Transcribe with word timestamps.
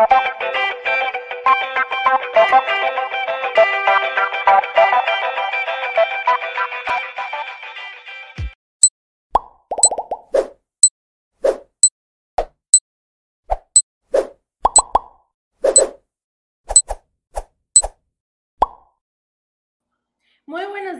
Muy 0.00 0.08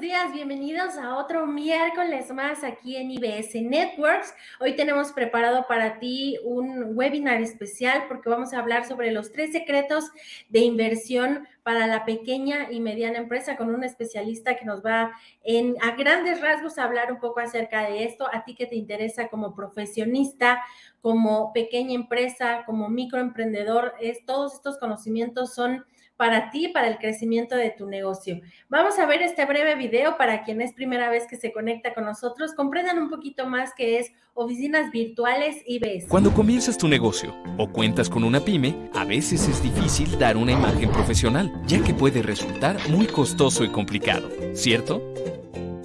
buenos 0.00 0.16
días, 0.18 0.32
bienvenidos 0.32 0.96
a 0.96 1.18
otro 1.18 1.46
miércoles 1.46 2.32
más 2.32 2.64
aquí 2.64 2.96
en 2.96 3.10
IBS 3.10 3.54
Networks. 3.56 4.32
Hoy 4.58 4.74
tenemos 4.74 5.12
preparado 5.12 5.66
para 5.68 5.98
ti 5.98 6.38
un 6.42 6.96
webinar 6.96 7.42
especial 7.42 8.04
porque 8.08 8.30
vamos 8.30 8.54
a 8.54 8.60
hablar 8.60 8.86
sobre 8.86 9.12
los 9.12 9.30
tres 9.30 9.52
secretos 9.52 10.10
de 10.48 10.60
inversión 10.60 11.46
para 11.62 11.86
la 11.86 12.06
pequeña 12.06 12.72
y 12.72 12.80
mediana 12.80 13.18
empresa 13.18 13.58
con 13.58 13.74
un 13.74 13.84
especialista 13.84 14.56
que 14.56 14.64
nos 14.64 14.82
va 14.82 15.12
en, 15.42 15.76
a 15.82 15.94
grandes 15.96 16.40
rasgos 16.40 16.78
hablar 16.78 17.12
un 17.12 17.20
poco 17.20 17.40
acerca 17.40 17.82
de 17.82 18.04
esto. 18.04 18.26
A 18.32 18.42
ti 18.46 18.54
que 18.54 18.64
te 18.64 18.76
interesa 18.76 19.28
como 19.28 19.54
profesionista, 19.54 20.62
como 21.02 21.52
pequeña 21.52 21.92
empresa, 21.92 22.62
como 22.64 22.88
microemprendedor, 22.88 23.92
es, 24.00 24.24
todos 24.24 24.54
estos 24.54 24.78
conocimientos 24.78 25.52
son 25.54 25.84
para 26.20 26.50
ti, 26.50 26.68
para 26.68 26.86
el 26.86 26.98
crecimiento 26.98 27.56
de 27.56 27.70
tu 27.70 27.86
negocio. 27.86 28.42
Vamos 28.68 28.98
a 28.98 29.06
ver 29.06 29.22
este 29.22 29.46
breve 29.46 29.74
video 29.74 30.18
para 30.18 30.42
quien 30.42 30.60
es 30.60 30.74
primera 30.74 31.08
vez 31.08 31.26
que 31.26 31.38
se 31.38 31.50
conecta 31.50 31.94
con 31.94 32.04
nosotros, 32.04 32.52
comprendan 32.52 32.98
un 32.98 33.08
poquito 33.08 33.46
más 33.46 33.70
qué 33.74 33.98
es 33.98 34.12
oficinas 34.34 34.90
virtuales 34.90 35.56
IBS. 35.66 36.08
Cuando 36.10 36.34
comienzas 36.34 36.76
tu 36.76 36.88
negocio 36.88 37.34
o 37.56 37.72
cuentas 37.72 38.10
con 38.10 38.22
una 38.22 38.40
pyme, 38.40 38.90
a 38.92 39.06
veces 39.06 39.48
es 39.48 39.62
difícil 39.62 40.18
dar 40.18 40.36
una 40.36 40.52
imagen 40.52 40.90
profesional, 40.90 41.50
ya 41.64 41.82
que 41.82 41.94
puede 41.94 42.20
resultar 42.20 42.76
muy 42.90 43.06
costoso 43.06 43.64
y 43.64 43.70
complicado, 43.70 44.28
¿cierto? 44.52 45.02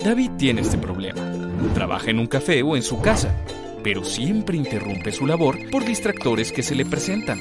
David 0.03 0.31
tiene 0.37 0.59
este 0.63 0.77
problema. 0.77 1.21
Trabaja 1.73 2.09
en 2.09 2.19
un 2.19 2.27
café 2.27 2.61
o 2.61 2.75
en 2.75 2.83
su 2.83 2.99
casa, 3.01 3.33
pero 3.81 4.03
siempre 4.03 4.57
interrumpe 4.57 5.13
su 5.13 5.25
labor 5.25 5.69
por 5.71 5.85
distractores 5.85 6.51
que 6.51 6.61
se 6.61 6.75
le 6.75 6.85
presentan. 6.85 7.39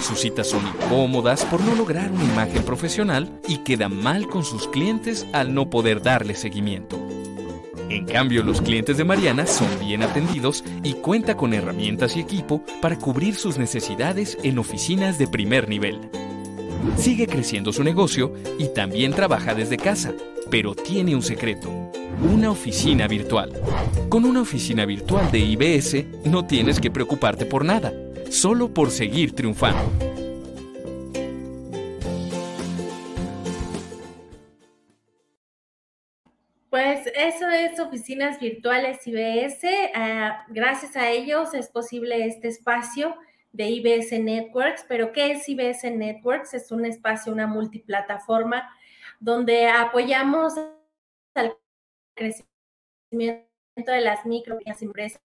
Sus 0.00 0.20
citas 0.20 0.48
son 0.48 0.66
incómodas 0.66 1.44
por 1.46 1.60
no 1.60 1.74
lograr 1.74 2.10
una 2.10 2.24
imagen 2.24 2.62
profesional 2.62 3.40
y 3.48 3.58
queda 3.58 3.88
mal 3.88 4.28
con 4.28 4.44
sus 4.44 4.68
clientes 4.68 5.26
al 5.32 5.54
no 5.54 5.70
poder 5.70 6.02
darle 6.02 6.34
seguimiento. 6.34 6.98
En 7.88 8.06
cambio, 8.06 8.42
los 8.42 8.60
clientes 8.60 8.96
de 8.96 9.04
Mariana 9.04 9.46
son 9.46 9.68
bien 9.80 10.02
atendidos 10.02 10.64
y 10.82 10.94
cuenta 10.94 11.36
con 11.36 11.54
herramientas 11.54 12.16
y 12.16 12.20
equipo 12.20 12.62
para 12.82 12.98
cubrir 12.98 13.34
sus 13.34 13.56
necesidades 13.56 14.36
en 14.42 14.58
oficinas 14.58 15.18
de 15.18 15.28
primer 15.28 15.68
nivel. 15.68 16.00
Sigue 16.96 17.26
creciendo 17.26 17.72
su 17.72 17.82
negocio 17.84 18.34
y 18.58 18.68
también 18.68 19.12
trabaja 19.12 19.54
desde 19.54 19.76
casa, 19.76 20.12
pero 20.50 20.74
tiene 20.74 21.14
un 21.14 21.22
secreto, 21.22 21.70
una 22.32 22.50
oficina 22.50 23.06
virtual. 23.06 23.52
Con 24.08 24.24
una 24.24 24.42
oficina 24.42 24.84
virtual 24.84 25.30
de 25.30 25.38
IBS 25.38 26.04
no 26.24 26.46
tienes 26.46 26.80
que 26.80 26.90
preocuparte 26.90 27.46
por 27.46 27.64
nada 27.64 27.92
solo 28.34 28.74
por 28.74 28.90
seguir 28.90 29.34
triunfando. 29.34 29.90
Pues 36.68 37.06
eso 37.14 37.48
es 37.48 37.78
Oficinas 37.78 38.40
Virtuales 38.40 39.06
IBS. 39.06 39.64
Ah, 39.94 40.44
gracias 40.48 40.96
a 40.96 41.08
ellos 41.10 41.54
es 41.54 41.68
posible 41.68 42.26
este 42.26 42.48
espacio 42.48 43.16
de 43.52 43.68
IBS 43.68 44.18
Networks. 44.18 44.84
Pero 44.88 45.12
¿qué 45.12 45.30
es 45.30 45.48
IBS 45.48 45.84
Networks? 45.84 46.54
Es 46.54 46.72
un 46.72 46.84
espacio, 46.84 47.32
una 47.32 47.46
multiplataforma 47.46 48.68
donde 49.20 49.68
apoyamos 49.68 50.54
al 51.36 51.56
crecimiento 52.16 53.46
de 53.86 54.00
las 54.00 54.26
micro 54.26 54.58
y 54.64 54.84
empresas 54.84 55.22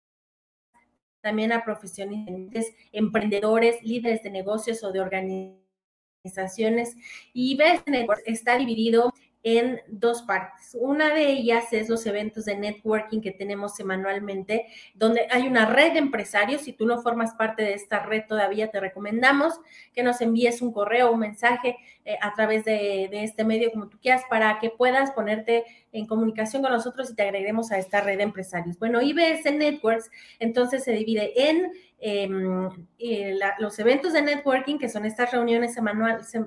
también 1.22 1.52
a 1.52 1.64
profesionistas, 1.64 2.66
emprendedores, 2.92 3.82
líderes 3.84 4.24
de 4.24 4.32
negocios 4.32 4.84
o 4.84 4.92
de 4.92 5.02
organizaciones. 5.02 6.96
Y 7.34 7.56
BES 7.58 7.84
está 8.26 8.58
dividido 8.58 9.14
en 9.50 9.82
dos 9.88 10.24
partes. 10.24 10.76
Una 10.78 11.14
de 11.14 11.32
ellas 11.32 11.72
es 11.72 11.88
los 11.88 12.06
eventos 12.06 12.44
de 12.44 12.58
networking 12.58 13.22
que 13.22 13.32
tenemos 13.32 13.78
semanalmente, 13.78 14.66
donde 14.94 15.26
hay 15.32 15.48
una 15.48 15.66
red 15.66 15.94
de 15.94 16.00
empresarios. 16.00 16.64
Si 16.64 16.74
tú 16.74 16.86
no 16.86 17.02
formas 17.02 17.34
parte 17.34 17.64
de 17.64 17.74
esta 17.74 18.00
red 18.00 18.24
todavía, 18.28 18.72
te 18.72 18.82
recomendamos 18.82 19.54
que 19.94 20.04
nos 20.04 20.20
envíes 20.20 20.62
un 20.62 20.74
correo 20.74 21.14
un 21.14 21.20
mensaje 21.20 21.78
eh, 22.04 22.18
a 22.22 22.34
través 22.34 22.66
de, 22.66 23.08
este 23.24 23.46
medio, 23.46 23.72
como 23.72 23.88
tú 23.88 23.98
quieras, 24.02 24.24
para 24.30 24.60
que 24.60 24.70
puedas 24.70 25.12
ponerte 25.12 25.64
en 25.94 26.08
comunicación 26.08 26.62
con 26.62 26.74
nosotros 26.74 27.10
y 27.10 27.16
te 27.16 27.24
agreguemos 27.24 27.72
a 27.72 27.78
esta 27.78 28.02
red 28.02 28.18
de 28.18 28.24
empresarios. 28.24 28.78
Bueno, 28.78 29.02
IBS 29.02 29.46
Networks 29.46 30.12
entonces 30.40 30.84
se 30.84 30.92
divide 30.92 31.32
en 31.50 31.72
em, 32.00 32.70
eh, 33.00 33.40
los 33.60 33.80
eventos 33.80 34.12
de 34.12 34.24
networking, 34.24 34.78
que 34.78 34.90
son 34.90 35.06
estas 35.06 35.32
reuniones 35.32 35.78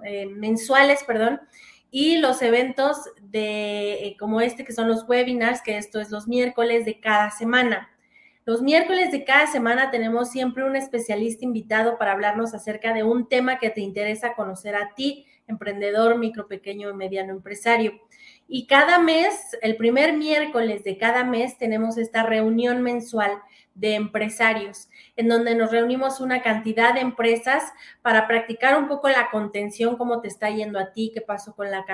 eh, 0.05 0.27
mensuales, 0.27 1.03
perdón, 1.05 1.41
y 1.91 2.19
los 2.19 2.43
eventos 2.43 2.99
de 3.21 4.07
eh, 4.07 4.17
como 4.19 4.41
este 4.41 4.65
que 4.65 4.73
son 4.73 4.89
los 4.89 5.09
webinars, 5.09 5.63
que 5.63 5.77
esto 5.77 6.01
es 6.01 6.11
los 6.11 6.29
miércoles 6.29 6.85
de 6.85 7.01
cada 7.01 7.31
semana. 7.31 7.91
Los 8.47 8.63
miércoles 8.63 9.13
de 9.13 9.25
cada 9.25 9.47
semana 9.47 9.91
tenemos 9.91 10.31
siempre 10.31 10.65
un 10.65 10.75
especialista 10.75 11.45
invitado 11.45 11.99
para 11.99 12.13
hablarnos 12.13 12.55
acerca 12.55 12.93
de 12.95 13.03
un 13.03 13.29
tema 13.29 13.59
que 13.59 13.71
te 13.71 13.81
interesa 13.81 14.35
conocer 14.35 14.75
a 14.75 14.95
ti, 14.95 15.27
emprendedor, 15.47 16.17
micro, 16.19 16.49
pequeño 16.49 16.91
y 16.91 16.95
mediano 16.95 17.33
empresario. 17.33 18.01
Y 18.49 18.67
cada 18.67 18.99
mes, 18.99 19.57
el 19.63 19.77
primer 19.77 20.17
miércoles 20.17 20.83
de 20.85 20.97
cada 20.97 21.23
mes, 21.23 21.59
tenemos 21.59 21.99
esta 21.99 22.23
reunión 22.23 22.83
mensual 22.83 23.33
de 23.75 23.95
empresarios, 23.95 24.89
en 25.17 25.29
donde 25.29 25.55
nos 25.55 25.71
reunimos 25.71 26.21
una 26.21 26.43
cantidad 26.43 26.95
de 26.95 27.01
empresas 27.01 27.73
para 28.03 28.27
practicar 28.27 28.77
un 28.77 28.89
poco 28.89 29.09
la 29.09 29.31
contención, 29.31 29.97
cómo 29.97 30.21
te 30.21 30.29
está 30.29 30.51
yendo 30.51 30.79
a 30.79 30.93
ti, 30.93 31.11
qué 31.15 31.21
pasó 31.21 31.55
con 31.55 31.71
la, 31.71 31.85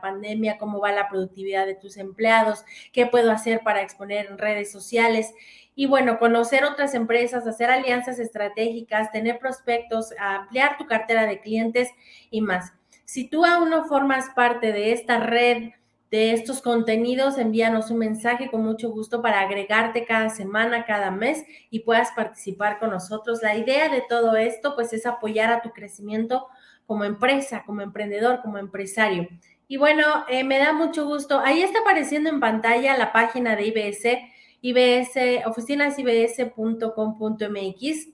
pandemia, 0.00 0.58
cómo 0.58 0.80
va 0.80 0.92
la 0.92 1.08
productividad 1.08 1.66
de 1.66 1.74
tus 1.74 1.96
empleados, 1.96 2.64
qué 2.92 3.06
puedo 3.06 3.30
hacer 3.30 3.60
para 3.60 3.82
exponer 3.82 4.26
en 4.26 4.38
redes 4.38 4.70
sociales. 4.70 5.32
Y 5.74 5.86
bueno, 5.86 6.18
conocer 6.18 6.64
otras 6.64 6.94
empresas, 6.94 7.46
hacer 7.46 7.70
alianzas 7.70 8.18
estratégicas, 8.18 9.12
tener 9.12 9.38
prospectos, 9.38 10.12
ampliar 10.18 10.76
tu 10.76 10.86
cartera 10.86 11.26
de 11.26 11.40
clientes 11.40 11.88
y 12.30 12.42
más. 12.42 12.72
Si 13.04 13.28
tú 13.28 13.44
aún 13.44 13.70
no 13.70 13.86
formas 13.86 14.30
parte 14.36 14.72
de 14.72 14.92
esta 14.92 15.18
red, 15.20 15.70
de 16.10 16.32
estos 16.32 16.60
contenidos, 16.60 17.38
envíanos 17.38 17.90
un 17.90 17.96
mensaje 17.98 18.50
con 18.50 18.64
mucho 18.64 18.90
gusto 18.90 19.22
para 19.22 19.40
agregarte 19.40 20.04
cada 20.04 20.28
semana, 20.28 20.84
cada 20.84 21.12
mes 21.12 21.44
y 21.70 21.80
puedas 21.80 22.10
participar 22.12 22.78
con 22.80 22.90
nosotros. 22.90 23.42
La 23.42 23.56
idea 23.56 23.88
de 23.88 24.02
todo 24.08 24.36
esto, 24.36 24.74
pues, 24.74 24.92
es 24.92 25.06
apoyar 25.06 25.52
a 25.52 25.62
tu 25.62 25.70
crecimiento 25.70 26.48
como 26.86 27.04
empresa, 27.04 27.62
como 27.64 27.82
emprendedor, 27.82 28.40
como 28.42 28.58
empresario. 28.58 29.28
Y 29.68 29.76
bueno, 29.76 30.24
eh, 30.28 30.42
me 30.42 30.58
da 30.58 30.72
mucho 30.72 31.06
gusto. 31.06 31.38
Ahí 31.38 31.62
está 31.62 31.78
apareciendo 31.80 32.28
en 32.28 32.40
pantalla 32.40 32.98
la 32.98 33.12
página 33.12 33.54
de 33.54 33.66
IBS, 33.66 34.18
IBS, 34.62 35.46
oficinasibs.com.mx 35.46 38.08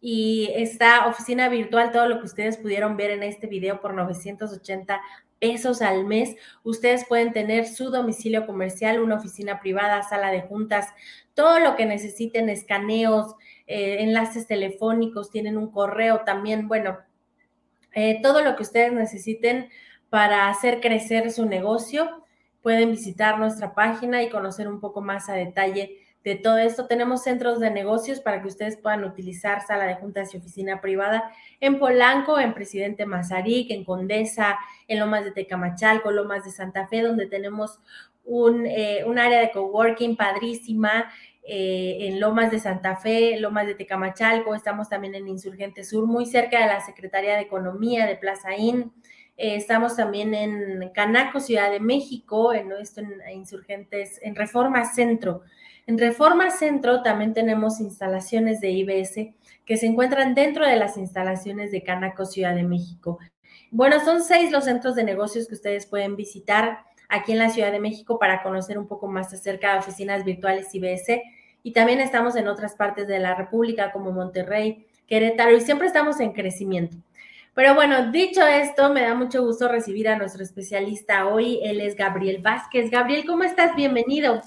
y 0.00 0.50
esta 0.54 1.06
oficina 1.06 1.48
virtual, 1.48 1.90
todo 1.90 2.08
lo 2.08 2.18
que 2.18 2.26
ustedes 2.26 2.56
pudieron 2.56 2.96
ver 2.96 3.10
en 3.10 3.22
este 3.22 3.46
video 3.46 3.80
por 3.80 3.94
980 3.94 5.00
pesos 5.44 5.82
al 5.82 6.06
mes. 6.06 6.36
Ustedes 6.62 7.04
pueden 7.04 7.34
tener 7.34 7.66
su 7.66 7.90
domicilio 7.90 8.46
comercial, 8.46 8.98
una 9.02 9.16
oficina 9.16 9.60
privada, 9.60 10.02
sala 10.02 10.30
de 10.30 10.40
juntas, 10.40 10.88
todo 11.34 11.58
lo 11.58 11.76
que 11.76 11.84
necesiten, 11.84 12.48
escaneos, 12.48 13.34
eh, 13.66 13.98
enlaces 14.00 14.46
telefónicos, 14.46 15.30
tienen 15.30 15.58
un 15.58 15.70
correo 15.70 16.22
también, 16.24 16.66
bueno, 16.66 16.96
eh, 17.92 18.20
todo 18.22 18.40
lo 18.40 18.56
que 18.56 18.62
ustedes 18.62 18.94
necesiten 18.94 19.68
para 20.08 20.48
hacer 20.48 20.80
crecer 20.80 21.30
su 21.30 21.44
negocio. 21.44 22.24
Pueden 22.62 22.90
visitar 22.90 23.38
nuestra 23.38 23.74
página 23.74 24.22
y 24.22 24.30
conocer 24.30 24.66
un 24.66 24.80
poco 24.80 25.02
más 25.02 25.28
a 25.28 25.34
detalle 25.34 26.03
de 26.24 26.34
todo 26.34 26.56
esto. 26.58 26.86
Tenemos 26.86 27.22
centros 27.22 27.60
de 27.60 27.70
negocios 27.70 28.20
para 28.20 28.40
que 28.40 28.48
ustedes 28.48 28.78
puedan 28.78 29.04
utilizar 29.04 29.64
sala 29.64 29.84
de 29.84 29.94
juntas 29.96 30.34
y 30.34 30.38
oficina 30.38 30.80
privada 30.80 31.30
en 31.60 31.78
Polanco, 31.78 32.40
en 32.40 32.54
Presidente 32.54 33.04
Mazarik, 33.04 33.70
en 33.70 33.84
Condesa, 33.84 34.58
en 34.88 34.98
Lomas 34.98 35.24
de 35.24 35.32
Tecamachalco, 35.32 36.10
Lomas 36.10 36.44
de 36.44 36.50
Santa 36.50 36.88
Fe, 36.88 37.02
donde 37.02 37.26
tenemos 37.26 37.78
un, 38.24 38.64
eh, 38.66 39.04
área 39.16 39.40
de 39.40 39.50
coworking 39.50 40.16
padrísima. 40.16 41.12
Eh, 41.46 42.08
en 42.08 42.20
Lomas 42.20 42.50
de 42.50 42.58
Santa 42.58 42.96
Fe, 42.96 43.38
Lomas 43.38 43.66
de 43.66 43.74
Tecamachalco, 43.74 44.54
estamos 44.54 44.88
también 44.88 45.14
en 45.14 45.28
Insurgente 45.28 45.84
Sur, 45.84 46.06
muy 46.06 46.24
cerca 46.24 46.58
de 46.58 46.68
la 46.68 46.80
Secretaría 46.80 47.34
de 47.34 47.42
Economía 47.42 48.06
de 48.06 48.16
Plaza 48.16 48.56
Inn. 48.56 48.94
Eh, 49.36 49.56
estamos 49.56 49.94
también 49.94 50.32
en 50.32 50.88
Canaco, 50.94 51.40
Ciudad 51.40 51.70
de 51.70 51.80
México, 51.80 52.54
en, 52.54 52.72
en 52.72 53.36
Insurgentes, 53.36 54.18
en 54.22 54.34
Reforma 54.34 54.86
Centro. 54.86 55.42
En 55.86 55.98
Reforma 55.98 56.50
Centro 56.50 57.02
también 57.02 57.34
tenemos 57.34 57.78
instalaciones 57.78 58.60
de 58.60 58.70
IBS 58.70 59.34
que 59.66 59.76
se 59.76 59.86
encuentran 59.86 60.34
dentro 60.34 60.66
de 60.66 60.76
las 60.76 60.96
instalaciones 60.96 61.70
de 61.72 61.82
Canaco 61.82 62.24
Ciudad 62.24 62.54
de 62.54 62.62
México. 62.62 63.18
Bueno, 63.70 64.02
son 64.02 64.22
seis 64.22 64.50
los 64.50 64.64
centros 64.64 64.94
de 64.94 65.04
negocios 65.04 65.46
que 65.46 65.54
ustedes 65.54 65.84
pueden 65.84 66.16
visitar 66.16 66.84
aquí 67.10 67.32
en 67.32 67.38
la 67.38 67.50
Ciudad 67.50 67.70
de 67.70 67.80
México 67.80 68.18
para 68.18 68.42
conocer 68.42 68.78
un 68.78 68.88
poco 68.88 69.08
más 69.08 69.32
acerca 69.34 69.72
de 69.72 69.80
oficinas 69.80 70.24
virtuales 70.24 70.74
IBS. 70.74 71.20
Y 71.62 71.72
también 71.72 72.00
estamos 72.00 72.34
en 72.36 72.48
otras 72.48 72.76
partes 72.76 73.06
de 73.06 73.18
la 73.18 73.34
República 73.34 73.92
como 73.92 74.10
Monterrey, 74.10 74.86
Querétaro 75.06 75.54
y 75.54 75.60
siempre 75.60 75.86
estamos 75.86 76.18
en 76.20 76.32
crecimiento. 76.32 76.96
Pero 77.54 77.74
bueno, 77.74 78.10
dicho 78.10 78.44
esto, 78.46 78.90
me 78.90 79.02
da 79.02 79.14
mucho 79.14 79.44
gusto 79.44 79.68
recibir 79.68 80.08
a 80.08 80.16
nuestro 80.16 80.42
especialista 80.42 81.26
hoy. 81.26 81.60
Él 81.62 81.80
es 81.80 81.94
Gabriel 81.94 82.38
Vázquez. 82.42 82.90
Gabriel, 82.90 83.24
¿cómo 83.26 83.44
estás? 83.44 83.76
Bienvenido. 83.76 84.40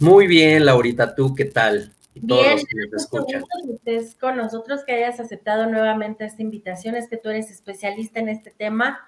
Muy 0.00 0.26
bien, 0.26 0.66
Laurita, 0.66 1.14
¿tú 1.14 1.34
qué 1.34 1.46
tal? 1.46 1.92
Bien, 2.14 2.58
que 2.58 3.74
estés 3.74 4.14
con 4.14 4.36
nosotros, 4.36 4.84
que 4.84 4.92
hayas 4.92 5.20
aceptado 5.20 5.66
nuevamente 5.66 6.24
esta 6.24 6.42
invitación. 6.42 6.96
Es 6.96 7.08
que 7.08 7.16
tú 7.16 7.28
eres 7.28 7.50
especialista 7.50 8.20
en 8.20 8.28
este 8.28 8.50
tema 8.50 9.00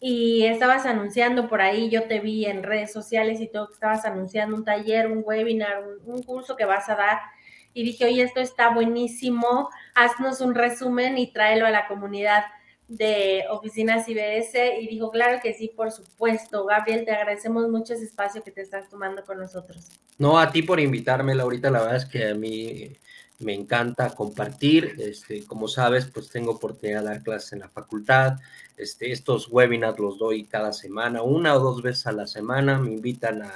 y 0.00 0.44
estabas 0.44 0.86
anunciando 0.86 1.48
por 1.48 1.60
ahí, 1.60 1.90
yo 1.90 2.04
te 2.04 2.20
vi 2.20 2.46
en 2.46 2.62
redes 2.62 2.92
sociales 2.92 3.40
y 3.40 3.48
todo, 3.48 3.68
que 3.68 3.74
estabas 3.74 4.04
anunciando 4.04 4.54
un 4.54 4.64
taller, 4.64 5.10
un 5.10 5.22
webinar, 5.24 5.82
un, 6.04 6.22
curso 6.22 6.56
que 6.56 6.64
vas 6.64 6.88
a 6.88 6.94
dar. 6.94 7.18
Y 7.74 7.82
dije, 7.82 8.06
oye, 8.06 8.22
esto 8.22 8.40
está 8.40 8.70
buenísimo, 8.70 9.68
haznos 9.94 10.40
un 10.40 10.54
resumen 10.54 11.18
y 11.18 11.32
tráelo 11.32 11.66
a 11.66 11.70
la 11.70 11.88
comunidad 11.88 12.44
de 12.88 13.44
oficinas 13.50 14.08
IBS. 14.08 14.54
Y 14.80 14.88
dijo, 14.88 15.10
claro 15.10 15.38
que 15.42 15.54
sí, 15.54 15.70
por 15.74 15.92
supuesto. 15.92 16.64
Gabriel, 16.64 17.04
te 17.04 17.12
agradecemos 17.12 17.68
mucho 17.68 17.94
ese 17.94 18.04
espacio 18.04 18.42
que 18.42 18.50
te 18.50 18.62
estás 18.62 18.88
tomando 18.88 19.24
con 19.24 19.38
nosotros. 19.38 19.86
No, 20.18 20.38
a 20.38 20.50
ti 20.50 20.62
por 20.62 20.80
invitarme, 20.80 21.34
Laurita, 21.34 21.70
la 21.70 21.80
verdad 21.80 21.96
es 21.96 22.06
que 22.06 22.28
a 22.28 22.34
mí 22.34 22.90
me 23.40 23.54
encanta 23.54 24.14
compartir. 24.14 24.96
Este, 24.98 25.44
como 25.44 25.68
sabes, 25.68 26.06
pues 26.06 26.28
tengo 26.28 26.52
oportunidad 26.52 27.02
de 27.02 27.06
dar 27.06 27.22
clases 27.22 27.52
en 27.52 27.60
la 27.60 27.68
facultad, 27.68 28.38
este, 28.76 29.12
estos 29.12 29.48
webinars 29.50 29.98
los 29.98 30.18
doy 30.18 30.44
cada 30.44 30.72
semana, 30.72 31.22
una 31.22 31.54
o 31.54 31.60
dos 31.60 31.82
veces 31.82 32.06
a 32.06 32.12
la 32.12 32.26
semana, 32.26 32.78
me 32.78 32.92
invitan 32.92 33.42
a 33.42 33.52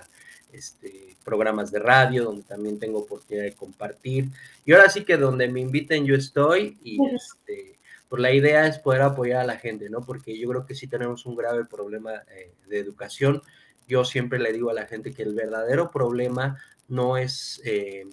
este, 0.53 1.17
programas 1.25 1.71
de 1.71 1.79
radio 1.79 2.25
donde 2.25 2.43
también 2.43 2.79
tengo 2.79 3.01
oportunidad 3.01 3.45
de 3.45 3.55
compartir. 3.55 4.29
Y 4.65 4.73
ahora 4.73 4.91
sí 4.91 5.05
que 5.05 5.17
donde 5.17 5.49
me 5.49 5.61
inviten 5.61 6.05
yo 6.05 6.15
estoy 6.15 6.79
y 6.83 6.99
este, 7.15 7.79
pues 8.13 8.21
la 8.21 8.31
idea 8.31 8.67
es 8.67 8.79
poder 8.79 9.01
apoyar 9.01 9.41
a 9.41 9.47
la 9.47 9.57
gente, 9.57 9.89
¿no? 9.89 10.03
Porque 10.03 10.39
yo 10.39 10.47
creo 10.51 10.67
que 10.67 10.75
sí 10.75 10.87
tenemos 10.87 11.25
un 11.25 11.35
grave 11.35 11.65
problema 11.65 12.13
eh, 12.31 12.53
de 12.69 12.79
educación. 12.79 13.41
Yo 13.89 14.05
siempre 14.05 14.39
le 14.39 14.53
digo 14.53 14.69
a 14.69 14.75
la 14.75 14.85
gente 14.85 15.15
que 15.15 15.23
el 15.23 15.35
verdadero 15.35 15.91
problema 15.91 16.59
no 16.89 17.17
es 17.17 17.63
eh, 17.65 18.05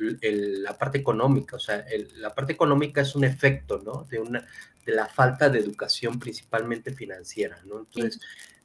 la 0.00 0.76
parte 0.76 0.98
económica, 0.98 1.54
o 1.54 1.60
sea, 1.60 1.84
la 2.16 2.34
parte 2.34 2.54
económica 2.54 3.02
es 3.02 3.14
un 3.14 3.22
efecto, 3.22 3.80
¿no? 3.84 4.04
De 4.10 4.18
una, 4.18 4.44
de 4.84 4.92
la 4.92 5.06
falta 5.06 5.48
de 5.48 5.60
educación 5.60 6.18
principalmente 6.18 6.92
financiera, 6.92 7.60
¿no? 7.66 7.78
Entonces, 7.78 8.20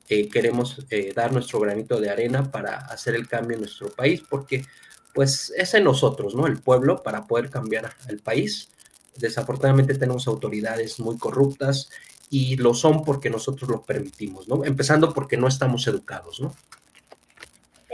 eh, 0.09 0.29
queremos 0.29 0.83
eh, 0.89 1.13
dar 1.15 1.31
nuestro 1.31 1.59
granito 1.59 2.01
de 2.01 2.09
arena 2.09 2.49
para 2.49 2.77
hacer 2.77 3.13
el 3.13 3.27
cambio 3.27 3.53
en 3.53 3.61
nuestro 3.61 3.89
país, 3.89 4.23
porque 4.27 4.65
pues 5.13 5.53
es 5.55 5.75
en 5.75 5.83
nosotros, 5.83 6.33
¿no? 6.33 6.47
El 6.47 6.59
pueblo 6.59 7.03
para 7.03 7.27
poder 7.27 7.51
cambiar 7.51 7.93
el 8.07 8.17
país. 8.17 8.71
Desafortunadamente 9.17 9.95
tenemos 9.95 10.27
autoridades 10.27 10.99
muy 10.99 11.17
corruptas 11.17 11.89
y 12.29 12.55
lo 12.55 12.73
son 12.73 13.03
porque 13.03 13.29
nosotros 13.29 13.69
lo 13.69 13.81
permitimos, 13.83 14.47
¿no? 14.47 14.63
Empezando 14.63 15.13
porque 15.13 15.37
no 15.37 15.47
estamos 15.47 15.85
educados, 15.87 16.39
¿no? 16.39 16.53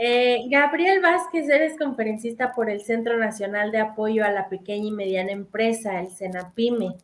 Eh, 0.00 0.44
Gabriel 0.48 1.00
Vázquez, 1.02 1.48
eres 1.48 1.76
conferencista 1.76 2.54
por 2.54 2.70
el 2.70 2.80
Centro 2.82 3.18
Nacional 3.18 3.72
de 3.72 3.80
Apoyo 3.80 4.24
a 4.24 4.30
la 4.30 4.48
Pequeña 4.48 4.86
y 4.86 4.92
Mediana 4.92 5.32
Empresa, 5.32 6.00
el 6.00 6.12
CENAPIME. 6.12 6.94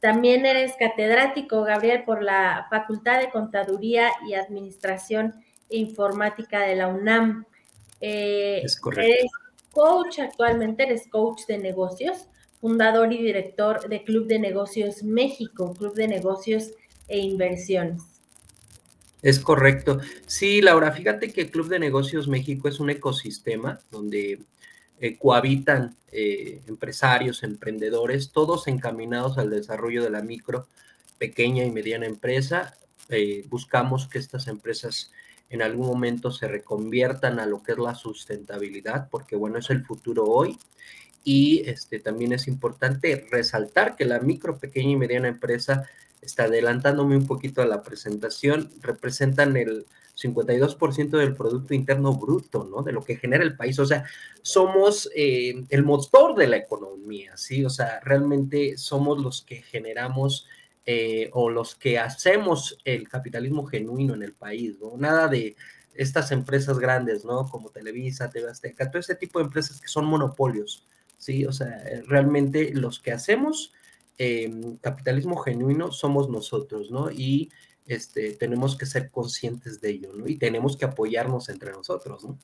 También 0.00 0.46
eres 0.46 0.72
catedrático, 0.78 1.62
Gabriel, 1.62 2.04
por 2.04 2.22
la 2.22 2.66
Facultad 2.70 3.20
de 3.20 3.30
Contaduría 3.30 4.10
y 4.26 4.34
Administración 4.34 5.34
Informática 5.68 6.60
de 6.60 6.76
la 6.76 6.88
UNAM. 6.88 7.44
Eh, 8.00 8.62
es 8.64 8.80
correcto. 8.80 9.12
Eres 9.12 9.30
coach 9.70 10.20
actualmente, 10.20 10.84
eres 10.84 11.06
coach 11.08 11.42
de 11.46 11.58
negocios, 11.58 12.28
fundador 12.60 13.12
y 13.12 13.22
director 13.22 13.88
de 13.88 14.02
Club 14.04 14.26
de 14.26 14.38
Negocios 14.38 15.02
México, 15.02 15.74
Club 15.74 15.94
de 15.94 16.08
Negocios 16.08 16.72
e 17.08 17.18
Inversiones. 17.18 18.02
Es 19.22 19.40
correcto. 19.40 20.00
Sí, 20.26 20.60
Laura, 20.62 20.92
fíjate 20.92 21.32
que 21.32 21.50
Club 21.50 21.68
de 21.68 21.78
Negocios 21.78 22.28
México 22.28 22.68
es 22.68 22.78
un 22.78 22.90
ecosistema 22.90 23.80
donde 23.90 24.40
eh, 25.00 25.16
cohabitan 25.16 25.96
eh, 26.12 26.62
empresarios, 26.68 27.42
emprendedores, 27.42 28.30
todos 28.30 28.68
encaminados 28.68 29.38
al 29.38 29.50
desarrollo 29.50 30.02
de 30.02 30.10
la 30.10 30.22
micro, 30.22 30.66
pequeña 31.18 31.64
y 31.64 31.70
mediana 31.70 32.06
empresa. 32.06 32.74
Eh, 33.08 33.44
buscamos 33.48 34.06
que 34.06 34.18
estas 34.18 34.46
empresas 34.46 35.10
en 35.50 35.62
algún 35.62 35.86
momento 35.86 36.30
se 36.30 36.46
reconviertan 36.46 37.40
a 37.40 37.46
lo 37.46 37.62
que 37.62 37.72
es 37.72 37.78
la 37.78 37.94
sustentabilidad, 37.94 39.08
porque 39.10 39.34
bueno, 39.34 39.58
es 39.58 39.70
el 39.70 39.84
futuro 39.84 40.24
hoy. 40.24 40.58
Y 41.30 41.68
este, 41.68 42.00
también 42.00 42.32
es 42.32 42.48
importante 42.48 43.26
resaltar 43.30 43.96
que 43.96 44.06
la 44.06 44.18
micro, 44.18 44.56
pequeña 44.56 44.92
y 44.92 44.96
mediana 44.96 45.28
empresa, 45.28 45.86
está 46.22 46.44
adelantándome 46.44 47.18
un 47.18 47.26
poquito 47.26 47.60
a 47.60 47.66
la 47.66 47.82
presentación, 47.82 48.70
representan 48.80 49.54
el 49.58 49.84
52% 50.16 51.18
del 51.18 51.34
Producto 51.36 51.74
Interno 51.74 52.14
Bruto, 52.14 52.64
¿no? 52.64 52.82
De 52.82 52.92
lo 52.92 53.04
que 53.04 53.16
genera 53.16 53.44
el 53.44 53.58
país. 53.58 53.78
O 53.78 53.84
sea, 53.84 54.06
somos 54.40 55.10
eh, 55.14 55.66
el 55.68 55.84
motor 55.84 56.34
de 56.34 56.46
la 56.46 56.56
economía, 56.56 57.36
¿sí? 57.36 57.62
O 57.62 57.68
sea, 57.68 58.00
realmente 58.00 58.78
somos 58.78 59.22
los 59.22 59.42
que 59.42 59.60
generamos 59.60 60.46
eh, 60.86 61.28
o 61.34 61.50
los 61.50 61.74
que 61.74 61.98
hacemos 61.98 62.78
el 62.86 63.06
capitalismo 63.06 63.66
genuino 63.66 64.14
en 64.14 64.22
el 64.22 64.32
país, 64.32 64.78
¿no? 64.80 64.96
Nada 64.96 65.28
de 65.28 65.56
estas 65.92 66.32
empresas 66.32 66.78
grandes, 66.78 67.26
¿no? 67.26 67.44
Como 67.44 67.68
Televisa, 67.68 68.30
TV 68.30 68.48
Azteca, 68.48 68.90
todo 68.90 69.00
ese 69.00 69.14
tipo 69.14 69.40
de 69.40 69.44
empresas 69.44 69.78
que 69.78 69.88
son 69.88 70.06
monopolios, 70.06 70.88
¿sí? 71.18 71.44
O 71.44 71.52
sea, 71.52 71.82
realmente 72.06 72.72
los 72.72 73.00
que 73.00 73.12
hacemos 73.12 73.74
eh, 74.16 74.50
capitalismo 74.80 75.36
genuino 75.36 75.92
somos 75.92 76.28
nosotros, 76.28 76.90
¿no? 76.90 77.10
Y 77.10 77.50
este, 77.86 78.34
tenemos 78.34 78.76
que 78.76 78.86
ser 78.86 79.10
conscientes 79.10 79.80
de 79.80 79.90
ello, 79.90 80.12
¿no? 80.14 80.26
Y 80.26 80.36
tenemos 80.36 80.76
que 80.76 80.86
apoyarnos 80.86 81.48
entre 81.48 81.72
nosotros, 81.72 82.24
¿no? 82.24 82.38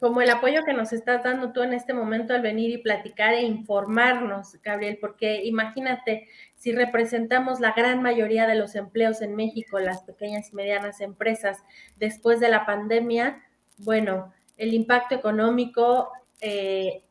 Como 0.00 0.20
el 0.20 0.30
apoyo 0.30 0.64
que 0.64 0.72
nos 0.72 0.92
estás 0.92 1.22
dando 1.22 1.52
tú 1.52 1.62
en 1.62 1.72
este 1.72 1.94
momento 1.94 2.34
al 2.34 2.42
venir 2.42 2.70
y 2.70 2.78
platicar 2.78 3.34
e 3.34 3.42
informarnos, 3.42 4.60
Gabriel, 4.62 4.98
porque 5.00 5.44
imagínate, 5.44 6.28
si 6.56 6.72
representamos 6.72 7.60
la 7.60 7.72
gran 7.72 8.02
mayoría 8.02 8.46
de 8.46 8.56
los 8.56 8.74
empleos 8.74 9.22
en 9.22 9.36
México, 9.36 9.78
las 9.78 10.02
pequeñas 10.02 10.50
y 10.52 10.56
medianas 10.56 11.00
empresas, 11.00 11.58
después 11.96 12.40
de 12.40 12.48
la 12.48 12.66
pandemia, 12.66 13.44
bueno, 13.78 14.32
el 14.56 14.74
impacto 14.74 15.14
económico, 15.14 16.10
eh, 16.40 17.04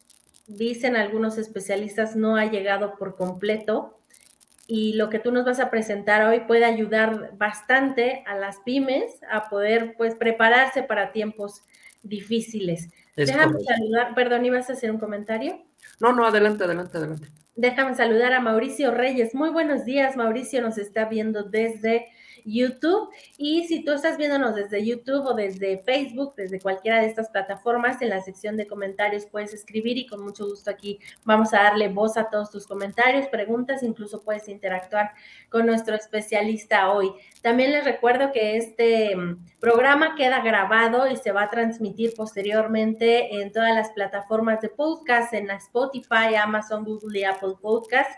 dicen 0.47 0.95
algunos 0.95 1.37
especialistas, 1.37 2.15
no 2.15 2.35
ha 2.35 2.45
llegado 2.45 2.95
por 2.97 3.15
completo 3.15 3.99
y 4.67 4.93
lo 4.93 5.09
que 5.09 5.19
tú 5.19 5.31
nos 5.31 5.45
vas 5.45 5.59
a 5.59 5.69
presentar 5.69 6.25
hoy 6.25 6.41
puede 6.41 6.65
ayudar 6.65 7.35
bastante 7.37 8.23
a 8.25 8.35
las 8.35 8.57
pymes 8.59 9.19
a 9.29 9.49
poder 9.49 9.95
pues 9.97 10.15
prepararse 10.15 10.83
para 10.83 11.11
tiempos 11.11 11.63
difíciles. 12.01 12.89
Déjame 13.15 13.59
saludar, 13.61 14.15
perdón, 14.15 14.45
¿ibas 14.45 14.69
a 14.69 14.73
hacer 14.73 14.91
un 14.91 14.99
comentario? 14.99 15.63
No, 15.99 16.13
no, 16.13 16.25
adelante, 16.25 16.63
adelante, 16.63 16.97
adelante. 16.97 17.27
Déjame 17.55 17.93
saludar 17.95 18.33
a 18.33 18.39
Mauricio 18.39 18.91
Reyes. 18.91 19.35
Muy 19.35 19.49
buenos 19.49 19.85
días, 19.85 20.17
Mauricio 20.17 20.61
nos 20.61 20.77
está 20.77 21.05
viendo 21.05 21.43
desde 21.43 22.07
YouTube. 22.45 23.09
Y 23.37 23.65
si 23.67 23.83
tú 23.83 23.91
estás 23.91 24.17
viéndonos 24.17 24.55
desde 24.55 24.85
YouTube 24.85 25.25
o 25.25 25.33
desde 25.33 25.79
Facebook, 25.83 26.33
desde 26.35 26.59
cualquiera 26.59 27.01
de 27.01 27.07
estas 27.07 27.29
plataformas, 27.29 28.01
en 28.01 28.09
la 28.09 28.21
sección 28.21 28.57
de 28.57 28.67
comentarios 28.67 29.25
puedes 29.25 29.53
escribir 29.53 29.97
y 29.97 30.07
con 30.07 30.23
mucho 30.23 30.45
gusto 30.45 30.69
aquí 30.69 30.99
vamos 31.23 31.53
a 31.53 31.63
darle 31.63 31.89
voz 31.89 32.17
a 32.17 32.29
todos 32.29 32.51
tus 32.51 32.67
comentarios, 32.67 33.27
preguntas, 33.27 33.83
incluso 33.83 34.21
puedes 34.21 34.47
interactuar 34.47 35.11
con 35.49 35.65
nuestro 35.65 35.95
especialista 35.95 36.91
hoy. 36.91 37.11
También 37.41 37.71
les 37.71 37.83
recuerdo 37.83 38.31
que 38.31 38.57
este 38.57 39.15
mm, 39.15 39.59
programa 39.59 40.15
queda 40.15 40.41
grabado 40.41 41.07
y 41.07 41.17
se 41.17 41.31
va 41.31 41.43
a 41.43 41.49
transmitir 41.49 42.13
posteriormente 42.15 43.41
en 43.41 43.51
todas 43.51 43.73
las 43.75 43.91
plataformas 43.91 44.61
de 44.61 44.69
podcast, 44.69 45.33
en 45.33 45.49
Spotify, 45.51 46.35
Amazon, 46.41 46.83
Google 46.83 47.19
y 47.19 47.23
Apple 47.23 47.55
Podcast. 47.61 48.11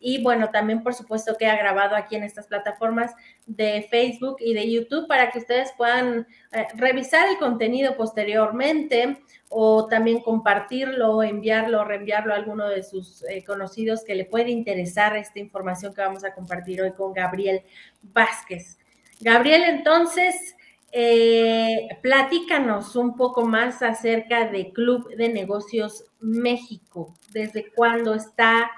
Y 0.00 0.22
bueno, 0.22 0.50
también 0.50 0.82
por 0.82 0.94
supuesto 0.94 1.36
queda 1.38 1.56
grabado 1.56 1.94
aquí 1.94 2.16
en 2.16 2.24
estas 2.24 2.46
plataformas 2.46 3.14
de 3.46 3.71
Facebook 3.80 4.36
y 4.40 4.52
de 4.52 4.70
YouTube 4.70 5.06
para 5.08 5.30
que 5.30 5.38
ustedes 5.38 5.72
puedan 5.76 6.26
eh, 6.52 6.66
revisar 6.74 7.28
el 7.28 7.38
contenido 7.38 7.96
posteriormente 7.96 9.22
o 9.48 9.86
también 9.86 10.20
compartirlo, 10.20 11.22
enviarlo, 11.22 11.84
reenviarlo 11.84 12.32
a 12.32 12.36
alguno 12.36 12.68
de 12.68 12.82
sus 12.82 13.22
eh, 13.24 13.44
conocidos 13.44 14.04
que 14.04 14.14
le 14.14 14.24
puede 14.24 14.50
interesar 14.50 15.16
esta 15.16 15.38
información 15.38 15.94
que 15.94 16.02
vamos 16.02 16.24
a 16.24 16.34
compartir 16.34 16.82
hoy 16.82 16.92
con 16.92 17.12
Gabriel 17.12 17.62
Vázquez. 18.02 18.78
Gabriel, 19.20 19.62
entonces, 19.64 20.56
eh, 20.90 21.88
platícanos 22.02 22.96
un 22.96 23.16
poco 23.16 23.46
más 23.46 23.82
acerca 23.82 24.48
de 24.48 24.72
Club 24.72 25.08
de 25.16 25.28
Negocios 25.30 26.04
México, 26.20 27.14
desde 27.32 27.70
cuándo 27.72 28.14
está, 28.14 28.70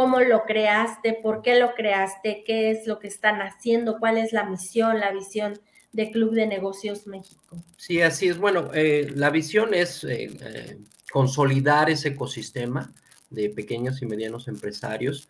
cómo 0.00 0.18
lo 0.20 0.44
creaste, 0.44 1.12
por 1.12 1.42
qué 1.42 1.60
lo 1.60 1.74
creaste, 1.74 2.42
qué 2.46 2.70
es 2.70 2.86
lo 2.86 2.98
que 2.98 3.06
están 3.06 3.42
haciendo, 3.42 3.98
cuál 3.98 4.16
es 4.16 4.32
la 4.32 4.44
misión, 4.44 4.98
la 4.98 5.12
visión 5.12 5.60
de 5.92 6.10
Club 6.10 6.32
de 6.32 6.46
Negocios 6.46 7.06
México. 7.06 7.58
Sí, 7.76 8.00
así 8.00 8.28
es. 8.28 8.38
Bueno, 8.38 8.70
eh, 8.72 9.12
la 9.14 9.28
visión 9.28 9.74
es 9.74 10.02
eh, 10.04 10.30
eh, 10.40 10.78
consolidar 11.12 11.90
ese 11.90 12.08
ecosistema 12.08 12.90
de 13.28 13.50
pequeños 13.50 14.00
y 14.00 14.06
medianos 14.06 14.48
empresarios, 14.48 15.28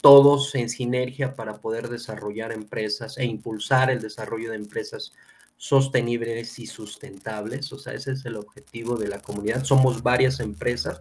todos 0.00 0.54
en 0.54 0.68
sinergia 0.68 1.34
para 1.34 1.54
poder 1.54 1.88
desarrollar 1.88 2.52
empresas 2.52 3.18
e 3.18 3.24
impulsar 3.24 3.90
el 3.90 4.00
desarrollo 4.00 4.50
de 4.50 4.56
empresas 4.58 5.12
sostenibles 5.58 6.60
y 6.60 6.66
sustentables, 6.66 7.72
o 7.72 7.78
sea, 7.78 7.92
ese 7.92 8.12
es 8.12 8.24
el 8.24 8.36
objetivo 8.36 8.96
de 8.96 9.08
la 9.08 9.18
comunidad. 9.18 9.64
Somos 9.64 10.04
varias 10.04 10.38
empresas 10.38 11.00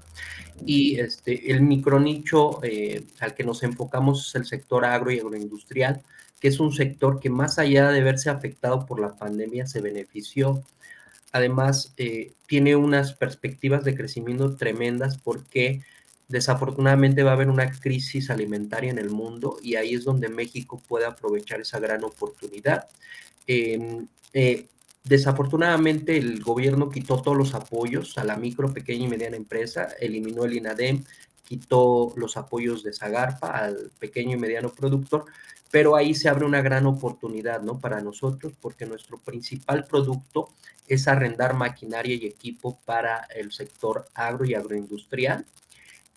y 0.66 1.00
este, 1.00 1.52
el 1.52 1.62
micronicho 1.62 2.60
eh, 2.64 3.06
al 3.20 3.36
que 3.36 3.44
nos 3.44 3.62
enfocamos 3.62 4.28
es 4.28 4.36
el 4.36 4.46
sector 4.46 4.84
agro 4.84 5.12
y 5.12 5.20
agroindustrial, 5.20 6.02
que 6.40 6.48
es 6.48 6.60
un 6.60 6.74
sector 6.74 7.20
que 7.20 7.30
más 7.30 7.60
allá 7.60 7.92
de 7.92 8.02
verse 8.02 8.32
afectado 8.32 8.88
por 8.88 9.00
la 9.00 9.16
pandemia 9.16 9.68
se 9.68 9.80
benefició. 9.80 10.64
Además, 11.32 11.94
eh, 11.98 12.34
tiene 12.48 12.76
unas 12.76 13.14
perspectivas 13.14 13.84
de 13.84 13.96
crecimiento 13.96 14.56
tremendas 14.56 15.20
porque 15.20 15.84
desafortunadamente 16.30 17.22
va 17.22 17.32
a 17.32 17.34
haber 17.36 17.50
una 17.50 17.72
crisis 17.72 18.32
alimentaria 18.32 18.90
en 18.90 18.98
el 18.98 19.12
mundo 19.12 19.58
y 19.62 19.76
ahí 19.76 19.94
es 19.94 20.04
donde 20.04 20.30
México 20.30 20.82
puede 20.88 21.06
aprovechar 21.06 21.62
esa 21.62 21.80
gran 21.80 22.04
oportunidad. 22.04 22.88
Eh, 23.48 24.68
desafortunadamente 25.04 26.18
el 26.18 26.42
gobierno 26.44 26.90
quitó 26.90 27.22
todos 27.22 27.38
los 27.38 27.54
apoyos 27.54 28.18
a 28.18 28.24
la 28.24 28.36
micro, 28.36 28.74
pequeña 28.74 29.06
y 29.06 29.10
mediana 29.10 29.38
empresa, 29.38 29.88
eliminó 30.00 30.44
el 30.44 30.58
INADEM, 30.58 31.04
quitó 31.48 32.14
los 32.18 32.36
apoyos 32.36 32.84
de 32.84 32.94
Zagarpa 32.94 33.52
al 33.52 33.92
pequeño 34.00 34.36
y 34.36 34.40
mediano 34.40 34.70
productor, 34.70 35.26
pero 35.72 35.96
ahí 35.96 36.14
se 36.14 36.30
abre 36.30 36.46
una 36.46 36.62
gran 36.62 36.86
oportunidad, 36.86 37.62
¿no? 37.62 37.80
Para 37.80 38.02
nosotros, 38.02 38.54
porque 38.62 38.86
nuestro 38.86 39.18
principal 39.18 39.86
producto 39.86 40.50
es 40.88 41.08
arrendar 41.08 41.54
maquinaria 41.54 42.16
y 42.16 42.26
equipo 42.26 42.80
para 42.86 43.28
el 43.36 43.52
sector 43.52 44.06
agro 44.14 44.46
y 44.46 44.54
agroindustrial. 44.54 45.46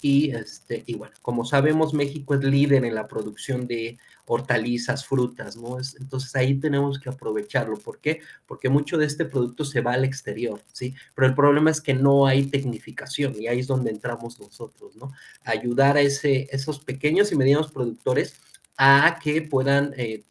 Y, 0.03 0.31
este, 0.31 0.83
y 0.87 0.95
bueno, 0.95 1.15
como 1.23 1.45
sabemos, 1.45 1.93
México 1.95 2.35
es 2.35 2.43
líder 2.43 2.85
en 2.85 2.95
la 2.95 3.07
producción 3.07 3.67
de 3.67 3.99
hortalizas, 4.33 5.05
frutas, 5.05 5.57
¿no? 5.57 5.77
entonces 5.99 6.37
ahí 6.37 6.55
tenemos 6.55 7.01
que 7.01 7.09
aprovecharlo. 7.09 7.77
¿Por 7.77 7.99
qué? 7.99 8.21
Porque 8.47 8.69
mucho 8.69 8.97
de 8.97 9.05
este 9.07 9.25
producto 9.25 9.65
se 9.65 9.81
va 9.81 9.95
al 9.95 10.05
exterior, 10.05 10.61
¿sí? 10.73 10.95
Pero 11.17 11.27
el 11.27 11.35
problema 11.35 11.73
es 11.73 11.81
que 11.81 11.95
no 11.95 12.29
hay 12.29 12.45
tecnificación 12.45 13.35
y 13.37 13.49
ahí 13.49 13.59
es 13.59 13.67
donde 13.67 13.91
entramos 13.91 14.39
nosotros, 14.39 14.95
¿no? 14.95 15.11
Ayudar 15.43 15.97
a 15.97 16.01
ese, 16.01 16.49
esos 16.53 16.79
pequeños 16.79 17.33
y 17.33 17.37
medianos 17.37 17.73
productores 17.73 18.37
a 18.77 19.19
que 19.21 19.43
puedan 19.43 19.95
eh, 19.97 20.23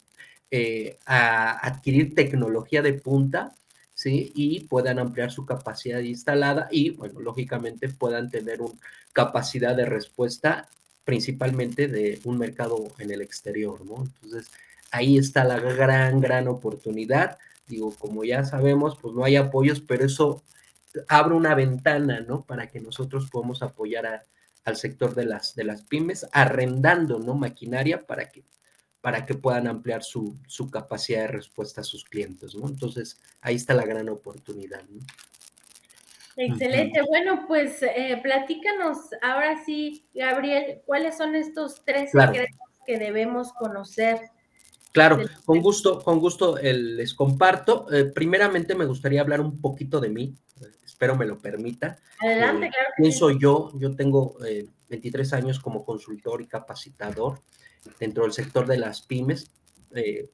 eh, 0.49 0.97
adquirir 1.05 2.15
tecnología 2.15 2.81
de 2.81 2.93
punta 2.93 3.53
¿sí? 3.93 4.31
Y 4.33 4.61
puedan 4.61 4.97
ampliar 4.97 5.29
su 5.29 5.45
capacidad 5.45 5.99
instalada 5.99 6.69
y, 6.71 6.91
bueno, 6.91 7.19
lógicamente 7.19 7.89
puedan 7.89 8.29
tener 8.29 8.61
una 8.61 8.79
capacidad 9.11 9.75
de 9.75 9.85
respuesta 9.85 10.69
principalmente 11.09 11.87
de 11.87 12.21
un 12.23 12.37
mercado 12.37 12.91
en 12.99 13.09
el 13.09 13.23
exterior, 13.23 13.83
¿no? 13.83 14.03
Entonces, 14.03 14.51
ahí 14.91 15.17
está 15.17 15.43
la 15.43 15.59
gran, 15.59 16.21
gran 16.21 16.47
oportunidad. 16.47 17.39
Digo, 17.67 17.95
como 17.97 18.23
ya 18.23 18.45
sabemos, 18.45 18.95
pues 19.01 19.15
no 19.15 19.23
hay 19.23 19.35
apoyos, 19.35 19.81
pero 19.81 20.05
eso 20.05 20.43
abre 21.07 21.33
una 21.33 21.55
ventana, 21.55 22.19
¿no? 22.19 22.43
Para 22.45 22.67
que 22.67 22.79
nosotros 22.79 23.27
podamos 23.31 23.63
apoyar 23.63 24.23
al 24.65 24.75
sector 24.75 25.15
de 25.15 25.25
las, 25.25 25.55
de 25.55 25.63
las 25.63 25.81
pymes, 25.81 26.27
arrendando, 26.31 27.17
¿no? 27.17 27.33
Maquinaria 27.33 28.05
para 28.05 28.29
que, 28.29 28.43
para 29.01 29.25
que 29.25 29.33
puedan 29.33 29.65
ampliar 29.65 30.03
su, 30.03 30.37
su 30.45 30.69
capacidad 30.69 31.21
de 31.21 31.29
respuesta 31.29 31.81
a 31.81 31.85
sus 31.85 32.03
clientes, 32.03 32.53
¿no? 32.53 32.67
Entonces, 32.67 33.19
ahí 33.41 33.55
está 33.55 33.73
la 33.73 33.87
gran 33.87 34.09
oportunidad, 34.09 34.83
¿no? 34.87 34.99
Excelente. 36.39 37.01
Bueno, 37.05 37.45
pues 37.47 37.83
eh, 37.83 38.17
platícanos 38.23 38.97
ahora 39.21 39.61
sí, 39.65 40.07
Gabriel, 40.13 40.81
¿cuáles 40.85 41.17
son 41.17 41.35
estos 41.35 41.83
tres 41.83 42.11
secretos 42.11 42.57
que 42.85 42.97
debemos 42.97 43.51
conocer? 43.51 44.21
Claro, 44.93 45.19
con 45.45 45.59
gusto, 45.59 45.99
con 45.99 46.19
gusto 46.19 46.57
les 46.61 47.13
comparto. 47.13 47.91
Eh, 47.91 48.05
primeramente 48.05 48.73
me 48.73 48.85
gustaría 48.85 49.19
hablar 49.19 49.41
un 49.41 49.59
poquito 49.59 49.99
de 49.99 50.09
mí, 50.09 50.33
espero 50.85 51.17
me 51.17 51.25
lo 51.25 51.37
permita. 51.39 51.99
Adelante, 52.19 52.67
eh, 52.67 52.69
claro. 52.69 52.89
¿Quién 52.95 53.11
soy 53.11 53.37
yo? 53.37 53.71
Yo 53.75 53.93
tengo 53.95 54.37
23 54.87 55.33
años 55.33 55.59
como 55.59 55.83
consultor 55.83 56.41
y 56.41 56.47
capacitador 56.47 57.41
dentro 57.99 58.23
del 58.23 58.31
sector 58.31 58.65
de 58.65 58.77
las 58.77 59.01
pymes, 59.01 59.51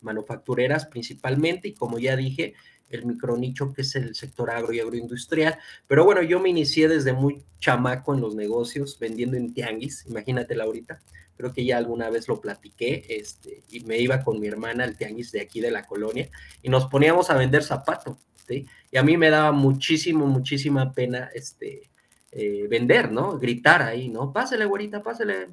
manufactureras 0.02 0.86
principalmente, 0.86 1.70
y 1.70 1.74
como 1.74 2.00
ya 2.00 2.16
dije, 2.16 2.54
el 2.90 3.06
micronicho 3.06 3.74
que 3.74 3.82
es 3.82 3.96
el 3.96 4.16
sector 4.16 4.50
agro 4.50 4.74
y 4.74 4.80
agroindustrial. 4.80 5.58
Pero 5.88 6.06
bueno, 6.06 6.22
yo 6.22 6.40
me 6.40 6.50
inicié 6.50 6.88
desde 6.88 7.14
muy 7.14 7.44
chamaco 7.60 8.14
en 8.14 8.22
los 8.22 8.36
negocios, 8.36 8.98
vendiendo 9.00 9.38
en 9.38 9.54
tianguis, 9.54 10.06
imagínate 10.08 10.60
ahorita. 10.60 11.02
Creo 11.38 11.54
que 11.54 11.66
ya 11.66 11.78
alguna 11.78 12.10
vez 12.10 12.28
lo 12.28 12.40
platiqué, 12.40 13.06
este, 13.10 13.64
y 13.70 13.82
me 13.82 13.98
iba 13.98 14.24
con 14.24 14.40
mi 14.40 14.48
hermana 14.48 14.86
al 14.86 14.98
tianguis 14.98 15.32
de 15.32 15.42
aquí 15.42 15.60
de 15.60 15.72
la 15.72 15.86
colonia 15.86 16.30
y 16.62 16.70
nos 16.70 16.86
poníamos 16.86 17.30
a 17.30 17.36
vender 17.36 17.64
zapato, 17.64 18.18
¿sí? 18.48 18.66
Y 18.92 18.98
a 18.98 19.04
mí 19.04 19.18
me 19.18 19.30
daba 19.30 19.52
muchísimo, 19.52 20.28
muchísima 20.28 20.94
pena, 20.94 21.30
este, 21.34 21.90
eh, 22.32 22.68
vender, 22.70 23.12
¿no? 23.12 23.38
Gritar 23.38 23.82
ahí, 23.82 24.08
¿no? 24.08 24.32
Pásele, 24.32 24.66
güerita, 24.66 25.04
pásele, 25.04 25.50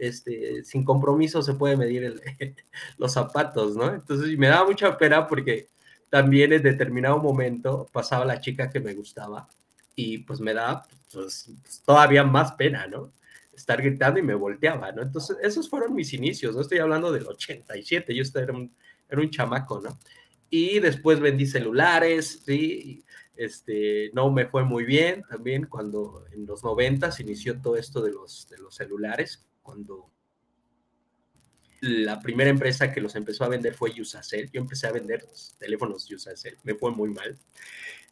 este, 0.00 0.64
sin 0.64 0.84
compromiso 0.84 1.42
se 1.42 1.54
puede 1.54 1.76
medir 1.76 2.20
los 2.98 3.12
zapatos, 3.12 3.76
¿no? 3.76 3.92
Entonces 3.94 4.36
me 4.38 4.48
daba 4.48 4.66
mucha 4.66 4.96
pena 4.96 5.26
porque 5.26 5.68
también 6.08 6.52
en 6.52 6.62
determinado 6.62 7.18
momento 7.18 7.88
pasaba 7.92 8.24
la 8.24 8.40
chica 8.40 8.70
que 8.70 8.80
me 8.80 8.94
gustaba 8.94 9.48
y 9.94 10.18
pues 10.18 10.40
me 10.40 10.54
daba 10.54 10.86
pues, 11.12 11.50
todavía 11.84 12.24
más 12.24 12.52
pena, 12.52 12.86
¿no? 12.86 13.12
Estar 13.54 13.80
gritando 13.80 14.20
y 14.20 14.22
me 14.22 14.34
volteaba, 14.34 14.92
¿no? 14.92 15.02
Entonces, 15.02 15.38
esos 15.42 15.68
fueron 15.68 15.94
mis 15.94 16.12
inicios, 16.12 16.54
no 16.54 16.60
estoy 16.60 16.78
hablando 16.78 17.10
del 17.10 17.26
87, 17.26 18.14
yo 18.14 18.22
era 18.34 18.52
un, 18.52 18.70
era 19.08 19.20
un 19.20 19.30
chamaco, 19.30 19.80
¿no? 19.80 19.98
Y 20.50 20.78
después 20.78 21.18
vendí 21.18 21.46
celulares, 21.46 22.42
sí, 22.44 23.02
este, 23.36 24.10
no 24.14 24.30
me 24.30 24.46
fue 24.46 24.64
muy 24.64 24.84
bien 24.84 25.22
también 25.28 25.66
cuando 25.66 26.24
en 26.32 26.46
los 26.46 26.64
90 26.64 27.10
se 27.10 27.22
inició 27.22 27.60
todo 27.60 27.76
esto 27.76 28.00
de 28.00 28.12
los, 28.12 28.48
de 28.48 28.58
los 28.58 28.74
celulares, 28.74 29.44
cuando 29.66 30.12
la 31.80 32.20
primera 32.20 32.48
empresa 32.48 32.92
que 32.92 33.00
los 33.00 33.16
empezó 33.16 33.44
a 33.44 33.48
vender 33.48 33.74
fue 33.74 33.90
Usacell. 34.00 34.50
Yo 34.50 34.60
empecé 34.60 34.86
a 34.86 34.92
vender 34.92 35.26
teléfonos 35.58 36.10
Usacell, 36.10 36.56
me 36.62 36.74
fue 36.74 36.92
muy 36.92 37.10
mal. 37.10 37.36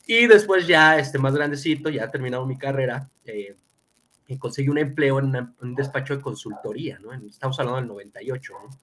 Y 0.06 0.26
después 0.26 0.66
ya, 0.66 0.98
este, 0.98 1.18
más 1.18 1.34
grandecito, 1.34 1.88
ya 1.88 2.10
terminado 2.10 2.44
mi 2.44 2.58
carrera, 2.58 3.08
eh, 3.24 3.56
conseguí 4.38 4.68
un 4.68 4.78
empleo 4.78 5.20
en, 5.20 5.54
un 5.62 5.74
despacho 5.74 6.16
de 6.16 6.22
consultoría. 6.22 6.98
Estamos 7.30 7.58
hablando 7.58 7.78
del 7.78 7.88
98, 7.88 8.52
¿no? 8.52 8.78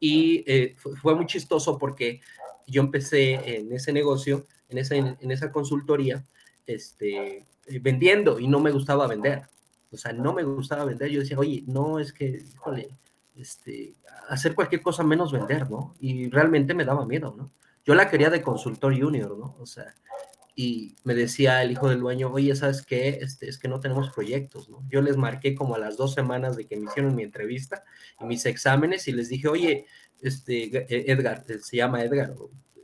Y 0.00 0.44
eh, 0.46 0.76
fue, 0.76 1.14
muy 1.14 1.26
chistoso 1.26 1.78
porque 1.78 2.20
yo 2.66 2.82
empecé 2.82 3.56
en 3.56 3.72
ese 3.72 3.92
negocio, 3.92 4.46
en 4.68 4.78
esa, 4.78 4.94
en 4.96 5.30
esa 5.30 5.50
consultoría, 5.50 6.24
este, 6.66 7.46
vendiendo 7.80 8.38
y 8.38 8.46
no 8.46 8.60
me 8.60 8.70
gustaba 8.70 9.06
vender. 9.06 9.42
O 9.90 9.96
sea, 9.96 10.12
no 10.12 10.32
me 10.32 10.42
gustaba 10.42 10.84
vender. 10.84 11.10
Yo 11.10 11.20
decía, 11.20 11.38
oye, 11.38 11.64
no, 11.66 11.98
es 11.98 12.12
que, 12.12 12.42
híjole, 12.52 12.88
este, 13.36 13.94
hacer 14.28 14.54
cualquier 14.54 14.82
cosa 14.82 15.02
menos 15.02 15.32
vender, 15.32 15.70
¿no? 15.70 15.94
Y 16.00 16.28
realmente 16.28 16.74
me 16.74 16.84
daba 16.84 17.06
miedo, 17.06 17.34
¿no? 17.36 17.52
Yo 17.84 17.94
la 17.94 18.10
quería 18.10 18.30
de 18.30 18.42
consultor 18.42 18.98
junior, 18.98 19.36
¿no? 19.38 19.56
O 19.58 19.66
sea, 19.66 19.94
y 20.54 20.96
me 21.04 21.14
decía 21.14 21.62
el 21.62 21.70
hijo 21.70 21.88
del 21.88 22.00
dueño, 22.00 22.32
oye, 22.32 22.54
¿sabes 22.56 22.82
qué? 22.82 23.20
Este, 23.22 23.48
es 23.48 23.58
que 23.58 23.68
no 23.68 23.78
tenemos 23.80 24.10
proyectos, 24.10 24.68
¿no? 24.68 24.84
Yo 24.90 25.00
les 25.00 25.16
marqué 25.16 25.54
como 25.54 25.76
a 25.76 25.78
las 25.78 25.96
dos 25.96 26.14
semanas 26.14 26.56
de 26.56 26.66
que 26.66 26.76
me 26.76 26.86
hicieron 26.86 27.14
mi 27.14 27.22
entrevista 27.22 27.84
y 28.20 28.24
mis 28.24 28.44
exámenes 28.44 29.06
y 29.06 29.12
les 29.12 29.28
dije, 29.28 29.48
oye, 29.48 29.86
este, 30.20 31.12
Edgar, 31.12 31.44
eh, 31.48 31.58
se 31.60 31.76
llama 31.76 32.02
Edgar, 32.02 32.34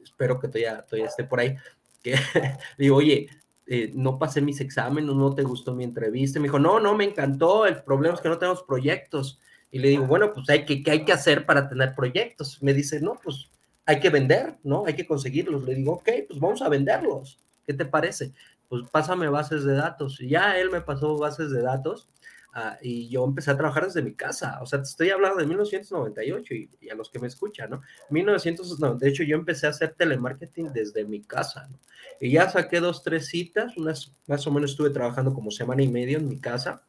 espero 0.03 0.39
que 0.39 0.47
todavía, 0.47 0.83
todavía 0.83 1.09
esté 1.09 1.25
por 1.25 1.41
ahí, 1.41 1.57
que 2.01 2.15
digo, 2.79 2.97
oye, 2.97 3.29
eh, 3.67 3.93
no 3.95 4.19
pasé 4.19 4.41
mis 4.41 4.61
exámenes, 4.61 5.15
no 5.15 5.35
te 5.35 5.43
gustó 5.43 5.75
mi 5.75 5.85
entrevista. 5.85 6.39
Me 6.39 6.49
dijo, 6.49 6.59
no, 6.59 6.81
no, 6.81 6.95
me 6.95 7.05
encantó, 7.05 7.67
el 7.67 7.83
problema 7.83 8.15
es 8.15 8.21
que 8.21 8.29
no 8.29 8.39
tenemos 8.39 8.63
proyectos. 8.63 9.41
Y 9.71 9.79
le 9.79 9.89
digo, 9.89 10.07
bueno, 10.07 10.33
pues 10.33 10.49
hay 10.51 10.65
que, 10.65 10.83
¿qué 10.83 10.91
hay 10.93 11.05
que 11.05 11.13
hacer 11.13 11.47
para 11.47 11.69
tener 11.69 11.95
proyectos? 11.95 12.63
Me 12.63 12.75
dice, 12.75 13.01
no, 13.01 13.19
pues 13.23 13.51
hay 13.87 14.01
que 14.01 14.11
vender, 14.11 14.57
¿no? 14.63 14.85
Hay 14.87 14.95
que 14.95 15.07
conseguirlos. 15.07 15.65
Le 15.65 15.75
digo, 15.75 15.95
ok, 15.95 16.09
pues 16.29 16.39
vamos 16.39 16.63
a 16.63 16.69
venderlos. 16.69 17.39
¿Qué 17.67 17.75
te 17.75 17.85
parece? 17.85 18.33
Pues 18.69 18.83
pásame 18.91 19.29
bases 19.29 19.65
de 19.65 19.75
datos. 19.75 20.21
Y 20.21 20.29
ya 20.29 20.59
él 20.59 20.71
me 20.71 20.81
pasó 20.81 21.19
bases 21.19 21.51
de 21.51 21.63
datos 21.63 22.09
uh, 22.55 22.77
y 22.83 23.09
yo 23.09 23.25
empecé 23.25 23.51
a 23.51 23.57
trabajar 23.57 23.85
desde 23.85 24.03
mi 24.03 24.15
casa. 24.15 24.59
O 24.63 24.67
sea, 24.67 24.81
te 24.81 24.89
estoy 24.89 25.11
hablando 25.11 25.39
de 25.39 25.47
1998 25.47 26.55
y, 26.55 26.71
y, 26.81 26.89
a 26.91 26.95
los 26.95 27.11
que 27.11 27.19
me 27.19 27.27
escuchan, 27.27 27.71
¿no? 27.71 27.83
1998 28.11 29.23
yo 29.25 29.37
empecé 29.37 29.67
a 29.67 29.71
hacer 29.71 29.95
telemarketing 29.95 30.73
desde 30.73 31.05
mi 31.05 31.23
casa, 31.23 31.67
¿no? 31.71 31.79
Y 32.21 32.33
ya 32.33 32.49
saqué 32.49 32.81
dos, 32.81 33.03
tres 33.03 33.27
citas, 33.27 33.77
unas 33.77 34.15
más 34.27 34.47
o 34.47 34.51
menos 34.51 34.71
estuve 34.71 34.91
trabajando 34.91 35.35
como 35.35 35.51
semana 35.51 35.83
y 35.83 35.89
media 35.89 36.19
en 36.19 36.29
mi 36.29 36.39
casa 36.39 36.83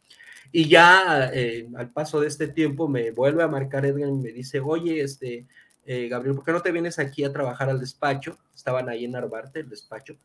Y 0.51 0.67
ya 0.69 1.31
eh, 1.33 1.67
al 1.75 1.91
paso 1.91 2.21
de 2.21 2.27
este 2.27 2.47
tiempo 2.47 2.87
me 2.87 3.11
vuelve 3.11 3.43
a 3.43 3.47
marcar 3.47 3.85
Edgar 3.85 4.09
y 4.09 4.13
me 4.13 4.31
dice, 4.31 4.59
oye, 4.59 5.01
este, 5.01 5.47
eh, 5.85 6.07
Gabriel, 6.07 6.35
¿por 6.35 6.45
qué 6.45 6.51
no 6.51 6.61
te 6.61 6.71
vienes 6.71 6.99
aquí 6.99 7.23
a 7.23 7.33
trabajar 7.33 7.69
al 7.69 7.79
despacho? 7.79 8.37
Estaban 8.53 8.89
ahí 8.89 9.05
en 9.05 9.11
Narvarte, 9.11 9.61
el 9.61 9.69
despacho. 9.69 10.15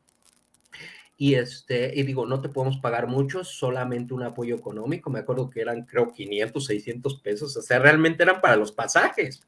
Y, 1.22 1.34
este, 1.34 1.92
y 1.94 2.02
digo, 2.04 2.24
no 2.24 2.40
te 2.40 2.48
podemos 2.48 2.78
pagar 2.78 3.06
mucho, 3.06 3.44
solamente 3.44 4.14
un 4.14 4.22
apoyo 4.22 4.56
económico. 4.56 5.10
Me 5.10 5.18
acuerdo 5.18 5.50
que 5.50 5.60
eran, 5.60 5.84
creo, 5.84 6.10
500, 6.10 6.64
600 6.64 7.20
pesos. 7.20 7.54
O 7.58 7.60
sea, 7.60 7.78
realmente 7.78 8.22
eran 8.22 8.40
para 8.40 8.56
los 8.56 8.72
pasajes. 8.72 9.42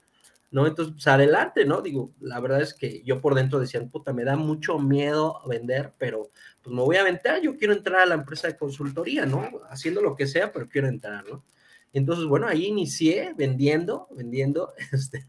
¿no? 0.51 0.67
Entonces, 0.67 0.93
pues 0.93 1.07
adelante, 1.07 1.65
¿no? 1.65 1.81
Digo, 1.81 2.13
la 2.21 2.41
verdad 2.41 2.61
es 2.61 2.75
que 2.75 3.03
yo 3.07 3.23
por 3.23 3.35
dentro 3.35 3.59
decía, 3.59 3.83
puta, 3.87 4.13
me 4.13 4.23
da 4.23 4.37
mucho 4.37 4.79
miedo 4.79 5.41
vender, 5.49 5.95
pero 5.97 6.31
pues 6.61 6.77
me 6.77 6.83
voy 6.83 6.97
a 6.97 7.01
aventar, 7.01 7.41
yo 7.41 7.57
quiero 7.57 7.73
entrar 7.73 8.03
a 8.03 8.07
la 8.07 8.17
empresa 8.17 8.49
de 8.49 8.59
consultoría, 8.59 9.25
¿no? 9.25 9.49
Haciendo 9.71 10.03
lo 10.03 10.15
que 10.15 10.27
sea, 10.27 10.53
pero 10.53 10.69
quiero 10.69 10.89
entrar, 10.89 11.25
¿no? 11.27 11.43
Entonces, 11.95 12.27
bueno, 12.27 12.49
ahí 12.49 12.67
inicié 12.67 13.33
vendiendo, 13.35 14.09
vendiendo, 14.11 14.75
este, 14.93 15.25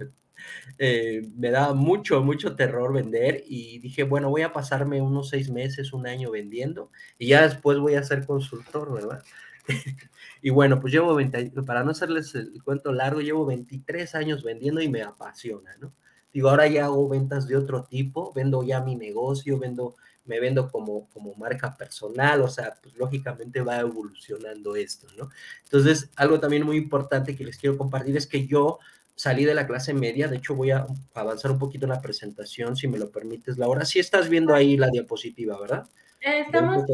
eh, 0.77 1.27
me 1.35 1.51
daba 1.51 1.73
mucho, 1.73 2.21
mucho 2.23 2.55
terror 2.55 2.93
vender 2.93 3.43
y 3.47 3.79
dije, 3.79 4.03
bueno, 4.03 4.29
voy 4.29 4.41
a 4.41 4.53
pasarme 4.53 5.01
unos 5.01 5.29
seis 5.29 5.49
meses, 5.49 5.93
un 5.93 6.07
año 6.07 6.31
vendiendo 6.31 6.91
y 7.17 7.27
ya 7.27 7.47
después 7.47 7.77
voy 7.79 7.95
a 7.95 8.03
ser 8.03 8.25
consultor, 8.25 8.93
¿verdad? 8.93 9.23
y 10.41 10.49
bueno, 10.49 10.79
pues 10.79 10.93
llevo 10.93 11.15
20, 11.15 11.51
para 11.65 11.83
no 11.83 11.91
hacerles 11.91 12.35
el 12.35 12.61
cuento 12.63 12.91
largo, 12.91 13.21
llevo 13.21 13.45
23 13.45 14.15
años 14.15 14.43
vendiendo 14.43 14.81
y 14.81 14.89
me 14.89 15.01
apasiona, 15.01 15.75
¿no? 15.79 15.93
Digo, 16.33 16.49
ahora 16.49 16.67
ya 16.67 16.85
hago 16.85 17.07
ventas 17.07 17.47
de 17.47 17.55
otro 17.55 17.83
tipo, 17.83 18.33
vendo 18.33 18.63
ya 18.63 18.81
mi 18.81 18.95
negocio, 18.95 19.59
vendo, 19.59 19.95
me 20.25 20.39
vendo 20.39 20.71
como, 20.71 21.07
como 21.09 21.35
marca 21.35 21.77
personal, 21.77 22.41
o 22.41 22.47
sea, 22.47 22.75
pues 22.81 22.95
lógicamente 22.97 23.61
va 23.61 23.79
evolucionando 23.79 24.75
esto, 24.75 25.05
¿no? 25.15 25.29
Entonces, 25.63 26.09
algo 26.15 26.39
también 26.39 26.65
muy 26.65 26.77
importante 26.77 27.35
que 27.35 27.45
les 27.45 27.57
quiero 27.57 27.77
compartir 27.77 28.17
es 28.17 28.25
que 28.25 28.47
yo 28.47 28.79
salí 29.15 29.45
de 29.45 29.53
la 29.53 29.67
clase 29.67 29.93
media, 29.93 30.27
de 30.27 30.37
hecho 30.37 30.55
voy 30.55 30.71
a 30.71 30.85
avanzar 31.13 31.51
un 31.51 31.59
poquito 31.59 31.85
en 31.85 31.91
la 31.91 32.01
presentación, 32.01 32.75
si 32.75 32.87
me 32.87 32.97
lo 32.97 33.11
permites, 33.11 33.57
Laura. 33.57 33.85
Sí 33.85 33.99
estás 33.99 34.29
viendo 34.29 34.53
ahí 34.53 34.77
la 34.77 34.89
diapositiva, 34.89 35.59
¿verdad? 35.59 35.87
Estamos 36.19 36.85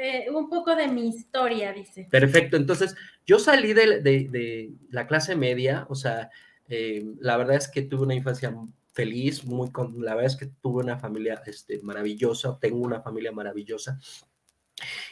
eh, 0.00 0.30
un 0.30 0.48
poco 0.48 0.76
de 0.76 0.86
mi 0.86 1.08
historia, 1.08 1.72
dice. 1.72 2.06
Perfecto, 2.08 2.56
entonces 2.56 2.94
yo 3.26 3.38
salí 3.40 3.72
de, 3.72 4.72
la 4.90 5.06
clase 5.08 5.34
media, 5.34 5.86
o 5.88 5.96
sea, 5.96 6.30
eh, 6.68 7.04
la 7.18 7.36
verdad 7.36 7.56
es 7.56 7.68
que 7.68 7.82
tuve 7.82 8.04
una 8.04 8.14
infancia 8.14 8.54
feliz, 8.92 9.44
muy, 9.44 9.70
la 9.98 10.14
verdad 10.14 10.32
es 10.32 10.36
que 10.36 10.46
tuve 10.60 10.82
una 10.84 10.98
familia 10.98 11.42
este, 11.46 11.80
maravillosa, 11.82 12.58
tengo 12.60 12.78
una 12.78 13.00
familia 13.00 13.32
maravillosa, 13.32 13.98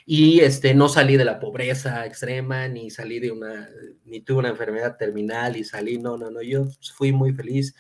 y 0.05 0.40
este, 0.40 0.74
no 0.74 0.88
salí 0.88 1.16
de 1.16 1.24
la 1.24 1.40
pobreza 1.40 2.07
extrema, 2.07 2.68
ni 2.68 2.90
salí 2.90 3.18
de 3.18 3.33
una, 3.33 3.68
ni 4.05 4.20
tuve 4.20 4.38
una 4.38 4.50
enfermedad 4.50 4.96
terminal 4.96 5.57
y 5.57 5.64
salí, 5.64 5.98
no, 5.98 6.16
no, 6.16 6.31
no, 6.31 6.42
yo 6.42 6.66
fui 6.96 7.12
muy 7.12 7.33
feliz, 7.33 7.74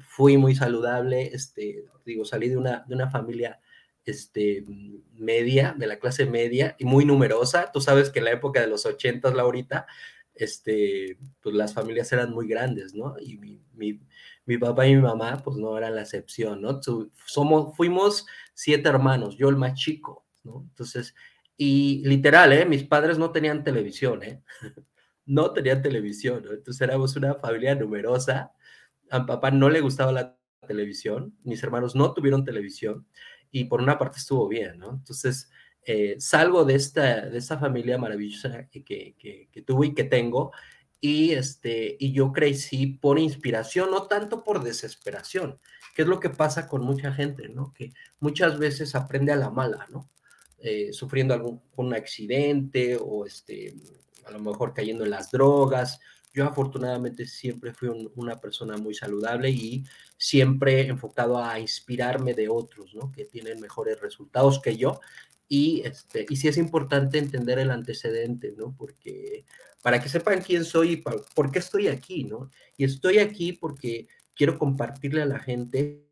fui 0.00 0.36
muy 0.36 0.54
saludable, 0.54 1.30
este, 1.32 1.84
digo, 2.04 2.24
salí 2.24 2.48
de 2.48 2.56
una, 2.56 2.84
de 2.86 2.94
una 2.94 3.10
familia 3.10 3.60
este, 4.04 4.64
media, 5.14 5.74
de 5.76 5.86
la 5.86 5.98
clase 5.98 6.26
media 6.26 6.76
y 6.78 6.84
muy 6.84 7.04
numerosa. 7.04 7.70
Tú 7.72 7.80
sabes 7.80 8.10
que 8.10 8.18
en 8.18 8.26
la 8.26 8.32
época 8.32 8.60
de 8.60 8.66
los 8.66 8.86
ochentas, 8.86 9.34
Laurita, 9.34 9.86
este, 10.34 11.18
pues 11.42 11.54
las 11.54 11.74
familias 11.74 12.12
eran 12.12 12.32
muy 12.32 12.48
grandes, 12.48 12.94
¿no? 12.94 13.16
Y 13.20 13.38
mi, 13.38 13.60
mi, 13.74 14.00
mi, 14.46 14.58
papá 14.58 14.86
y 14.86 14.96
mi 14.96 15.02
mamá, 15.02 15.42
pues 15.44 15.56
no 15.56 15.76
eran 15.76 15.94
la 15.94 16.02
excepción, 16.02 16.62
¿no? 16.62 16.80
Somos, 17.26 17.76
fuimos 17.76 18.26
siete 18.54 18.88
hermanos, 18.88 19.36
yo 19.36 19.48
el 19.48 19.56
más 19.56 19.74
chico, 19.74 20.26
¿no? 20.42 20.64
Entonces, 20.68 21.14
y 21.64 22.02
literal, 22.04 22.52
¿eh? 22.52 22.66
Mis 22.66 22.82
padres 22.82 23.18
no 23.18 23.30
tenían 23.30 23.62
televisión, 23.62 24.20
¿eh? 24.24 24.42
no 25.26 25.52
tenían 25.52 25.80
televisión. 25.80 26.44
Entonces 26.50 26.80
éramos 26.80 27.14
una 27.14 27.36
familia 27.36 27.76
numerosa. 27.76 28.52
A 29.10 29.20
mi 29.20 29.26
papá 29.26 29.52
no 29.52 29.70
le 29.70 29.80
gustaba 29.80 30.10
la 30.10 30.36
televisión, 30.66 31.36
mis 31.44 31.62
hermanos 31.62 31.94
no 31.94 32.14
tuvieron 32.14 32.44
televisión 32.44 33.06
y 33.52 33.64
por 33.64 33.80
una 33.80 33.96
parte 33.96 34.18
estuvo 34.18 34.48
bien, 34.48 34.78
¿no? 34.78 34.90
Entonces, 34.90 35.50
eh, 35.84 36.16
salgo 36.18 36.64
de 36.64 36.74
esta, 36.74 37.26
de 37.26 37.38
esta 37.38 37.58
familia 37.58 37.96
maravillosa 37.96 38.68
que, 38.68 38.82
que, 38.82 39.14
que, 39.52 39.62
tuve 39.62 39.88
y 39.88 39.94
que 39.94 40.04
tengo 40.04 40.50
y, 41.00 41.32
este, 41.32 41.96
y 41.98 42.12
yo 42.12 42.32
crecí 42.32 42.86
por 42.86 43.20
inspiración, 43.20 43.90
no 43.90 44.08
tanto 44.08 44.42
por 44.42 44.64
desesperación, 44.64 45.60
que 45.94 46.02
es 46.02 46.08
lo 46.08 46.18
que 46.18 46.30
pasa 46.30 46.66
con 46.66 46.82
mucha 46.82 47.12
gente, 47.12 47.48
¿no? 47.48 47.72
Que 47.72 47.92
muchas 48.18 48.58
veces 48.58 48.96
aprende 48.96 49.30
a 49.30 49.36
la 49.36 49.50
mala, 49.50 49.86
¿no? 49.90 50.12
Eh, 50.64 50.92
sufriendo 50.92 51.34
algún 51.34 51.60
un 51.74 51.92
accidente 51.92 52.96
o 52.96 53.26
este, 53.26 53.74
a 54.24 54.30
lo 54.30 54.38
mejor 54.38 54.72
cayendo 54.72 55.02
en 55.02 55.10
las 55.10 55.32
drogas. 55.32 55.98
Yo 56.32 56.46
afortunadamente 56.46 57.26
siempre 57.26 57.74
fui 57.74 57.88
una 58.14 58.36
persona 58.36 58.76
muy 58.76 58.94
saludable 58.94 59.50
y 59.50 59.84
siempre 60.16 60.86
enfocado 60.86 61.42
a 61.42 61.58
inspirarme 61.58 62.32
de 62.34 62.48
otros, 62.48 62.94
¿no? 62.94 63.10
Que 63.10 63.24
tienen 63.24 63.60
mejores 63.60 64.00
resultados 64.00 64.60
que 64.60 64.76
yo. 64.76 65.00
Y, 65.48 65.82
este, 65.84 66.26
y 66.28 66.36
sí 66.36 66.46
es 66.46 66.56
importante 66.56 67.18
entender 67.18 67.58
el 67.58 67.72
antecedente, 67.72 68.54
¿no? 68.56 68.72
Porque 68.78 69.44
para 69.82 70.00
que 70.00 70.08
sepan 70.08 70.42
quién 70.42 70.64
soy 70.64 70.92
y 70.92 70.96
por 70.98 71.50
qué 71.50 71.58
estoy 71.58 71.88
aquí, 71.88 72.22
¿no? 72.22 72.50
Y 72.76 72.84
estoy 72.84 73.18
aquí 73.18 73.52
porque 73.52 74.06
quiero 74.36 74.58
compartirle 74.58 75.22
a 75.22 75.26
la 75.26 75.40
gente 75.40 76.06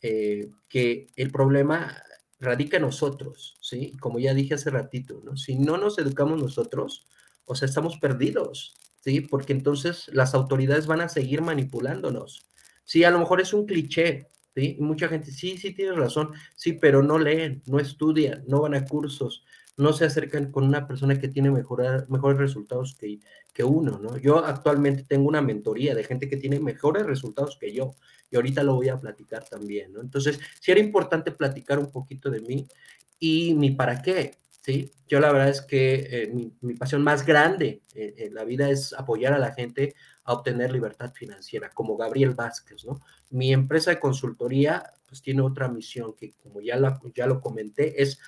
eh, 0.00 0.48
que 0.68 1.08
el 1.16 1.30
problema 1.30 2.02
radica 2.38 2.76
en 2.76 2.84
nosotros, 2.84 3.58
¿sí? 3.60 3.96
Como 3.98 4.18
ya 4.18 4.34
dije 4.34 4.54
hace 4.54 4.70
ratito, 4.70 5.20
¿no? 5.24 5.36
Si 5.36 5.56
no 5.56 5.76
nos 5.76 5.98
educamos 5.98 6.40
nosotros, 6.40 7.06
o 7.44 7.54
sea, 7.54 7.66
estamos 7.66 7.98
perdidos, 7.98 8.76
¿sí? 9.00 9.20
Porque 9.20 9.52
entonces 9.52 10.10
las 10.12 10.34
autoridades 10.34 10.86
van 10.86 11.00
a 11.00 11.08
seguir 11.08 11.42
manipulándonos. 11.42 12.50
Sí, 12.84 13.04
a 13.04 13.10
lo 13.10 13.18
mejor 13.18 13.40
es 13.40 13.52
un 13.52 13.66
cliché, 13.66 14.28
¿sí? 14.54 14.76
mucha 14.80 15.08
gente, 15.08 15.32
sí, 15.32 15.56
sí, 15.58 15.72
tienes 15.72 15.96
razón, 15.96 16.30
sí, 16.54 16.74
pero 16.74 17.02
no 17.02 17.18
leen, 17.18 17.62
no 17.66 17.78
estudian, 17.80 18.44
no 18.46 18.60
van 18.60 18.74
a 18.74 18.84
cursos, 18.84 19.44
no 19.76 19.92
se 19.92 20.04
acercan 20.04 20.50
con 20.50 20.64
una 20.64 20.86
persona 20.86 21.18
que 21.18 21.28
tiene 21.28 21.50
mejores 21.50 22.38
resultados 22.38 22.94
que, 22.94 23.20
que 23.52 23.64
uno, 23.64 23.98
¿no? 23.98 24.16
Yo 24.18 24.44
actualmente 24.44 25.04
tengo 25.04 25.28
una 25.28 25.42
mentoría 25.42 25.94
de 25.94 26.04
gente 26.04 26.28
que 26.28 26.36
tiene 26.36 26.60
mejores 26.60 27.04
resultados 27.06 27.56
que 27.60 27.72
yo 27.72 27.94
y 28.30 28.36
ahorita 28.36 28.62
lo 28.62 28.74
voy 28.74 28.88
a 28.88 28.98
platicar 28.98 29.44
también, 29.48 29.92
¿no? 29.92 30.00
Entonces, 30.00 30.38
sí 30.60 30.70
era 30.70 30.80
importante 30.80 31.32
platicar 31.32 31.78
un 31.78 31.90
poquito 31.90 32.30
de 32.30 32.40
mí 32.40 32.66
y 33.18 33.54
mi 33.54 33.70
para 33.70 34.02
qué, 34.02 34.34
¿sí? 34.50 34.92
Yo 35.08 35.20
la 35.20 35.32
verdad 35.32 35.50
es 35.50 35.62
que 35.62 36.08
eh, 36.10 36.50
mi, 36.60 36.74
pasión 36.74 37.02
más 37.02 37.24
grande 37.24 37.82
en 37.94 38.34
la 38.34 38.44
vida 38.44 38.68
es 38.68 38.92
apoyar 38.92 39.32
a 39.32 39.38
la 39.38 39.54
gente 39.54 39.94
a 40.24 40.32
obtener 40.32 40.72
libertad 40.72 41.12
financiera, 41.14 41.70
como 41.70 41.96
Gabriel 41.96 42.34
Vázquez, 42.34 42.84
¿no? 42.84 43.00
Mi 43.30 43.52
empresa 43.52 43.90
de 43.90 44.00
consultoría, 44.00 44.82
pues 45.06 45.22
tiene 45.22 45.42
otra 45.42 45.68
misión 45.68 46.14
que, 46.14 46.32
como 46.32 46.60
ya, 46.60 46.76
la, 46.76 47.00
ya 47.14 47.26
lo 47.26 47.40
comenté, 47.40 48.02
es 48.02 48.18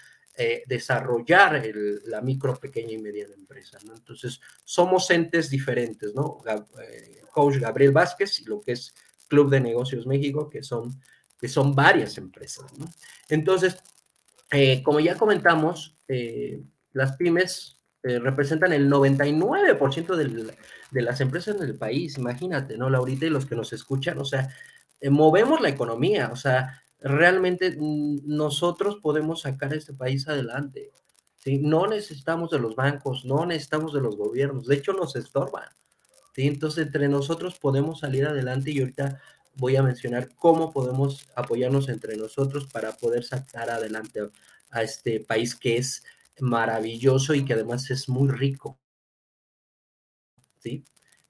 eh, 0.41 0.63
desarrollar 0.67 1.61
la 2.05 2.21
micro, 2.21 2.55
pequeña 2.55 2.93
y 2.93 2.99
mediana 2.99 3.35
empresa, 3.35 3.79
¿no? 3.85 3.97
Entonces, 3.97 4.41
somos 4.65 5.11
entes 5.11 5.51
diferentes, 5.51 6.15
¿no? 6.15 6.39
Eh, 6.81 7.23
Coach 7.33 7.57
Gabriel 7.57 7.91
Vázquez 7.91 8.39
y 8.39 8.45
lo 8.45 8.61
que 8.61 8.73
es 8.73 8.95
Club 9.29 9.51
de 9.51 9.61
Negocios 9.61 10.07
México, 10.07 10.49
que 10.51 10.63
son, 10.63 11.01
que 11.39 11.49
son 11.49 11.75
varias 11.75 12.19
empresas. 12.19 12.67
Entonces, 13.29 13.79
eh, 14.51 14.83
como 14.83 15.01
ya 15.01 15.17
comentamos, 15.17 15.97
las 16.93 17.17
pymes 17.17 17.81
representan 18.03 18.73
el 18.73 18.91
99% 18.91 20.17
de 20.17 21.03
las 21.03 21.21
empresas 21.21 21.57
en 21.57 21.63
el 21.63 21.77
país, 21.77 22.17
imagínate, 22.17 22.79
¿no? 22.79 22.89
Laurita 22.89 23.27
y 23.27 23.31
los 23.31 23.45
que 23.45 23.55
nos 23.55 23.73
escuchan, 23.75 24.19
o 24.19 24.25
sea, 24.25 24.49
movemos 25.03 25.61
la 25.61 25.69
economía, 25.69 26.31
o 26.33 26.37
sea, 26.37 26.83
realmente 27.01 27.77
mm, 27.79 28.21
nosotros 28.25 28.97
podemos 28.97 29.43
sacar 29.43 29.75
este 29.75 29.95
país 29.95 30.29
adelante. 30.29 30.93
¿sí? 31.37 31.59
No 31.59 31.87
necesitamos 31.87 32.51
de 32.51 32.59
los 32.59 32.75
bancos, 32.75 33.25
no 33.25 33.47
necesitamos 33.47 33.93
de 33.93 34.01
los 34.01 34.17
gobiernos, 34.17 34.67
de 34.67 34.77
hecho 34.77 34.93
nos 34.93 35.17
estorban. 35.17 35.69
Entonces, 36.47 36.87
entre 36.87 37.09
nosotros 37.09 37.59
podemos 37.59 38.01
salir 38.01 38.27
adelante 38.27 38.71
y 38.71 38.81
ahorita 38.81 39.21
voy 39.55 39.77
a 39.77 39.83
mencionar 39.83 40.35
cómo 40.37 40.73
podemos 40.73 41.29
apoyarnos 41.35 41.89
entre 41.89 42.17
nosotros 42.17 42.69
para 42.73 42.97
poder 42.97 43.25
sacar 43.25 43.71
adelante 43.71 44.21
a 44.71 44.83
este 44.83 45.21
país 45.21 45.57
que 45.57 45.77
es 45.79 46.05
maravilloso 46.41 47.35
y 47.35 47.45
que 47.45 47.55
además 47.55 47.91
es 47.91 48.09
muy 48.09 48.29
rico. 48.29 48.79
¿sí? 50.59 50.85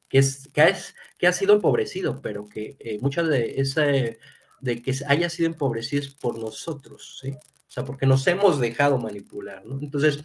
Que, 0.09 0.19
es, 0.19 0.49
que, 0.53 0.69
es, 0.69 0.95
que 1.19 1.27
ha 1.27 1.33
sido 1.33 1.55
empobrecido, 1.55 2.21
pero 2.21 2.49
que 2.49 2.77
eh, 2.79 2.99
muchas 3.01 3.29
de 3.29 3.61
ese 3.61 4.19
de 4.61 4.83
que 4.83 4.93
haya 5.07 5.31
sido 5.31 5.49
empobrecidos 5.49 6.09
por 6.15 6.39
nosotros, 6.39 7.19
¿sí? 7.21 7.31
O 7.31 7.71
sea, 7.71 7.85
porque 7.85 8.07
nos 8.07 8.27
hemos 8.27 8.59
dejado 8.59 8.99
manipular, 8.99 9.65
¿no? 9.65 9.79
Entonces, 9.81 10.25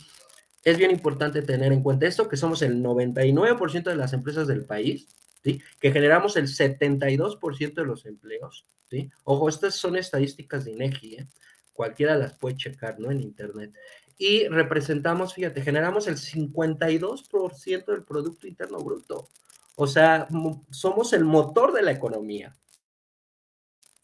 es 0.63 0.78
bien 0.78 0.91
importante 0.91 1.41
tener 1.41 1.73
en 1.73 1.84
cuenta 1.84 2.08
esto, 2.08 2.30
que 2.30 2.38
somos 2.38 2.62
el 2.62 2.82
99% 2.82 3.84
de 3.84 3.95
las 3.95 4.13
empresas 4.13 4.47
del 4.47 4.65
país, 4.65 5.08
¿sí? 5.43 5.62
Que 5.80 5.91
generamos 5.91 6.38
el 6.38 6.47
72% 6.47 7.73
de 7.73 7.86
los 7.86 8.06
empleos, 8.06 8.65
¿sí? 8.89 9.12
Ojo, 9.23 9.49
estas 9.49 9.76
son 9.76 9.95
estadísticas 9.97 10.65
de 10.65 10.71
INEGI, 10.71 11.15
¿eh? 11.15 11.28
Cualquiera 11.73 12.15
las 12.15 12.34
puede 12.38 12.56
checar, 12.56 12.99
¿no? 12.99 13.12
En 13.12 13.21
internet. 13.21 13.73
y 14.17 14.47
representamos, 14.47 15.34
fíjate, 15.34 15.62
generamos 15.63 16.08
el 16.08 16.17
52% 16.17 17.86
del 17.86 18.04
Producto 18.04 18.47
Interno 18.47 18.78
Bruto. 18.78 19.28
O 19.76 19.88
sea, 19.88 20.28
somos 20.69 21.13
el 21.13 21.26
motor 21.26 21.73
de 21.73 21.82
la 21.82 21.91
economía. 21.91 22.56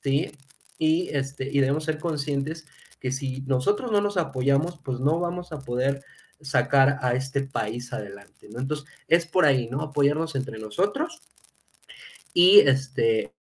¿Sí? 0.02 0.32
Y, 0.78 1.10
este, 1.10 1.48
y 1.48 1.60
debemos 1.60 1.84
ser 1.84 2.00
conscientes 2.00 2.66
que 3.00 3.12
si 3.12 3.42
nosotros 3.42 3.92
no 3.92 4.02
nos 4.02 4.18
apoyamos, 4.18 4.80
pues 4.84 5.00
no 5.00 5.20
vamos 5.20 5.52
a 5.52 5.60
poder 5.60 6.04
sacar 6.42 7.00
a 7.02 7.14
este 7.14 7.42
país 7.42 7.92
adelante, 7.94 8.48
¿no? 8.50 8.60
Entonces, 8.60 8.86
es 9.08 9.26
por 9.26 9.46
ahí, 9.46 9.68
¿no? 9.68 9.82
Apoyarnos 9.82 10.36
entre 10.36 10.60
nosotros 10.60 11.22
y 12.34 12.60
este 12.60 13.34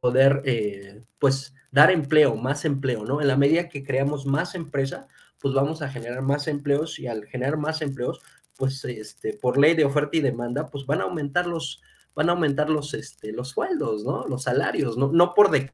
poder, 0.00 0.42
eh, 0.44 1.04
pues, 1.18 1.54
dar 1.70 1.90
empleo, 1.90 2.36
más 2.36 2.64
empleo, 2.64 3.04
¿no? 3.04 3.20
En 3.20 3.28
la 3.28 3.36
medida 3.36 3.68
que 3.68 3.84
creamos 3.84 4.26
más 4.26 4.54
empresa, 4.54 5.08
pues 5.38 5.54
vamos 5.54 5.82
a 5.82 5.88
generar 5.88 6.22
más 6.22 6.46
empleos 6.48 6.98
y 6.98 7.06
al 7.06 7.26
generar 7.26 7.56
más 7.56 7.82
empleos, 7.82 8.20
pues 8.56 8.84
este, 8.84 9.34
por 9.34 9.58
ley 9.58 9.74
de 9.74 9.84
oferta 9.84 10.16
y 10.16 10.20
demanda, 10.20 10.66
pues 10.66 10.86
van 10.86 11.00
a 11.00 11.04
aumentar 11.04 11.46
los, 11.46 11.82
van 12.14 12.28
a 12.28 12.32
aumentar 12.32 12.68
los, 12.68 12.94
este, 12.94 13.32
los 13.32 13.48
sueldos, 13.48 14.04
¿no? 14.04 14.26
Los 14.26 14.44
salarios, 14.44 14.96
no, 14.96 15.10
no 15.12 15.34
por 15.34 15.50
de 15.50 15.72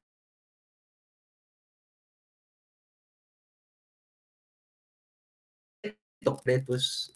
es, 6.46 7.12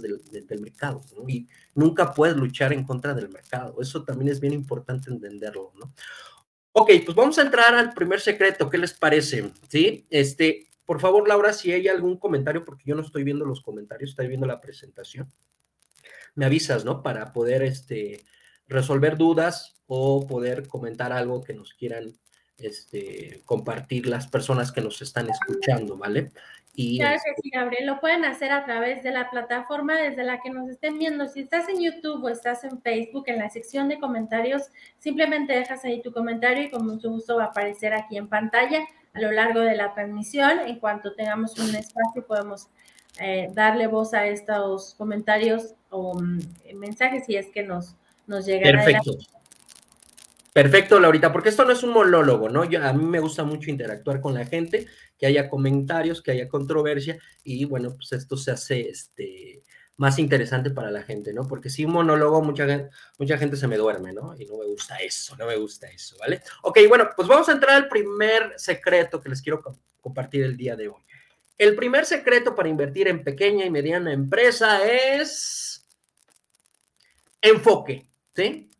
del, 0.00 0.60
mercado, 0.60 1.00
¿no? 1.16 1.28
Y 1.28 1.48
nunca 1.74 2.12
puedes 2.12 2.36
luchar 2.36 2.72
en 2.72 2.84
contra 2.84 3.14
del 3.14 3.28
mercado. 3.28 3.80
Eso 3.80 4.04
también 4.04 4.30
es 4.30 4.40
bien 4.40 4.52
importante 4.52 5.10
entenderlo, 5.10 5.72
¿no? 5.76 5.92
Ok, 6.72 6.90
pues 7.04 7.14
vamos 7.14 7.38
a 7.38 7.42
entrar 7.42 7.74
al 7.74 7.92
primer 7.92 8.20
secreto. 8.20 8.68
¿Qué 8.68 8.78
les 8.78 8.94
parece? 8.94 9.52
Sí, 9.68 10.06
este, 10.10 10.68
por 10.84 11.00
favor, 11.00 11.28
Laura, 11.28 11.52
si 11.52 11.72
hay 11.72 11.88
algún 11.88 12.18
comentario, 12.18 12.64
porque 12.64 12.84
yo 12.86 12.94
no 12.94 13.02
estoy 13.02 13.24
viendo 13.24 13.44
los 13.44 13.60
comentarios, 13.60 14.10
estoy 14.10 14.26
viendo 14.28 14.46
la 14.46 14.60
presentación. 14.60 15.32
Me 16.34 16.46
avisas, 16.46 16.84
¿no? 16.84 17.02
Para 17.02 17.32
poder 17.32 17.62
este, 17.62 18.24
resolver 18.66 19.16
dudas 19.16 19.76
o 19.86 20.26
poder 20.26 20.66
comentar 20.66 21.12
algo 21.12 21.42
que 21.42 21.54
nos 21.54 21.74
quieran 21.74 22.12
este, 22.58 23.42
compartir 23.44 24.06
las 24.06 24.26
personas 24.26 24.72
que 24.72 24.80
nos 24.80 25.02
están 25.02 25.28
escuchando, 25.28 25.96
¿vale? 25.96 26.32
Y, 26.76 26.98
claro 26.98 27.20
que 27.24 27.40
sí, 27.40 27.50
Gabriel, 27.50 27.86
lo 27.86 28.00
pueden 28.00 28.24
hacer 28.24 28.50
a 28.50 28.64
través 28.64 29.04
de 29.04 29.12
la 29.12 29.30
plataforma 29.30 29.96
desde 29.96 30.24
la 30.24 30.40
que 30.40 30.50
nos 30.50 30.68
estén 30.68 30.98
viendo. 30.98 31.28
Si 31.28 31.40
estás 31.40 31.68
en 31.68 31.80
YouTube 31.80 32.24
o 32.24 32.28
estás 32.28 32.64
en 32.64 32.82
Facebook, 32.82 33.24
en 33.28 33.38
la 33.38 33.48
sección 33.48 33.88
de 33.88 34.00
comentarios, 34.00 34.62
simplemente 34.98 35.52
dejas 35.52 35.84
ahí 35.84 36.02
tu 36.02 36.12
comentario 36.12 36.64
y 36.64 36.70
con 36.70 36.84
mucho 36.84 37.10
gusto 37.10 37.36
va 37.36 37.44
a 37.44 37.46
aparecer 37.46 37.94
aquí 37.94 38.16
en 38.16 38.28
pantalla 38.28 38.84
a 39.12 39.20
lo 39.20 39.30
largo 39.30 39.60
de 39.60 39.76
la 39.76 39.94
transmisión. 39.94 40.58
En 40.66 40.80
cuanto 40.80 41.14
tengamos 41.14 41.56
un 41.58 41.76
espacio, 41.76 42.26
podemos 42.26 42.68
eh, 43.20 43.48
darle 43.52 43.86
voz 43.86 44.12
a 44.12 44.26
estos 44.26 44.96
comentarios 44.96 45.74
o 45.90 46.18
mm, 46.20 46.40
mensajes 46.74 47.24
si 47.26 47.36
es 47.36 47.46
que 47.50 47.62
nos, 47.62 47.94
nos 48.26 48.46
llegan. 48.46 48.72
Perfecto. 48.72 49.12
Perfecto, 50.54 51.00
Laurita, 51.00 51.32
porque 51.32 51.48
esto 51.48 51.64
no 51.64 51.72
es 51.72 51.82
un 51.82 51.90
monólogo, 51.90 52.48
¿no? 52.48 52.62
A 52.62 52.92
mí 52.92 53.04
me 53.04 53.18
gusta 53.18 53.42
mucho 53.42 53.70
interactuar 53.70 54.20
con 54.20 54.34
la 54.34 54.46
gente, 54.46 54.86
que 55.18 55.26
haya 55.26 55.50
comentarios, 55.50 56.22
que 56.22 56.30
haya 56.30 56.48
controversia, 56.48 57.18
y 57.42 57.64
bueno, 57.64 57.92
pues 57.96 58.12
esto 58.12 58.36
se 58.36 58.52
hace 58.52 58.88
este, 58.88 59.64
más 59.96 60.16
interesante 60.20 60.70
para 60.70 60.92
la 60.92 61.02
gente, 61.02 61.32
¿no? 61.32 61.48
Porque 61.48 61.70
si 61.70 61.84
un 61.84 61.94
monólogo, 61.94 62.40
mucha 62.40 62.88
mucha 63.18 63.36
gente 63.36 63.56
se 63.56 63.66
me 63.66 63.76
duerme, 63.76 64.12
¿no? 64.12 64.36
Y 64.38 64.46
no 64.46 64.58
me 64.58 64.66
gusta 64.66 64.96
eso, 64.98 65.36
no 65.36 65.44
me 65.46 65.56
gusta 65.56 65.88
eso, 65.88 66.16
¿vale? 66.20 66.40
Ok, 66.62 66.78
bueno, 66.88 67.10
pues 67.16 67.26
vamos 67.26 67.48
a 67.48 67.52
entrar 67.52 67.74
al 67.74 67.88
primer 67.88 68.52
secreto 68.56 69.20
que 69.20 69.30
les 69.30 69.42
quiero 69.42 69.60
compartir 70.00 70.44
el 70.44 70.56
día 70.56 70.76
de 70.76 70.86
hoy. 70.86 71.02
El 71.58 71.74
primer 71.74 72.06
secreto 72.06 72.54
para 72.54 72.68
invertir 72.68 73.08
en 73.08 73.24
pequeña 73.24 73.66
y 73.66 73.70
mediana 73.70 74.12
empresa 74.12 74.86
es 74.86 75.84
enfoque, 77.42 78.06
¿sí? 78.36 78.70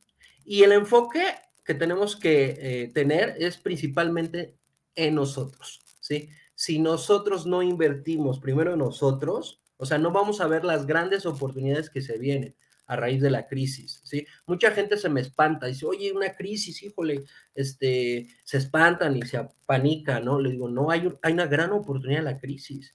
Y 0.45 0.63
el 0.63 0.71
enfoque 0.71 1.35
que 1.65 1.75
tenemos 1.75 2.17
que 2.17 2.57
eh, 2.59 2.89
tener 2.93 3.37
es 3.39 3.57
principalmente 3.57 4.57
en 4.95 5.15
nosotros, 5.15 5.81
¿sí? 6.01 6.29
Si 6.55 6.79
nosotros 6.79 7.47
no 7.47 7.63
invertimos 7.63 8.39
primero 8.39 8.73
en 8.73 8.79
nosotros, 8.79 9.61
o 9.77 9.87
sea, 9.87 9.99
no 9.99 10.13
vamos 10.13 10.41
a 10.41 10.47
ver 10.47 10.65
las 10.65 10.87
grandes 10.87 11.27
oportunidades 11.27 11.91
que 11.91 12.01
se 12.01 12.19
vienen 12.19 12.55
a 12.87 12.97
raíz 12.97 13.23
de 13.23 13.31
la 13.31 13.47
crisis, 13.49 14.01
¿sí? 14.05 14.27
Mucha 14.47 14.71
gente 14.71 14.97
se 14.99 15.09
me 15.09 15.23
espanta, 15.23 15.67
dice, 15.67 15.87
oye, 15.87 16.13
una 16.13 16.35
crisis, 16.35 16.83
híjole, 16.83 17.25
este, 17.55 18.29
se 18.45 18.59
espantan 18.59 19.17
y 19.17 19.23
se 19.23 19.39
apanican, 19.39 20.25
¿no? 20.25 20.39
Le 20.39 20.51
digo, 20.51 20.69
no, 20.69 20.91
hay, 20.91 21.11
hay 21.23 21.33
una 21.33 21.47
gran 21.47 21.73
oportunidad 21.73 22.21
en 22.21 22.27
la 22.27 22.39
crisis, 22.39 22.95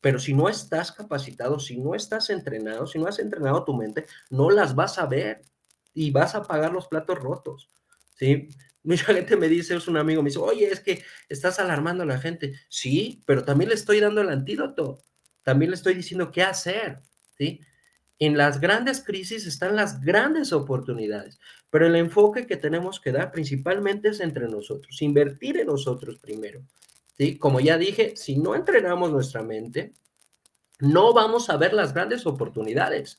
pero 0.00 0.18
si 0.18 0.34
no 0.34 0.48
estás 0.48 0.92
capacitado, 0.92 1.58
si 1.58 1.78
no 1.78 1.94
estás 1.94 2.28
entrenado, 2.28 2.86
si 2.86 2.98
no 2.98 3.06
has 3.06 3.18
entrenado 3.18 3.64
tu 3.64 3.74
mente, 3.74 4.04
no 4.30 4.50
las 4.50 4.74
vas 4.74 4.98
a 4.98 5.06
ver 5.06 5.42
y 5.94 6.10
vas 6.10 6.34
a 6.34 6.42
pagar 6.42 6.72
los 6.72 6.88
platos 6.88 7.18
rotos. 7.18 7.70
¿Sí? 8.22 8.48
Mucha 8.84 9.04
gente 9.06 9.36
me 9.36 9.48
dice, 9.48 9.76
es 9.76 9.88
un 9.88 9.96
amigo, 9.96 10.22
me 10.22 10.28
dice, 10.28 10.38
oye, 10.38 10.66
es 10.66 10.80
que 10.80 11.04
estás 11.28 11.58
alarmando 11.58 12.04
a 12.04 12.06
la 12.06 12.18
gente. 12.18 12.54
Sí, 12.68 13.22
pero 13.26 13.44
también 13.44 13.68
le 13.68 13.74
estoy 13.74 14.00
dando 14.00 14.20
el 14.20 14.28
antídoto, 14.28 15.02
también 15.42 15.70
le 15.70 15.76
estoy 15.76 15.94
diciendo 15.94 16.30
qué 16.30 16.42
hacer, 16.42 17.00
¿sí? 17.36 17.60
En 18.18 18.36
las 18.36 18.60
grandes 18.60 19.02
crisis 19.02 19.46
están 19.46 19.74
las 19.74 20.00
grandes 20.00 20.52
oportunidades, 20.52 21.40
pero 21.70 21.86
el 21.86 21.96
enfoque 21.96 22.46
que 22.46 22.56
tenemos 22.56 23.00
que 23.00 23.10
dar 23.10 23.32
principalmente 23.32 24.08
es 24.08 24.20
entre 24.20 24.48
nosotros, 24.48 25.02
invertir 25.02 25.58
en 25.58 25.66
nosotros 25.66 26.18
primero, 26.18 26.62
¿sí? 27.16 27.38
Como 27.38 27.58
ya 27.58 27.76
dije, 27.76 28.14
si 28.16 28.36
no 28.36 28.54
entrenamos 28.54 29.10
nuestra 29.10 29.42
mente, 29.42 29.94
no 30.78 31.12
vamos 31.12 31.50
a 31.50 31.56
ver 31.56 31.72
las 31.72 31.92
grandes 31.92 32.26
oportunidades. 32.26 33.18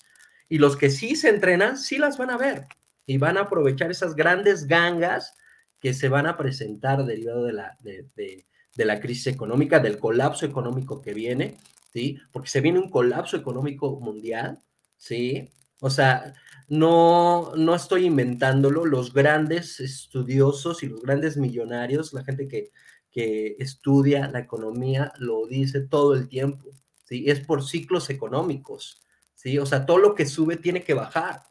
Y 0.49 0.57
los 0.57 0.75
que 0.75 0.89
sí 0.89 1.15
se 1.15 1.29
entrenan, 1.29 1.77
sí 1.77 1.97
las 1.97 2.17
van 2.17 2.29
a 2.29 2.37
ver 2.37 2.67
y 3.05 3.17
van 3.17 3.37
a 3.37 3.41
aprovechar 3.41 3.91
esas 3.91 4.15
grandes 4.15 4.67
gangas 4.67 5.35
que 5.79 5.93
se 5.93 6.09
van 6.09 6.27
a 6.27 6.37
presentar 6.37 7.05
derivado 7.05 7.43
de 7.43 7.53
la, 7.53 7.77
de, 7.81 8.45
la 8.77 8.99
crisis 8.99 9.27
económica, 9.27 9.79
del 9.79 9.99
colapso 9.99 10.45
económico 10.45 11.01
que 11.01 11.13
viene, 11.13 11.57
¿sí? 11.91 12.17
Porque 12.31 12.49
se 12.49 12.61
viene 12.61 12.79
un 12.79 12.89
colapso 12.89 13.35
económico 13.35 13.99
mundial, 13.99 14.63
¿sí? 14.95 15.49
O 15.81 15.89
sea, 15.89 16.33
no, 16.69 17.53
no 17.57 17.75
estoy 17.75 18.05
inventándolo, 18.05 18.85
los 18.85 19.13
grandes 19.13 19.81
estudiosos 19.81 20.83
y 20.83 20.87
los 20.87 21.01
grandes 21.01 21.35
millonarios, 21.35 22.13
la 22.13 22.23
gente 22.23 22.47
que, 22.47 22.71
que 23.11 23.57
estudia 23.59 24.29
la 24.29 24.39
economía, 24.39 25.11
lo 25.17 25.45
dice 25.47 25.81
todo 25.81 26.13
el 26.13 26.29
tiempo, 26.29 26.69
¿sí? 27.03 27.25
Es 27.27 27.41
por 27.41 27.61
ciclos 27.61 28.09
económicos, 28.09 29.03
¿sí? 29.35 29.59
O 29.59 29.65
sea, 29.65 29.85
todo 29.85 29.97
lo 29.97 30.15
que 30.15 30.25
sube 30.25 30.55
tiene 30.55 30.81
que 30.83 30.93
bajar, 30.93 31.43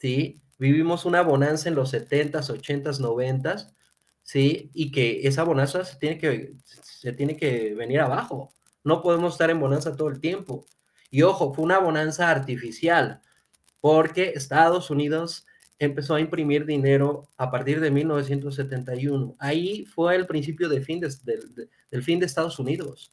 ¿sí? 0.00 0.40
Vivimos 0.58 1.04
una 1.04 1.22
bonanza 1.22 1.68
en 1.68 1.74
los 1.74 1.92
70s, 1.94 2.50
80s, 2.50 3.00
90s, 3.00 3.72
¿sí? 4.22 4.70
Y 4.74 4.90
que 4.90 5.26
esa 5.26 5.44
bonanza 5.44 5.84
se 5.84 5.96
tiene 5.96 6.18
que, 6.18 6.54
se 6.64 7.12
tiene 7.12 7.36
que 7.36 7.74
venir 7.74 8.00
abajo. 8.00 8.54
No 8.84 9.02
podemos 9.02 9.32
estar 9.34 9.50
en 9.50 9.60
bonanza 9.60 9.96
todo 9.96 10.08
el 10.08 10.20
tiempo. 10.20 10.66
Y 11.10 11.22
ojo, 11.22 11.54
fue 11.54 11.64
una 11.64 11.78
bonanza 11.78 12.30
artificial, 12.30 13.22
porque 13.80 14.32
Estados 14.34 14.90
Unidos 14.90 15.46
empezó 15.78 16.16
a 16.16 16.20
imprimir 16.20 16.66
dinero 16.66 17.28
a 17.36 17.50
partir 17.50 17.80
de 17.80 17.90
1971. 17.90 19.36
Ahí 19.38 19.84
fue 19.86 20.16
el 20.16 20.26
principio 20.26 20.68
de 20.68 20.80
fin 20.80 21.00
del 21.00 22.02
fin 22.02 22.18
de 22.18 22.26
Estados 22.26 22.58
Unidos, 22.58 23.12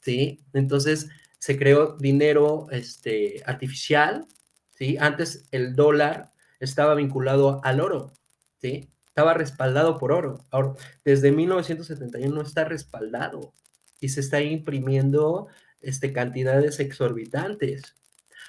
¿sí? 0.00 0.40
Entonces 0.54 1.08
se 1.38 1.58
creó 1.58 1.96
dinero 1.98 2.66
este, 2.70 3.42
artificial, 3.46 4.26
¿sí? 4.74 4.96
Antes 4.98 5.46
el 5.52 5.76
dólar 5.76 6.32
estaba 6.60 6.94
vinculado 6.94 7.60
al 7.64 7.80
oro, 7.80 8.12
¿sí? 8.60 8.90
Estaba 9.06 9.34
respaldado 9.34 9.98
por 9.98 10.12
oro. 10.12 10.44
Ahora, 10.50 10.74
desde 11.04 11.32
1971 11.32 12.40
está 12.42 12.64
respaldado 12.64 13.54
y 14.00 14.10
se 14.10 14.20
está 14.20 14.42
imprimiendo 14.42 15.48
este, 15.80 16.12
cantidades 16.12 16.80
exorbitantes. 16.80 17.96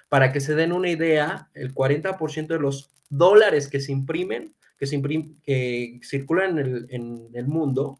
Para 0.09 0.31
que 0.31 0.41
se 0.41 0.55
den 0.55 0.73
una 0.73 0.89
idea, 0.89 1.49
el 1.53 1.73
40% 1.73 2.47
de 2.47 2.59
los 2.59 2.91
dólares 3.09 3.67
que 3.67 3.79
se 3.79 3.91
imprimen, 3.91 4.55
que, 4.77 4.87
se 4.87 5.01
que 5.43 5.99
circulan 6.03 6.57
en 6.59 6.65
el, 6.65 6.87
en 6.89 7.29
el 7.33 7.47
mundo, 7.47 7.99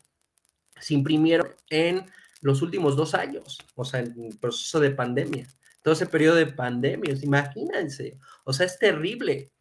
se 0.80 0.94
imprimieron 0.94 1.48
en 1.70 2.06
los 2.42 2.62
últimos 2.62 2.96
dos 2.96 3.14
años, 3.14 3.58
o 3.76 3.84
sea, 3.84 4.02
en 4.02 4.26
el 4.26 4.38
proceso 4.38 4.80
de 4.80 4.92
pandemia. 4.92 5.48
Todo 5.82 5.94
ese 5.94 6.06
periodo 6.06 6.36
de 6.36 6.48
pandemia, 6.48 7.16
imagínense, 7.22 8.20
o 8.44 8.54
sea, 8.54 8.66
es 8.66 8.78
terrible. 8.78 9.52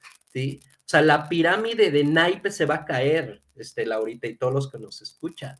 O 0.44 0.88
sea, 0.88 1.02
la 1.02 1.28
pirámide 1.28 1.90
de 1.90 2.04
naipes 2.04 2.54
se 2.56 2.66
va 2.66 2.76
a 2.76 2.84
caer, 2.84 3.42
este, 3.56 3.86
Laurita, 3.86 4.26
y 4.26 4.36
todos 4.36 4.54
los 4.54 4.70
que 4.70 4.78
nos 4.78 5.02
escuchan. 5.02 5.56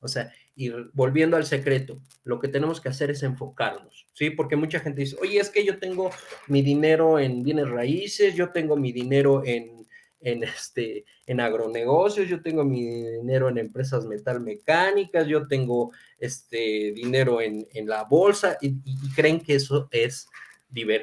O 0.00 0.08
sea, 0.08 0.32
y 0.56 0.70
volviendo 0.92 1.36
al 1.36 1.44
secreto, 1.44 2.02
lo 2.24 2.40
que 2.40 2.48
tenemos 2.48 2.80
que 2.80 2.88
hacer 2.88 3.10
es 3.10 3.22
enfocarnos, 3.22 4.06
¿sí? 4.14 4.30
Porque 4.30 4.56
mucha 4.56 4.80
gente 4.80 5.02
dice, 5.02 5.16
oye, 5.20 5.38
es 5.38 5.50
que 5.50 5.64
yo 5.64 5.78
tengo 5.78 6.10
mi 6.48 6.62
dinero 6.62 7.18
en 7.18 7.42
bienes 7.42 7.68
raíces, 7.68 8.34
yo 8.34 8.50
tengo 8.50 8.76
mi 8.76 8.92
dinero 8.92 9.42
en, 9.44 9.86
en, 10.20 10.42
este, 10.42 11.04
en 11.26 11.40
agronegocios, 11.40 12.28
yo 12.28 12.42
tengo 12.42 12.64
mi 12.64 12.82
dinero 12.84 13.48
en 13.48 13.58
empresas 13.58 14.06
metalmecánicas, 14.06 15.26
yo 15.26 15.46
tengo 15.46 15.92
este 16.18 16.92
dinero 16.92 17.40
en, 17.40 17.66
la 17.84 18.04
bolsa 18.04 18.56
y, 18.60 18.76
creen 19.14 19.40
que 19.40 19.54
eso 19.56 19.88
es, 19.90 20.28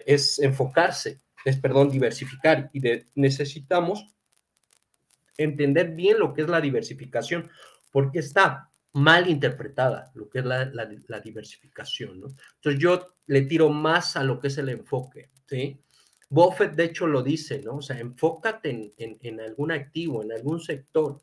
es 0.05 0.39
enfocarse, 0.39 1.19
es, 1.45 1.57
perdón, 1.57 1.89
diversificar 1.89 2.69
y 2.73 2.81
necesitamos 3.15 4.13
entender 5.37 5.91
bien 5.91 6.19
lo 6.19 6.33
que 6.33 6.41
es 6.41 6.49
la 6.49 6.61
diversificación, 6.61 7.49
porque 7.91 8.19
está 8.19 8.71
mal 8.93 9.29
interpretada 9.29 10.11
lo 10.15 10.29
que 10.29 10.39
es 10.39 10.45
la, 10.45 10.65
la 10.73 11.19
diversificación, 11.19 12.19
¿no? 12.19 12.27
Entonces 12.55 12.81
yo 12.81 13.15
le 13.27 13.41
tiro 13.41 13.69
más 13.69 14.15
a 14.15 14.23
lo 14.23 14.39
que 14.39 14.47
es 14.47 14.57
el 14.57 14.69
enfoque, 14.69 15.29
¿sí? 15.45 15.79
Buffett, 16.29 16.73
de 16.73 16.85
hecho, 16.85 17.07
lo 17.07 17.23
dice, 17.23 17.61
¿no? 17.63 17.77
O 17.77 17.81
sea, 17.81 17.99
enfócate 17.99 18.93
en, 18.97 19.39
algún 19.39 19.71
activo, 19.71 20.23
en 20.23 20.33
algún 20.33 20.59
sector, 20.59 21.21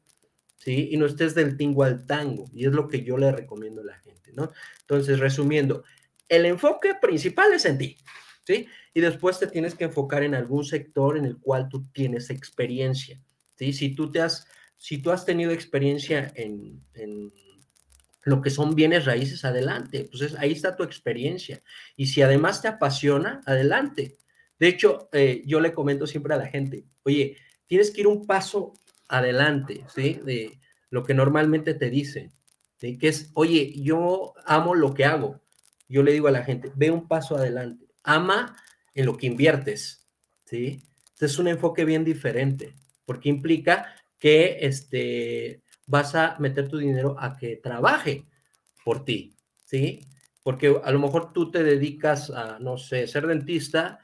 ¿sí? 0.56 0.88
Y 0.92 0.96
no 0.96 1.06
estés 1.06 1.34
del 1.34 1.56
tingo 1.56 1.84
al 1.84 2.06
tango, 2.06 2.46
y 2.54 2.66
es 2.66 2.72
lo 2.72 2.88
que 2.88 3.02
yo 3.02 3.18
le 3.18 3.30
recomiendo 3.30 3.82
a 3.82 3.86
la 3.86 3.98
gente, 3.98 4.32
¿no? 4.34 4.50
Entonces, 4.80 5.18
resumiendo, 5.18 5.84
el 6.28 6.46
enfoque 6.46 6.94
principal 7.00 7.52
es 7.52 7.66
en 7.66 7.78
ti, 7.78 7.98
¿sí? 8.44 8.66
Y 8.92 9.00
después 9.00 9.38
te 9.38 9.46
tienes 9.46 9.74
que 9.74 9.84
enfocar 9.84 10.22
en 10.22 10.34
algún 10.34 10.64
sector 10.64 11.16
en 11.16 11.24
el 11.24 11.38
cual 11.38 11.68
tú 11.68 11.86
tienes 11.92 12.30
experiencia, 12.30 13.20
¿sí? 13.56 13.72
Si 13.72 13.94
tú 13.94 14.10
te 14.10 14.20
has, 14.20 14.46
si 14.76 14.98
tú 14.98 15.10
has 15.10 15.24
tenido 15.24 15.52
experiencia 15.52 16.32
en, 16.36 16.82
lo 18.22 18.40
que 18.40 18.48
son 18.48 18.74
bienes 18.74 19.04
raíces, 19.04 19.44
adelante, 19.44 20.08
pues 20.10 20.34
ahí 20.38 20.52
está 20.52 20.76
tu 20.76 20.82
experiencia. 20.82 21.62
Y 21.94 22.06
si 22.06 22.22
además 22.22 22.62
te 22.62 22.68
apasiona, 22.68 23.42
adelante. 23.44 24.16
De 24.58 24.68
hecho, 24.68 25.10
eh, 25.12 25.42
yo 25.44 25.60
le 25.60 25.74
comento 25.74 26.06
siempre 26.06 26.32
a 26.32 26.38
la 26.38 26.46
gente, 26.46 26.86
oye, 27.02 27.36
tienes 27.66 27.90
que 27.90 28.00
ir 28.00 28.06
un 28.06 28.26
paso 28.26 28.72
adelante, 29.08 29.84
¿sí? 29.94 30.20
De 30.24 30.58
lo 30.88 31.04
que 31.04 31.12
normalmente 31.12 31.74
te 31.74 31.90
dicen, 31.90 32.32
¿sí? 32.76 32.96
Que 32.96 33.08
es, 33.08 33.30
oye, 33.34 33.74
yo 33.76 34.32
amo 34.46 34.74
lo 34.74 34.94
que 34.94 35.04
hago. 35.04 35.42
Yo 35.86 36.02
le 36.02 36.12
digo 36.12 36.28
a 36.28 36.32
la 36.32 36.44
gente, 36.44 36.72
ve 36.74 36.90
un 36.90 37.06
paso 37.06 37.36
adelante, 37.36 37.83
ama 38.04 38.56
en 38.94 39.06
lo 39.06 39.16
que 39.16 39.26
inviertes, 39.26 40.06
¿sí? 40.44 40.82
Este 41.12 41.26
es 41.26 41.38
un 41.38 41.48
enfoque 41.48 41.84
bien 41.84 42.04
diferente, 42.04 42.76
porque 43.04 43.28
implica 43.28 43.94
que 44.18 44.58
este, 44.60 45.62
vas 45.86 46.14
a 46.14 46.36
meter 46.38 46.68
tu 46.68 46.78
dinero 46.78 47.16
a 47.18 47.36
que 47.36 47.56
trabaje 47.56 48.26
por 48.84 49.04
ti, 49.04 49.36
¿sí? 49.64 50.00
Porque 50.42 50.80
a 50.82 50.90
lo 50.90 50.98
mejor 50.98 51.32
tú 51.32 51.50
te 51.50 51.62
dedicas 51.62 52.30
a, 52.30 52.58
no 52.58 52.76
sé, 52.76 53.06
ser 53.06 53.26
dentista 53.26 53.98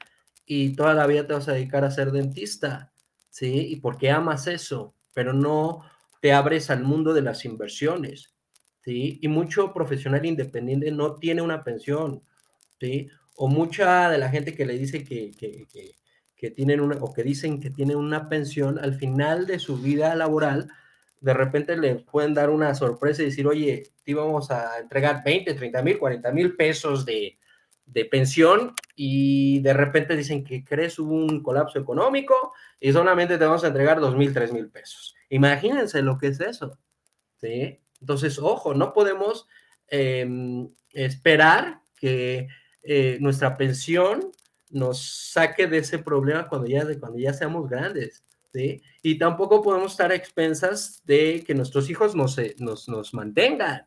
y 0.45 0.75
toda 0.75 0.93
la 0.93 1.07
vida 1.07 1.27
te 1.27 1.33
vas 1.33 1.47
a 1.47 1.53
dedicar 1.53 1.83
a 1.83 1.91
ser 1.91 2.11
dentista, 2.11 2.91
¿sí? 3.29 3.67
Y 3.69 3.75
porque 3.77 4.09
amas 4.09 4.47
eso, 4.47 4.95
pero 5.13 5.33
no 5.33 5.85
te 6.21 6.33
abres 6.33 6.69
al 6.69 6.83
mundo 6.83 7.13
de 7.13 7.21
las 7.21 7.45
inversiones, 7.45 8.33
¿sí? 8.83 9.19
Y 9.21 9.27
mucho 9.27 9.73
profesional 9.73 10.25
independiente 10.25 10.91
no 10.91 11.15
tiene 11.15 11.41
una 11.41 11.63
pensión, 11.63 12.23
¿sí? 12.79 13.09
O 13.35 13.47
mucha 13.47 14.09
de 14.09 14.17
la 14.17 14.29
gente 14.29 14.53
que 14.55 14.65
le 14.65 14.77
dice 14.77 15.03
que, 15.03 15.31
que, 15.31 15.67
que, 16.35 16.51
tienen 16.51 16.81
una, 16.81 16.97
o 16.97 17.13
que 17.13 17.23
dicen 17.23 17.59
que 17.59 17.69
tienen 17.69 17.97
una 17.97 18.29
pensión, 18.29 18.79
al 18.79 18.95
final 18.95 19.45
de 19.45 19.59
su 19.59 19.77
vida 19.77 20.15
laboral, 20.15 20.69
de 21.19 21.33
repente 21.33 21.77
le 21.77 21.95
pueden 21.95 22.33
dar 22.33 22.49
una 22.49 22.73
sorpresa 22.73 23.21
y 23.21 23.25
decir, 23.25 23.47
oye, 23.47 23.83
te 24.03 24.11
íbamos 24.11 24.49
a 24.49 24.79
entregar 24.79 25.23
20, 25.23 25.53
30 25.53 25.81
mil, 25.83 25.99
40 25.99 26.31
mil 26.31 26.55
pesos 26.55 27.05
de, 27.05 27.37
de 27.85 28.05
pensión 28.05 28.73
y 28.95 29.59
de 29.61 29.73
repente 29.73 30.15
dicen 30.15 30.43
que 30.43 30.63
crees 30.63 30.97
un 30.97 31.43
colapso 31.43 31.79
económico 31.79 32.53
y 32.79 32.91
solamente 32.91 33.37
te 33.37 33.45
vamos 33.45 33.63
a 33.63 33.67
entregar 33.67 33.99
dos 33.99 34.15
mil, 34.15 34.33
tres 34.33 34.53
mil 34.53 34.69
pesos. 34.69 35.15
Imagínense 35.29 36.01
lo 36.01 36.17
que 36.17 36.27
es 36.27 36.39
eso. 36.39 36.77
¿sí? 37.37 37.79
Entonces, 37.99 38.39
ojo, 38.39 38.73
no 38.73 38.93
podemos 38.93 39.47
em, 39.87 40.69
esperar 40.91 41.81
que 41.95 42.47
eh, 42.83 43.17
nuestra 43.19 43.57
pensión 43.57 44.31
nos 44.69 45.31
saque 45.31 45.67
de 45.67 45.79
ese 45.79 45.99
problema 45.99 46.47
cuando 46.47 46.67
ya, 46.67 46.85
cuando 46.99 47.19
ya 47.19 47.33
seamos 47.33 47.69
grandes. 47.69 48.23
¿sí? 48.53 48.81
Y 49.01 49.17
tampoco 49.17 49.61
podemos 49.61 49.91
estar 49.91 50.11
a 50.11 50.15
expensas 50.15 51.01
de 51.05 51.43
que 51.45 51.53
nuestros 51.53 51.89
hijos 51.89 52.15
nos, 52.15 52.37
nos, 52.57 52.87
nos 52.87 53.13
mantengan. 53.13 53.85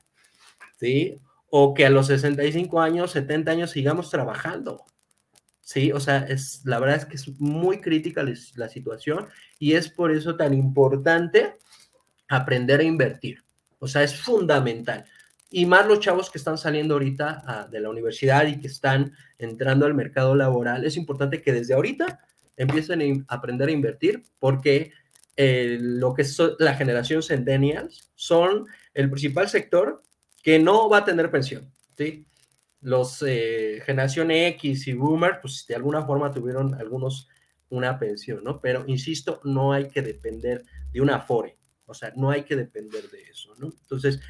¿sí? 0.78 1.20
o 1.56 1.72
que 1.72 1.86
a 1.86 1.90
los 1.90 2.08
65 2.08 2.80
años, 2.80 3.12
70 3.12 3.52
años 3.52 3.70
sigamos 3.70 4.10
trabajando. 4.10 4.84
Sí, 5.60 5.92
o 5.92 6.00
sea, 6.00 6.18
es, 6.28 6.62
la 6.64 6.80
verdad 6.80 6.96
es 6.96 7.04
que 7.04 7.14
es 7.14 7.40
muy 7.40 7.80
crítica 7.80 8.24
la, 8.24 8.68
situación 8.68 9.28
y 9.60 9.74
es 9.74 9.88
por 9.88 10.10
eso 10.10 10.34
tan 10.34 10.52
importante 10.52 11.54
aprender 12.28 12.80
a 12.80 12.82
invertir. 12.82 13.44
O 13.78 13.86
sea, 13.86 14.02
es 14.02 14.20
fundamental. 14.20 15.04
Y 15.50 15.66
más 15.66 15.86
los 15.86 16.00
chavos 16.00 16.30
que 16.30 16.38
están 16.38 16.58
saliendo 16.58 16.94
ahorita 16.94 17.42
ah, 17.46 17.68
de 17.70 17.80
la 17.80 17.90
universidad 17.90 18.46
y 18.46 18.60
que 18.60 18.66
están 18.66 19.12
entrando 19.38 19.86
al 19.86 19.94
mercado 19.94 20.34
laboral, 20.34 20.84
es 20.84 20.96
importante 20.96 21.42
que 21.42 21.52
desde 21.52 21.74
ahorita 21.74 22.20
empiecen 22.56 23.24
a 23.28 23.34
aprender 23.34 23.68
a 23.68 23.72
invertir 23.72 24.22
porque 24.38 24.92
eh, 25.36 25.78
lo 25.80 26.14
que 26.14 26.22
es 26.22 26.40
la 26.58 26.74
generación 26.74 27.22
Centennials 27.22 28.12
son 28.14 28.66
el 28.94 29.10
principal 29.10 29.48
sector 29.48 30.02
que 30.42 30.58
no 30.58 30.88
va 30.88 30.98
a 30.98 31.04
tener 31.04 31.30
pensión, 31.30 31.72
¿sí? 31.96 32.26
Los 32.80 33.24
eh, 33.26 33.82
generación 33.84 34.30
X 34.30 34.86
y 34.86 34.92
Boomer, 34.92 35.40
pues 35.40 35.64
de 35.66 35.74
alguna 35.74 36.04
forma 36.04 36.30
tuvieron 36.30 36.74
algunos 36.74 37.28
una 37.70 37.98
pensión, 37.98 38.44
¿no? 38.44 38.60
Pero 38.60 38.84
insisto, 38.86 39.40
no 39.44 39.72
hay 39.72 39.88
que 39.88 40.02
depender 40.02 40.64
de 40.92 41.00
una 41.00 41.16
Afore, 41.16 41.56
o 41.86 41.94
sea, 41.94 42.12
no 42.14 42.30
hay 42.30 42.44
que 42.44 42.56
depender 42.56 43.10
de 43.10 43.22
eso, 43.22 43.54
¿no? 43.58 43.72
Entonces, 43.80 44.20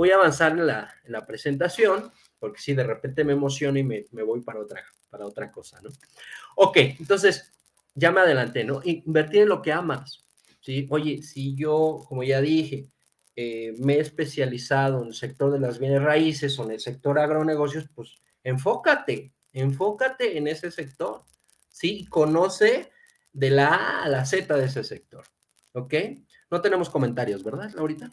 voy 0.00 0.12
a 0.12 0.14
avanzar 0.14 0.52
en 0.52 0.66
la, 0.66 0.94
la 1.08 1.26
presentación, 1.26 2.10
porque 2.38 2.58
si 2.58 2.72
de 2.72 2.84
repente 2.84 3.22
me 3.22 3.34
emociono 3.34 3.78
y 3.78 3.84
me, 3.84 4.06
me, 4.12 4.22
voy 4.22 4.40
para 4.40 4.58
otra, 4.58 4.82
para 5.10 5.26
otra 5.26 5.52
cosa, 5.52 5.78
¿no? 5.82 5.90
Ok, 6.56 6.78
entonces, 6.98 7.52
ya 7.94 8.10
me 8.10 8.22
adelanté, 8.22 8.64
¿no? 8.64 8.80
Invertir 8.82 9.42
en 9.42 9.50
lo 9.50 9.60
que 9.60 9.74
amas, 9.74 10.24
¿sí? 10.62 10.86
Oye, 10.88 11.22
si 11.22 11.54
yo, 11.54 12.00
como 12.08 12.22
ya 12.22 12.40
dije, 12.40 12.88
eh, 13.36 13.74
me 13.76 13.96
he 13.96 14.00
especializado 14.00 15.02
en 15.02 15.08
el 15.08 15.14
sector 15.14 15.52
de 15.52 15.60
las 15.60 15.78
bienes 15.78 16.02
raíces 16.02 16.58
o 16.58 16.64
en 16.64 16.70
el 16.70 16.80
sector 16.80 17.18
agronegocios, 17.18 17.84
pues 17.94 18.22
enfócate, 18.42 19.34
enfócate 19.52 20.38
en 20.38 20.48
ese 20.48 20.70
sector, 20.70 21.24
¿sí? 21.68 22.06
Conoce 22.06 22.90
de 23.34 23.50
la 23.50 23.74
A 23.74 24.04
a 24.04 24.08
la 24.08 24.24
Z 24.24 24.56
de 24.56 24.64
ese 24.64 24.82
sector, 24.82 25.26
¿ok? 25.74 25.94
No 26.50 26.62
tenemos 26.62 26.88
comentarios, 26.88 27.44
¿verdad, 27.44 27.70
Laurita? 27.74 28.10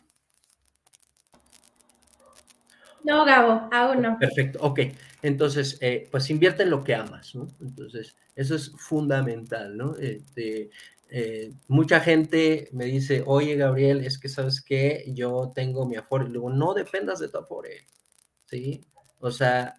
No, 3.08 3.24
Gabo, 3.24 3.70
aún 3.72 4.02
no. 4.02 4.20
Perfecto, 4.20 4.60
ok. 4.62 4.82
Entonces, 5.22 5.78
eh, 5.80 6.10
pues 6.12 6.30
invierte 6.30 6.64
en 6.64 6.72
lo 6.72 6.84
que 6.84 6.94
amas, 6.94 7.34
¿no? 7.36 7.48
Entonces, 7.62 8.18
eso 8.36 8.54
es 8.56 8.72
fundamental, 8.72 9.78
¿no? 9.78 9.96
Este, 9.96 10.70
eh, 11.10 11.54
mucha 11.70 12.02
gente 12.02 12.68
me 12.74 12.84
dice, 12.84 13.24
oye 13.26 13.56
Gabriel, 13.56 14.02
es 14.02 14.20
que 14.20 14.28
sabes 14.28 14.62
que 14.62 15.06
yo 15.16 15.54
tengo 15.56 15.86
mi 15.86 15.96
Afore. 15.96 16.26
Y 16.26 16.34
luego, 16.34 16.50
no 16.50 16.74
dependas 16.74 17.20
de 17.20 17.30
tu 17.30 17.38
Afore, 17.38 17.88
¿sí? 18.46 18.84
O 19.20 19.32
sea, 19.32 19.76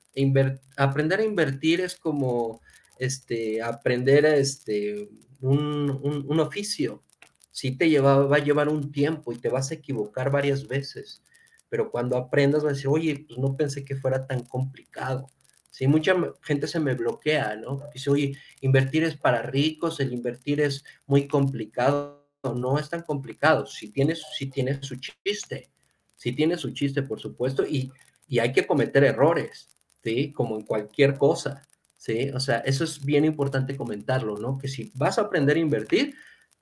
aprender 0.79 1.21
a 1.21 1.25
invertir 1.25 1.83
es 1.83 1.97
como 1.97 2.63
este, 2.99 3.61
aprender 3.61 4.25
este, 4.25 5.11
un, 5.43 6.41
oficio. 6.41 7.03
Sí 7.51 7.77
te 7.77 7.91
lleva, 7.91 8.25
va 8.27 8.37
a 8.37 8.45
llevar 8.45 8.71
un 8.71 8.91
tiempo 8.91 9.33
y 9.33 9.39
te 9.39 9.51
vas 9.51 9.71
a 9.71 9.75
equivocar 9.75 10.31
varias 10.31 10.67
veces, 10.67 11.23
pero 11.69 11.91
cuando 11.91 12.17
aprendas 12.17 12.63
vas 12.63 12.73
a 12.73 12.75
decir, 12.75 12.89
oye, 12.89 13.25
pues 13.27 13.39
no 13.39 13.57
pensé 13.57 13.85
que 13.85 13.97
fuera 13.97 14.27
tan 14.27 14.45
complicado. 14.45 15.31
Sí, 15.71 15.87
mucha 15.87 16.15
gente 16.43 16.67
se 16.67 16.81
me 16.81 16.95
bloquea, 16.95 17.57
¿no? 17.57 17.83
Dice, 17.93 18.11
oye, 18.11 18.37
invertir 18.61 19.05
es 19.05 19.17
para 19.17 19.43
ricos, 19.43 20.01
el 20.01 20.13
invertir 20.13 20.61
es 20.61 20.85
muy 21.07 21.29
complicado. 21.29 22.27
No 22.43 22.79
es 22.79 22.89
tan 22.89 23.03
complicado. 23.03 23.67
Si 23.67 23.91
tienes, 23.91 24.25
si 24.37 24.51
su 24.81 24.97
chiste, 24.97 25.71
si 26.17 26.33
tiene 26.33 26.57
su 26.57 26.73
chiste, 26.73 27.03
por 27.03 27.21
supuesto, 27.21 27.65
y, 27.67 27.93
y 28.27 28.39
hay 28.39 28.53
que 28.53 28.67
cometer 28.67 29.05
errores, 29.05 29.69
¿sí? 30.03 30.33
Como 30.33 30.57
en 30.57 30.63
cualquier 30.63 31.17
cosa, 31.17 31.63
¿sí? 31.97 32.31
O 32.31 32.41
sea, 32.41 32.59
eso 32.59 32.85
es 32.85 33.05
bien 33.05 33.25
importante 33.25 33.77
comentarlo, 33.77 34.37
¿no? 34.39 34.59
Que 34.59 34.69
si 34.69 34.91
vas 34.95 35.19
a 35.19 35.23
aprender 35.23 35.57
a 35.57 35.61
invertir, 35.61 36.17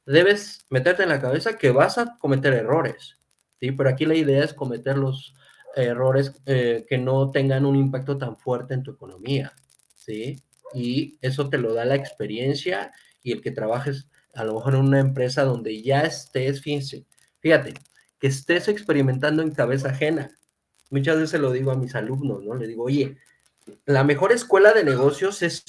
debes 0.05 0.66
meterte 0.71 1.03
en 1.05 1.11
la 1.11 1.21
cabeza 1.21 1.57
que 1.57 1.71
vas 1.71 1.99
a 1.99 2.16
cometer 2.19 2.53
errores, 2.55 3.19
¿sí? 3.61 3.73
Pero 3.73 3.88
aquí 3.88 4.05
la 4.05 4.14
idea 4.14 4.45
es 4.45 4.55
cometerlos 4.55 5.35
errores 5.77 6.33
eh, 6.47 6.87
que 6.88 6.99
no 6.99 7.31
tengan 7.31 7.66
un 7.66 7.77
impacto 7.77 8.16
tan 8.16 8.37
fuerte 8.38 8.75
en 8.75 8.83
tu 8.83 8.92
economía, 8.92 9.53
¿sí? 9.95 10.42
Y 10.75 11.19
eso 11.21 11.49
te 11.49 11.59
lo 11.59 11.75
da 11.75 11.85
la 11.85 11.95
experiencia 11.95 12.92
y 13.23 13.33
el 13.33 13.40
que 13.40 13.51
trabajes 13.51 14.09
a 14.35 14.45
lo 14.45 14.55
mejor 14.55 14.75
en 14.75 14.81
una 14.81 15.01
empresa 15.01 15.45
donde 15.45 15.83
ya 15.83 16.03
estés, 16.03 16.61
fíjense, 16.61 17.07
fíjate, 17.40 17.75
que 18.19 18.27
estés 18.27 18.69
experimentando 18.69 19.42
en 19.42 19.51
cabeza 19.51 19.90
ajena. 19.90 20.31
Muchas 20.90 21.19
veces 21.19 21.40
lo 21.40 21.53
digo 21.53 21.71
a 21.71 21.77
mis 21.77 21.95
alumnos, 21.95 22.42
¿no? 22.42 22.55
Le 22.55 22.66
digo, 22.66 22.85
oye, 22.85 23.16
la 23.85 24.05
mejor 24.05 24.33
escuela 24.33 24.73
de 24.73 24.85
negocios 24.85 25.42
es, 25.42 25.64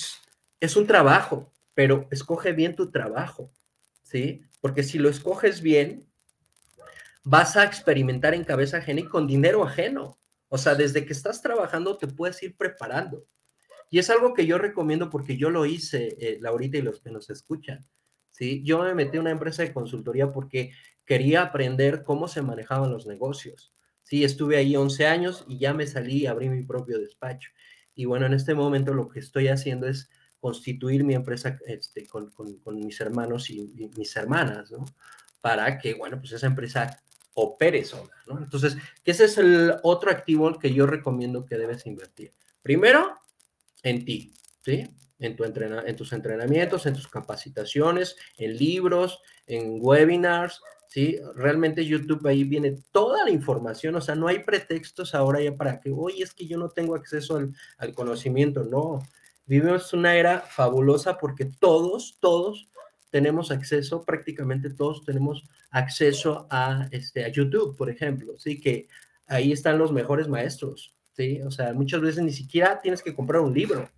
es 0.59 0.75
un 0.75 0.87
trabajo, 0.87 1.51
pero 1.73 2.07
escoge 2.11 2.53
bien 2.53 2.75
tu 2.75 2.91
trabajo, 2.91 3.51
¿sí? 4.03 4.41
Porque 4.61 4.83
si 4.83 4.99
lo 4.99 5.09
escoges 5.09 5.61
bien, 5.61 6.06
vas 7.29 7.57
a 7.57 7.65
experimentar 7.65 8.33
en 8.33 8.45
cabeza 8.45 8.77
ajena 8.77 9.01
y 9.01 9.05
con 9.05 9.27
dinero 9.27 9.65
ajeno. 9.65 10.17
O 10.47 10.57
sea, 10.57 10.75
desde 10.75 11.05
que 11.05 11.11
estás 11.11 11.41
trabajando 11.41 11.97
te 11.97 12.07
puedes 12.07 12.41
ir 12.41 12.55
preparando. 12.55 13.27
Y 13.89 13.99
es 13.99 14.09
algo 14.09 14.33
que 14.33 14.45
yo 14.45 14.57
recomiendo 14.57 15.09
porque 15.09 15.35
yo 15.35 15.49
lo 15.49 15.65
hice, 15.65 16.15
eh, 16.21 16.37
Laurita, 16.39 16.77
y 16.77 16.81
los 16.81 17.01
que 17.01 17.11
nos 17.11 17.29
escuchan. 17.29 17.85
¿sí? 18.31 18.63
Yo 18.63 18.81
me 18.81 18.95
metí 18.95 19.17
en 19.17 19.21
una 19.21 19.31
empresa 19.31 19.61
de 19.63 19.73
consultoría 19.73 20.31
porque 20.31 20.71
quería 21.05 21.41
aprender 21.41 22.03
cómo 22.03 22.29
se 22.29 22.41
manejaban 22.41 22.91
los 22.91 23.07
negocios. 23.07 23.73
Sí, 24.03 24.23
estuve 24.23 24.55
ahí 24.55 24.77
11 24.77 25.07
años 25.07 25.43
y 25.49 25.59
ya 25.59 25.73
me 25.73 25.85
salí 25.85 26.27
abrí 26.27 26.47
mi 26.49 26.63
propio 26.63 26.97
despacho. 26.97 27.49
Y 27.93 28.05
bueno, 28.05 28.25
en 28.25 28.35
este 28.35 28.53
momento 28.53 28.93
lo 28.93 29.09
que 29.09 29.19
estoy 29.19 29.49
haciendo 29.49 29.87
es 29.87 30.09
constituir 30.39 31.03
mi 31.03 31.13
empresa 31.13 31.59
este, 31.65 32.07
con, 32.07 32.31
mis 32.67 33.01
hermanos 33.01 33.49
y, 33.49 33.73
y, 33.75 33.89
mis 33.97 34.15
hermanas, 34.15 34.71
¿no? 34.71 34.85
Para 35.41 35.77
que, 35.77 35.93
bueno, 35.93 36.19
pues 36.19 36.31
esa 36.31 36.47
empresa 36.47 37.01
opere 37.37 37.85
sola, 37.85 38.11
¿no? 38.25 38.39
Entonces, 38.39 38.75
ese 39.05 39.25
es 39.25 39.37
el 39.37 39.75
otro 39.83 40.09
activo 40.09 40.57
que 40.57 40.73
yo 40.73 40.87
recomiendo 40.87 41.45
que 41.45 41.57
debes 41.57 41.85
invertir. 41.85 42.33
Primero, 42.63 43.19
en 43.83 44.03
ti, 44.03 44.33
¿sí? 44.65 44.87
En, 45.19 45.35
tu 45.35 45.43
entrena 45.43 45.83
en 45.85 45.95
tus 45.95 46.13
entrenamientos, 46.13 46.87
en 46.87 46.95
tus 46.95 47.07
capacitaciones, 47.07 48.15
en 48.37 48.57
libros, 48.57 49.21
en 49.45 49.77
webinars, 49.79 50.61
¿sí? 50.87 51.19
Realmente 51.35 51.85
YouTube 51.85 52.25
ahí 52.25 52.43
viene 52.43 52.75
toda 52.91 53.23
la 53.23 53.29
información, 53.29 53.95
o 53.95 54.01
sea, 54.01 54.15
no 54.15 54.27
hay 54.27 54.39
pretextos 54.39 55.13
ahora 55.13 55.39
ya 55.39 55.55
para 55.55 55.79
que, 55.79 55.91
oye, 55.91 56.23
es 56.23 56.33
que 56.33 56.47
yo 56.47 56.57
no 56.57 56.69
tengo 56.69 56.95
acceso 56.95 57.37
al, 57.37 57.53
al 57.77 57.93
conocimiento, 57.93 58.63
no. 58.63 58.99
Vivimos 59.45 59.93
una 59.93 60.15
era 60.15 60.41
fabulosa 60.41 61.19
porque 61.19 61.45
todos, 61.45 62.17
todos 62.19 62.67
tenemos 63.09 63.51
acceso, 63.51 64.03
prácticamente 64.03 64.69
todos 64.69 65.03
tenemos 65.03 65.43
acceso 65.69 66.47
a, 66.49 66.87
este, 66.91 67.23
a 67.25 67.29
YouTube, 67.29 67.75
por 67.75 67.89
ejemplo, 67.89 68.37
¿sí? 68.37 68.59
Que 68.59 68.87
ahí 69.27 69.51
están 69.51 69.77
los 69.77 69.91
mejores 69.91 70.27
maestros, 70.27 70.95
¿sí? 71.13 71.41
O 71.41 71.51
sea, 71.51 71.73
muchas 71.73 72.01
veces 72.01 72.23
ni 72.23 72.31
siquiera 72.31 72.79
tienes 72.81 73.01
que 73.01 73.15
comprar 73.15 73.41
un 73.41 73.53
libro, 73.53 73.89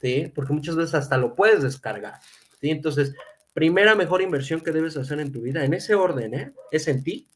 ¿sí? 0.00 0.30
Porque 0.34 0.52
muchas 0.52 0.76
veces 0.76 0.94
hasta 0.94 1.16
lo 1.16 1.34
puedes 1.34 1.62
descargar, 1.62 2.20
¿sí? 2.60 2.70
Entonces, 2.70 3.14
primera 3.52 3.94
mejor 3.94 4.20
inversión 4.20 4.60
que 4.60 4.72
debes 4.72 4.96
hacer 4.96 5.20
en 5.20 5.32
tu 5.32 5.42
vida, 5.42 5.64
en 5.64 5.74
ese 5.74 5.94
orden, 5.94 6.34
¿eh? 6.34 6.52
Es 6.70 6.88
en 6.88 7.02
ti. 7.02 7.28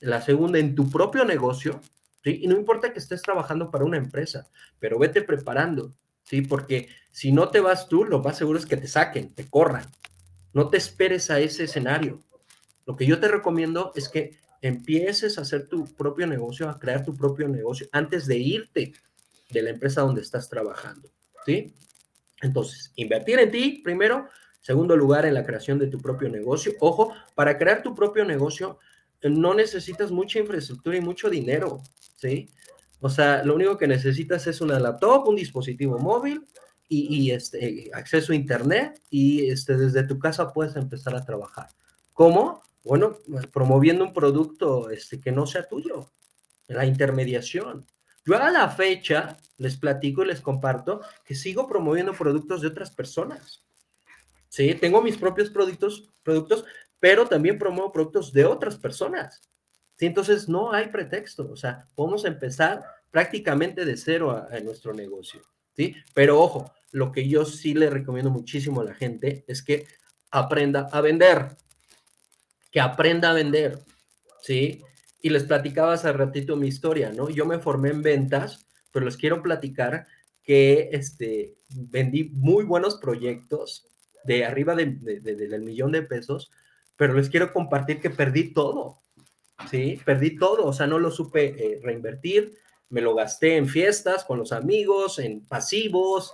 La 0.00 0.20
segunda, 0.20 0.58
en 0.58 0.74
tu 0.74 0.90
propio 0.90 1.24
negocio, 1.24 1.80
¿sí? 2.24 2.40
Y 2.42 2.48
no 2.48 2.56
importa 2.56 2.92
que 2.92 2.98
estés 2.98 3.22
trabajando 3.22 3.70
para 3.70 3.84
una 3.84 3.96
empresa, 3.96 4.48
pero 4.78 4.98
vete 4.98 5.22
preparando, 5.22 5.94
¿sí? 6.24 6.42
Porque 6.42 6.88
si 7.10 7.30
no 7.30 7.48
te 7.48 7.60
vas 7.60 7.88
tú, 7.88 8.04
lo 8.04 8.20
más 8.20 8.36
seguro 8.36 8.58
es 8.58 8.66
que 8.66 8.76
te 8.76 8.88
saquen, 8.88 9.32
te 9.32 9.48
corran, 9.48 9.84
no 10.52 10.68
te 10.68 10.76
esperes 10.76 11.30
a 11.30 11.40
ese 11.40 11.64
escenario. 11.64 12.20
Lo 12.86 12.96
que 12.96 13.06
yo 13.06 13.20
te 13.20 13.28
recomiendo 13.28 13.92
es 13.94 14.08
que 14.08 14.36
empieces 14.60 15.38
a 15.38 15.42
hacer 15.42 15.68
tu 15.68 15.84
propio 15.84 16.26
negocio, 16.26 16.68
a 16.68 16.78
crear 16.78 17.04
tu 17.04 17.16
propio 17.16 17.48
negocio 17.48 17.88
antes 17.92 18.26
de 18.26 18.38
irte 18.38 18.92
de 19.50 19.62
la 19.62 19.70
empresa 19.70 20.02
donde 20.02 20.22
estás 20.22 20.48
trabajando. 20.48 21.10
¿Sí? 21.44 21.74
Entonces, 22.40 22.92
invertir 22.96 23.38
en 23.38 23.50
ti 23.50 23.80
primero. 23.82 24.28
Segundo 24.60 24.96
lugar, 24.96 25.26
en 25.26 25.34
la 25.34 25.44
creación 25.44 25.78
de 25.78 25.88
tu 25.88 26.00
propio 26.00 26.28
negocio. 26.28 26.72
Ojo, 26.78 27.12
para 27.34 27.58
crear 27.58 27.82
tu 27.82 27.94
propio 27.94 28.24
negocio 28.24 28.78
no 29.28 29.54
necesitas 29.54 30.10
mucha 30.10 30.38
infraestructura 30.38 30.96
y 30.96 31.00
mucho 31.00 31.30
dinero, 31.30 31.80
¿sí? 32.16 32.48
O 33.00 33.08
sea, 33.08 33.44
lo 33.44 33.54
único 33.54 33.76
que 33.78 33.86
necesitas 33.86 34.46
es 34.46 34.60
una 34.60 34.78
laptop, 34.78 35.28
un 35.28 35.36
dispositivo 35.36 35.98
móvil, 35.98 36.46
y, 36.88 37.30
este, 37.30 37.90
acceso 37.94 38.32
a 38.32 38.36
Internet 38.36 39.00
y 39.08 39.48
este, 39.48 39.76
desde 39.76 40.02
tu 40.02 40.18
casa 40.18 40.52
puedes 40.52 40.76
empezar 40.76 41.14
a 41.16 41.24
trabajar. 41.24 41.68
¿Cómo? 42.12 42.62
Bueno, 42.84 43.18
promoviendo 43.52 44.04
un 44.04 44.12
producto 44.12 44.90
este, 44.90 45.20
que 45.20 45.32
no 45.32 45.46
sea 45.46 45.66
tuyo, 45.66 46.12
la 46.68 46.84
intermediación. 46.84 47.86
Yo 48.24 48.36
a 48.36 48.50
la 48.50 48.68
fecha 48.68 49.38
les 49.56 49.76
platico 49.76 50.22
y 50.22 50.28
les 50.28 50.40
comparto 50.40 51.00
que 51.24 51.34
sigo 51.34 51.66
promoviendo 51.66 52.12
productos 52.12 52.60
de 52.60 52.68
otras 52.68 52.90
personas. 52.90 53.64
Sí, 54.48 54.74
tengo 54.74 55.00
mis 55.00 55.16
propios 55.16 55.50
productos, 55.50 56.10
productos, 56.22 56.64
pero 57.00 57.26
también 57.26 57.58
promuevo 57.58 57.90
productos 57.90 58.32
de 58.32 58.44
otras 58.44 58.76
personas. 58.76 59.40
Sí, 59.96 60.06
entonces 60.06 60.48
no 60.48 60.72
hay 60.72 60.88
pretexto, 60.88 61.50
o 61.50 61.56
sea, 61.56 61.88
podemos 61.94 62.24
empezar 62.24 62.84
prácticamente 63.10 63.84
de 63.84 63.96
cero 63.96 64.46
en 64.50 64.64
nuestro 64.64 64.92
negocio. 64.92 65.42
¿Sí? 65.76 65.94
Pero 66.14 66.40
ojo, 66.40 66.72
lo 66.90 67.12
que 67.12 67.28
yo 67.28 67.44
sí 67.44 67.74
le 67.74 67.90
recomiendo 67.90 68.30
muchísimo 68.30 68.80
a 68.80 68.84
la 68.84 68.94
gente 68.94 69.44
es 69.48 69.62
que 69.62 69.86
aprenda 70.30 70.88
a 70.92 71.00
vender, 71.00 71.56
que 72.70 72.80
aprenda 72.80 73.30
a 73.30 73.34
vender, 73.34 73.78
¿sí? 74.40 74.82
Y 75.20 75.30
les 75.30 75.44
platicaba 75.44 75.94
hace 75.94 76.12
ratito 76.12 76.56
mi 76.56 76.68
historia, 76.68 77.12
¿no? 77.12 77.30
Yo 77.30 77.46
me 77.46 77.58
formé 77.58 77.90
en 77.90 78.02
ventas, 78.02 78.66
pero 78.90 79.04
les 79.04 79.16
quiero 79.16 79.42
platicar 79.42 80.06
que 80.42 80.90
este, 80.92 81.56
vendí 81.68 82.24
muy 82.24 82.64
buenos 82.64 82.96
proyectos 82.96 83.86
de 84.24 84.44
arriba 84.44 84.74
de, 84.74 84.86
del 84.86 85.62
millón 85.62 85.92
de 85.92 86.02
pesos, 86.02 86.50
pero 86.96 87.14
les 87.14 87.28
quiero 87.28 87.52
compartir 87.52 88.00
que 88.00 88.10
perdí 88.10 88.52
todo, 88.52 89.02
¿sí? 89.70 90.00
Perdí 90.04 90.36
todo, 90.36 90.66
o 90.66 90.72
sea, 90.72 90.86
no 90.86 90.98
lo 90.98 91.10
supe 91.10 91.46
eh, 91.46 91.80
reinvertir, 91.82 92.56
me 92.92 93.00
lo 93.00 93.14
gasté 93.14 93.56
en 93.56 93.66
fiestas 93.66 94.24
con 94.24 94.38
los 94.38 94.52
amigos, 94.52 95.18
en 95.18 95.44
pasivos, 95.44 96.32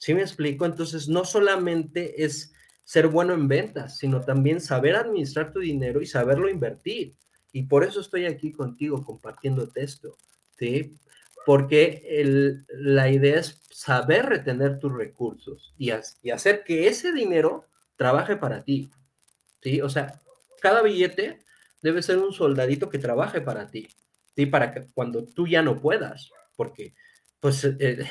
¿Sí 0.00 0.14
me 0.14 0.22
explico? 0.22 0.64
Entonces, 0.64 1.08
no 1.08 1.26
solamente 1.26 2.24
es 2.24 2.54
ser 2.84 3.08
bueno 3.08 3.34
en 3.34 3.48
ventas, 3.48 3.98
sino 3.98 4.22
también 4.22 4.62
saber 4.62 4.96
administrar 4.96 5.52
tu 5.52 5.60
dinero 5.60 6.00
y 6.00 6.06
saberlo 6.06 6.48
invertir. 6.48 7.14
Y 7.52 7.64
por 7.64 7.84
eso 7.84 8.00
estoy 8.00 8.24
aquí 8.24 8.50
contigo 8.50 9.04
compartiendo 9.04 9.70
esto, 9.74 10.16
¿sí? 10.58 10.96
Porque 11.44 12.64
la 12.70 13.10
idea 13.10 13.40
es 13.40 13.60
saber 13.70 14.26
retener 14.26 14.78
tus 14.78 14.90
recursos 14.90 15.74
y, 15.76 15.90
y 16.22 16.30
hacer 16.30 16.64
que 16.64 16.88
ese 16.88 17.12
dinero 17.12 17.66
trabaje 17.96 18.36
para 18.36 18.64
ti, 18.64 18.90
¿sí? 19.62 19.82
O 19.82 19.90
sea, 19.90 20.18
cada 20.62 20.80
billete 20.80 21.44
debe 21.82 22.02
ser 22.02 22.16
un 22.16 22.32
soldadito 22.32 22.88
que 22.88 22.98
trabaje 22.98 23.42
para 23.42 23.70
ti, 23.70 23.88
¿sí? 24.36 24.46
Para 24.46 24.72
que 24.72 24.86
cuando 24.94 25.24
tú 25.24 25.46
ya 25.46 25.62
no 25.62 25.80
puedas, 25.80 26.30
porque 26.56 26.94
pues 27.40 27.64
eh, 27.64 28.06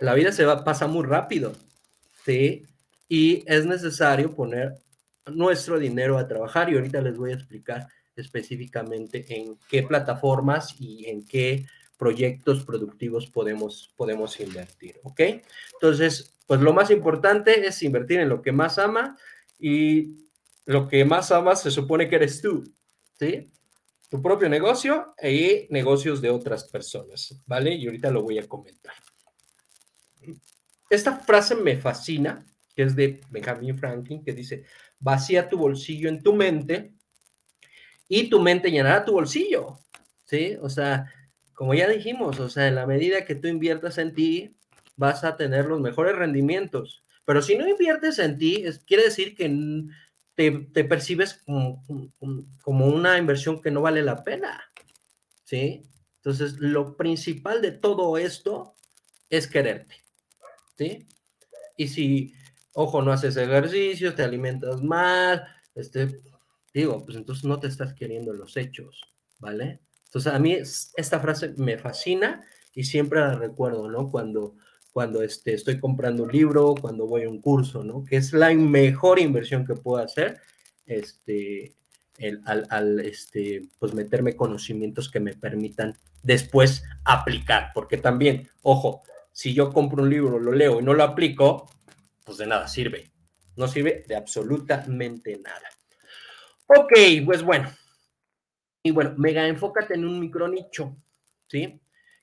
la 0.00 0.14
vida 0.14 0.32
se 0.32 0.44
va, 0.44 0.64
pasa 0.64 0.86
muy 0.86 1.04
rápido, 1.04 1.52
¿sí? 2.24 2.66
Y 3.08 3.44
es 3.46 3.64
necesario 3.66 4.34
poner 4.34 4.74
nuestro 5.26 5.78
dinero 5.78 6.18
a 6.18 6.26
trabajar 6.26 6.70
y 6.70 6.74
ahorita 6.74 7.00
les 7.00 7.16
voy 7.16 7.30
a 7.30 7.34
explicar 7.34 7.88
específicamente 8.16 9.24
en 9.28 9.58
qué 9.68 9.82
plataformas 9.82 10.74
y 10.80 11.06
en 11.06 11.24
qué 11.24 11.66
proyectos 11.96 12.64
productivos 12.64 13.30
podemos, 13.30 13.92
podemos 13.96 14.40
invertir, 14.40 14.98
¿ok? 15.04 15.20
Entonces, 15.74 16.34
pues 16.46 16.60
lo 16.60 16.72
más 16.72 16.90
importante 16.90 17.66
es 17.66 17.82
invertir 17.82 18.20
en 18.20 18.28
lo 18.28 18.42
que 18.42 18.50
más 18.50 18.78
ama 18.78 19.16
y 19.58 20.16
lo 20.66 20.88
que 20.88 21.04
más 21.04 21.30
amas 21.30 21.62
se 21.62 21.70
supone 21.70 22.08
que 22.08 22.16
eres 22.16 22.42
tú, 22.42 22.64
¿sí? 23.18 23.52
Tu 24.12 24.20
propio 24.20 24.46
negocio 24.46 25.14
y 25.22 25.66
negocios 25.70 26.20
de 26.20 26.28
otras 26.28 26.64
personas, 26.64 27.34
¿vale? 27.46 27.74
Y 27.74 27.86
ahorita 27.86 28.10
lo 28.10 28.22
voy 28.22 28.38
a 28.38 28.46
comentar. 28.46 28.92
Esta 30.90 31.16
frase 31.16 31.54
me 31.54 31.78
fascina, 31.78 32.44
que 32.76 32.82
es 32.82 32.94
de 32.94 33.22
Benjamin 33.30 33.78
Franklin, 33.78 34.22
que 34.22 34.34
dice, 34.34 34.66
vacía 34.98 35.48
tu 35.48 35.56
bolsillo 35.56 36.10
en 36.10 36.22
tu 36.22 36.34
mente 36.34 36.92
y 38.06 38.28
tu 38.28 38.38
mente 38.38 38.70
llenará 38.70 39.02
tu 39.02 39.12
bolsillo, 39.12 39.78
¿sí? 40.26 40.58
O 40.60 40.68
sea, 40.68 41.10
como 41.54 41.72
ya 41.72 41.88
dijimos, 41.88 42.38
o 42.38 42.50
sea, 42.50 42.68
en 42.68 42.74
la 42.74 42.84
medida 42.84 43.24
que 43.24 43.34
tú 43.34 43.48
inviertas 43.48 43.96
en 43.96 44.14
ti, 44.14 44.54
vas 44.94 45.24
a 45.24 45.38
tener 45.38 45.64
los 45.64 45.80
mejores 45.80 46.14
rendimientos. 46.16 47.02
Pero 47.24 47.40
si 47.40 47.56
no 47.56 47.66
inviertes 47.66 48.18
en 48.18 48.36
ti, 48.36 48.62
quiere 48.84 49.04
decir 49.04 49.34
que 49.34 49.46
te, 50.34 50.84
percibes 50.84 51.34
como, 51.44 51.84
como, 52.62 52.86
una 52.86 53.18
inversión 53.18 53.60
que 53.60 53.70
no 53.70 53.82
vale 53.82 54.02
la 54.02 54.24
pena, 54.24 54.62
¿sí? 55.44 55.82
Entonces, 56.16 56.54
lo 56.58 56.96
principal 56.96 57.60
de 57.60 57.72
todo 57.72 58.16
esto 58.16 58.74
es 59.28 59.46
quererte, 59.46 59.96
¿sí? 60.76 61.06
Y 61.76 61.88
si, 61.88 62.34
ojo, 62.74 63.02
no 63.02 63.12
haces 63.12 63.36
ejercicio, 63.36 64.14
te 64.14 64.22
alimentas 64.22 64.82
mal, 64.82 65.46
este, 65.74 66.20
digo, 66.72 67.04
pues 67.04 67.16
entonces 67.16 67.44
no 67.44 67.58
te 67.58 67.68
estás 67.68 67.94
queriendo 67.94 68.32
los 68.32 68.56
hechos, 68.56 69.00
¿vale? 69.38 69.80
Entonces, 70.06 70.32
a 70.32 70.38
mí 70.38 70.52
esta 70.54 71.20
frase 71.20 71.54
me 71.56 71.78
fascina 71.78 72.44
y 72.74 72.84
siempre 72.84 73.20
la 73.20 73.34
recuerdo, 73.34 73.90
¿no? 73.90 74.10
Cuando 74.10 74.56
cuando 74.92 75.22
este, 75.22 75.54
estoy 75.54 75.80
comprando 75.80 76.24
un 76.24 76.32
libro, 76.32 76.74
cuando 76.78 77.06
voy 77.06 77.24
a 77.24 77.28
un 77.28 77.40
curso, 77.40 77.82
¿no? 77.82 78.04
Que 78.04 78.16
es 78.16 78.32
la 78.32 78.52
mejor 78.54 79.18
inversión 79.18 79.66
que 79.66 79.74
puedo 79.74 80.02
hacer, 80.02 80.40
este, 80.86 81.74
al, 82.44 83.00
este, 83.00 83.62
pues 83.78 83.94
meterme 83.94 84.36
conocimientos 84.36 85.10
que 85.10 85.20
me 85.20 85.34
permitan 85.34 85.96
después 86.22 86.84
aplicar, 87.04 87.70
porque 87.74 87.96
también, 87.96 88.48
ojo, 88.62 89.02
si 89.32 89.54
yo 89.54 89.72
compro 89.72 90.02
un 90.02 90.10
libro, 90.10 90.38
lo 90.38 90.52
leo 90.52 90.80
y 90.80 90.84
no 90.84 90.92
lo 90.92 91.02
aplico, 91.02 91.70
pues 92.24 92.38
de 92.38 92.46
nada 92.46 92.68
sirve, 92.68 93.10
no 93.56 93.66
sirve 93.66 94.04
de 94.06 94.14
absolutamente 94.14 95.40
nada. 95.42 95.68
Ok, 96.66 96.92
pues 97.24 97.42
bueno. 97.42 97.70
Y 98.84 98.90
bueno, 98.90 99.14
mega 99.16 99.46
enfócate 99.46 99.94
en 99.94 100.04
un 100.04 100.18
micro 100.20 100.48
nicho, 100.48 100.96
¿sí? 101.48 101.81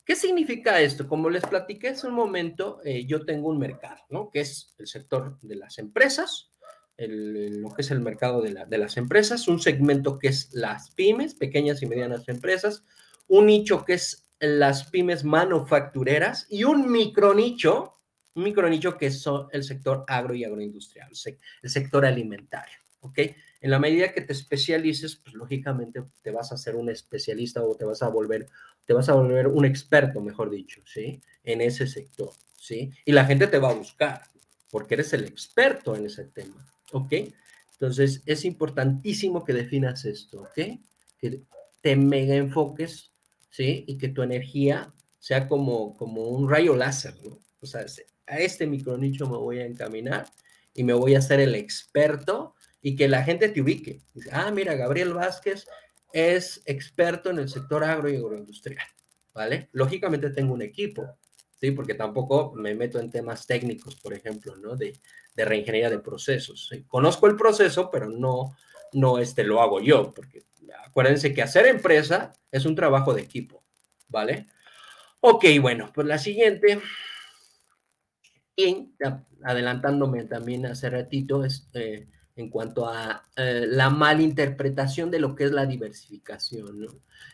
¿Qué 0.09 0.15
significa 0.15 0.81
esto? 0.81 1.07
Como 1.07 1.29
les 1.29 1.45
platiqué 1.45 1.89
hace 1.89 2.07
un 2.07 2.15
momento, 2.15 2.81
eh, 2.83 3.05
yo 3.05 3.25
tengo 3.25 3.47
un 3.47 3.59
mercado, 3.59 4.03
¿no? 4.09 4.31
Que 4.31 4.39
es 4.39 4.73
el 4.79 4.87
sector 4.87 5.37
de 5.43 5.55
las 5.55 5.77
empresas, 5.77 6.49
lo 6.97 7.69
que 7.69 7.83
es 7.83 7.91
el 7.91 7.99
mercado 7.99 8.41
de, 8.41 8.49
las 8.79 8.97
empresas, 8.97 9.47
un 9.47 9.59
segmento 9.59 10.17
que 10.17 10.29
es 10.29 10.49
las 10.51 10.89
pymes, 10.95 11.35
pequeñas 11.35 11.83
y 11.83 11.85
medianas 11.85 12.27
empresas, 12.27 12.83
un 13.27 13.45
nicho 13.45 13.85
que 13.85 13.93
es 13.93 14.27
las 14.39 14.89
pymes 14.89 15.23
manufactureras 15.23 16.47
y 16.49 16.63
un 16.63 16.91
micronicho, 16.91 17.99
un 18.33 18.45
micronicho 18.45 18.97
que 18.97 19.05
es 19.05 19.23
el 19.51 19.63
sector 19.63 20.05
agro 20.07 20.33
y 20.33 20.43
agroindustrial, 20.43 21.11
el 21.61 21.69
sector 21.69 22.03
alimentario, 22.03 22.79
¿ok? 23.01 23.19
En 23.61 23.71
la 23.71 23.79
medida 23.79 24.13
que 24.13 24.21
te 24.21 24.33
especialices, 24.33 25.15
pues 25.17 25.35
lógicamente 25.35 26.03
te 26.21 26.31
vas 26.31 26.51
a 26.51 26.57
ser 26.57 26.75
un 26.75 26.89
especialista 26.89 27.63
o 27.63 27.75
te 27.75 27.85
vas 27.85 28.01
a 28.01 28.07
volver, 28.07 28.47
te 28.85 28.93
vas 28.93 29.09
a 29.09 29.13
volver 29.13 29.47
un 29.47 29.65
experto, 29.65 30.21
mejor 30.21 30.49
dicho, 30.49 30.81
¿sí? 30.85 31.21
En 31.43 31.61
ese 31.61 31.87
sector, 31.87 32.31
¿sí? 32.55 32.91
Y 33.05 33.11
la 33.11 33.25
gente 33.25 33.47
te 33.47 33.59
va 33.59 33.71
a 33.71 33.73
buscar 33.73 34.23
porque 34.71 34.93
eres 34.93 35.13
el 35.13 35.25
experto 35.25 35.95
en 35.95 36.05
ese 36.05 36.25
tema, 36.25 36.65
¿ok? 36.91 37.13
Entonces 37.73 38.21
es 38.25 38.45
importantísimo 38.45 39.43
que 39.43 39.53
definas 39.53 40.05
esto, 40.05 40.41
¿ok? 40.41 40.79
Que 41.17 41.41
te 41.81 41.95
mega 41.95 42.35
enfoques 42.35 43.09
¿sí? 43.49 43.83
Y 43.87 43.97
que 43.97 44.09
tu 44.09 44.21
energía 44.21 44.93
sea 45.19 45.47
como, 45.47 45.95
como 45.97 46.23
un 46.29 46.49
rayo 46.49 46.75
láser, 46.75 47.15
¿no? 47.23 47.39
O 47.61 47.65
sea, 47.65 47.85
a 48.27 48.39
este 48.39 48.67
micronicho 48.67 49.27
me 49.27 49.37
voy 49.37 49.59
a 49.59 49.65
encaminar 49.65 50.27
y 50.73 50.83
me 50.83 50.93
voy 50.93 51.15
a 51.15 51.19
hacer 51.19 51.39
el 51.39 51.55
experto 51.55 52.55
y 52.81 52.95
que 52.95 53.07
la 53.07 53.23
gente 53.23 53.49
te 53.49 53.61
ubique. 53.61 54.01
Dice, 54.13 54.29
ah, 54.31 54.51
mira, 54.51 54.75
Gabriel 54.75 55.13
Vázquez 55.13 55.67
es 56.13 56.61
experto 56.65 57.29
en 57.29 57.39
el 57.39 57.49
sector 57.49 57.83
agro 57.83 58.09
y 58.09 58.15
agroindustrial, 58.15 58.87
¿vale? 59.33 59.69
Lógicamente 59.73 60.29
tengo 60.31 60.53
un 60.53 60.61
equipo, 60.61 61.17
¿sí? 61.59 61.71
Porque 61.71 61.93
tampoco 61.93 62.53
me 62.55 62.73
meto 62.75 62.99
en 62.99 63.11
temas 63.11 63.45
técnicos, 63.45 63.95
por 63.95 64.13
ejemplo, 64.13 64.55
¿no? 64.55 64.75
De, 64.75 64.99
de 65.35 65.45
reingeniería 65.45 65.89
de 65.89 65.99
procesos. 65.99 66.69
Conozco 66.87 67.27
el 67.27 67.35
proceso, 67.35 67.89
pero 67.91 68.09
no, 68.09 68.55
no 68.93 69.19
este, 69.19 69.43
lo 69.43 69.61
hago 69.61 69.81
yo, 69.81 70.11
porque 70.13 70.43
acuérdense 70.85 71.33
que 71.33 71.41
hacer 71.41 71.67
empresa 71.67 72.33
es 72.51 72.65
un 72.65 72.75
trabajo 72.75 73.13
de 73.13 73.21
equipo, 73.21 73.63
¿vale? 74.07 74.47
Ok, 75.21 75.45
bueno, 75.61 75.91
pues 75.93 76.07
la 76.07 76.17
siguiente, 76.17 76.79
y 78.55 78.93
adelantándome 79.43 80.23
también 80.25 80.65
hace 80.65 80.89
ratito, 80.89 81.43
es 81.43 81.69
eh, 81.73 82.07
en 82.39 82.49
cuanto 82.49 82.87
a 82.87 83.27
eh, 83.35 83.65
la 83.67 83.89
malinterpretación 83.89 85.11
de 85.11 85.19
lo 85.19 85.35
que 85.35 85.43
es 85.43 85.51
la 85.51 85.65
diversificación. 85.65 86.87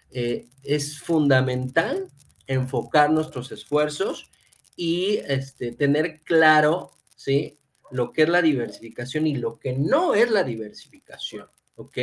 Eh, 0.09 0.47
es 0.63 0.99
fundamental 0.99 2.07
enfocar 2.47 3.11
nuestros 3.11 3.51
esfuerzos 3.51 4.31
y 4.75 5.19
este, 5.27 5.73
tener 5.73 6.21
claro, 6.23 6.89
¿sí? 7.15 7.59
Lo 7.91 8.13
que 8.13 8.23
es 8.23 8.29
la 8.29 8.41
diversificación 8.41 9.27
y 9.27 9.35
lo 9.35 9.59
que 9.59 9.73
no 9.73 10.15
es 10.15 10.31
la 10.31 10.43
diversificación, 10.43 11.47
¿ok? 11.75 11.97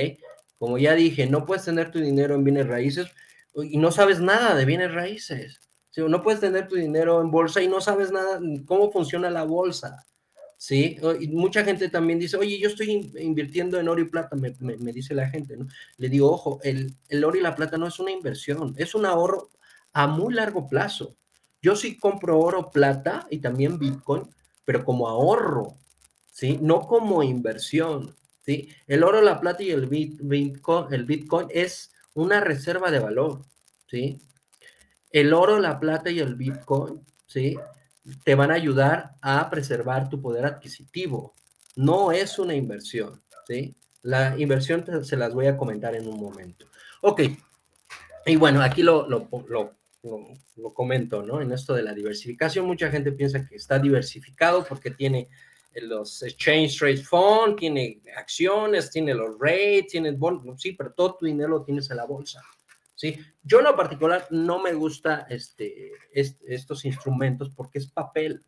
Como 0.57 0.79
ya 0.79 0.95
dije, 0.95 1.27
no 1.27 1.45
puedes 1.45 1.65
tener 1.65 1.91
tu 1.91 1.99
dinero 1.99 2.37
en 2.37 2.45
bienes 2.45 2.69
raíces 2.69 3.09
y 3.57 3.79
no 3.79 3.91
sabes 3.91 4.21
nada 4.21 4.55
de 4.55 4.65
bienes 4.65 4.95
raíces. 4.95 5.61
no 5.97 6.23
puedes 6.23 6.41
tener 6.41 6.69
tu 6.69 6.77
dinero 6.77 7.21
en 7.21 7.33
bolsa 7.33 7.61
y 7.61 7.67
no 7.67 7.81
sabes 7.81 8.13
nada 8.13 8.39
cómo 8.65 8.93
funciona 8.93 9.29
la 9.29 9.43
bolsa. 9.43 10.07
¿Sí? 10.63 10.97
Mucha 11.33 11.65
gente 11.65 11.89
también 11.89 12.21
dice, 12.21 12.37
oye, 12.37 12.57
yo 12.57 12.69
estoy 12.69 13.11
invirtiendo 13.19 13.81
en 13.81 13.89
oro 13.89 14.01
y 14.01 14.05
plata, 14.05 14.37
me, 14.37 14.93
dice 14.93 15.13
la 15.13 15.29
gente, 15.29 15.57
¿no? 15.57 15.67
Le 15.97 16.09
digo, 16.09 16.31
ojo, 16.31 16.61
el, 16.63 16.95
el, 17.09 17.25
oro 17.25 17.37
y 17.37 17.41
la 17.41 17.57
plata 17.57 17.77
no 17.79 17.89
es 17.89 17.99
una 17.99 18.13
inversión, 18.13 18.73
es 18.77 18.95
un 18.95 19.05
ahorro 19.05 19.51
a 19.93 20.07
muy 20.07 20.33
largo 20.33 20.69
plazo. 20.69 21.17
Yo 21.61 21.75
sí 21.75 21.99
compro 21.99 22.39
oro, 22.39 22.71
plata 22.71 23.27
y 23.29 23.39
también 23.39 23.77
Bitcoin, 23.77 24.23
pero 24.65 24.85
como 24.85 25.09
ahorro, 25.09 25.75
¿sí? 26.31 26.61
No 26.63 26.83
como 26.83 27.25
inversión. 27.25 28.15
¿sí? 28.47 28.69
El 28.87 29.03
oro, 29.03 29.21
la 29.21 29.41
plata 29.41 29.65
y 29.65 29.71
el 29.71 29.87
Bitcoin, 29.89 30.95
el 30.95 31.05
Bitcoin 31.07 31.49
es 31.51 31.93
una 32.15 32.39
reserva 32.39 32.93
de 32.93 33.01
valor, 33.01 33.43
¿sí? 33.89 34.21
El 35.11 35.35
oro, 35.35 35.59
la 35.59 35.81
plata 35.81 36.09
y 36.09 36.21
el 36.21 36.37
Bitcoin, 36.37 37.05
¿sí? 37.27 37.57
Te 38.25 38.35
van 38.35 38.51
a 38.51 38.55
ayudar 38.55 39.15
a 39.21 39.49
preservar 39.51 40.09
tu 40.09 40.21
poder 40.21 40.45
adquisitivo. 40.45 41.35
No 41.77 42.13
es 42.13 42.39
una 42.39 42.55
inversión, 42.55 43.23
¿sí? 43.47 43.77
La 44.03 44.39
inversión 44.39 44.85
se 45.05 45.17
las 45.17 45.33
voy 45.33 45.47
a 45.47 45.57
comentar 45.57 45.95
en 45.95 46.09
un 46.09 46.21
momento. 46.21 46.67
Ok, 47.03 47.23
y 48.27 48.37
bueno, 48.37 48.63
aquí 48.63 48.83
lo, 48.83 49.09
lo, 49.09 49.29
lo, 49.49 49.75
lo, 50.57 50.75
comento, 50.75 51.23
¿no? 51.23 51.41
En 51.41 51.53
esto 51.53 51.75
de 51.75 51.83
la 51.83 51.93
diversificación, 51.93 52.67
mucha 52.67 52.91
gente 52.91 53.13
piensa 53.13 53.47
que 53.47 53.57
está 53.57 53.79
diversificado 53.79 54.65
porque 54.65 54.91
tiene 54.91 55.29
los 55.75 56.23
Exchange 56.23 56.79
Trade 56.79 57.03
Fund, 57.03 57.57
tiene 57.57 58.01
acciones, 58.17 58.91
tiene 58.91 59.15
los 59.15 59.39
rates, 59.39 59.89
tiene 59.89 60.13
bonos, 60.13 60.61
sí, 60.61 60.73
pero 60.73 60.93
todo 60.93 61.17
tu 61.17 61.27
dinero 61.27 61.49
lo 61.49 61.65
tienes 61.65 61.91
en 61.91 61.97
la 61.97 62.05
bolsa. 62.05 62.43
Yo 63.43 63.59
en 63.59 63.65
lo 63.65 63.77
particular 63.77 64.27
no 64.31 64.63
me 64.63 64.73
gusta 64.73 65.27
este, 65.29 65.93
estos 66.13 66.85
instrumentos 66.85 67.51
porque 67.51 67.79
es 67.79 67.91
papel. 67.91 68.45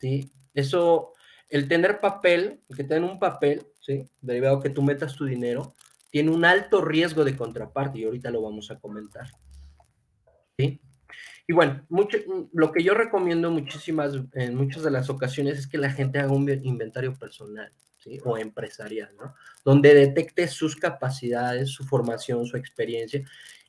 ¿sí? 0.00 0.32
Eso, 0.54 1.12
el 1.48 1.68
tener 1.68 2.00
papel, 2.00 2.60
el 2.68 2.76
que 2.76 2.84
tener 2.84 3.08
un 3.08 3.18
papel, 3.18 3.66
¿sí? 3.80 4.08
derivado 4.20 4.60
que 4.60 4.70
tú 4.70 4.82
metas 4.82 5.14
tu 5.14 5.24
dinero, 5.24 5.74
tiene 6.10 6.30
un 6.30 6.44
alto 6.44 6.80
riesgo 6.80 7.24
de 7.24 7.36
contraparte 7.36 7.98
y 7.98 8.04
ahorita 8.04 8.30
lo 8.30 8.42
vamos 8.42 8.70
a 8.70 8.78
comentar. 8.78 9.28
¿sí? 10.56 10.80
Y 11.46 11.52
bueno, 11.52 11.86
mucho, 11.88 12.18
lo 12.52 12.72
que 12.72 12.82
yo 12.82 12.94
recomiendo 12.94 13.50
muchísimas, 13.50 14.12
en 14.34 14.54
muchas 14.54 14.82
de 14.82 14.90
las 14.90 15.08
ocasiones 15.08 15.58
es 15.58 15.66
que 15.66 15.78
la 15.78 15.90
gente 15.90 16.18
haga 16.18 16.32
un 16.32 16.48
inventario 16.62 17.14
personal 17.14 17.72
¿sí? 17.98 18.18
o 18.24 18.36
empresarial, 18.36 19.08
¿no? 19.16 19.34
Donde 19.64 19.94
detecte 19.94 20.46
sus 20.48 20.76
capacidades, 20.76 21.70
su 21.70 21.84
formación, 21.84 22.44
su 22.44 22.56
experiencia 22.56 23.24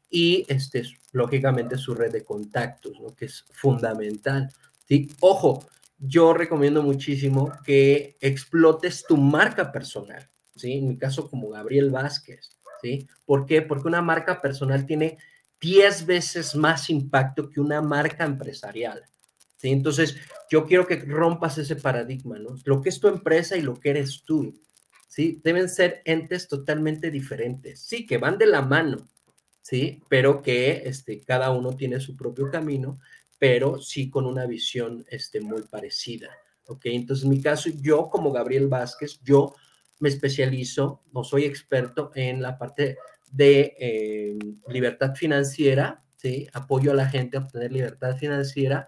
y, 0.10 0.46
este, 0.48 0.84
lógicamente, 1.12 1.78
su 1.78 1.94
red 1.94 2.12
de 2.12 2.24
contactos, 2.24 3.00
¿no? 3.00 3.16
Que 3.16 3.26
es 3.26 3.46
fundamental, 3.52 4.52
¿sí? 4.88 5.10
Ojo, 5.20 5.68
yo 5.98 6.34
recomiendo 6.34 6.82
muchísimo 6.82 7.52
que 7.64 8.18
explotes 8.22 9.06
tu 9.06 9.18
marca 9.18 9.72
personal, 9.72 10.30
¿sí? 10.56 10.74
En 10.74 10.88
mi 10.88 10.98
caso, 10.98 11.30
como 11.30 11.50
Gabriel 11.50 11.92
Vázquez, 11.92 12.58
¿sí? 12.82 13.08
¿Por 13.26 13.46
qué? 13.46 13.62
Porque 13.62 13.88
una 13.88 14.02
marca 14.02 14.42
personal 14.42 14.86
tiene 14.86 15.18
10 15.62 16.06
veces 16.06 16.56
más 16.56 16.90
impacto 16.90 17.50
que 17.50 17.60
una 17.60 17.82
marca 17.82 18.24
empresarial. 18.24 19.04
¿sí? 19.58 19.70
Entonces, 19.70 20.16
yo 20.50 20.66
quiero 20.66 20.88
que 20.88 20.98
rompas 20.98 21.58
ese 21.58 21.76
paradigma, 21.76 22.40
¿no? 22.40 22.56
Lo 22.64 22.82
que 22.82 22.90
es 22.90 23.00
tu 23.00 23.08
empresa 23.08 23.58
y 23.58 23.62
lo 23.62 23.80
que 23.80 23.90
eres 23.90 24.24
tú, 24.24 24.60
¿sí? 25.08 25.42
Deben 25.44 25.70
ser 25.70 26.02
entes 26.06 26.48
totalmente 26.48 27.12
diferentes, 27.12 27.82
sí, 27.82 28.06
que 28.06 28.18
van 28.18 28.38
de 28.38 28.48
la 28.48 28.62
mano, 28.62 29.08
¿sí? 29.70 30.02
Pero 30.10 30.42
que 30.42 30.82
este, 30.86 31.22
cada 31.22 31.52
uno 31.52 31.76
tiene 31.76 32.00
su 32.00 32.16
propio 32.16 32.50
camino, 32.50 33.00
pero 33.38 33.80
sí 33.80 34.10
con 34.10 34.26
una 34.26 34.48
visión 34.48 35.06
este, 35.10 35.42
muy 35.42 35.62
parecida, 35.62 36.30
¿ok? 36.66 36.86
Entonces, 36.86 37.24
en 37.24 37.30
mi 37.30 37.40
caso, 37.40 37.70
yo 37.80 38.10
como 38.10 38.32
Gabriel 38.32 38.68
Vázquez, 38.68 39.20
yo 39.24 39.54
me 40.00 40.10
especializo 40.10 41.04
o 41.14 41.24
soy 41.24 41.46
experto 41.46 42.12
en 42.16 42.42
la 42.42 42.58
parte 42.58 42.98
de 43.32 43.76
eh, 43.80 44.40
libertad 44.70 45.14
financiera, 45.14 46.04
¿sí? 46.16 46.48
apoyo 46.54 46.92
a 46.92 46.96
la 46.96 47.08
gente 47.08 47.38
a 47.38 47.42
obtener 47.42 47.72
libertad 47.72 48.18
financiera, 48.18 48.88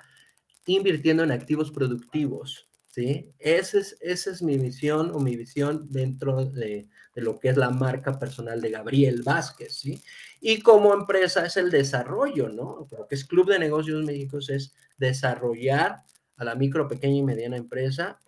invirtiendo 0.66 1.24
en 1.24 1.32
activos 1.32 1.70
productivos. 1.70 2.70
¿sí? 2.88 3.32
Esa 3.38 3.78
es, 3.78 3.98
esa 4.02 4.32
es 4.32 4.42
mi 4.42 4.58
misión 4.58 5.12
o 5.14 5.20
mi 5.20 5.36
visión 5.36 5.88
dentro 5.92 6.44
de, 6.46 6.88
de, 7.14 7.22
lo 7.22 7.40
que 7.40 7.50
es 7.50 7.58
la 7.58 7.70
marca 7.70 8.18
personal 8.18 8.62
de 8.62 8.72
Gabriel 8.72 9.22
Vázquez. 9.22 9.76
¿sí? 9.76 10.02
Y 10.44 10.62
como 10.62 10.94
empresa 10.94 11.46
es 11.46 11.56
el 11.56 11.70
desarrollo, 11.70 12.50
¿no? 12.50 12.88
Lo 12.92 13.08
que 13.08 13.14
es 13.14 13.24
Club 13.26 13.48
de 13.48 13.60
Negocios 13.60 14.04
México 14.04 14.40
es 14.40 14.74
desarrollar 14.98 16.04
a 16.38 16.44
la 16.44 16.56
micro, 16.56 16.88
pequeña 16.88 17.18
y 17.18 17.24
mediana 17.24 17.58
empresa 17.58 18.20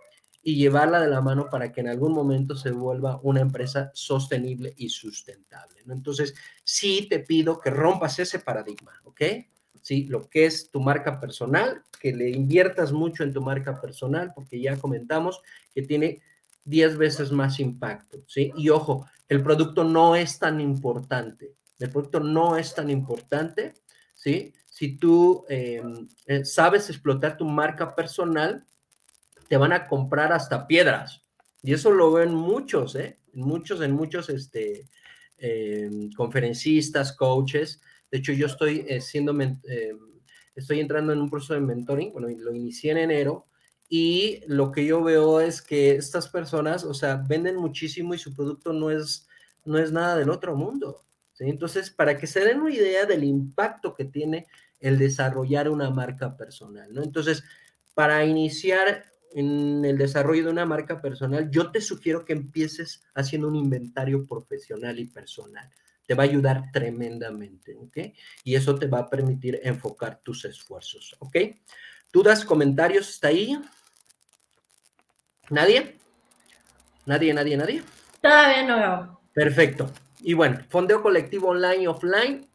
y 0.44 0.56
llevarla 0.56 1.00
de 1.00 1.08
la 1.08 1.22
mano 1.22 1.50
para 1.50 1.72
que 1.72 1.82
en 1.82 1.88
algún 1.88 2.14
momento 2.14 2.56
se 2.56 2.70
vuelva 2.70 3.20
una 3.24 3.42
empresa 3.42 3.90
sostenible 3.96 4.74
y 4.78 4.90
sustentable. 4.90 5.82
¿no? 5.86 5.94
Entonces, 5.94 6.36
sí 6.64 7.08
te 7.10 7.20
pido 7.20 7.60
que 7.60 7.72
rompas 7.72 8.20
ese 8.20 8.40
paradigma, 8.40 9.02
¿ok? 9.06 9.22
Sí, 9.82 10.06
lo 10.06 10.30
que 10.30 10.46
es 10.46 10.70
tu 10.70 10.82
marca 10.82 11.20
personal, 11.20 11.82
que 12.00 12.14
le 12.14 12.30
inviertas 12.30 12.92
mucho 12.92 13.24
en 13.24 13.34
tu 13.34 13.42
marca 13.42 13.82
personal, 13.82 14.32
porque 14.36 14.62
ya 14.62 14.78
comentamos 14.78 15.42
que 15.74 15.82
tiene 15.82 16.22
10 16.66 16.98
veces 16.98 17.32
más 17.32 17.60
impacto, 17.60 18.24
¿sí? 18.28 18.52
Y 18.56 18.70
ojo, 18.70 19.08
el 19.28 19.42
producto 19.42 19.84
no 19.84 20.16
es 20.16 20.40
tan 20.40 20.62
importante, 20.62 21.56
el 21.84 21.90
producto 21.90 22.22
no 22.22 22.56
es 22.56 22.74
tan 22.74 22.90
importante, 22.90 23.74
¿sí? 24.14 24.54
Si 24.68 24.96
tú 24.96 25.44
em, 25.50 26.08
eh, 26.28 26.46
sabes 26.46 26.90
explotar 26.90 27.36
tu 27.36 27.44
marca 27.44 27.94
personal, 27.94 28.66
te 29.50 29.58
van 29.58 29.74
a 29.74 29.86
comprar 29.86 30.32
hasta 30.32 30.66
piedras, 30.66 31.22
Y 31.62 31.74
eso 31.74 31.92
lo 31.92 32.12
ven 32.12 32.34
muchos, 32.34 32.96
¿eh? 32.96 33.20
En 33.34 33.42
muchos, 33.42 33.82
en 33.82 33.92
muchos 33.92 34.30
este, 34.30 34.88
em, 35.38 36.10
conferencistas, 36.14 37.14
coaches. 37.16 37.82
De 38.12 38.18
hecho, 38.20 38.32
yo 38.32 38.48
estoy 38.48 38.86
eh, 38.88 39.02
siendo, 39.02 39.32
em, 39.42 39.60
estoy 40.56 40.80
entrando 40.80 41.12
en 41.12 41.20
un 41.20 41.30
proceso 41.30 41.54
de 41.54 41.62
mentoring, 41.62 42.14
bueno, 42.14 42.30
lo 42.30 42.54
inicié 42.54 42.92
en 42.92 42.98
enero 43.00 43.48
y 43.90 44.42
lo 44.48 44.72
que 44.72 44.86
yo 44.86 45.04
veo 45.04 45.42
es 45.42 45.62
que 45.62 45.96
estas 45.96 46.30
personas, 46.30 46.86
o 46.86 46.94
sea, 46.94 47.18
venden 47.28 47.58
muchísimo 47.58 48.14
y 48.14 48.18
su 48.20 48.34
producto 48.34 48.72
no 48.72 48.90
es, 48.90 49.28
no 49.66 49.78
es 49.78 49.92
nada 49.92 50.16
del 50.16 50.30
otro 50.30 50.56
mundo. 50.56 51.04
¿Sí? 51.44 51.50
Entonces, 51.50 51.90
para 51.90 52.18
que 52.18 52.28
se 52.28 52.40
den 52.40 52.62
una 52.62 52.74
idea 52.74 53.06
del 53.06 53.24
impacto 53.24 53.94
que 53.94 54.06
tiene 54.06 54.48
el 54.80 54.98
desarrollar 54.98 55.70
una 55.70 55.90
marca 55.90 56.36
personal, 56.36 56.94
¿no? 56.94 57.04
Entonces, 57.04 57.44
para 57.94 58.26
iniciar 58.26 59.06
en 59.34 59.84
el 59.86 59.98
desarrollo 59.98 60.46
de 60.46 60.52
una 60.52 60.66
marca 60.66 61.02
personal, 61.02 61.50
yo 61.50 61.72
te 61.72 61.82
sugiero 61.82 62.26
que 62.26 62.34
empieces 62.34 63.04
haciendo 63.16 63.48
un 63.48 63.56
inventario 63.56 64.26
profesional 64.26 65.00
y 65.00 65.06
personal. 65.06 65.70
Te 66.06 66.14
va 66.14 66.24
a 66.24 66.26
ayudar 66.28 66.72
tremendamente, 66.72 67.76
¿ok? 67.76 67.98
Y 68.44 68.56
eso 68.56 68.76
te 68.76 68.88
va 68.88 69.00
a 69.00 69.10
permitir 69.10 69.60
enfocar 69.64 70.20
tus 70.22 70.46
esfuerzos, 70.46 71.16
¿ok? 71.20 71.38
¿Dudas, 72.12 72.46
comentarios? 72.46 73.10
¿Está 73.10 73.30
ahí? 73.30 73.58
¿Nadie? 75.50 75.98
¿Nadie, 77.06 77.34
nadie, 77.34 77.58
nadie? 77.58 77.84
Todavía 78.22 78.64
no. 78.64 79.22
Perfecto. 79.34 79.92
Y 80.24 80.34
bueno, 80.34 80.60
fondeo 80.70 81.02
colectivo 81.02 81.50
online 81.50 81.84
y 81.84 81.88
offline, 81.88 82.48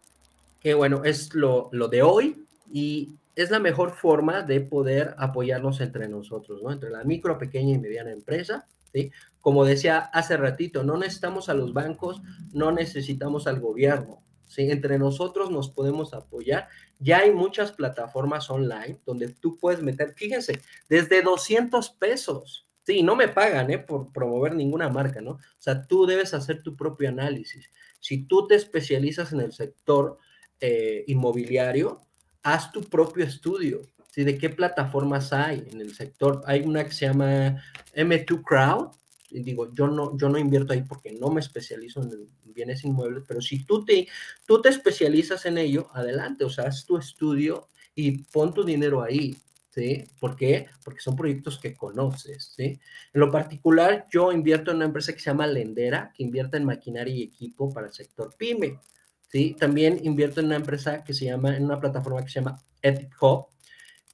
que 0.58 0.72
bueno, 0.72 1.04
es 1.04 1.34
lo, 1.34 1.68
lo 1.72 1.88
de 1.88 2.02
hoy 2.02 2.46
y 2.72 3.14
es 3.36 3.50
la 3.50 3.60
mejor 3.60 3.92
forma 3.92 4.42
de 4.42 4.62
poder 4.62 5.14
apoyarnos 5.18 5.80
entre 5.80 6.08
nosotros, 6.08 6.62
¿no? 6.62 6.72
Entre 6.72 6.90
la 6.90 7.04
micro, 7.04 7.38
pequeña 7.38 7.74
y 7.74 7.78
mediana 7.78 8.10
empresa, 8.10 8.66
¿sí? 8.92 9.12
Como 9.42 9.66
decía 9.66 9.98
hace 9.98 10.36
ratito, 10.38 10.82
no 10.82 10.96
necesitamos 10.96 11.50
a 11.50 11.54
los 11.54 11.74
bancos, 11.74 12.22
no 12.52 12.72
necesitamos 12.72 13.46
al 13.46 13.60
gobierno, 13.60 14.22
¿sí? 14.46 14.70
Entre 14.70 14.98
nosotros 14.98 15.50
nos 15.50 15.68
podemos 15.68 16.14
apoyar. 16.14 16.68
Ya 16.98 17.18
hay 17.18 17.32
muchas 17.32 17.72
plataformas 17.72 18.48
online 18.50 18.98
donde 19.04 19.28
tú 19.28 19.58
puedes 19.58 19.82
meter, 19.82 20.14
fíjense, 20.14 20.60
desde 20.88 21.20
200 21.20 21.90
pesos, 21.90 22.66
Sí, 22.88 23.02
no 23.02 23.16
me 23.16 23.28
pagan 23.28 23.70
¿eh? 23.70 23.78
por 23.78 24.10
promover 24.14 24.54
ninguna 24.54 24.88
marca, 24.88 25.20
¿no? 25.20 25.32
O 25.32 25.40
sea, 25.58 25.82
tú 25.82 26.06
debes 26.06 26.32
hacer 26.32 26.62
tu 26.62 26.74
propio 26.74 27.10
análisis. 27.10 27.70
Si 28.00 28.24
tú 28.24 28.46
te 28.46 28.54
especializas 28.54 29.30
en 29.34 29.40
el 29.40 29.52
sector 29.52 30.16
eh, 30.58 31.04
inmobiliario, 31.06 32.00
haz 32.42 32.72
tu 32.72 32.80
propio 32.80 33.26
estudio. 33.26 33.82
¿sí? 34.10 34.24
¿De 34.24 34.38
qué 34.38 34.48
plataformas 34.48 35.34
hay 35.34 35.68
en 35.70 35.82
el 35.82 35.94
sector? 35.94 36.40
Hay 36.46 36.62
una 36.62 36.82
que 36.82 36.92
se 36.92 37.04
llama 37.04 37.62
M2 37.94 38.42
Crowd. 38.42 38.92
Y 39.28 39.40
digo, 39.40 39.70
yo 39.74 39.88
no, 39.88 40.16
yo 40.16 40.30
no 40.30 40.38
invierto 40.38 40.72
ahí 40.72 40.80
porque 40.80 41.12
no 41.12 41.28
me 41.28 41.40
especializo 41.42 42.00
en 42.00 42.30
bienes 42.54 42.84
inmuebles, 42.84 43.22
pero 43.28 43.42
si 43.42 43.66
tú 43.66 43.84
te, 43.84 44.08
tú 44.46 44.62
te 44.62 44.70
especializas 44.70 45.44
en 45.44 45.58
ello, 45.58 45.90
adelante, 45.92 46.42
o 46.42 46.48
sea, 46.48 46.64
haz 46.64 46.86
tu 46.86 46.96
estudio 46.96 47.68
y 47.94 48.22
pon 48.22 48.54
tu 48.54 48.64
dinero 48.64 49.02
ahí. 49.02 49.36
¿Sí? 49.70 50.04
¿Por 50.18 50.34
qué? 50.34 50.66
Porque 50.82 51.00
son 51.00 51.14
proyectos 51.14 51.58
que 51.58 51.76
conoces, 51.76 52.54
¿sí? 52.56 52.80
En 53.12 53.20
lo 53.20 53.30
particular, 53.30 54.06
yo 54.10 54.32
invierto 54.32 54.70
en 54.70 54.78
una 54.78 54.86
empresa 54.86 55.12
que 55.12 55.20
se 55.20 55.26
llama 55.26 55.46
Lendera, 55.46 56.12
que 56.16 56.22
invierte 56.22 56.56
en 56.56 56.64
maquinaria 56.64 57.14
y 57.14 57.22
equipo 57.22 57.72
para 57.72 57.86
el 57.86 57.92
sector 57.92 58.34
PYME. 58.36 58.80
¿sí? 59.28 59.54
También 59.58 60.00
invierto 60.04 60.40
en 60.40 60.46
una 60.46 60.56
empresa 60.56 61.04
que 61.04 61.14
se 61.14 61.26
llama, 61.26 61.56
en 61.56 61.64
una 61.64 61.78
plataforma 61.78 62.22
que 62.22 62.30
se 62.30 62.40
llama 62.40 62.58
Epic 62.82 63.14
Hub, 63.22 63.48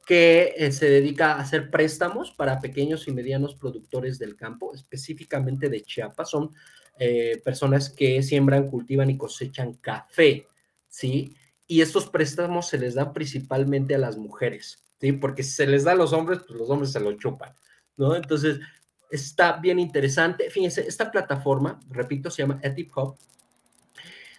que 0.06 0.54
eh, 0.56 0.72
se 0.72 0.88
dedica 0.88 1.32
a 1.32 1.40
hacer 1.40 1.70
préstamos 1.70 2.32
para 2.32 2.60
pequeños 2.60 3.08
y 3.08 3.12
medianos 3.12 3.54
productores 3.54 4.18
del 4.18 4.36
campo, 4.36 4.74
específicamente 4.74 5.68
de 5.68 5.82
Chiapas. 5.82 6.30
Son 6.30 6.50
eh, 6.98 7.40
personas 7.44 7.90
que 7.90 8.22
siembran, 8.22 8.68
cultivan 8.68 9.08
y 9.10 9.16
cosechan 9.16 9.74
café, 9.74 10.46
¿sí? 10.88 11.34
Y 11.66 11.80
estos 11.80 12.10
préstamos 12.10 12.68
se 12.68 12.78
les 12.78 12.94
dan 12.94 13.14
principalmente 13.14 13.94
a 13.94 13.98
las 13.98 14.18
mujeres, 14.18 14.84
Porque 15.12 15.42
si 15.42 15.50
se 15.50 15.66
les 15.66 15.84
da 15.84 15.92
a 15.92 15.96
los 15.96 16.12
hombres, 16.12 16.40
pues 16.46 16.58
los 16.58 16.70
hombres 16.70 16.92
se 16.92 17.00
lo 17.00 17.12
chupan, 17.14 17.54
¿no? 17.96 18.14
Entonces, 18.14 18.60
está 19.10 19.58
bien 19.58 19.78
interesante. 19.78 20.50
Fíjense, 20.50 20.86
esta 20.86 21.10
plataforma, 21.10 21.80
repito, 21.90 22.30
se 22.30 22.42
llama 22.42 22.60
Etip 22.62 22.96
Hub, 22.96 23.16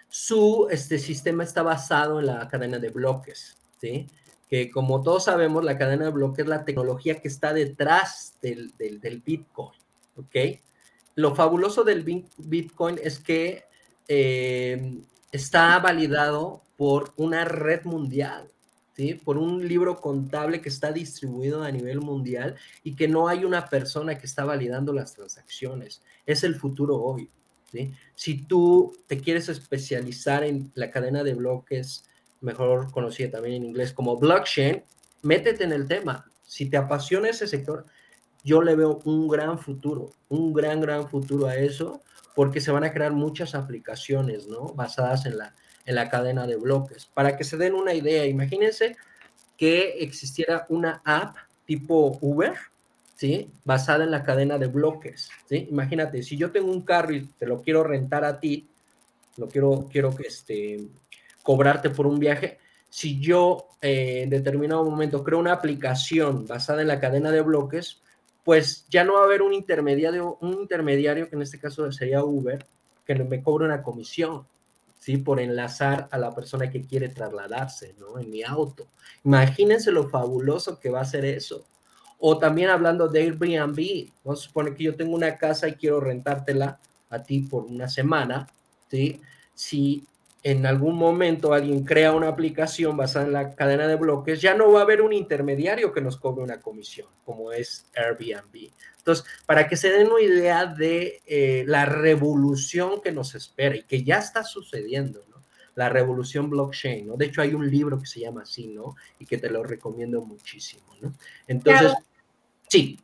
su 0.09 0.67
este, 0.71 0.97
sistema 0.97 1.43
está 1.43 1.61
basado 1.61 2.19
en 2.19 2.27
la 2.27 2.47
cadena 2.47 2.79
de 2.79 2.89
bloques, 2.89 3.57
¿sí? 3.81 4.07
Que 4.47 4.71
como 4.71 5.01
todos 5.01 5.25
sabemos, 5.25 5.63
la 5.63 5.77
cadena 5.77 6.05
de 6.05 6.11
bloques 6.11 6.45
es 6.45 6.49
la 6.49 6.63
tecnología 6.63 7.19
que 7.19 7.27
está 7.27 7.53
detrás 7.53 8.37
del, 8.41 8.71
Bitcoin, 9.25 9.77
¿ok? 10.15 10.35
Lo 11.15 11.35
fabuloso 11.35 11.83
del 11.83 12.03
Bitcoin 12.37 12.97
es 13.03 13.19
que 13.19 13.65
eh, 14.07 15.01
está 15.31 15.79
validado 15.79 16.61
por 16.77 17.11
una 17.17 17.43
red 17.43 17.83
mundial, 17.83 18.49
¿sí? 18.95 19.15
Por 19.15 19.37
un 19.37 19.67
libro 19.67 19.99
contable 19.99 20.61
que 20.61 20.69
está 20.69 20.91
distribuido 20.91 21.63
a 21.63 21.71
nivel 21.71 22.01
mundial 22.01 22.55
y 22.83 22.95
que 22.95 23.07
no 23.07 23.27
hay 23.27 23.45
una 23.45 23.67
persona 23.67 24.17
que 24.17 24.25
está 24.25 24.45
validando 24.45 24.93
las 24.93 25.13
transacciones. 25.13 26.01
Es 26.25 26.43
el 26.43 26.55
futuro 26.55 27.01
hoy. 27.01 27.29
Si 28.15 28.43
tú 28.43 28.95
te 29.07 29.19
quieres 29.19 29.49
especializar 29.49 30.43
en 30.43 30.71
la 30.75 30.91
cadena 30.91 31.23
de 31.23 31.33
bloques, 31.33 32.05
mejor 32.41 32.91
conocida 32.91 33.31
también 33.31 33.55
en 33.55 33.69
inglés 33.69 33.91
como 33.91 34.17
blockchain, 34.17 34.83
métete 35.23 35.63
en 35.63 35.73
el 35.73 35.87
tema. 35.87 36.25
Si 36.43 36.69
te 36.69 36.77
apasiona 36.77 37.29
ese 37.29 37.47
sector, 37.47 37.85
yo 38.43 38.61
le 38.61 38.75
veo 38.75 39.01
un 39.05 39.27
gran 39.27 39.59
futuro, 39.59 40.11
un 40.29 40.53
gran, 40.53 40.79
gran 40.79 41.09
futuro 41.09 41.47
a 41.47 41.55
eso, 41.55 42.01
porque 42.35 42.61
se 42.61 42.71
van 42.71 42.83
a 42.83 42.93
crear 42.93 43.11
muchas 43.11 43.55
aplicaciones, 43.55 44.47
¿no? 44.47 44.73
Basadas 44.73 45.25
en 45.25 45.37
la, 45.37 45.55
en 45.85 45.95
la 45.95 46.09
cadena 46.09 46.47
de 46.47 46.55
bloques. 46.55 47.05
Para 47.05 47.37
que 47.37 47.43
se 47.43 47.57
den 47.57 47.73
una 47.73 47.93
idea, 47.93 48.25
imagínense 48.25 48.95
que 49.57 49.99
existiera 49.99 50.65
una 50.69 51.01
app 51.05 51.37
tipo 51.65 52.17
Uber, 52.21 52.53
¿sí? 53.15 53.49
Basada 53.63 54.03
en 54.03 54.11
la 54.11 54.23
cadena 54.23 54.57
de 54.57 54.67
bloques, 54.67 55.29
¿sí? 55.47 55.67
Imagínate, 55.69 56.23
si 56.23 56.37
yo 56.37 56.51
tengo 56.51 56.71
un 56.71 56.81
carro 56.81 57.13
y 57.13 57.25
te 57.25 57.45
lo 57.45 57.61
quiero 57.61 57.83
rentar 57.83 58.25
a 58.25 58.39
ti, 58.39 58.67
lo 59.37 59.47
quiero, 59.47 59.87
quiero 59.91 60.15
que 60.15 60.27
este, 60.27 60.87
cobrarte 61.43 61.89
por 61.89 62.07
un 62.07 62.19
viaje, 62.19 62.59
si 62.89 63.19
yo 63.19 63.67
eh, 63.81 64.21
en 64.23 64.29
determinado 64.29 64.83
momento 64.83 65.23
creo 65.23 65.39
una 65.39 65.53
aplicación 65.53 66.45
basada 66.45 66.81
en 66.81 66.87
la 66.87 66.99
cadena 66.99 67.31
de 67.31 67.41
bloques, 67.41 68.01
pues 68.43 68.85
ya 68.89 69.03
no 69.03 69.15
va 69.15 69.21
a 69.21 69.25
haber 69.25 69.41
un 69.41 69.53
intermediario, 69.53 70.37
un 70.41 70.53
intermediario 70.53 71.27
que 71.27 71.35
en 71.35 71.41
este 71.41 71.59
caso 71.59 71.91
sería 71.91 72.23
Uber, 72.23 72.65
que 73.05 73.15
me 73.15 73.41
cobre 73.43 73.65
una 73.65 73.81
comisión, 73.81 74.45
¿sí? 75.05 75.17
Por 75.17 75.39
enlazar 75.39 76.07
a 76.09 76.17
la 76.17 76.33
persona 76.33 76.71
que 76.71 76.81
quiere 76.81 77.09
trasladarse, 77.09 77.93
¿no? 77.99 78.17
En 78.17 78.31
mi 78.31 78.41
auto. 78.41 78.87
Imagínense 79.23 79.91
lo 79.91 80.09
fabuloso 80.09 80.79
que 80.79 80.89
va 80.89 81.01
a 81.01 81.05
ser 81.05 81.25
eso. 81.25 81.67
O 82.17 82.39
también 82.39 82.71
hablando 82.71 83.07
de 83.07 83.21
Airbnb, 83.21 84.09
vamos 84.23 84.39
a 84.39 84.43
suponer 84.47 84.73
que 84.73 84.85
yo 84.85 84.95
tengo 84.95 85.13
una 85.13 85.37
casa 85.37 85.67
y 85.67 85.73
quiero 85.73 85.99
rentártela 85.99 86.79
a 87.11 87.21
ti 87.21 87.41
por 87.41 87.65
una 87.65 87.87
semana, 87.87 88.47
¿sí? 88.89 89.21
Si 89.53 90.07
en 90.41 90.65
algún 90.65 90.95
momento 90.95 91.53
alguien 91.53 91.83
crea 91.83 92.11
una 92.11 92.29
aplicación 92.29 92.97
basada 92.97 93.27
en 93.27 93.33
la 93.33 93.53
cadena 93.53 93.87
de 93.87 93.97
bloques, 93.97 94.41
ya 94.41 94.55
no 94.55 94.71
va 94.71 94.79
a 94.79 94.83
haber 94.83 95.03
un 95.03 95.13
intermediario 95.13 95.93
que 95.93 96.01
nos 96.01 96.17
cobre 96.17 96.43
una 96.43 96.61
comisión, 96.61 97.09
como 97.23 97.51
es 97.51 97.85
Airbnb. 97.95 98.71
Entonces, 99.05 99.23
para 99.45 99.67
que 99.67 99.77
se 99.77 99.91
den 99.91 100.11
una 100.11 100.19
idea 100.19 100.65
de 100.65 101.21
eh, 101.27 101.63
la 101.67 101.85
revolución 101.85 103.01
que 103.03 103.11
nos 103.11 103.35
espera 103.35 103.75
y 103.75 103.83
que 103.83 104.03
ya 104.03 104.17
está 104.17 104.43
sucediendo, 104.43 105.23
¿no? 105.29 105.43
La 105.75 105.89
revolución 105.89 106.49
blockchain, 106.49 107.05
¿no? 107.05 107.15
De 107.15 107.25
hecho, 107.25 107.43
hay 107.43 107.53
un 107.53 107.69
libro 107.69 107.99
que 107.99 108.07
se 108.07 108.21
llama 108.21 108.41
así, 108.41 108.65
¿no? 108.65 108.95
Y 109.19 109.27
que 109.27 109.37
te 109.37 109.51
lo 109.51 109.63
recomiendo 109.63 110.21
muchísimo, 110.21 110.85
¿no? 111.01 111.13
Entonces, 111.47 111.93
sí. 112.67 112.99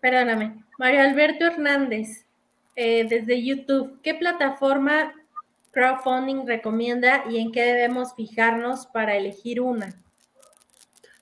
Perdóname. 0.00 0.64
Mario 0.76 1.02
Alberto 1.02 1.44
Hernández, 1.44 2.24
eh, 2.74 3.06
desde 3.08 3.40
YouTube, 3.40 4.00
¿qué 4.02 4.14
plataforma 4.14 5.14
crowdfunding 5.70 6.48
recomienda 6.48 7.26
y 7.30 7.38
en 7.38 7.52
qué 7.52 7.62
debemos 7.62 8.12
fijarnos 8.16 8.86
para 8.86 9.16
elegir 9.16 9.60
una? 9.60 10.02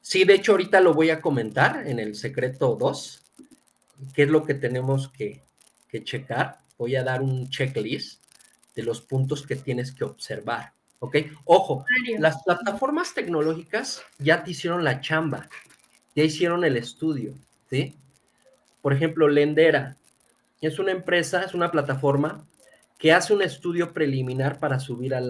Sí, 0.01 0.25
de 0.25 0.37
hecho, 0.37 0.53
ahorita 0.53 0.81
lo 0.81 0.95
voy 0.95 1.11
a 1.11 1.21
comentar 1.21 1.87
en 1.87 1.99
el 1.99 2.15
secreto 2.15 2.77
2, 2.77 3.26
qué 4.15 4.25
es 4.25 4.29
lo 4.29 4.45
que 4.45 4.55
tenemos 4.55 5.09
que, 5.09 5.43
que 5.89 6.05
checar. 6.05 6.61
Voy 6.79 6.97
a 6.97 7.05
dar 7.05 7.23
un 7.23 7.49
checklist 7.49 8.23
de 8.75 8.83
los 8.83 9.01
puntos 9.01 9.47
que 9.47 9.57
tienes 9.57 9.93
que 9.93 10.05
observar. 10.05 10.73
¿Ok? 10.99 11.17
Ojo, 11.45 11.85
las 12.19 12.43
plataformas 12.43 13.13
tecnológicas 13.15 14.03
ya 14.19 14.43
te 14.43 14.53
hicieron 14.53 14.83
la 14.83 15.01
chamba, 15.01 15.49
ya 16.15 16.23
hicieron 16.25 16.65
el 16.65 16.77
estudio, 16.77 17.35
¿sí? 17.69 17.95
Por 18.81 18.95
ejemplo, 18.95 19.29
Lendera 19.29 19.97
es 20.61 20.79
una 20.79 20.93
empresa, 20.93 21.43
es 21.43 21.55
una 21.55 21.71
plataforma 21.71 22.47
que 22.99 23.13
hace 23.13 23.35
un 23.35 23.43
estudio 23.43 23.93
preliminar 23.93 24.59
para 24.59 24.81
subir 24.81 25.15
a, 25.15 25.21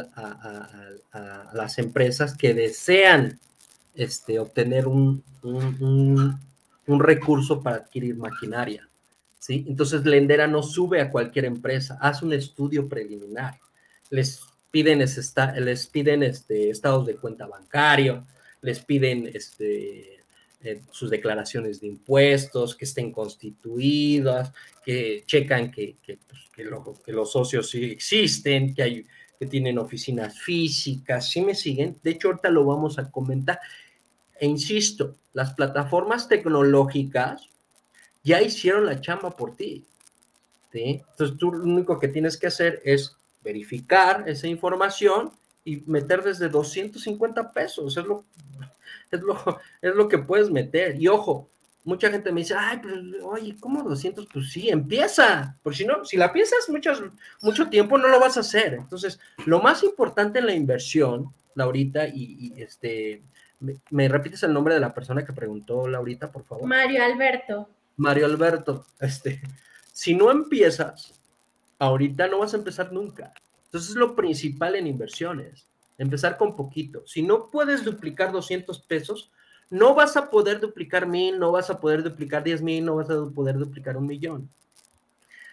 las 1.53 1.79
empresas 1.79 2.37
que 2.37 2.55
desean 2.55 3.41
este, 3.95 4.39
obtener 4.39 4.87
un, 4.87 5.25
un 5.43 6.39
recurso 7.01 7.63
para 7.63 7.77
adquirir 7.77 8.17
maquinaria. 8.17 8.89
¿sí? 9.39 9.65
Entonces 9.69 10.05
Lendera 10.05 10.47
no 10.47 10.63
sube 10.63 11.01
a 11.01 11.11
cualquier 11.11 11.45
empresa, 11.45 11.99
hace 12.01 12.25
un 12.25 12.33
estudio 12.33 12.89
preliminar. 12.89 13.59
Les 14.11 14.41
piden, 14.71 14.99
les 14.99 15.87
piden 15.87 16.23
este, 16.23 16.71
estados 16.71 17.07
de 17.07 17.17
cuenta 17.17 17.47
bancario, 17.47 18.27
les 18.61 18.81
piden 18.81 19.31
este, 19.33 20.17
eh, 20.63 20.83
sus 20.91 21.11
declaraciones 21.11 21.81
de 21.81 21.87
impuestos, 21.87 22.75
que 22.75 22.87
estén 22.87 23.13
constituidas, 23.13 24.53
que 24.85 25.23
checan 25.27 25.71
que, 25.71 25.97
que, 26.03 26.19
pues, 26.27 26.97
los 27.07 27.31
socios 27.31 27.71
sí 27.71 27.85
existen, 27.85 28.75
que, 28.75 28.83
hay, 28.83 29.07
que 29.39 29.47
tienen 29.47 29.79
oficinas 29.79 30.41
físicas, 30.41 31.31
¿sí 31.31 31.43
me 31.43 31.55
siguen? 31.55 31.99
De 32.03 32.11
hecho, 32.11 32.29
ahorita 32.29 32.51
lo 32.51 32.65
vamos 32.65 32.99
a 32.99 33.11
comentar. 33.11 33.61
E 34.39 34.47
insisto, 34.47 35.17
las 35.33 35.55
plataformas 35.55 36.29
tecnológicas 36.29 37.49
ya 38.23 38.43
hicieron 38.43 38.87
la 38.87 39.01
chamba 39.01 39.31
por 39.31 39.57
ti. 39.57 39.85
¿sí? 40.73 41.05
Entonces, 41.11 41.37
tú 41.39 41.53
lo 41.53 41.65
único 41.65 41.99
que 41.99 42.09
tienes 42.09 42.37
que 42.37 42.49
hacer 42.49 42.81
es 42.85 43.17
verificar 43.43 44.29
esa 44.29 44.49
información 44.49 45.31
y 45.65 45.83
meter 45.87 46.23
desde 46.23 46.49
250 46.49 47.53
pesos. 47.53 47.97
Es 47.97 48.05
lo, 48.05 48.25
es 49.11 49.21
lo, 49.21 49.61
es 49.83 49.95
lo 49.95 50.09
que 50.09 50.19
puedes 50.19 50.51
meter. 50.51 51.01
Y 51.01 51.09
ojo, 51.09 51.49
mucha 51.87 52.11
gente 52.11 52.33
me 52.33 52.41
dice, 52.41 52.55
ay, 52.59 52.81
pero 52.83 53.29
oye, 53.29 53.57
¿cómo 53.61 53.83
200? 53.83 54.27
Pues 54.33 54.51
sí, 54.51 54.69
empieza, 54.69 55.57
porque 55.63 55.79
si 55.79 55.85
no, 55.87 56.05
si 56.05 56.17
la 56.17 56.33
piensas 56.33 56.69
mucho, 56.69 57.13
mucho 57.43 57.69
tiempo, 57.69 57.97
no 57.97 58.09
lo 58.09 58.19
vas 58.19 58.37
a 58.37 58.41
hacer. 58.41 58.75
Entonces, 58.75 59.21
lo 59.47 59.61
más 59.61 59.85
importante 59.85 60.41
en 60.41 60.47
la 60.47 60.55
inversión, 60.55 61.33
Laurita, 61.55 62.09
y, 62.09 62.53
este, 62.57 63.23
me, 63.61 64.09
repites 64.09 64.43
el 64.43 64.53
nombre 64.53 64.75
de 64.75 64.81
la 64.81 64.95
persona 64.95 65.25
que 65.25 65.33
preguntó, 65.33 65.89
Laurita, 65.89 66.31
por 66.31 66.45
favor? 66.45 66.67
Mario 66.67 67.03
Alberto. 67.03 67.69
Mario 67.97 68.27
Alberto, 68.27 68.87
este, 69.01 69.41
si 69.93 70.15
no 70.15 70.31
empiezas, 70.31 71.19
ahorita 71.79 72.29
no 72.29 72.41
vas 72.41 72.55
a 72.55 72.59
empezar 72.59 72.93
nunca. 72.93 73.33
Entonces, 73.65 73.91
es 73.91 73.97
lo 73.97 74.15
principal 74.15 74.75
en 74.75 74.87
inversiones, 74.87 75.67
empezar 75.99 76.37
con 76.37 76.57
poquito. 76.57 77.07
Si 77.07 77.23
no 77.23 77.49
puedes 77.49 77.85
duplicar 77.85 78.33
200 78.33 78.81
pesos, 78.83 79.31
no 79.71 79.95
vas 79.95 80.17
a 80.17 80.31
poder 80.31 80.61
duplicar 80.61 81.07
mil, 81.07 81.39
no 81.39 81.51
vas 81.51 81.71
a 81.71 81.81
poder 81.81 82.03
duplicar 82.03 82.45
diez 82.45 82.63
mil, 82.63 82.85
no 82.85 82.97
vas 82.97 83.11
a 83.11 83.25
poder 83.35 83.59
duplicar 83.59 83.97
un 83.97 84.07
millón. 84.07 84.51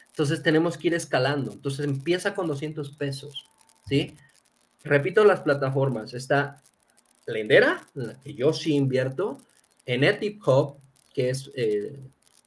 Entonces 0.09 0.43
tenemos 0.43 0.77
que 0.77 0.87
ir 0.87 0.93
escalando. 0.93 1.51
Entonces 1.51 1.85
empieza 1.85 2.35
con 2.35 2.47
200 2.47 2.91
pesos, 2.91 3.49
¿sí? 3.87 4.15
Repito 4.83 5.23
las 5.23 5.39
plataformas. 5.39 6.13
Está 6.13 6.61
Lendera, 7.27 7.87
en 7.95 8.07
la 8.07 8.19
que 8.19 8.33
yo 8.33 8.53
sí 8.53 8.75
invierto, 8.75 9.37
en 9.85 10.03
Etip 10.03 10.45
Hub, 10.47 10.77
que 11.13 11.29
es 11.29 11.51
eh, 11.55 11.99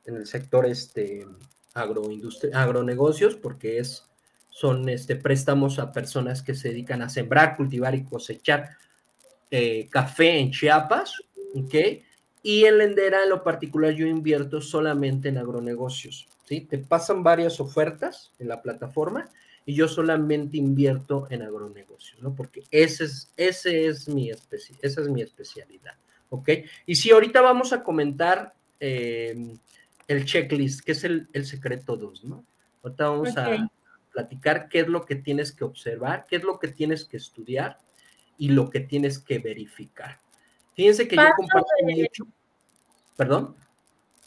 en 0.05 0.16
el 0.16 0.27
sector 0.27 0.66
este, 0.66 1.27
agronegocios, 1.74 3.37
porque 3.37 3.79
es, 3.79 4.05
son 4.51 4.89
este, 4.89 5.16
préstamos 5.16 5.79
a 5.79 5.93
personas 5.93 6.43
que 6.43 6.55
se 6.55 6.70
dedican 6.70 7.03
a 7.03 7.09
sembrar, 7.09 7.57
cultivar 7.57 7.95
y 7.95 8.05
cosechar 8.05 8.77
eh, 9.51 9.87
café 9.91 10.39
en 10.39 10.51
Chiapas 10.51 11.22
¿ok? 11.55 11.74
Y 12.43 12.64
en 12.64 12.79
Lendera, 12.79 13.22
en 13.22 13.31
lo 13.31 13.43
particular, 13.43 13.93
yo 13.93 14.07
invierto 14.07 14.61
solamente 14.61 15.29
en 15.29 15.39
agronegocios, 15.39 16.29
¿sí? 16.45 16.61
Te 16.61 16.79
pasan 16.79 17.22
varias 17.22 17.61
ofertas 17.61 18.33
en 18.39 18.49
la 18.49 18.62
plataforma 18.62 19.29
y 19.68 19.74
yo 19.74 19.88
solamente 19.88 20.56
invierto 20.56 21.26
en 21.28 21.42
agronegocios, 21.42 22.22
¿no? 22.22 22.34
Porque 22.34 22.62
ese 22.70 23.04
es, 23.04 23.32
ese 23.36 23.86
es 23.88 24.08
mi 24.08 24.30
especi 24.30 24.74
esa 24.80 25.00
es 25.00 25.08
mi 25.08 25.20
especialidad, 25.20 25.94
¿ok? 26.30 26.50
Y 26.86 26.94
si 26.94 27.10
ahorita 27.10 27.40
vamos 27.40 27.72
a 27.72 27.82
comentar 27.82 28.54
em, 28.78 29.58
el 30.06 30.24
checklist, 30.24 30.84
que 30.84 30.92
es 30.92 31.02
el, 31.02 31.28
secreto 31.44 31.96
2, 31.96 32.24
¿no? 32.24 32.44
Ahorita 32.84 33.08
vamos 33.08 33.36
a 33.36 33.68
platicar 34.12 34.68
qué 34.68 34.80
es 34.80 34.88
lo 34.88 35.04
que 35.04 35.16
tienes 35.16 35.50
que 35.50 35.64
observar, 35.64 36.26
qué 36.28 36.36
es 36.36 36.44
lo 36.44 36.60
que 36.60 36.68
tienes 36.68 37.04
que 37.04 37.16
estudiar 37.16 37.78
y 38.38 38.50
lo 38.50 38.70
que 38.70 38.80
tienes 38.80 39.18
que 39.18 39.40
verificar. 39.40 40.20
Fíjense 40.74 41.08
que 41.08 41.16
yo 41.16 41.24
comparto 41.36 41.68
mucho. 41.82 42.26
¿Perdón? 43.16 43.56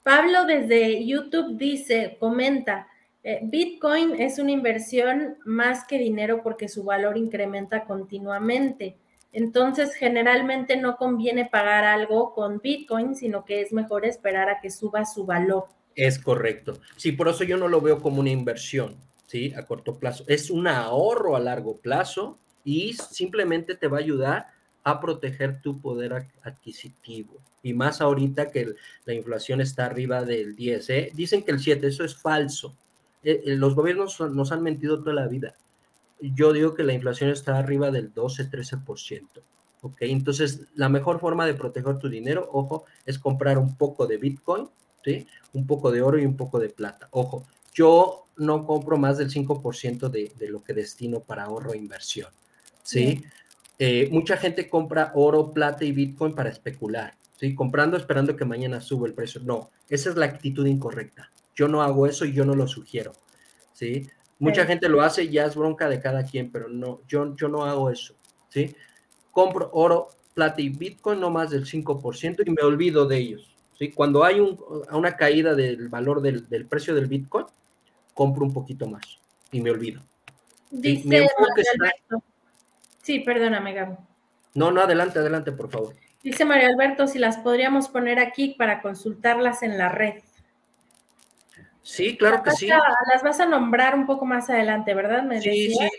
Pablo 0.03 0.45
desde 0.45 1.05
YouTube 1.05 1.57
dice, 1.57 2.17
comenta, 2.19 2.87
eh, 3.23 3.39
Bitcoin 3.43 4.19
es 4.19 4.39
una 4.39 4.51
inversión 4.51 5.37
más 5.45 5.85
que 5.85 5.97
dinero 5.97 6.41
porque 6.41 6.69
su 6.69 6.83
valor 6.83 7.17
incrementa 7.17 7.83
continuamente. 7.83 8.97
Entonces, 9.31 9.93
generalmente 9.93 10.77
no 10.77 10.97
conviene 10.97 11.45
pagar 11.45 11.83
algo 11.83 12.33
con 12.33 12.59
Bitcoin, 12.59 13.15
sino 13.15 13.45
que 13.45 13.61
es 13.61 13.71
mejor 13.73 14.05
esperar 14.05 14.49
a 14.49 14.59
que 14.59 14.71
suba 14.71 15.05
su 15.05 15.25
valor. 15.25 15.67
Es 15.95 16.17
correcto. 16.17 16.79
Sí, 16.95 17.11
por 17.11 17.27
eso 17.27 17.43
yo 17.43 17.57
no 17.57 17.67
lo 17.67 17.81
veo 17.81 18.01
como 18.01 18.21
una 18.21 18.31
inversión, 18.31 18.95
¿sí? 19.27 19.53
A 19.55 19.65
corto 19.65 19.99
plazo. 19.99 20.23
Es 20.27 20.49
un 20.49 20.67
ahorro 20.67 21.35
a 21.35 21.39
largo 21.39 21.77
plazo 21.77 22.39
y 22.63 22.93
simplemente 22.93 23.75
te 23.75 23.87
va 23.87 23.97
a 23.97 24.01
ayudar 24.01 24.47
a 24.83 24.99
proteger 24.99 25.61
tu 25.61 25.79
poder 25.79 26.27
adquisitivo. 26.41 27.41
Y 27.61 27.73
más 27.73 28.01
ahorita 28.01 28.49
que 28.49 28.73
la 29.05 29.13
inflación 29.13 29.61
está 29.61 29.85
arriba 29.85 30.23
del 30.23 30.55
10. 30.55 30.89
¿eh? 30.89 31.11
Dicen 31.13 31.43
que 31.43 31.51
el 31.51 31.59
7, 31.59 31.85
eso 31.85 32.03
es 32.03 32.15
falso. 32.15 32.75
Eh, 33.23 33.41
eh, 33.45 33.55
los 33.55 33.75
gobiernos 33.75 34.19
nos 34.19 34.51
han 34.51 34.63
mentido 34.63 34.99
toda 34.99 35.13
la 35.13 35.27
vida. 35.27 35.55
Yo 36.21 36.53
digo 36.53 36.73
que 36.73 36.83
la 36.83 36.93
inflación 36.93 37.29
está 37.29 37.57
arriba 37.57 37.91
del 37.91 38.13
12-13%. 38.13 39.41
¿ok? 39.81 39.97
Entonces, 40.01 40.67
la 40.75 40.89
mejor 40.89 41.19
forma 41.19 41.45
de 41.45 41.53
proteger 41.53 41.97
tu 41.97 42.09
dinero, 42.09 42.49
ojo, 42.51 42.85
es 43.05 43.17
comprar 43.19 43.57
un 43.57 43.75
poco 43.77 44.05
de 44.07 44.17
Bitcoin, 44.17 44.69
¿sí? 45.03 45.27
un 45.53 45.65
poco 45.65 45.91
de 45.91 46.01
oro 46.01 46.19
y 46.19 46.25
un 46.25 46.35
poco 46.35 46.59
de 46.59 46.69
plata. 46.69 47.07
Ojo, 47.11 47.45
yo 47.73 48.27
no 48.35 48.65
compro 48.65 48.97
más 48.97 49.17
del 49.17 49.29
5% 49.29 50.09
de, 50.09 50.31
de 50.37 50.49
lo 50.49 50.63
que 50.63 50.73
destino 50.73 51.21
para 51.21 51.45
ahorro 51.45 51.73
e 51.73 51.77
inversión. 51.77 52.29
¿sí? 52.83 53.23
Eh, 53.77 54.09
mucha 54.11 54.35
gente 54.35 54.69
compra 54.69 55.11
oro, 55.15 55.51
plata 55.51 55.85
y 55.85 55.93
Bitcoin 55.93 56.33
para 56.33 56.49
especular, 56.49 57.15
¿sí? 57.37 57.55
Comprando 57.55 57.95
esperando 57.95 58.35
que 58.35 58.43
mañana 58.43 58.81
suba 58.81 59.07
el 59.07 59.13
precio. 59.13 59.41
No, 59.41 59.71
esa 59.87 60.09
es 60.09 60.17
la 60.17 60.25
actitud 60.25 60.65
incorrecta. 60.65 61.31
Yo 61.59 61.67
no 61.67 61.81
hago 61.81 62.07
eso 62.07 62.23
y 62.23 62.31
yo 62.31 62.45
no 62.45 62.55
lo 62.55 62.69
sugiero, 62.69 63.11
¿sí? 63.73 64.07
Mucha 64.39 64.65
gente 64.65 64.87
lo 64.87 65.01
hace 65.01 65.25
y 65.25 65.31
ya 65.31 65.43
es 65.43 65.57
bronca 65.57 65.89
de 65.89 65.99
cada 65.99 66.23
quien, 66.23 66.53
pero 66.53 66.69
no, 66.69 67.01
yo, 67.05 67.35
yo 67.35 67.49
no 67.49 67.65
hago 67.65 67.89
eso, 67.89 68.15
¿sí? 68.47 68.73
Compro 69.29 69.69
oro, 69.73 70.07
plata 70.33 70.61
y 70.61 70.69
Bitcoin 70.69 71.19
no 71.19 71.29
más 71.29 71.49
del 71.49 71.65
5% 71.65 72.43
y 72.45 72.51
me 72.51 72.61
olvido 72.61 73.05
de 73.05 73.17
ellos, 73.17 73.53
¿sí? 73.77 73.91
Cuando 73.91 74.23
hay 74.23 74.39
una 74.39 75.17
caída 75.17 75.53
del 75.53 75.89
valor 75.89 76.21
del, 76.21 76.65
precio 76.65 76.95
del 76.95 77.07
Bitcoin, 77.07 77.45
compro 78.13 78.45
un 78.45 78.53
poquito 78.53 78.87
más 78.87 79.19
y 79.51 79.59
me 79.59 79.71
olvido. 79.71 80.01
Dice 80.71 81.27
Sí, 83.01 83.19
perdóname, 83.19 83.73
Gabo. 83.73 83.97
No, 84.53 84.71
no, 84.71 84.79
adelante, 84.79 85.19
adelante, 85.19 85.51
por 85.51 85.69
favor. 85.69 85.93
Dice 86.23 86.45
María 86.45 86.69
Alberto, 86.69 87.05
si 87.05 87.19
las 87.19 87.37
podríamos 87.37 87.89
poner 87.89 88.17
aquí 88.17 88.55
para 88.57 88.81
consultarlas 88.81 89.61
en 89.61 89.77
la 89.77 89.89
red. 89.89 90.21
Sí, 91.89 92.15
claro 92.17 92.43
que 92.43 92.51
sí. 92.51 92.67
las 92.67 93.23
vas 93.23 93.39
a 93.39 93.47
nombrar 93.47 93.95
un 93.95 94.05
poco 94.05 94.23
más 94.25 94.47
adelante, 94.49 94.93
¿verdad? 94.93 95.23
sí, 95.41 95.73
sí, 95.73 95.89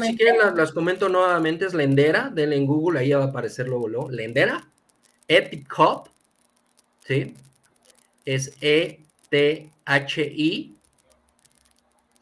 si 0.00 0.16
quieren 0.16 0.36
las, 0.54 0.72
comento 0.72 1.08
nuevamente, 1.08 1.64
es 1.64 1.72
Lendera, 1.72 2.28
denle 2.30 2.56
en 2.56 2.66
Google, 2.66 3.00
ahí 3.00 3.12
va 3.12 3.24
a 3.24 3.28
aparecer 3.28 3.66
luego, 3.66 3.88
luego. 3.88 4.10
Lendera, 4.10 4.62
Epicop, 5.26 6.08
¿sí? 7.04 7.34
Es 8.26 8.54
E-T-H-I 8.60 9.06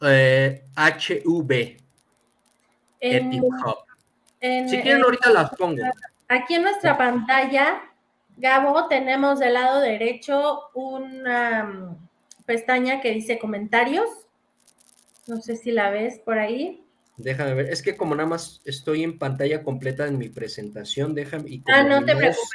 eh, 0.01 0.63
H-V. 0.75 1.77
Epicop 3.01 3.87
si 4.39 4.81
quieren, 4.81 5.03
ahorita 5.03 5.29
las 5.31 5.49
pongo. 5.55 5.83
Aquí 6.27 6.55
en 6.55 6.63
nuestra 6.63 6.97
pantalla, 6.97 7.81
Gabo, 8.37 8.87
tenemos 8.87 9.39
del 9.39 9.53
lado 9.53 9.79
derecho 9.81 10.69
una 10.73 11.95
pestaña 12.47 13.01
que 13.01 13.11
dice 13.11 13.37
comentarios. 13.37 14.09
No 15.27 15.39
sé 15.39 15.55
si 15.55 15.71
la 15.71 15.91
ves 15.91 16.17
por 16.17 16.39
ahí. 16.39 16.83
Déjame 17.17 17.53
ver, 17.53 17.69
es 17.69 17.83
que 17.83 17.95
como 17.95 18.15
nada 18.15 18.29
más 18.29 18.61
estoy 18.65 19.03
en 19.03 19.19
pantalla 19.19 19.61
completa 19.61 20.07
en 20.07 20.17
mi 20.17 20.29
presentación, 20.29 21.13
déjame. 21.13 21.49
Y 21.49 21.63
ah, 21.67 21.83
no 21.83 22.03
te 22.03 22.15
preocupes 22.15 22.49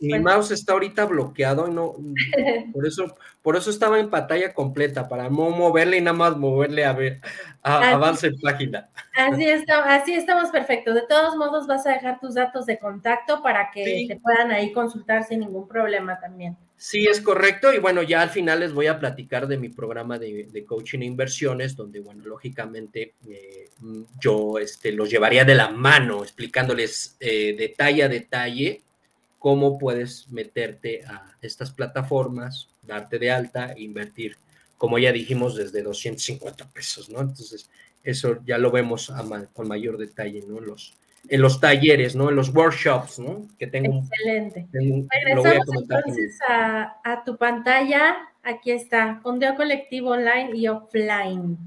mi 0.00 0.18
mouse 0.18 0.50
está 0.50 0.72
ahorita 0.72 1.04
bloqueado 1.04 1.68
y 1.68 1.70
no, 1.70 1.94
por 2.72 2.86
eso, 2.86 3.16
por 3.42 3.56
eso 3.56 3.70
estaba 3.70 3.98
en 4.00 4.10
pantalla 4.10 4.52
completa, 4.52 5.08
para 5.08 5.24
no 5.24 5.50
moverle 5.50 5.98
y 5.98 6.00
nada 6.00 6.16
más 6.16 6.36
moverle 6.36 6.84
a 6.84 6.92
ver, 6.92 7.20
avance 7.62 8.28
en 8.28 8.40
página. 8.40 8.88
Así, 9.16 9.44
está, 9.44 9.94
así 9.94 10.14
estamos 10.14 10.50
perfectos. 10.50 10.94
De 10.94 11.06
todos 11.06 11.36
modos, 11.36 11.66
vas 11.66 11.86
a 11.86 11.92
dejar 11.92 12.18
tus 12.18 12.34
datos 12.34 12.66
de 12.66 12.78
contacto 12.78 13.42
para 13.42 13.70
que 13.70 14.06
te 14.08 14.16
puedan 14.16 14.50
ahí 14.50 14.72
consultar 14.72 15.24
sin 15.24 15.40
ningún 15.40 15.68
problema 15.68 16.18
también. 16.18 16.56
Sí, 16.76 17.06
es 17.06 17.20
correcto. 17.20 17.72
Y 17.72 17.78
bueno, 17.78 18.02
ya 18.02 18.22
al 18.22 18.30
final 18.30 18.60
les 18.60 18.72
voy 18.72 18.86
a 18.86 18.98
platicar 18.98 19.46
de 19.46 19.56
mi 19.56 19.68
programa 19.68 20.18
de, 20.18 20.64
coaching 20.66 21.00
e 21.00 21.06
inversiones, 21.06 21.74
donde, 21.74 22.00
bueno, 22.00 22.24
lógicamente 22.24 23.14
eh, 23.28 23.70
yo 24.20 24.58
este, 24.58 24.92
los 24.92 25.10
llevaría 25.10 25.44
de 25.44 25.54
la 25.54 25.70
mano 25.70 26.22
explicándoles 26.22 27.16
eh, 27.20 27.54
detalle 27.56 28.02
a 28.02 28.08
detalle 28.08 28.82
cómo 29.38 29.78
puedes 29.78 30.28
meterte 30.28 31.04
a 31.04 31.36
estas 31.40 31.70
plataformas, 31.70 32.68
darte 32.82 33.18
de 33.18 33.30
alta 33.30 33.74
invertir 33.76 34.36
como 34.78 34.98
ya 34.98 35.12
dijimos, 35.12 35.56
desde 35.56 35.82
250 35.82 36.70
pesos, 36.70 37.08
¿no? 37.08 37.20
Entonces, 37.20 37.70
eso 38.04 38.38
ya 38.44 38.58
lo 38.58 38.70
vemos 38.70 39.12
con 39.52 39.68
mayor 39.68 39.98
detalle, 39.98 40.44
¿no? 40.46 40.60
Los, 40.60 40.94
en 41.28 41.42
los 41.42 41.60
talleres, 41.60 42.14
¿no? 42.14 42.28
En 42.28 42.36
los 42.36 42.54
workshops, 42.54 43.18
¿no? 43.18 43.46
Que 43.58 43.66
tengo. 43.66 44.00
Excelente. 44.00 44.66
Regresamos 44.72 45.68
entonces 45.82 46.38
a, 46.48 46.96
a, 47.04 47.24
tu 47.24 47.36
pantalla. 47.36 48.16
Aquí 48.42 48.70
está, 48.70 49.20
fondeo 49.22 49.56
colectivo 49.56 50.10
online 50.10 50.50
y 50.54 50.68
offline. 50.68 51.58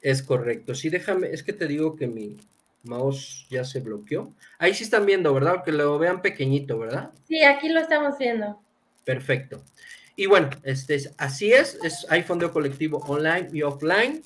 Es 0.00 0.22
correcto. 0.22 0.74
Sí, 0.74 0.88
déjame, 0.88 1.28
es 1.28 1.42
que 1.42 1.52
te 1.52 1.66
digo 1.68 1.94
que 1.94 2.08
mi 2.08 2.36
mouse 2.82 3.46
ya 3.48 3.64
se 3.64 3.80
bloqueó. 3.80 4.32
Ahí 4.58 4.74
sí 4.74 4.84
están 4.84 5.06
viendo, 5.06 5.32
¿verdad? 5.32 5.62
Que 5.64 5.72
lo 5.72 5.98
vean 5.98 6.20
pequeñito, 6.20 6.78
¿verdad? 6.78 7.10
Sí, 7.28 7.42
aquí 7.44 7.68
lo 7.68 7.80
estamos 7.80 8.18
viendo. 8.18 8.60
Perfecto. 9.04 9.62
Y 10.16 10.26
bueno, 10.26 10.50
este, 10.62 11.00
así 11.18 11.52
es, 11.52 11.78
es, 11.82 12.06
hay 12.10 12.22
fondeo 12.22 12.52
colectivo 12.52 12.98
online 12.98 13.48
y 13.52 13.62
offline. 13.62 14.22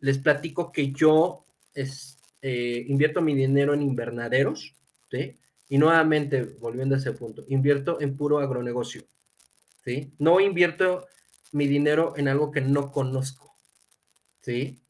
Les 0.00 0.18
platico 0.18 0.72
que 0.72 0.90
yo 0.92 1.44
es, 1.74 2.18
eh, 2.42 2.84
invierto 2.88 3.22
mi 3.22 3.34
dinero 3.34 3.72
en 3.72 3.82
invernaderos, 3.82 4.74
¿sí? 5.10 5.36
Y 5.68 5.78
nuevamente, 5.78 6.42
volviendo 6.60 6.96
a 6.96 6.98
ese 6.98 7.12
punto, 7.12 7.44
invierto 7.48 8.00
en 8.00 8.16
puro 8.16 8.40
agronegocio, 8.40 9.04
¿sí? 9.84 10.12
No 10.18 10.40
invierto 10.40 11.06
mi 11.52 11.68
dinero 11.68 12.14
en 12.16 12.28
algo 12.28 12.50
que 12.50 12.60
no 12.60 12.90
conozco, 12.90 13.56
¿sí? 14.40 14.82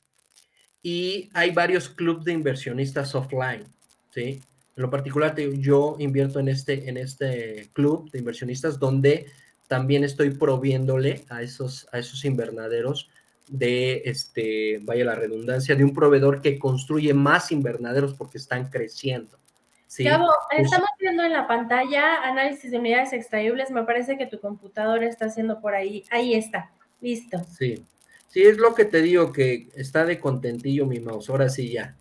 Y 0.82 1.30
hay 1.34 1.50
varios 1.50 1.88
clubes 1.88 2.24
de 2.24 2.32
inversionistas 2.32 3.14
offline, 3.14 3.64
¿sí? 4.10 4.40
En 4.74 4.82
lo 4.82 4.88
particular, 4.88 5.36
yo 5.36 5.96
invierto 5.98 6.40
en 6.40 6.48
este, 6.48 6.88
en 6.88 6.96
este 6.96 7.68
club 7.74 8.10
de 8.10 8.20
inversionistas 8.20 8.78
donde 8.78 9.26
también 9.68 10.04
estoy 10.04 10.30
proviéndole 10.30 11.24
a 11.28 11.42
esos, 11.42 11.86
a 11.92 11.98
esos 11.98 12.24
invernaderos 12.24 13.10
de, 13.52 14.02
este, 14.06 14.78
vaya 14.82 15.04
la 15.04 15.14
redundancia, 15.14 15.76
de 15.76 15.84
un 15.84 15.92
proveedor 15.92 16.40
que 16.40 16.58
construye 16.58 17.12
más 17.12 17.52
invernaderos 17.52 18.14
porque 18.14 18.38
están 18.38 18.70
creciendo. 18.70 19.38
¿sí? 19.86 20.04
Gabo, 20.04 20.30
estamos 20.56 20.88
viendo 20.98 21.22
en 21.22 21.32
la 21.32 21.46
pantalla 21.46 22.22
análisis 22.22 22.70
de 22.70 22.78
unidades 22.78 23.12
extraíbles. 23.12 23.70
Me 23.70 23.84
parece 23.84 24.16
que 24.16 24.26
tu 24.26 24.40
computadora 24.40 25.06
está 25.06 25.26
haciendo 25.26 25.60
por 25.60 25.74
ahí. 25.74 26.04
Ahí 26.10 26.34
está. 26.34 26.70
Listo. 27.00 27.44
Sí. 27.58 27.84
Sí, 28.28 28.42
es 28.42 28.56
lo 28.56 28.74
que 28.74 28.86
te 28.86 29.02
digo, 29.02 29.30
que 29.30 29.68
está 29.76 30.06
de 30.06 30.18
contentillo 30.18 30.86
mi 30.86 30.98
mouse. 30.98 31.28
Ahora 31.28 31.50
sí 31.50 31.70
ya. 31.70 31.94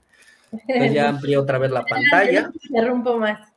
ya 0.67 1.09
amplié 1.09 1.35
otra 1.35 1.57
vez 1.57 1.71
la 1.71 1.83
pantalla. 1.83 2.49
Interrumpo 2.63 3.17
más. 3.17 3.50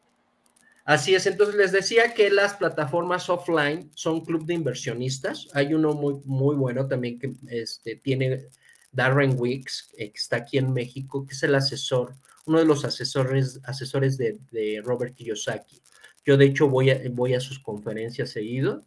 Así 0.84 1.14
es, 1.14 1.26
entonces 1.26 1.54
les 1.54 1.72
decía 1.72 2.12
que 2.12 2.28
las 2.28 2.54
plataformas 2.54 3.30
offline 3.30 3.90
son 3.94 4.22
club 4.22 4.44
de 4.44 4.52
inversionistas. 4.52 5.48
Hay 5.54 5.72
uno 5.72 5.94
muy, 5.94 6.20
muy 6.26 6.56
bueno 6.56 6.86
también 6.86 7.18
que 7.18 7.32
este, 7.48 7.96
tiene 7.96 8.48
Darren 8.92 9.34
Wicks, 9.38 9.90
que 9.96 10.12
está 10.14 10.36
aquí 10.36 10.58
en 10.58 10.74
México, 10.74 11.26
que 11.26 11.32
es 11.32 11.42
el 11.42 11.54
asesor, 11.54 12.14
uno 12.44 12.58
de 12.58 12.66
los 12.66 12.84
asesores, 12.84 13.60
asesores 13.64 14.18
de, 14.18 14.82
Robert 14.84 15.14
Kiyosaki. 15.14 15.80
Yo 16.26 16.36
de 16.36 16.46
hecho 16.46 16.68
voy 16.68 16.90
a, 16.90 17.00
voy 17.10 17.32
a 17.32 17.40
sus 17.40 17.58
conferencias 17.58 18.30
seguido. 18.30 18.82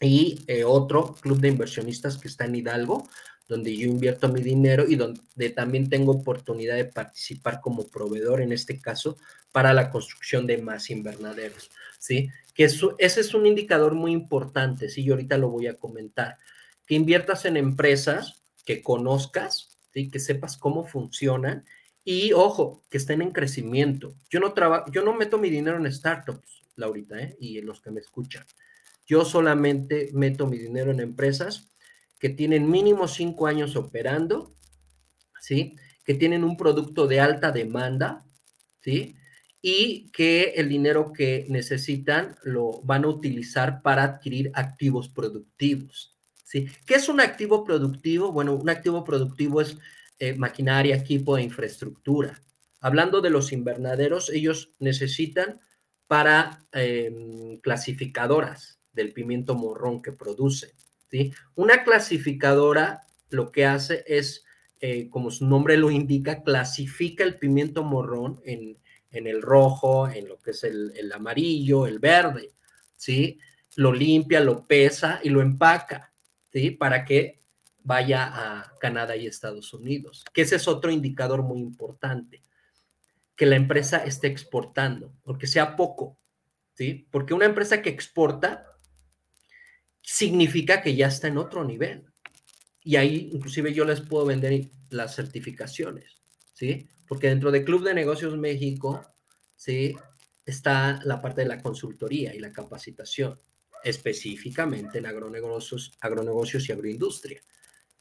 Y 0.00 0.42
eh, 0.48 0.64
otro 0.64 1.14
club 1.14 1.38
de 1.38 1.46
inversionistas 1.46 2.18
que 2.18 2.26
está 2.26 2.46
en 2.46 2.56
Hidalgo, 2.56 3.08
donde 3.48 3.76
yo 3.76 3.86
invierto 3.86 4.28
mi 4.28 4.40
dinero 4.40 4.84
y 4.88 4.96
donde 4.96 5.50
también 5.50 5.88
tengo 5.88 6.12
oportunidad 6.12 6.76
de 6.76 6.84
participar 6.84 7.60
como 7.60 7.88
proveedor, 7.88 8.40
en 8.40 8.52
este 8.52 8.80
caso, 8.80 9.18
para 9.52 9.72
la 9.72 9.90
construcción 9.90 10.46
de 10.46 10.58
más 10.58 10.90
invernaderos, 10.90 11.70
¿sí? 11.98 12.30
Que 12.54 12.64
eso, 12.64 12.94
ese 12.98 13.20
es 13.20 13.34
un 13.34 13.46
indicador 13.46 13.94
muy 13.94 14.12
importante, 14.12 14.88
¿sí? 14.88 15.04
Yo 15.04 15.14
ahorita 15.14 15.38
lo 15.38 15.50
voy 15.50 15.66
a 15.66 15.76
comentar. 15.76 16.38
Que 16.86 16.94
inviertas 16.94 17.44
en 17.44 17.56
empresas 17.56 18.42
que 18.64 18.82
conozcas, 18.82 19.78
¿sí? 19.92 20.10
Que 20.10 20.18
sepas 20.18 20.56
cómo 20.56 20.84
funcionan 20.84 21.64
y, 22.04 22.32
ojo, 22.32 22.82
que 22.90 22.98
estén 22.98 23.22
en 23.22 23.30
crecimiento. 23.30 24.14
Yo 24.30 24.40
no, 24.40 24.52
trabajo, 24.52 24.90
yo 24.90 25.04
no 25.04 25.14
meto 25.14 25.38
mi 25.38 25.50
dinero 25.50 25.76
en 25.76 25.92
startups, 25.92 26.62
Laurita, 26.76 27.20
¿eh? 27.20 27.36
Y 27.38 27.60
los 27.60 27.80
que 27.80 27.90
me 27.90 28.00
escuchan. 28.00 28.44
Yo 29.06 29.24
solamente 29.24 30.10
meto 30.12 30.46
mi 30.46 30.58
dinero 30.58 30.90
en 30.90 31.00
empresas 31.00 31.71
que 32.22 32.30
tienen 32.30 32.70
mínimo 32.70 33.08
cinco 33.08 33.48
años 33.48 33.74
operando, 33.74 34.54
¿sí? 35.40 35.74
Que 36.04 36.14
tienen 36.14 36.44
un 36.44 36.56
producto 36.56 37.08
de 37.08 37.18
alta 37.18 37.50
demanda, 37.50 38.24
¿sí? 38.80 39.16
Y 39.60 40.08
que 40.12 40.52
el 40.54 40.68
dinero 40.68 41.12
que 41.12 41.46
necesitan 41.48 42.36
lo 42.44 42.80
van 42.84 43.02
a 43.02 43.08
utilizar 43.08 43.82
para 43.82 44.04
adquirir 44.04 44.52
activos 44.54 45.08
productivos, 45.08 46.16
¿sí? 46.44 46.68
¿Qué 46.86 46.94
es 46.94 47.08
un 47.08 47.20
activo 47.20 47.64
productivo? 47.64 48.30
Bueno, 48.30 48.54
un 48.54 48.70
activo 48.70 49.02
productivo 49.02 49.60
es 49.60 49.76
eh, 50.20 50.34
maquinaria, 50.36 50.94
equipo 50.94 51.36
e 51.36 51.42
infraestructura. 51.42 52.40
Hablando 52.78 53.20
de 53.20 53.30
los 53.30 53.50
invernaderos, 53.50 54.30
ellos 54.30 54.74
necesitan 54.78 55.60
para 56.06 56.68
em, 56.70 57.58
clasificadoras 57.58 58.78
del 58.92 59.12
pimiento 59.12 59.56
morrón 59.56 60.00
que 60.00 60.12
producen, 60.12 60.70
una 61.54 61.84
clasificadora 61.84 63.02
lo 63.30 63.50
que 63.50 63.66
hace 63.66 64.04
es, 64.06 64.44
eh, 64.80 65.08
como 65.10 65.30
su 65.30 65.46
nombre 65.46 65.76
lo 65.76 65.90
indica, 65.90 66.42
clasifica 66.42 67.24
el 67.24 67.38
pimiento 67.38 67.82
morrón 67.82 68.40
en, 68.44 68.78
el 69.10 69.42
rojo, 69.42 70.08
en 70.08 70.28
lo 70.28 70.38
que 70.38 70.52
es 70.52 70.64
el, 70.64 71.12
amarillo, 71.14 71.86
el 71.86 71.98
verde, 71.98 72.52
¿sí? 72.96 73.38
Lo 73.76 73.92
limpia, 73.92 74.40
lo 74.40 74.66
pesa 74.66 75.20
y 75.22 75.28
lo 75.28 75.42
empaca, 75.42 76.12
¿sí? 76.50 76.70
Para 76.70 77.04
que 77.04 77.42
vaya 77.84 78.30
a 78.32 78.78
Canadá 78.78 79.16
y 79.16 79.26
Estados 79.26 79.74
Unidos, 79.74 80.24
que 80.32 80.42
ese 80.42 80.56
es 80.56 80.68
otro 80.68 80.90
indicador 80.90 81.42
muy 81.42 81.60
importante, 81.60 82.42
que 83.36 83.44
la 83.44 83.56
empresa 83.56 83.98
esté 83.98 84.28
exportando, 84.28 85.12
porque 85.24 85.46
sea 85.46 85.76
poco, 85.76 86.16
¿sí? 86.74 87.06
Porque 87.10 87.34
una 87.34 87.46
empresa 87.46 87.82
que 87.82 87.90
exporta 87.90 88.71
significa 90.02 90.82
que 90.82 90.94
ya 90.94 91.06
está 91.06 91.28
en 91.28 91.38
otro 91.38 91.64
nivel. 91.64 92.04
Y 92.82 92.96
ahí 92.96 93.30
inclusive 93.32 93.72
yo 93.72 93.84
les 93.84 94.00
puedo 94.00 94.26
vender 94.26 94.68
las 94.90 95.14
certificaciones, 95.14 96.20
¿sí? 96.52 96.88
Porque 97.06 97.28
dentro 97.28 97.50
de 97.50 97.64
Club 97.64 97.84
de 97.84 97.94
Negocios 97.94 98.36
México, 98.36 99.06
¿sí? 99.56 99.96
Está 100.44 101.00
la 101.04 101.22
parte 101.22 101.42
de 101.42 101.48
la 101.48 101.62
consultoría 101.62 102.34
y 102.34 102.40
la 102.40 102.52
capacitación, 102.52 103.40
específicamente 103.84 104.98
en 104.98 105.06
agronegocios, 105.06 105.92
agronegocios 106.00 106.68
y 106.68 106.72
agroindustria. 106.72 107.40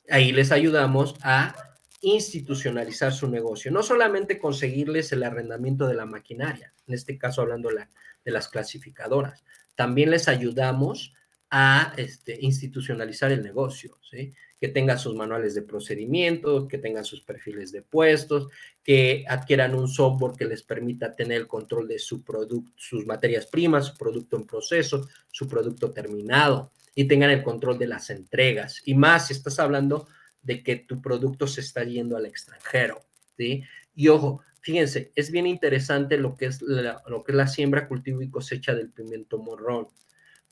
Ahí 0.10 0.32
les 0.32 0.52
ayudamos 0.52 1.16
a 1.22 1.56
institucionalizar 2.02 3.14
su 3.14 3.28
negocio, 3.28 3.72
no 3.72 3.84
solamente 3.84 4.40
conseguirles 4.40 5.12
el 5.12 5.22
arrendamiento 5.22 5.88
de 5.88 5.94
la 5.94 6.08
maquinaria, 6.08 6.74
en 6.88 6.96
este 6.96 7.20
caso 7.20 7.42
hablando 7.42 7.70
de 7.70 8.32
las 8.32 8.48
clasificadoras, 8.48 9.44
también 9.76 10.10
les 10.10 10.28
ayudamos 10.28 11.14
a 11.52 11.94
este, 11.98 12.38
institucionalizar 12.40 13.32
el 13.32 13.44
negocio, 13.44 14.00
¿sí? 14.10 14.34
que 14.60 14.70
tengan 14.70 14.98
sus 14.98 15.16
manuales 15.16 15.54
de 15.54 15.64
procedimiento, 15.64 16.68
que 16.68 16.78
tengan 16.78 17.04
sus 17.04 17.22
perfiles 17.22 17.72
de 17.72 17.82
puestos, 17.82 18.48
que 18.84 19.26
adquieran 19.28 19.76
un 19.76 19.88
software 19.88 20.38
que 20.38 20.46
les 20.46 20.64
permita 20.64 21.14
tener 21.14 21.42
el 21.42 21.48
control 21.48 21.88
de 21.88 22.00
su 22.00 22.24
producto, 22.24 22.72
sus 22.78 23.06
materias 23.06 23.48
primas, 23.48 23.88
su 23.88 23.98
producto 23.98 24.38
en 24.38 24.46
proceso, 24.46 25.10
su 25.30 25.48
producto 25.48 25.92
terminado, 25.92 26.72
y 26.96 27.06
tengan 27.06 27.32
el 27.32 27.44
control 27.44 27.80
de 27.80 27.88
las 27.88 28.10
entregas. 28.12 28.82
Y 28.86 28.94
más 28.94 29.28
si 29.28 29.34
estás 29.34 29.60
hablando 29.60 30.08
de 30.42 30.64
que 30.64 30.78
tu 30.78 31.02
producto 31.02 31.48
se 31.48 31.62
está 31.62 31.84
yendo 31.84 32.16
al 32.16 32.28
extranjero, 32.28 33.02
¿sí? 33.38 33.64
Y 33.96 34.08
ojo, 34.08 34.42
fíjense, 34.62 35.12
es 35.16 35.32
bien 35.32 35.48
interesante 35.48 36.18
lo 36.18 36.36
que 36.38 36.46
es 36.46 36.62
la, 36.62 37.02
lo 37.08 37.24
que 37.24 37.32
es 37.32 37.36
la 37.36 37.48
siembra, 37.48 37.88
cultivo 37.88 38.22
y 38.22 38.30
cosecha 38.30 38.76
del 38.76 38.92
pimiento 38.92 39.40
morrón. 39.40 39.88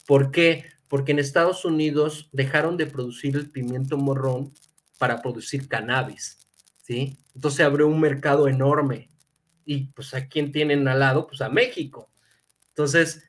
¿Por 0.07 0.31
qué? 0.31 0.65
Porque 0.89 1.13
en 1.13 1.19
Estados 1.19 1.63
Unidos 1.63 2.29
dejaron 2.33 2.75
de 2.75 2.87
producir 2.87 3.35
el 3.37 3.49
pimiento 3.49 3.97
morrón 3.97 4.53
para 4.97 5.21
producir 5.21 5.69
cannabis, 5.69 6.39
¿sí? 6.81 7.17
Entonces 7.33 7.57
se 7.57 7.63
abrió 7.63 7.87
un 7.87 8.01
mercado 8.01 8.49
enorme. 8.49 9.09
Y 9.63 9.85
pues 9.93 10.13
a 10.15 10.27
quién 10.27 10.51
tienen 10.51 10.87
al 10.87 10.99
lado? 10.99 11.27
Pues 11.27 11.41
a 11.41 11.49
México. 11.49 12.11
Entonces, 12.69 13.23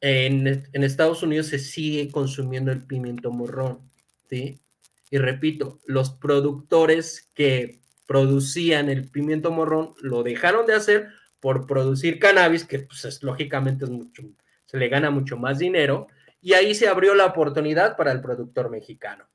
en, 0.00 0.68
en 0.72 0.84
Estados 0.84 1.22
Unidos 1.22 1.46
se 1.46 1.60
sigue 1.60 2.10
consumiendo 2.10 2.72
el 2.72 2.84
pimiento 2.84 3.30
morrón, 3.30 3.88
¿sí? 4.28 4.60
Y 5.08 5.18
repito, 5.18 5.78
los 5.86 6.10
productores 6.10 7.30
que 7.34 7.80
producían 8.06 8.88
el 8.88 9.08
pimiento 9.08 9.52
morrón 9.52 9.94
lo 10.02 10.24
dejaron 10.24 10.66
de 10.66 10.74
hacer 10.74 11.08
por 11.38 11.66
producir 11.66 12.18
cannabis, 12.18 12.64
que 12.64 12.80
pues 12.80 13.04
es, 13.04 13.22
lógicamente 13.22 13.84
es 13.84 13.90
mucho, 13.90 14.24
se 14.64 14.76
le 14.76 14.88
gana 14.88 15.10
mucho 15.10 15.36
más 15.36 15.58
dinero, 15.58 16.08
y 16.40 16.52
ahí 16.52 16.74
se 16.74 16.88
abrió 16.88 17.14
la 17.14 17.26
oportunidad 17.26 17.96
para 17.96 18.12
el 18.12 18.20
productor 18.20 18.70
mexicano. 18.70 19.28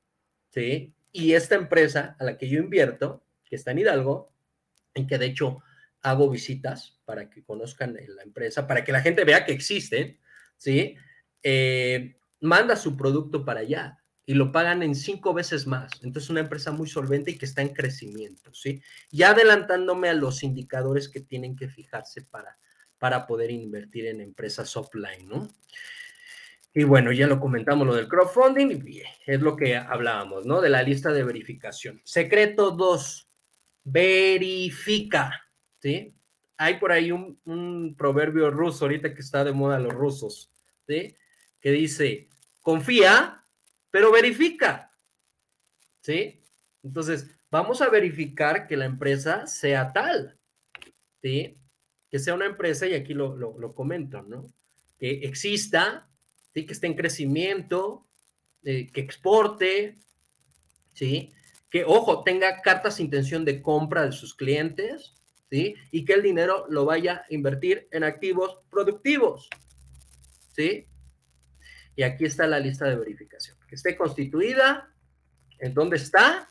¿sí? 0.49 0.93
Y 1.11 1.33
esta 1.33 1.55
empresa 1.55 2.15
a 2.19 2.23
la 2.23 2.37
que 2.37 2.47
yo 2.47 2.59
invierto, 2.59 3.23
que 3.43 3.55
está 3.55 3.71
en 3.71 3.79
Hidalgo, 3.79 4.33
en 4.93 5.07
que 5.07 5.17
de 5.17 5.25
hecho 5.25 5.59
hago 6.01 6.29
visitas 6.29 6.99
para 7.05 7.29
que 7.29 7.43
conozcan 7.43 7.93
la 7.93 8.23
empresa, 8.23 8.67
para 8.67 8.83
que 8.83 8.91
la 8.91 9.01
gente 9.01 9.23
vea 9.23 9.45
que 9.45 9.53
existen, 9.53 10.19
¿sí? 10.57 10.95
Eh, 11.43 12.15
manda 12.39 12.75
su 12.75 12.97
producto 12.97 13.45
para 13.45 13.61
allá. 13.61 13.97
y 14.23 14.35
lo 14.35 14.51
pagan 14.51 14.83
en 14.83 14.95
cinco 14.95 15.33
veces 15.33 15.67
más. 15.67 15.91
Entonces, 16.03 16.29
una 16.29 16.39
empresa 16.41 16.71
muy 16.71 16.87
solvente 16.87 17.31
y 17.31 17.37
que 17.37 17.45
está 17.45 17.63
en 17.63 17.73
crecimiento, 17.73 18.53
¿sí? 18.53 18.81
Ya 19.11 19.31
adelantándome 19.31 20.09
a 20.09 20.13
los 20.13 20.43
indicadores 20.43 21.09
que 21.09 21.21
tienen 21.21 21.55
que 21.55 21.67
fijarse 21.67 22.21
para, 22.21 22.57
para 22.97 23.25
poder 23.27 23.51
invertir 23.51 24.05
en 24.05 24.21
empresas 24.21 24.77
offline, 24.77 25.27
¿no? 25.27 25.49
Y 26.73 26.83
bueno, 26.83 27.11
ya 27.11 27.27
lo 27.27 27.39
comentamos 27.39 27.85
lo 27.85 27.95
del 27.95 28.07
crowdfunding, 28.07 28.81
es 29.25 29.41
lo 29.41 29.57
que 29.57 29.75
hablábamos, 29.75 30.45
¿no? 30.45 30.61
De 30.61 30.69
la 30.69 30.83
lista 30.83 31.11
de 31.11 31.23
verificación. 31.23 32.01
Secreto 32.05 32.71
2, 32.71 33.29
verifica, 33.83 35.49
¿sí? 35.79 36.15
Hay 36.57 36.79
por 36.79 36.91
ahí 36.91 37.11
un, 37.11 37.39
un, 37.45 37.95
proverbio 37.97 38.49
ruso, 38.51 38.85
ahorita 38.85 39.13
que 39.13 39.21
está 39.21 39.43
de 39.43 39.51
moda 39.51 39.79
los 39.79 39.93
rusos, 39.93 40.49
¿sí? 40.87 41.15
Que 41.59 41.71
dice, 41.71 42.29
confía, 42.61 43.43
pero 43.89 44.11
verifica, 44.11 44.91
¿sí? 45.99 46.41
Entonces, 46.83 47.29
vamos 47.49 47.81
a 47.81 47.89
verificar 47.89 48.65
que 48.65 48.77
la 48.77 48.85
empresa 48.85 49.45
sea 49.45 49.91
tal, 49.91 50.37
¿sí? 51.21 51.57
Que 52.09 52.19
sea 52.19 52.33
una 52.33 52.45
empresa, 52.45 52.87
y 52.87 52.93
aquí 52.93 53.13
lo, 53.13 53.35
lo, 53.35 53.75
¿no? 54.27 54.47
Que 54.97 55.11
exista, 55.23 56.07
¿sí? 56.53 56.65
que 56.65 56.73
esté 56.73 56.87
en 56.87 56.95
crecimiento, 56.95 58.07
eh, 58.63 58.91
que 58.91 59.01
exporte, 59.01 59.97
¿sí? 60.93 61.31
que, 61.69 61.83
ojo, 61.85 62.23
tenga 62.23 62.61
cartas 62.61 62.97
de 62.97 63.03
intención 63.03 63.45
de 63.45 63.61
compra 63.61 64.05
de 64.05 64.11
sus 64.11 64.35
clientes, 64.35 65.15
¿sí? 65.49 65.75
y 65.91 66.05
que 66.05 66.13
el 66.13 66.21
dinero 66.21 66.65
lo 66.69 66.85
vaya 66.85 67.25
a 67.29 67.33
invertir 67.33 67.87
en 67.91 68.03
activos 68.03 68.59
productivos. 68.69 69.49
¿sí? 70.53 70.87
Y 71.95 72.03
aquí 72.03 72.25
está 72.25 72.47
la 72.47 72.59
lista 72.59 72.85
de 72.85 72.95
verificación. 72.95 73.57
Que 73.67 73.75
esté 73.75 73.95
constituida, 73.95 74.93
en 75.59 75.73
dónde 75.73 75.97
está, 75.97 76.49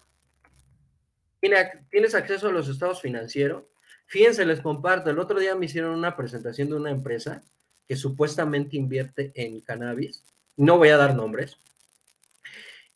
tienes 1.40 2.14
acceso 2.14 2.48
a 2.48 2.53
los 2.53 2.68
estados 2.68 3.01
financieros. 3.01 3.64
Fíjense, 4.07 4.44
les 4.44 4.61
comparto, 4.61 5.11
el 5.11 5.18
otro 5.18 5.38
día 5.38 5.55
me 5.55 5.66
hicieron 5.66 5.96
una 5.96 6.16
presentación 6.16 6.68
de 6.68 6.76
una 6.76 6.90
empresa 6.90 7.42
que 7.91 7.97
supuestamente 7.97 8.76
invierte 8.76 9.32
en 9.34 9.61
cannabis. 9.62 10.22
No 10.57 10.78
voy 10.78 10.91
a 10.91 10.97
dar 10.97 11.16
nombres. 11.16 11.57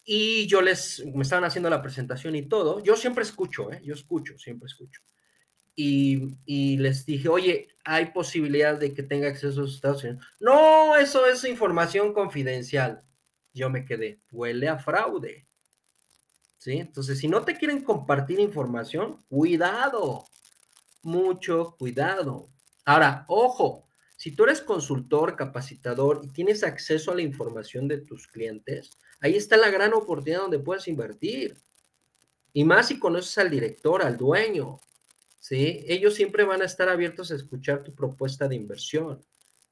Y 0.05 0.47
yo 0.47 0.63
les, 0.63 1.05
me 1.05 1.25
estaban 1.25 1.43
haciendo 1.43 1.69
la 1.69 1.83
presentación 1.83 2.37
y 2.37 2.43
todo. 2.43 2.79
Yo 2.79 2.95
siempre 2.95 3.25
escucho, 3.25 3.73
¿eh? 3.73 3.81
yo 3.83 3.93
escucho, 3.93 4.39
siempre 4.39 4.69
escucho. 4.69 5.01
Y, 5.75 6.37
y, 6.47 6.77
les 6.77 7.05
dije, 7.05 7.29
oye, 7.29 7.71
¿hay 7.85 8.13
posibilidad 8.13 8.79
de 8.79 8.95
que 8.95 9.03
tenga 9.03 9.27
acceso 9.27 9.59
a 9.59 9.63
los 9.65 9.75
Estados 9.75 10.05
Unidos? 10.05 10.25
No, 10.39 10.95
eso 10.95 11.27
es 11.27 11.45
información 11.45 12.13
confidencial. 12.13 13.03
Yo 13.53 13.71
me 13.71 13.85
quedé, 13.85 14.21
huele 14.31 14.69
a 14.69 14.79
fraude. 14.79 15.49
¿Sí? 16.59 16.75
Entonces, 16.75 17.19
si 17.19 17.27
no 17.27 17.43
te 17.43 17.57
quieren 17.57 17.83
compartir 17.83 18.39
información, 18.39 19.25
cuidado, 19.29 20.25
mucho 21.03 21.75
cuidado. 21.81 22.49
Ahora, 22.85 23.25
ojo, 23.27 23.89
si 24.25 24.33
tú 24.33 24.45
eres 24.45 24.63
consultor, 24.63 25.37
capacitador 25.37 26.23
y 26.25 26.29
tienes 26.29 26.65
acceso 26.65 27.13
a 27.13 27.15
la 27.15 27.21
información 27.21 27.87
de 27.87 27.99
tus 27.99 28.27
clientes, 28.27 28.97
ahí 29.21 29.35
está 29.35 29.59
la 29.59 29.69
gran 29.69 29.93
oportunidad 29.93 30.41
donde 30.41 30.61
puedes 30.61 30.89
invertir. 30.89 31.61
Y 32.55 32.65
más 32.65 32.89
si 32.89 32.99
conoces 32.99 33.37
al 33.37 33.51
director, 33.51 34.01
al 34.01 34.17
dueño, 34.17 34.81
¿sí? 35.39 35.85
Ellos 35.87 36.15
siempre 36.15 36.43
van 36.45 36.63
a 36.63 36.65
estar 36.65 36.89
abiertos 36.89 37.31
a 37.31 37.35
escuchar 37.35 37.85
tu 37.85 37.95
propuesta 37.95 38.49
de 38.49 38.57
inversión, 38.57 39.23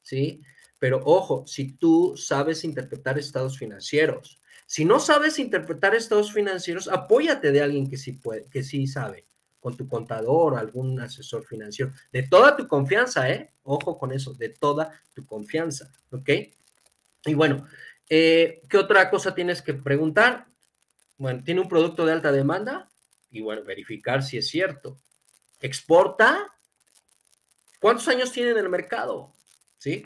¿sí? 0.02 0.42
Pero 0.78 1.00
ojo, 1.02 1.46
si 1.46 1.72
tú 1.72 2.14
sabes 2.18 2.62
interpretar 2.62 3.18
estados 3.18 3.56
financieros, 3.56 4.38
si 4.66 4.84
no 4.84 5.00
sabes 5.00 5.38
interpretar 5.38 5.94
estados 5.94 6.30
financieros, 6.30 6.88
apóyate 6.88 7.52
de 7.52 7.62
alguien 7.62 7.88
que 7.88 7.96
sí 7.96 8.12
puede, 8.12 8.44
que 8.50 8.62
sí 8.62 8.86
sabe 8.86 9.24
con 9.62 9.76
tu 9.76 9.86
contador 9.86 10.56
algún 10.56 11.00
asesor 11.00 11.46
financiero, 11.46 11.92
de 12.10 12.24
toda 12.24 12.56
tu 12.56 12.66
confianza, 12.66 13.30
¿eh? 13.30 13.52
Ojo 13.62 13.96
con 13.96 14.10
eso, 14.10 14.34
de 14.34 14.48
toda 14.48 15.00
tu 15.14 15.24
confianza, 15.24 15.92
¿ok? 16.10 16.30
Y 17.26 17.34
bueno, 17.34 17.64
eh, 18.08 18.60
¿qué 18.68 18.76
otra 18.76 19.08
cosa 19.08 19.36
tienes 19.36 19.62
que 19.62 19.74
preguntar? 19.74 20.48
Bueno, 21.16 21.44
¿tiene 21.44 21.60
un 21.60 21.68
producto 21.68 22.04
de 22.04 22.12
alta 22.12 22.32
demanda? 22.32 22.90
Y 23.30 23.40
bueno, 23.40 23.62
verificar 23.62 24.24
si 24.24 24.36
es 24.36 24.48
cierto. 24.48 24.98
¿Exporta? 25.60 26.48
¿Cuántos 27.80 28.08
años 28.08 28.32
tiene 28.32 28.50
en 28.50 28.58
el 28.58 28.68
mercado? 28.68 29.32
¿Sí? 29.78 30.04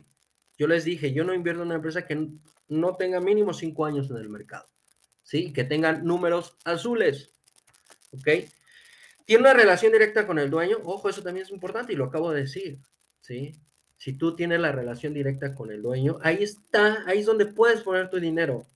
Yo 0.59 0.67
les 0.67 0.85
dije, 0.85 1.15
yo 1.15 1.25
no 1.25 1.33
invierto 1.33 1.63
en 1.63 1.69
una 1.69 1.77
empresa 1.77 2.07
que 2.07 2.29
no 2.69 2.97
tenga 2.97 3.21
mínimo 3.21 3.55
cinco 3.55 3.87
años 3.87 4.11
en 4.11 4.19
el 4.19 4.29
mercado, 4.29 4.69
¿sí? 5.23 5.51
Que 5.55 5.65
tengan 5.65 6.05
números 6.05 6.59
azules, 6.65 7.33
¿ok? 8.11 8.29
¿Tiene 9.27 9.43
una 9.43 9.55
relación 9.55 9.93
directa 9.93 10.25
con 10.25 10.39
el 10.39 10.49
dueño? 10.49 10.79
Ojo, 10.85 11.09
eso 11.09 11.23
también 11.23 11.45
es 11.45 11.53
importante 11.53 11.93
y 11.93 11.97
lo 11.97 12.05
acabo 12.05 12.31
de 12.31 12.43
decir, 12.43 12.79
¿sí? 13.21 13.61
Si 13.97 14.13
tú 14.13 14.37
tienes 14.37 14.61
la 14.61 14.71
relación 14.71 15.13
directa 15.13 15.53
con 15.53 15.73
el 15.73 15.83
dueño, 15.83 16.19
ahí 16.23 16.45
está, 16.45 17.03
ahí 17.07 17.19
es 17.19 17.27
donde 17.27 17.47
puedes 17.47 17.83
poner 17.83 18.09
tu 18.09 18.21
dinero, 18.21 18.67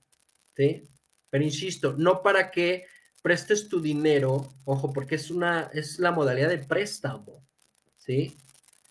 ¿sí? 0.57 0.83
Pero 1.29 1.43
insisto, 1.43 1.95
no 1.97 2.21
para 2.21 2.51
que 2.51 2.85
prestes 3.21 3.69
tu 3.69 3.79
dinero, 3.79 4.49
ojo, 4.65 4.91
porque 4.91 5.15
es 5.15 5.31
una, 5.31 5.69
es 5.73 5.99
la 5.99 6.11
modalidad 6.11 6.49
de 6.49 6.57
préstamo, 6.57 7.47
¿sí? 7.97 8.35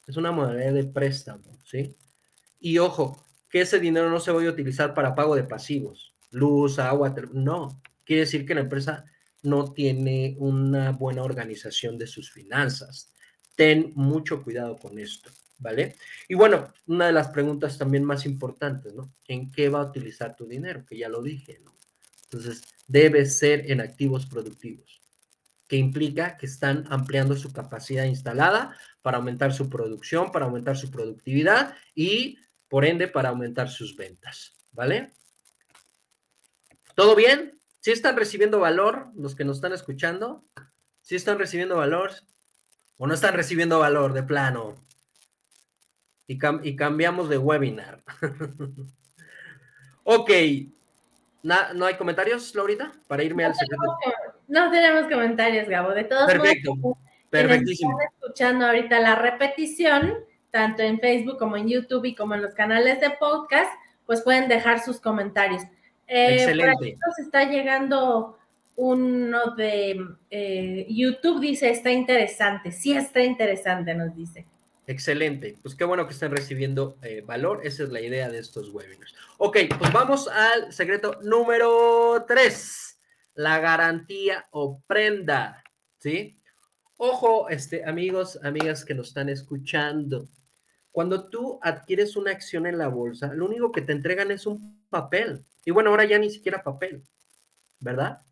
Es 0.06 0.16
una 0.16 0.32
modalidad 0.32 0.72
de 0.72 0.84
préstamo, 0.84 1.58
¿sí? 1.64 1.94
Y 2.58 2.78
ojo, 2.78 3.22
que 3.50 3.60
ese 3.60 3.78
dinero 3.78 4.08
no 4.08 4.18
se 4.18 4.30
vaya 4.30 4.48
a 4.48 4.52
utilizar 4.52 4.94
para 4.94 5.14
pago 5.14 5.36
de 5.36 5.44
pasivos, 5.44 6.14
luz, 6.30 6.78
agua, 6.78 7.14
no. 7.32 7.82
Quiere 8.04 8.20
decir 8.20 8.46
que 8.46 8.54
la 8.54 8.62
empresa 8.62 9.04
no 9.42 9.72
tiene 9.72 10.36
una 10.38 10.92
buena 10.92 11.22
organización 11.22 11.98
de 11.98 12.06
sus 12.06 12.30
finanzas. 12.30 13.12
Ten 13.56 13.92
mucho 13.94 14.42
cuidado 14.42 14.76
con 14.76 14.98
esto, 14.98 15.30
¿vale? 15.58 15.96
Y 16.28 16.34
bueno, 16.34 16.72
una 16.86 17.06
de 17.06 17.12
las 17.12 17.28
preguntas 17.28 17.78
también 17.78 18.04
más 18.04 18.26
importantes, 18.26 18.94
¿no? 18.94 19.14
¿En 19.26 19.50
qué 19.50 19.68
va 19.68 19.80
a 19.80 19.86
utilizar 19.86 20.36
tu 20.36 20.46
dinero? 20.46 20.84
Que 20.86 20.98
ya 20.98 21.08
lo 21.08 21.22
dije, 21.22 21.60
¿no? 21.64 21.76
Entonces, 22.24 22.62
debe 22.86 23.26
ser 23.26 23.70
en 23.70 23.80
activos 23.80 24.26
productivos, 24.26 25.02
que 25.66 25.76
implica 25.76 26.36
que 26.36 26.46
están 26.46 26.86
ampliando 26.90 27.36
su 27.36 27.52
capacidad 27.52 28.04
instalada 28.04 28.76
para 29.02 29.18
aumentar 29.18 29.52
su 29.52 29.68
producción, 29.68 30.30
para 30.30 30.46
aumentar 30.46 30.76
su 30.76 30.90
productividad 30.90 31.74
y, 31.94 32.38
por 32.68 32.84
ende, 32.84 33.08
para 33.08 33.30
aumentar 33.30 33.68
sus 33.68 33.96
ventas, 33.96 34.56
¿vale? 34.72 35.12
¿Todo 36.94 37.16
bien? 37.16 37.59
¿Sí 37.80 37.90
están 37.90 38.16
recibiendo 38.16 38.60
valor 38.60 39.08
los 39.16 39.34
que 39.34 39.44
nos 39.44 39.56
están 39.56 39.72
escuchando? 39.72 40.44
¿Sí 41.00 41.16
están 41.16 41.38
recibiendo 41.38 41.76
valor? 41.76 42.12
¿O 42.98 43.06
no 43.06 43.14
están 43.14 43.34
recibiendo 43.34 43.78
valor 43.78 44.12
de 44.12 44.22
plano? 44.22 44.74
Y, 46.26 46.38
y 46.62 46.76
cambiamos 46.76 47.28
de 47.30 47.38
webinar. 47.38 48.02
ok. 50.04 50.30
¿No 51.42 51.86
hay 51.86 51.94
comentarios, 51.94 52.54
Laurita? 52.54 52.92
Para 53.08 53.22
irme 53.22 53.46
al 53.46 53.54
secreto. 53.54 53.82
No 54.46 54.70
tenemos 54.70 55.10
comentarios, 55.10 55.68
Gabo. 55.68 55.90
De 55.90 56.04
todos 56.04 56.26
Perfecto. 56.26 56.76
modos, 56.76 56.98
Perfectísimo. 57.30 57.98
Están 57.98 58.12
escuchando 58.14 58.66
ahorita 58.66 59.00
la 59.00 59.14
repetición, 59.14 60.14
tanto 60.50 60.82
en 60.82 61.00
Facebook 61.00 61.38
como 61.38 61.56
en 61.56 61.68
YouTube 61.68 62.04
y 62.04 62.14
como 62.14 62.34
en 62.34 62.42
los 62.42 62.52
canales 62.52 63.00
de 63.00 63.10
podcast, 63.12 63.72
pues 64.04 64.20
pueden 64.20 64.48
dejar 64.48 64.80
sus 64.80 65.00
comentarios. 65.00 65.62
Eh, 66.12 66.34
Excelente. 66.34 66.98
Nos 67.06 67.18
está 67.20 67.44
llegando 67.44 68.36
uno 68.74 69.54
de 69.54 69.96
eh, 70.28 70.86
YouTube, 70.88 71.40
dice, 71.40 71.70
está 71.70 71.92
interesante. 71.92 72.72
Sí, 72.72 72.92
está 72.92 73.22
interesante, 73.22 73.94
nos 73.94 74.16
dice. 74.16 74.44
Excelente. 74.88 75.56
Pues 75.62 75.76
qué 75.76 75.84
bueno 75.84 76.08
que 76.08 76.12
estén 76.12 76.32
recibiendo 76.32 76.96
eh, 77.02 77.22
valor. 77.24 77.60
Esa 77.62 77.84
es 77.84 77.90
la 77.90 78.00
idea 78.00 78.28
de 78.28 78.40
estos 78.40 78.70
webinars. 78.70 79.14
Ok, 79.38 79.58
pues 79.78 79.92
vamos 79.92 80.26
al 80.26 80.72
secreto 80.72 81.20
número 81.22 82.24
tres. 82.26 82.98
La 83.34 83.60
garantía 83.60 84.46
o 84.50 84.80
prenda. 84.88 85.62
¿Sí? 85.98 86.40
Ojo, 86.96 87.48
este, 87.50 87.84
amigos, 87.84 88.40
amigas 88.42 88.84
que 88.84 88.94
nos 88.94 89.08
están 89.08 89.28
escuchando. 89.28 90.26
Cuando 90.92 91.28
tú 91.28 91.58
adquieres 91.62 92.16
una 92.16 92.32
acción 92.32 92.66
en 92.66 92.78
la 92.78 92.88
bolsa, 92.88 93.32
lo 93.32 93.46
único 93.46 93.70
que 93.70 93.82
te 93.82 93.92
entregan 93.92 94.30
es 94.30 94.46
un 94.46 94.84
papel. 94.88 95.44
Y 95.64 95.70
bueno, 95.70 95.90
ahora 95.90 96.04
ya 96.04 96.18
ni 96.18 96.30
siquiera 96.30 96.62
papel, 96.62 97.04
¿verdad? 97.78 98.22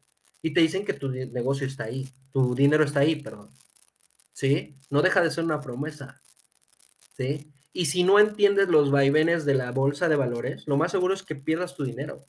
Y 0.43 0.53
te 0.53 0.61
dicen 0.61 0.85
que 0.85 0.95
tu 0.95 1.09
negocio 1.09 1.67
está 1.67 1.85
ahí, 1.85 2.09
tu 2.33 2.55
dinero 2.55 2.85
está 2.85 3.01
ahí, 3.01 3.17
perdón. 3.17 3.51
¿Sí? 4.33 4.77
No 4.91 5.03
deja 5.03 5.21
de 5.21 5.31
ser 5.31 5.45
una 5.45 5.61
promesa. 5.61 6.23
¿Sí? 7.17 7.53
Y 7.73 7.87
si 7.87 8.03
no 8.03 8.19
entiendes 8.19 8.69
los 8.69 8.91
vaivenes 8.91 9.45
de 9.45 9.55
la 9.55 9.71
bolsa 9.71 10.09
de 10.09 10.17
valores, 10.17 10.67
lo 10.67 10.77
más 10.77 10.93
seguro 10.93 11.15
es 11.15 11.23
que 11.23 11.35
pierdas 11.35 11.77
tu 11.77 11.85
dinero. 11.85 12.25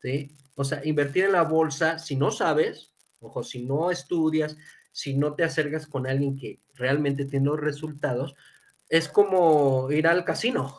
¿Sí? 0.00 0.36
O 0.54 0.64
sea, 0.64 0.84
invertir 0.84 1.24
en 1.24 1.32
la 1.32 1.42
bolsa, 1.42 1.98
si 1.98 2.16
no 2.16 2.30
sabes, 2.30 2.92
ojo, 3.20 3.42
si 3.42 3.64
no 3.64 3.90
estudias, 3.90 4.56
si 4.90 5.14
no 5.14 5.34
te 5.34 5.44
acercas 5.44 5.86
con 5.86 6.06
alguien 6.06 6.36
que 6.36 6.60
realmente 6.74 7.24
tiene 7.24 7.46
los 7.46 7.60
resultados, 7.60 8.34
es 8.92 9.08
como 9.08 9.90
ir 9.90 10.06
al 10.06 10.22
casino. 10.22 10.78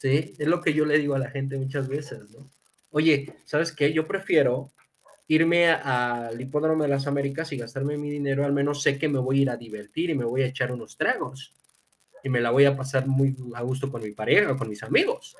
¿Sí? 0.00 0.34
Es 0.36 0.48
lo 0.48 0.60
que 0.60 0.74
yo 0.74 0.84
le 0.84 0.98
digo 0.98 1.14
a 1.14 1.20
la 1.20 1.30
gente 1.30 1.56
muchas 1.56 1.86
veces, 1.86 2.28
¿no? 2.30 2.50
oye, 2.90 3.34
¿sabes 3.44 3.72
qué? 3.72 3.92
Yo 3.92 4.06
prefiero 4.06 4.72
irme 5.28 5.70
al 5.70 6.38
hipódromo 6.40 6.82
de 6.82 6.88
las 6.88 7.06
Américas 7.06 7.52
y 7.52 7.56
gastarme 7.56 7.96
mi 7.96 8.10
dinero, 8.10 8.44
al 8.44 8.52
menos 8.52 8.82
sé 8.82 8.98
que 8.98 9.08
me 9.08 9.20
voy 9.20 9.38
a 9.38 9.42
ir 9.42 9.50
a 9.50 9.56
divertir 9.56 10.10
y 10.10 10.14
me 10.14 10.24
voy 10.24 10.42
a 10.42 10.46
echar 10.46 10.72
unos 10.72 10.96
tragos 10.96 11.54
y 12.24 12.28
me 12.28 12.40
la 12.40 12.50
voy 12.50 12.64
a 12.64 12.76
pasar 12.76 13.06
muy 13.06 13.36
a 13.54 13.62
gusto 13.62 13.90
con 13.90 14.02
mi 14.02 14.10
pareja, 14.10 14.56
con 14.56 14.68
mis 14.68 14.82
amigos. 14.82 15.36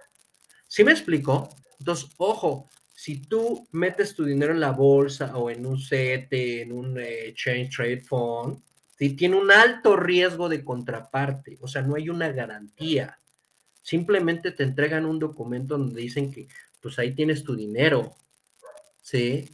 ¿Sí 0.68 0.84
me 0.84 0.93
explico? 0.93 1.49
Entonces, 1.80 2.09
ojo, 2.18 2.70
si 2.95 3.20
tú 3.20 3.66
metes 3.72 4.14
tu 4.14 4.24
dinero 4.24 4.53
en 4.53 4.61
la 4.61 4.70
bolsa 4.70 5.36
o 5.36 5.51
en 5.51 5.66
un 5.66 5.78
CET, 5.78 6.32
en 6.32 6.72
un 6.72 6.99
Exchange 6.99 7.76
Trade 7.76 8.01
Fund, 8.01 8.62
tiene 9.11 9.36
un 9.36 9.50
alto 9.50 9.96
riesgo 9.96 10.48
de 10.48 10.64
contraparte, 10.64 11.59
o 11.61 11.68
sea, 11.68 11.82
no 11.82 11.96
hay 11.96 12.09
una 12.09 12.30
garantía. 12.30 13.18
Simplemente 13.80 14.53
te 14.53 14.62
entregan 14.62 15.07
un 15.07 15.18
documento 15.18 15.76
donde 15.76 16.00
dicen 16.00 16.32
que, 16.32 16.48
pues 16.80 16.98
ahí 16.98 17.14
tienes 17.14 17.42
tu 17.42 17.57
dinero, 17.57 18.14
¿sí? 19.00 19.48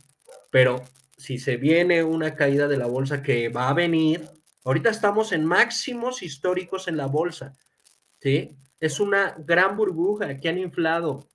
Pero 0.50 0.82
si 1.16 1.38
se 1.38 1.56
viene 1.56 2.02
una 2.02 2.34
caída 2.34 2.68
de 2.68 2.76
la 2.76 2.86
bolsa 2.86 3.22
que 3.22 3.48
va 3.48 3.68
a 3.68 3.74
venir, 3.74 4.28
ahorita 4.64 4.90
estamos 4.90 5.32
en 5.32 5.44
máximos 5.44 6.22
históricos 6.22 6.88
en 6.88 6.96
la 6.96 7.06
bolsa, 7.06 7.56
¿sí? 8.20 8.56
Es 8.80 9.00
una 9.00 9.34
gran 9.38 9.76
burbuja 9.76 10.36
que 10.36 10.48
han 10.48 10.58
inflado 10.58 11.28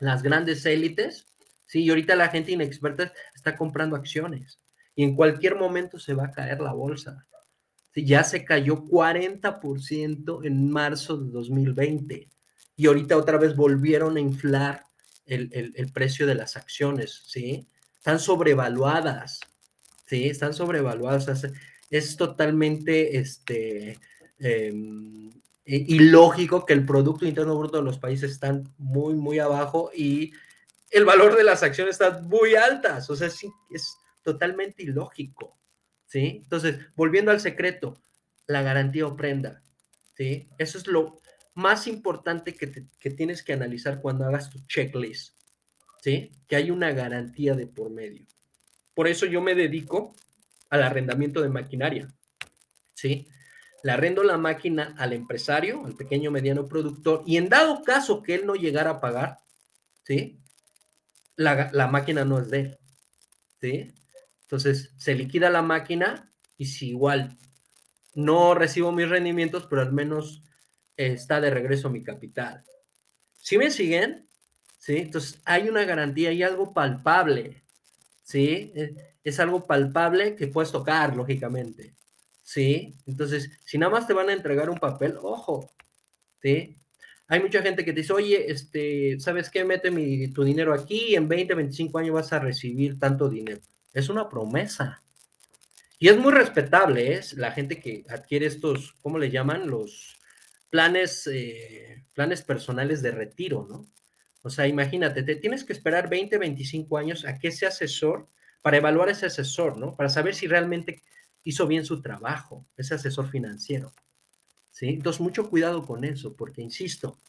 las 0.00 0.22
grandes 0.22 0.66
élites, 0.66 1.26
¿sí? 1.66 1.84
Y 1.84 1.90
ahorita 1.90 2.16
la 2.16 2.28
gente 2.28 2.52
inexperta 2.52 3.12
está 3.34 3.56
comprando 3.56 3.96
acciones 3.96 4.58
y 4.94 5.04
en 5.04 5.14
cualquier 5.14 5.56
momento 5.56 5.98
se 5.98 6.14
va 6.14 6.26
a 6.26 6.32
caer 6.32 6.60
la 6.60 6.72
bolsa. 6.72 7.26
Ya 7.94 8.24
se 8.24 8.44
cayó 8.44 8.84
40% 8.84 10.46
en 10.46 10.70
marzo 10.70 11.18
de 11.18 11.30
2020 11.30 12.28
y 12.76 12.86
ahorita 12.86 13.16
otra 13.16 13.38
vez 13.38 13.54
volvieron 13.54 14.16
a 14.16 14.20
inflar 14.20 14.84
el, 15.26 15.90
precio 15.92 16.26
de 16.26 16.34
las 16.34 16.56
acciones, 16.56 17.22
¿sí? 17.26 17.68
Están 17.96 18.18
sobrevaluadas, 18.18 19.40
¿sí? 20.06 20.28
Están 20.28 20.54
sobrevaluadas. 20.54 21.46
es 21.90 22.16
totalmente, 22.16 23.18
este, 23.18 23.98
em, 24.38 25.30
ilógico 25.64 26.66
que 26.66 26.72
el 26.72 26.84
Producto 26.84 27.26
Interno 27.26 27.56
Bruto 27.56 27.78
de 27.78 27.84
los 27.84 27.98
países 27.98 28.32
están 28.32 28.72
muy, 28.78 29.14
muy 29.14 29.38
abajo 29.38 29.90
y 29.94 30.32
el 30.90 31.04
valor 31.04 31.36
de 31.36 31.44
las 31.44 31.62
acciones 31.62 31.94
está 31.94 32.20
muy 32.20 32.54
altas. 32.54 33.08
O 33.10 33.16
sea, 33.16 33.30
sí, 33.30 33.50
es 33.70 33.96
totalmente 34.22 34.82
ilógico, 34.82 35.56
¿sí? 36.12 36.42
Entonces, 36.42 36.76
volviendo 36.94 37.30
al 37.30 37.40
secreto, 37.40 37.94
la 38.46 38.60
garantía 38.60 39.06
o 39.06 39.16
prenda, 39.16 39.62
¿sí? 40.14 40.46
Eso 40.58 40.76
es 40.76 40.86
lo 40.86 41.18
más 41.54 41.86
importante 41.86 42.54
que, 42.54 42.66
tienes 43.10 43.42
que 43.42 43.54
analizar 43.54 44.02
cuando 44.02 44.26
hagas 44.26 44.50
tu 44.50 44.58
checklist, 44.66 45.34
¿sí? 46.02 46.30
Que 46.46 46.56
hay 46.56 46.70
una 46.70 46.92
garantía 46.92 47.54
de 47.54 47.66
por 47.66 47.90
medio. 47.90 48.26
Por 48.92 49.08
eso 49.08 49.24
yo 49.24 49.40
me 49.40 49.54
dedico 49.54 50.14
al 50.68 50.82
arrendamiento 50.82 51.40
de 51.40 51.48
maquinaria, 51.48 52.08
¿sí? 52.92 53.26
Le 53.82 53.92
arrendo 53.92 54.22
la 54.22 54.36
máquina 54.36 54.94
al 54.98 55.14
empresario, 55.14 55.82
al 55.86 55.96
pequeño 55.96 56.30
mediano 56.30 56.68
productor, 56.68 57.22
y 57.24 57.38
en 57.38 57.48
dado 57.48 57.82
caso 57.82 58.22
que 58.22 58.34
él 58.34 58.44
no 58.44 58.54
llegara 58.54 58.90
a 58.90 59.00
pagar, 59.00 59.38
¿sí? 60.02 60.38
La, 61.36 61.70
la 61.72 61.86
máquina 61.86 62.26
no 62.26 62.38
es 62.38 62.50
de 62.50 62.60
él, 62.60 62.78
¿sí? 63.62 63.94
Entonces, 64.52 64.92
se 64.98 65.14
liquida 65.14 65.48
la 65.48 65.62
máquina 65.62 66.30
y 66.58 66.66
si 66.66 66.90
igual 66.90 67.38
no 68.14 68.52
recibo 68.52 68.92
mis 68.92 69.08
rendimientos, 69.08 69.66
pero 69.66 69.80
al 69.80 69.94
menos 69.94 70.42
está 70.94 71.40
de 71.40 71.48
regreso 71.48 71.88
mi 71.88 72.02
capital. 72.02 72.62
¿Sí 73.38 73.56
me 73.56 73.70
siguen? 73.70 74.28
¿Sí? 74.76 74.98
Entonces 74.98 75.40
hay 75.46 75.70
una 75.70 75.84
garantía, 75.84 76.28
hay 76.28 76.42
algo 76.42 76.74
palpable. 76.74 77.64
¿Sí? 78.22 78.74
Es 79.24 79.40
algo 79.40 79.66
palpable 79.66 80.36
que 80.36 80.48
puedes 80.48 80.70
tocar, 80.70 81.16
lógicamente. 81.16 81.94
¿Sí? 82.42 82.94
Entonces, 83.06 83.58
si 83.64 83.78
nada 83.78 83.90
más 83.90 84.06
te 84.06 84.12
van 84.12 84.28
a 84.28 84.34
entregar 84.34 84.68
un 84.68 84.76
papel, 84.76 85.16
ojo. 85.22 85.72
¿Sí? 86.42 86.76
Hay 87.26 87.40
mucha 87.40 87.62
gente 87.62 87.86
que 87.86 87.94
te 87.94 88.00
dice, 88.02 88.12
oye, 88.12 88.52
este, 88.52 89.18
¿sabes 89.18 89.48
qué? 89.48 89.64
Mete 89.64 89.90
mi, 89.90 90.28
tu 90.28 90.44
dinero 90.44 90.74
aquí 90.74 91.06
y 91.08 91.14
en 91.14 91.26
20, 91.26 91.54
25 91.54 91.98
años 91.98 92.16
vas 92.16 92.34
a 92.34 92.38
recibir 92.38 92.98
tanto 92.98 93.30
dinero. 93.30 93.62
Es 93.92 94.08
una 94.08 94.28
promesa. 94.28 95.02
Y 95.98 96.08
es 96.08 96.18
muy 96.18 96.32
respetable, 96.32 97.14
es 97.14 97.32
¿eh? 97.32 97.36
la 97.36 97.52
gente 97.52 97.78
que 97.78 98.04
adquiere 98.08 98.46
estos, 98.46 98.94
¿cómo 99.02 99.18
le 99.18 99.30
llaman? 99.30 99.68
Los 99.68 100.18
planes, 100.68 101.28
eh, 101.32 102.04
planes 102.14 102.42
personales 102.42 103.02
de 103.02 103.12
retiro, 103.12 103.66
¿no? 103.68 103.86
O 104.42 104.50
sea, 104.50 104.66
imagínate, 104.66 105.22
te 105.22 105.36
tienes 105.36 105.62
que 105.64 105.72
esperar 105.72 106.10
20, 106.10 106.38
25 106.38 106.98
años 106.98 107.24
a 107.24 107.38
que 107.38 107.48
ese 107.48 107.66
asesor, 107.66 108.28
para 108.60 108.78
evaluar 108.78 109.08
ese 109.08 109.26
asesor, 109.26 109.78
¿no? 109.78 109.94
Para 109.94 110.08
saber 110.08 110.34
si 110.34 110.48
realmente 110.48 111.02
hizo 111.44 111.66
bien 111.66 111.84
su 111.84 112.02
trabajo, 112.02 112.66
ese 112.76 112.94
asesor 112.94 113.28
financiero. 113.30 113.92
¿Sí? 114.70 114.88
Entonces, 114.88 115.20
mucho 115.20 115.48
cuidado 115.50 115.86
con 115.86 116.04
eso, 116.04 116.34
porque 116.34 116.62
insisto, 116.62 117.20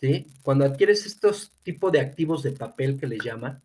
¿sí? 0.00 0.28
Cuando 0.42 0.64
adquieres 0.64 1.04
estos 1.04 1.52
tipos 1.62 1.92
de 1.92 2.00
activos 2.00 2.42
de 2.42 2.52
papel 2.52 2.98
que 2.98 3.08
le 3.08 3.18
llaman, 3.18 3.62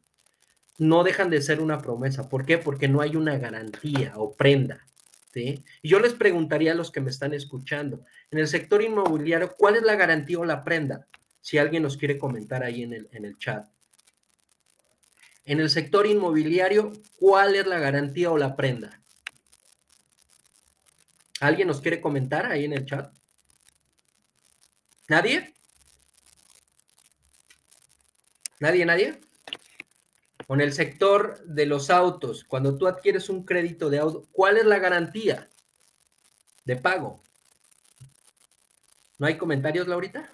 no 0.80 1.03
dejan 1.03 1.30
de 1.30 1.41
ser 1.41 1.61
una 1.61 1.80
promesa. 1.80 2.27
¿Por 2.27 2.45
qué? 2.45 2.57
Porque 2.57 2.88
no 2.88 3.01
hay 3.01 3.15
una 3.15 3.38
garantía 3.38 4.13
o 4.15 4.34
prenda. 4.34 4.89
Y 5.36 5.63
yo 5.84 5.99
les 5.99 6.13
preguntaría 6.13 6.71
a 6.71 6.75
los 6.75 6.91
que 6.91 7.01
me 7.01 7.11
están 7.11 7.34
escuchando, 7.34 8.03
en 8.32 8.39
el 8.39 8.47
sector 8.47 8.82
inmobiliario, 8.82 9.55
¿cuál 9.55 9.75
es 9.75 9.84
la 9.84 9.95
garantía 9.95 10.39
o 10.39 10.45
la 10.45 10.63
prenda? 10.63 11.07
Si 11.41 11.57
alguien 11.57 11.84
nos 11.84 11.97
quiere 11.97 12.17
comentar 12.17 12.63
ahí 12.63 12.84
en 12.84 12.93
el, 12.93 13.09
en 13.11 13.25
el 13.25 13.38
chat. 13.38 13.67
En 15.45 15.59
el 15.59 15.69
sector 15.69 16.05
inmobiliario, 16.05 16.91
¿cuál 17.17 17.55
es 17.55 17.65
la 17.65 17.80
garantía 17.80 18.32
o 18.32 18.38
la 18.38 18.55
prenda? 18.55 19.01
¿Alguien 21.39 21.67
nos 21.67 21.80
quiere 21.80 22.01
comentar 22.01 22.45
ahí 22.45 22.65
en 22.65 22.73
el 22.73 22.86
chat? 22.86 23.13
¿Nadie? 25.07 25.53
¿Nadie, 28.59 28.86
nadie? 28.86 29.28
Con 30.49 30.61
el 30.61 30.73
sector 30.73 31.45
de 31.45 31.67
los 31.67 31.91
autos, 31.91 32.43
cuando 32.43 32.75
tú 32.75 32.87
adquieres 32.87 33.29
un 33.29 33.45
crédito 33.45 33.87
de 33.91 33.99
auto, 33.99 34.27
¿cuál 34.31 34.57
es 34.57 34.65
la 34.65 34.79
garantía 34.79 35.47
de 36.65 36.75
pago? 36.75 37.21
¿No 39.19 39.27
hay 39.27 39.37
comentarios, 39.37 39.87
Laurita? 39.87 40.27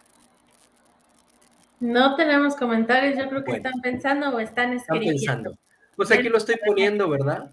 No 1.81 2.15
tenemos 2.15 2.55
comentarios, 2.55 3.19
yo 3.19 3.27
creo 3.27 3.43
que 3.43 3.57
están 3.57 3.81
pensando 3.81 4.29
o 4.29 4.39
están 4.39 4.71
escribiendo. 4.71 5.19
Están 5.19 5.35
pensando. 5.35 5.59
Pues 5.97 6.09
aquí 6.11 6.29
lo 6.29 6.37
estoy 6.37 6.55
poniendo, 6.65 7.09
¿verdad? 7.09 7.51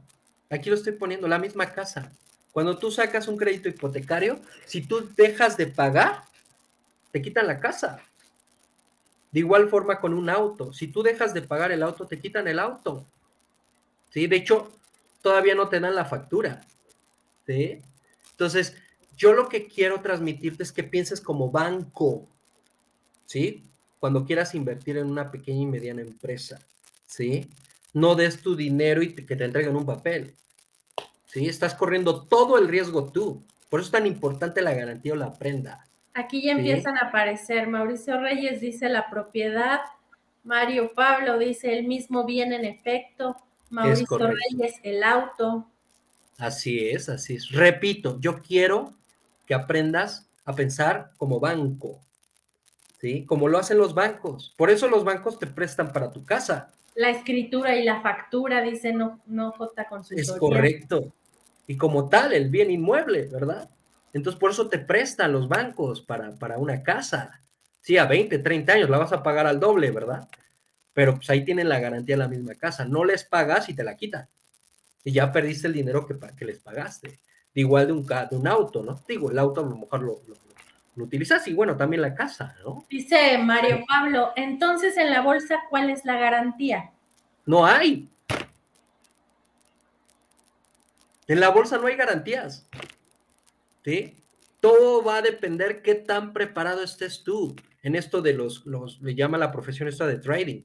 Aquí 0.48 0.70
lo 0.70 0.76
estoy 0.76 0.92
poniendo, 0.92 1.26
la 1.26 1.40
misma 1.40 1.66
casa. 1.66 2.12
Cuando 2.52 2.78
tú 2.78 2.92
sacas 2.92 3.26
un 3.26 3.36
crédito 3.36 3.68
hipotecario, 3.68 4.38
si 4.66 4.86
tú 4.86 5.10
dejas 5.16 5.56
de 5.56 5.66
pagar, 5.66 6.22
te 7.10 7.20
quitan 7.20 7.48
la 7.48 7.58
casa. 7.58 7.98
De 9.32 9.40
igual 9.40 9.68
forma 9.68 9.98
con 9.98 10.12
un 10.12 10.28
auto. 10.28 10.72
Si 10.72 10.88
tú 10.88 11.02
dejas 11.02 11.32
de 11.32 11.42
pagar 11.42 11.72
el 11.72 11.82
auto, 11.82 12.06
te 12.06 12.20
quitan 12.20 12.46
el 12.48 12.58
auto. 12.58 13.06
¿Sí? 14.10 14.26
De 14.26 14.36
hecho, 14.36 14.70
todavía 15.22 15.54
no 15.54 15.68
te 15.68 15.80
dan 15.80 15.94
la 15.94 16.04
factura. 16.04 16.60
¿Sí? 17.46 17.80
Entonces, 18.32 18.76
yo 19.16 19.32
lo 19.32 19.48
que 19.48 19.66
quiero 19.66 20.00
transmitirte 20.02 20.62
es 20.62 20.70
que 20.70 20.84
pienses 20.84 21.20
como 21.20 21.50
banco. 21.50 22.28
¿Sí? 23.24 23.64
Cuando 23.98 24.26
quieras 24.26 24.54
invertir 24.54 24.98
en 24.98 25.10
una 25.10 25.30
pequeña 25.30 25.62
y 25.62 25.66
mediana 25.66 26.02
empresa. 26.02 26.60
¿Sí? 27.06 27.48
No 27.94 28.14
des 28.14 28.42
tu 28.42 28.54
dinero 28.54 29.02
y 29.02 29.14
que 29.14 29.34
te 29.34 29.44
entreguen 29.44 29.76
un 29.76 29.86
papel. 29.86 30.34
¿Sí? 31.24 31.46
Estás 31.46 31.74
corriendo 31.74 32.26
todo 32.26 32.58
el 32.58 32.68
riesgo 32.68 33.10
tú. 33.10 33.42
Por 33.70 33.80
eso 33.80 33.86
es 33.86 33.92
tan 33.92 34.06
importante 34.06 34.60
la 34.60 34.74
garantía 34.74 35.14
o 35.14 35.16
la 35.16 35.32
prenda. 35.32 35.86
Aquí 36.14 36.42
ya 36.42 36.52
empiezan 36.52 36.96
a 36.96 37.08
aparecer. 37.08 37.68
Mauricio 37.68 38.20
Reyes 38.20 38.60
dice 38.60 38.88
la 38.88 39.08
propiedad. 39.08 39.80
Mario 40.44 40.92
Pablo 40.94 41.38
dice 41.38 41.78
el 41.78 41.86
mismo 41.86 42.24
bien 42.24 42.52
en 42.52 42.64
efecto. 42.64 43.36
Mauricio 43.70 44.18
Reyes, 44.18 44.74
el 44.82 45.02
auto. 45.02 45.66
Así 46.38 46.88
es, 46.88 47.08
así 47.08 47.36
es. 47.36 47.50
Repito, 47.50 48.18
yo 48.20 48.42
quiero 48.42 48.92
que 49.46 49.54
aprendas 49.54 50.28
a 50.44 50.54
pensar 50.54 51.12
como 51.16 51.40
banco, 51.40 52.00
¿sí? 53.00 53.24
Como 53.24 53.48
lo 53.48 53.58
hacen 53.58 53.78
los 53.78 53.94
bancos. 53.94 54.52
Por 54.56 54.70
eso 54.70 54.88
los 54.88 55.04
bancos 55.04 55.38
te 55.38 55.46
prestan 55.46 55.92
para 55.92 56.10
tu 56.10 56.24
casa. 56.24 56.72
La 56.94 57.08
escritura 57.08 57.76
y 57.76 57.84
la 57.84 58.02
factura, 58.02 58.60
dice 58.60 58.92
no, 58.92 59.20
no 59.26 59.52
J. 59.52 59.88
Consultoría. 59.88 60.32
Es 60.32 60.38
correcto. 60.38 61.12
Y 61.66 61.76
como 61.76 62.08
tal, 62.08 62.32
el 62.32 62.50
bien 62.50 62.70
inmueble, 62.70 63.28
¿verdad? 63.28 63.70
Entonces, 64.12 64.38
por 64.38 64.50
eso 64.50 64.68
te 64.68 64.78
prestan 64.78 65.32
los 65.32 65.48
bancos 65.48 66.02
para, 66.02 66.36
para 66.36 66.58
una 66.58 66.82
casa. 66.82 67.40
Sí, 67.80 67.96
a 67.96 68.06
20, 68.06 68.38
30 68.38 68.72
años 68.72 68.90
la 68.90 68.98
vas 68.98 69.12
a 69.12 69.22
pagar 69.22 69.46
al 69.46 69.58
doble, 69.58 69.90
¿verdad? 69.90 70.28
Pero 70.92 71.16
pues 71.16 71.28
ahí 71.30 71.44
tienen 71.44 71.68
la 71.68 71.80
garantía 71.80 72.16
de 72.16 72.22
la 72.22 72.28
misma 72.28 72.54
casa. 72.54 72.84
No 72.84 73.04
les 73.04 73.24
pagas 73.24 73.68
y 73.68 73.74
te 73.74 73.82
la 73.82 73.96
quitan. 73.96 74.28
Y 75.04 75.12
ya 75.12 75.32
perdiste 75.32 75.66
el 75.66 75.72
dinero 75.72 76.06
que, 76.06 76.16
que 76.36 76.44
les 76.44 76.60
pagaste. 76.60 77.20
igual 77.54 77.86
de 77.86 77.92
un, 77.92 78.06
de 78.06 78.36
un 78.36 78.46
auto, 78.46 78.82
¿no? 78.82 79.02
Digo, 79.08 79.30
el 79.30 79.38
auto 79.38 79.62
a 79.62 79.64
lo 79.64 79.76
mejor 79.76 80.02
lo, 80.02 80.20
lo 80.94 81.04
utilizas 81.04 81.46
y 81.48 81.54
bueno, 81.54 81.76
también 81.76 82.02
la 82.02 82.14
casa, 82.14 82.54
¿no? 82.64 82.84
Dice 82.90 83.38
Mario 83.38 83.84
Pablo, 83.88 84.32
entonces 84.36 84.96
en 84.96 85.10
la 85.10 85.22
bolsa, 85.22 85.60
¿cuál 85.70 85.90
es 85.90 86.04
la 86.04 86.18
garantía? 86.18 86.90
No 87.46 87.64
hay. 87.64 88.08
En 91.26 91.40
la 91.40 91.48
bolsa 91.48 91.78
no 91.78 91.86
hay 91.86 91.96
garantías. 91.96 92.68
¿Sí? 93.84 94.16
Todo 94.60 95.02
va 95.02 95.16
a 95.16 95.22
depender 95.22 95.82
qué 95.82 95.94
tan 95.94 96.32
preparado 96.32 96.82
estés 96.82 97.24
tú 97.24 97.56
en 97.82 97.96
esto 97.96 98.22
de 98.22 98.32
los, 98.32 98.64
los, 98.64 99.00
le 99.00 99.14
llama 99.14 99.38
la 99.38 99.50
profesión 99.50 99.88
esta 99.88 100.06
de 100.06 100.18
trading. 100.18 100.62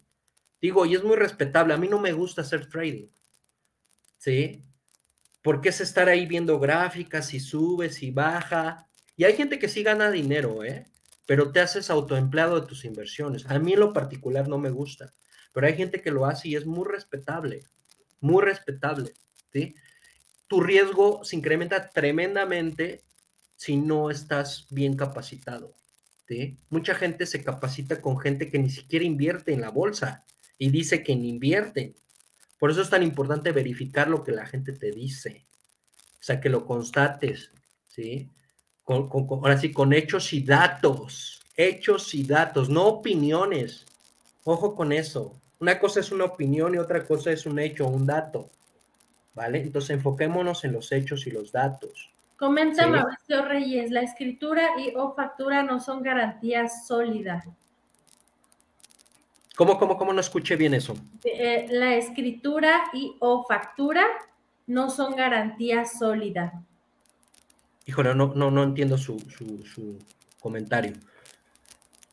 Digo, 0.62 0.86
y 0.86 0.96
es 0.96 1.04
muy 1.04 1.16
respetable, 1.16 1.74
a 1.74 1.78
mí 1.78 1.88
no 1.88 2.00
me 2.00 2.14
gusta 2.14 2.42
hacer 2.42 2.70
trading. 2.70 3.08
¿Sí? 4.18 4.64
Porque 5.42 5.70
es 5.70 5.82
estar 5.82 6.10
ahí 6.10 6.26
viendo 6.26 6.60
gráficas, 6.60 7.34
y 7.34 7.40
sube, 7.40 7.90
si 7.90 8.12
baja. 8.12 8.88
Y 9.16 9.24
hay 9.24 9.36
gente 9.36 9.60
que 9.60 9.70
sí 9.70 9.84
gana 9.84 10.12
dinero, 10.12 10.64
¿eh? 10.64 10.88
Pero 11.26 11.52
te 11.52 11.60
haces 11.60 11.90
autoempleado 11.90 12.60
de 12.60 12.68
tus 12.68 12.86
inversiones. 12.86 13.46
A 13.48 13.60
mí 13.60 13.76
lo 13.76 13.94
particular 13.94 14.48
no 14.48 14.58
me 14.58 14.70
gusta, 14.70 15.14
pero 15.54 15.68
hay 15.68 15.76
gente 15.76 16.02
que 16.02 16.12
lo 16.12 16.26
hace 16.26 16.50
y 16.50 16.56
es 16.56 16.66
muy 16.66 16.88
respetable, 16.88 17.66
muy 18.20 18.44
respetable, 18.44 19.14
¿sí? 19.52 19.76
Tu 20.48 20.62
riesgo 20.62 21.24
se 21.24 21.36
incrementa 21.36 21.90
tremendamente 21.90 23.04
si 23.58 23.76
no 23.76 24.10
estás 24.10 24.68
bien 24.70 24.96
capacitado. 24.96 25.74
¿sí? 26.28 26.58
Mucha 26.70 26.96
gente 26.96 27.26
se 27.26 27.44
capacita 27.44 28.02
con 28.02 28.18
gente 28.18 28.50
que 28.50 28.60
ni 28.60 28.70
siquiera 28.70 29.04
invierte 29.04 29.52
en 29.52 29.62
la 29.62 29.72
bolsa 29.72 30.24
y 30.58 30.70
dice 30.70 31.04
que 31.04 31.16
ni 31.16 31.28
invierte. 31.30 31.96
Por 32.60 32.72
eso 32.72 32.82
es 32.82 32.90
tan 32.90 33.04
importante 33.04 33.52
verificar 33.52 34.08
lo 34.08 34.24
que 34.24 34.32
la 34.32 34.46
gente 34.46 34.72
te 34.74 34.92
dice. 34.92 35.46
O 36.14 36.24
sea, 36.24 36.40
que 36.40 36.50
lo 36.50 36.66
constates, 36.66 37.52
¿sí? 37.88 38.30
Con, 38.84 39.10
ahora 39.12 39.58
sí, 39.58 39.72
con 39.72 39.92
hechos 39.92 40.32
y 40.34 40.42
datos. 40.42 41.42
Hechos 41.56 42.14
y 42.14 42.24
datos, 42.24 42.70
no 42.70 42.86
opiniones. 42.86 43.86
Ojo 44.44 44.76
con 44.76 44.92
eso. 44.92 45.42
Una 45.60 45.80
cosa 45.80 46.00
es 46.00 46.12
una 46.12 46.26
opinión 46.26 46.76
y 46.76 46.78
otra 46.78 47.04
cosa 47.06 47.32
es 47.32 47.46
un 47.48 47.58
hecho, 47.60 47.88
un 47.88 48.06
dato. 48.06 48.52
¿Vale? 49.34 49.62
Entonces 49.62 49.92
enfoquémonos 49.92 50.64
en 50.64 50.74
los 50.74 50.92
hechos 50.92 51.26
y 51.28 51.32
los 51.32 51.52
datos. 51.52 52.12
Comenta 52.38 52.88
Mauricio 52.88 53.46
Reyes, 53.46 53.90
la 53.90 54.02
escritura 54.02 54.70
y 54.78 54.94
o 54.96 55.16
factura 55.16 55.64
no 55.64 55.80
son 55.80 56.04
garantías 56.04 56.86
sólidas. 56.86 57.46
¿Cómo, 59.56 59.80
cómo, 59.80 59.98
cómo 59.98 60.14
no 60.14 60.22
escuché 60.22 60.56
bien 60.56 60.76
eso? 60.76 60.96
Eh, 61.24 61.66
la 61.72 61.96
escritura 61.96 62.84
y 62.94 63.16
o 63.20 63.44
factura 63.44 64.06
no 64.68 64.92
son 64.92 65.16
garantías 65.16 65.98
sólidas. 65.98 66.54
Híjole, 67.88 68.14
no, 68.14 68.34
no, 68.36 68.52
no 68.52 68.64
entiendo 68.64 69.00
su, 69.00 69.18
comentario. 70.40 70.94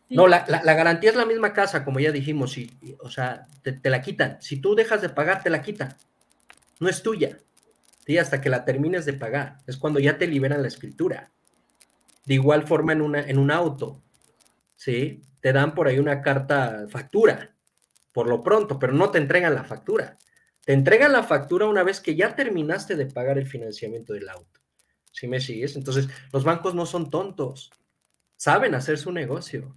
No, 0.08 0.26
la, 0.26 0.46
garantía 0.46 1.10
es 1.10 1.16
la 1.16 1.26
misma 1.26 1.52
casa, 1.52 1.84
como 1.84 2.00
ya 2.00 2.12
dijimos, 2.12 2.56
y, 2.56 2.70
o 3.00 3.10
sea, 3.10 3.46
te, 3.62 3.72
te, 3.72 3.90
la 3.90 4.00
quitan. 4.00 4.40
Si 4.40 4.56
tú 4.58 4.74
dejas 4.74 5.02
de 5.02 5.10
pagar, 5.10 5.42
te 5.42 5.50
la 5.50 5.60
quitan. 5.60 5.94
No 6.80 6.88
es 6.88 7.02
tuya. 7.02 7.38
Hasta 8.18 8.40
que 8.40 8.50
la 8.50 8.64
termines 8.64 9.04
de 9.04 9.14
pagar. 9.14 9.58
Es 9.66 9.76
cuando 9.76 9.98
ya 9.98 10.18
te 10.18 10.26
liberan 10.26 10.62
la 10.62 10.68
escritura. 10.68 11.32
De 12.24 12.34
igual 12.34 12.66
forma 12.66 12.92
en, 12.92 13.02
una, 13.02 13.20
en 13.20 13.38
un 13.38 13.50
auto, 13.50 14.02
¿sí? 14.76 15.22
Te 15.40 15.52
dan 15.52 15.74
por 15.74 15.88
ahí 15.88 15.98
una 15.98 16.22
carta 16.22 16.86
factura, 16.88 17.54
por 18.12 18.28
lo 18.28 18.42
pronto, 18.42 18.78
pero 18.78 18.92
no 18.92 19.10
te 19.10 19.18
entregan 19.18 19.54
la 19.54 19.64
factura. 19.64 20.18
Te 20.64 20.72
entregan 20.72 21.12
la 21.12 21.22
factura 21.22 21.66
una 21.66 21.82
vez 21.82 22.00
que 22.00 22.14
ya 22.14 22.34
terminaste 22.34 22.96
de 22.96 23.06
pagar 23.06 23.38
el 23.38 23.46
financiamiento 23.46 24.14
del 24.14 24.28
auto. 24.28 24.60
¿Sí 25.12 25.28
me 25.28 25.40
sigues? 25.40 25.76
Entonces, 25.76 26.08
los 26.32 26.44
bancos 26.44 26.74
no 26.74 26.86
son 26.86 27.10
tontos. 27.10 27.70
Saben 28.36 28.74
hacer 28.74 28.98
su 28.98 29.12
negocio 29.12 29.76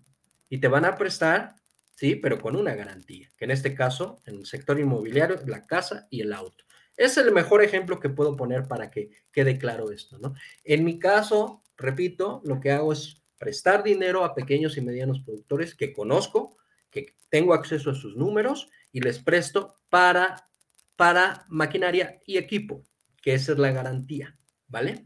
y 0.49 0.59
te 0.59 0.67
van 0.67 0.85
a 0.85 0.95
prestar, 0.95 1.55
sí, 1.95 2.15
pero 2.15 2.39
con 2.39 2.55
una 2.55 2.73
garantía, 2.73 3.29
que 3.37 3.45
en 3.45 3.51
este 3.51 3.75
caso, 3.75 4.21
en 4.25 4.35
el 4.35 4.45
sector 4.45 4.79
inmobiliario, 4.79 5.37
la 5.45 5.65
casa 5.65 6.07
y 6.09 6.21
el 6.21 6.33
auto. 6.33 6.63
Es 6.97 7.15
el 7.17 7.31
mejor 7.31 7.63
ejemplo 7.63 7.99
que 7.99 8.09
puedo 8.09 8.35
poner 8.35 8.67
para 8.67 8.89
que 8.89 9.11
quede 9.31 9.59
claro 9.59 9.91
esto, 9.91 10.17
¿no? 10.17 10.33
En 10.63 10.83
mi 10.83 10.97
caso, 10.97 11.63
repito, 11.77 12.41
lo 12.43 12.59
que 12.59 12.71
hago 12.71 12.91
es 12.91 13.21
prestar 13.37 13.83
dinero 13.83 14.23
a 14.23 14.33
pequeños 14.33 14.77
y 14.77 14.81
medianos 14.81 15.21
productores 15.21 15.75
que 15.75 15.93
conozco, 15.93 16.57
que 16.89 17.15
tengo 17.29 17.53
acceso 17.53 17.91
a 17.91 17.95
sus 17.95 18.17
números 18.17 18.69
y 18.91 19.01
les 19.01 19.19
presto 19.19 19.75
para, 19.89 20.49
para 20.95 21.45
maquinaria 21.49 22.19
y 22.25 22.37
equipo, 22.37 22.83
que 23.21 23.35
esa 23.35 23.51
es 23.51 23.59
la 23.59 23.71
garantía, 23.71 24.35
¿vale? 24.67 25.05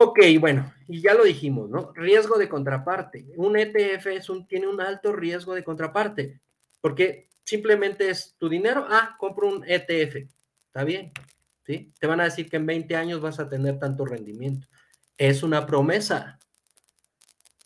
Ok, 0.00 0.18
bueno, 0.40 0.72
y 0.88 1.00
ya 1.00 1.14
lo 1.14 1.24
dijimos, 1.24 1.68
¿no? 1.70 1.92
Riesgo 1.92 2.38
de 2.38 2.48
contraparte. 2.48 3.26
Un 3.36 3.56
ETF 3.56 4.06
es 4.06 4.28
un, 4.28 4.46
tiene 4.46 4.66
un 4.66 4.80
alto 4.80 5.12
riesgo 5.12 5.54
de 5.54 5.64
contraparte, 5.64 6.40
porque 6.80 7.28
simplemente 7.44 8.10
es 8.10 8.36
tu 8.38 8.48
dinero, 8.48 8.86
ah, 8.88 9.16
compro 9.18 9.48
un 9.48 9.64
ETF. 9.64 10.28
Está 10.78 10.86
bien, 10.86 11.10
¿sí? 11.66 11.92
Te 11.98 12.06
van 12.06 12.20
a 12.20 12.24
decir 12.24 12.48
que 12.48 12.56
en 12.56 12.64
20 12.64 12.94
años 12.94 13.20
vas 13.20 13.40
a 13.40 13.48
tener 13.48 13.80
tanto 13.80 14.04
rendimiento. 14.04 14.68
Es 15.16 15.42
una 15.42 15.66
promesa. 15.66 16.38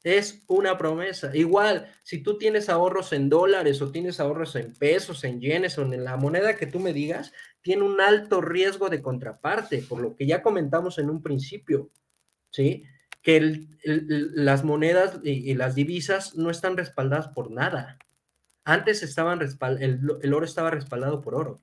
Es 0.03 0.43
una 0.47 0.79
promesa. 0.79 1.31
Igual, 1.37 1.93
si 2.03 2.23
tú 2.23 2.39
tienes 2.39 2.71
ahorros 2.71 3.13
en 3.13 3.29
dólares 3.29 3.83
o 3.83 3.93
tienes 3.93 4.19
ahorros 4.19 4.57
en 4.57 4.73
pesos, 4.73 5.25
en 5.25 5.43
yenes 5.43 5.77
o 5.77 5.83
en 5.83 6.03
la 6.05 6.17
moneda 6.17 6.57
que 6.57 6.67
tú 6.67 6.81
me 6.81 6.95
digas, 6.95 7.35
tiene 7.61 7.83
un 7.83 8.01
alto 8.01 8.41
riesgo 8.41 8.89
de 8.89 9.03
contraparte, 9.03 9.83
por 9.83 10.01
lo 10.01 10.17
que 10.17 10.25
ya 10.25 10.43
comentamos 10.43 10.97
en 10.97 11.11
un 11.11 11.23
principio, 11.23 11.91
¿sí? 12.51 12.85
Que 13.21 13.67
las 13.85 14.65
monedas 14.65 15.21
y, 15.23 15.53
las 15.53 15.75
divisas 15.75 16.34
no 16.34 16.49
están 16.49 16.79
respaldadas 16.79 17.29
por 17.29 17.51
nada. 17.51 17.99
Antes 18.64 19.03
estaban 19.03 19.41
el 19.43 20.33
oro 20.33 20.47
estaba 20.47 20.71
respaldado 20.71 21.21
por 21.21 21.34
oro 21.34 21.61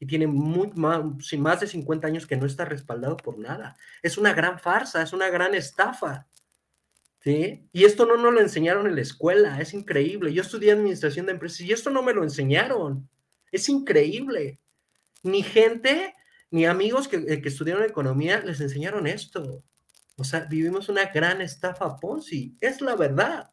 y 0.00 0.06
tiene 0.06 0.26
más 0.26 1.60
de 1.60 1.66
50 1.66 2.06
años 2.06 2.26
que 2.26 2.36
no 2.36 2.46
está 2.46 2.64
respaldado 2.64 3.18
por 3.18 3.38
nada. 3.38 3.76
Es 4.02 4.16
una 4.16 4.32
gran 4.32 4.58
farsa, 4.58 5.02
es 5.02 5.12
una 5.12 5.28
gran 5.28 5.54
estafa. 5.54 6.26
¿Sí? 7.22 7.68
Y 7.70 7.84
esto 7.84 8.06
no 8.06 8.16
nos 8.16 8.32
lo 8.32 8.40
enseñaron 8.40 8.86
en 8.86 8.94
la 8.94 9.02
escuela, 9.02 9.60
es 9.60 9.74
increíble. 9.74 10.32
Yo 10.32 10.40
estudié 10.40 10.72
administración 10.72 11.26
de 11.26 11.32
empresas 11.32 11.60
y 11.60 11.70
esto 11.70 11.90
no 11.90 12.02
me 12.02 12.14
lo 12.14 12.22
enseñaron. 12.22 13.10
Es 13.52 13.68
increíble. 13.68 14.58
Ni 15.22 15.42
gente, 15.42 16.14
ni 16.50 16.64
amigos 16.64 17.06
que, 17.06 17.16
eh, 17.16 17.42
que 17.42 17.50
estudiaron 17.50 17.84
economía 17.84 18.40
les 18.40 18.62
enseñaron 18.62 19.06
esto. 19.06 19.62
O 20.16 20.24
sea, 20.24 20.46
vivimos 20.46 20.88
una 20.88 21.12
gran 21.12 21.42
estafa 21.42 21.98
Ponzi, 21.98 22.56
es 22.62 22.80
la 22.80 22.96
verdad. 22.96 23.50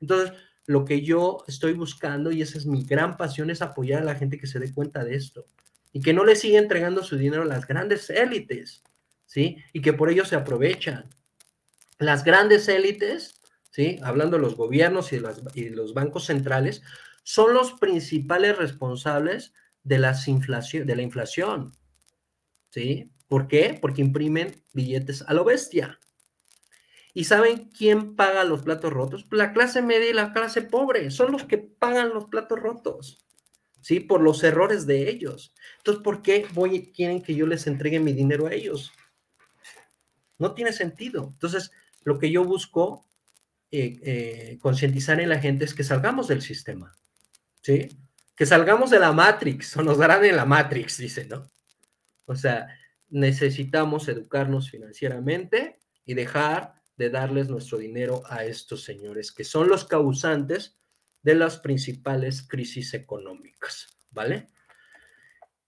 Entonces, 0.00 0.32
lo 0.64 0.86
que 0.86 1.02
yo 1.02 1.44
estoy 1.46 1.74
buscando, 1.74 2.32
y 2.32 2.40
esa 2.40 2.56
es 2.56 2.64
mi 2.64 2.82
gran 2.82 3.18
pasión, 3.18 3.50
es 3.50 3.60
apoyar 3.60 4.00
a 4.00 4.06
la 4.06 4.14
gente 4.14 4.38
que 4.38 4.46
se 4.46 4.58
dé 4.58 4.72
cuenta 4.72 5.04
de 5.04 5.16
esto 5.16 5.46
y 5.92 6.00
que 6.00 6.12
no 6.12 6.24
le 6.24 6.36
sigue 6.36 6.58
entregando 6.58 7.02
su 7.02 7.16
dinero 7.16 7.42
a 7.42 7.46
las 7.46 7.66
grandes 7.66 8.08
élites, 8.10 8.82
¿sí? 9.26 9.58
Y 9.72 9.82
que 9.82 9.92
por 9.92 10.10
ello 10.10 10.24
se 10.24 10.36
aprovechan. 10.36 11.10
Las 11.98 12.24
grandes 12.24 12.68
élites, 12.68 13.40
¿sí? 13.70 13.98
Hablando 14.02 14.36
de 14.36 14.42
los 14.42 14.56
gobiernos 14.56 15.12
y 15.12 15.18
de, 15.18 15.70
los 15.70 15.94
bancos 15.94 16.26
centrales, 16.26 16.82
son 17.22 17.54
los 17.54 17.72
principales 17.74 18.56
responsables 18.56 19.52
de, 19.84 19.98
las 19.98 20.26
inflación, 20.28 20.86
de 20.86 20.96
la 20.96 21.02
inflación, 21.02 21.72
¿sí? 22.70 23.12
¿Por 23.28 23.48
qué? 23.48 23.78
Porque 23.80 24.02
imprimen 24.02 24.64
billetes 24.72 25.22
a 25.22 25.34
lo 25.34 25.44
bestia. 25.44 25.98
¿Y 27.14 27.24
saben 27.24 27.70
quién 27.70 28.16
paga 28.16 28.44
los 28.44 28.62
platos 28.62 28.92
rotos? 28.92 29.26
La 29.30 29.52
clase 29.52 29.82
media 29.82 30.08
y 30.08 30.14
la 30.14 30.32
clase 30.32 30.62
pobre 30.62 31.10
son 31.10 31.32
los 31.32 31.44
que 31.44 31.58
pagan 31.58 32.10
los 32.10 32.26
platos 32.26 32.58
rotos. 32.58 33.26
¿Sí? 33.82 34.00
Por 34.00 34.22
los 34.22 34.42
errores 34.42 34.86
de 34.86 35.10
ellos. 35.10 35.52
Entonces, 35.78 36.02
¿por 36.02 36.22
qué 36.22 36.46
voy, 36.54 36.92
quieren 36.92 37.20
que 37.20 37.34
yo 37.34 37.46
les 37.46 37.66
entregue 37.66 38.00
mi 38.00 38.12
dinero 38.12 38.46
a 38.46 38.54
ellos? 38.54 38.92
No 40.38 40.54
tiene 40.54 40.72
sentido. 40.72 41.30
Entonces, 41.34 41.70
lo 42.04 42.18
que 42.18 42.30
yo 42.30 42.44
busco 42.44 43.06
eh, 43.70 44.00
eh, 44.02 44.58
concientizar 44.60 45.20
en 45.20 45.28
la 45.28 45.40
gente 45.40 45.64
es 45.64 45.74
que 45.74 45.84
salgamos 45.84 46.28
del 46.28 46.42
sistema, 46.42 46.96
¿sí? 47.60 47.88
Que 48.34 48.46
salgamos 48.46 48.90
de 48.90 48.98
la 49.00 49.12
Matrix, 49.12 49.76
o 49.78 49.82
nos 49.82 49.98
darán 49.98 50.24
en 50.24 50.36
la 50.36 50.44
Matrix, 50.44 50.98
dice, 50.98 51.26
¿no? 51.26 51.50
O 52.24 52.34
sea, 52.34 52.68
necesitamos 53.08 54.08
educarnos 54.08 54.70
financieramente 54.70 55.80
y 56.04 56.14
dejar 56.14 56.74
de 56.96 57.10
darles 57.10 57.48
nuestro 57.48 57.78
dinero 57.78 58.22
a 58.26 58.44
estos 58.44 58.84
señores, 58.84 59.32
que 59.32 59.44
son 59.44 59.68
los 59.68 59.84
causantes 59.84 60.78
de 61.22 61.34
las 61.34 61.58
principales 61.58 62.46
crisis 62.46 62.94
económicas, 62.94 63.88
¿vale? 64.10 64.48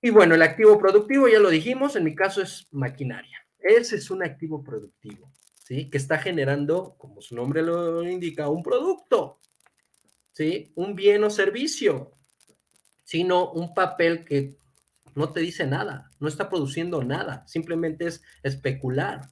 Y 0.02 0.10
bueno, 0.10 0.34
el 0.34 0.42
activo 0.42 0.78
productivo, 0.78 1.28
ya 1.28 1.38
lo 1.38 1.48
dijimos, 1.48 1.96
en 1.96 2.04
mi 2.04 2.14
caso 2.14 2.42
es 2.42 2.68
maquinaria. 2.70 3.38
Ese 3.58 3.96
es 3.96 4.10
un 4.10 4.22
activo 4.22 4.62
productivo, 4.62 5.32
¿sí? 5.54 5.88
Que 5.88 5.96
está 5.96 6.18
generando, 6.18 6.96
como 6.98 7.22
su 7.22 7.34
nombre 7.34 7.62
lo 7.62 8.02
indica, 8.02 8.48
un 8.48 8.62
producto, 8.62 9.40
¿sí? 10.32 10.72
Un 10.74 10.94
bien 10.94 11.24
o 11.24 11.30
servicio, 11.30 12.12
sino 13.04 13.50
un 13.52 13.72
papel 13.72 14.24
que 14.24 14.58
no 15.14 15.32
te 15.32 15.40
dice 15.40 15.66
nada, 15.66 16.10
no 16.18 16.28
está 16.28 16.50
produciendo 16.50 17.02
nada, 17.02 17.46
simplemente 17.46 18.06
es 18.06 18.22
especular, 18.42 19.30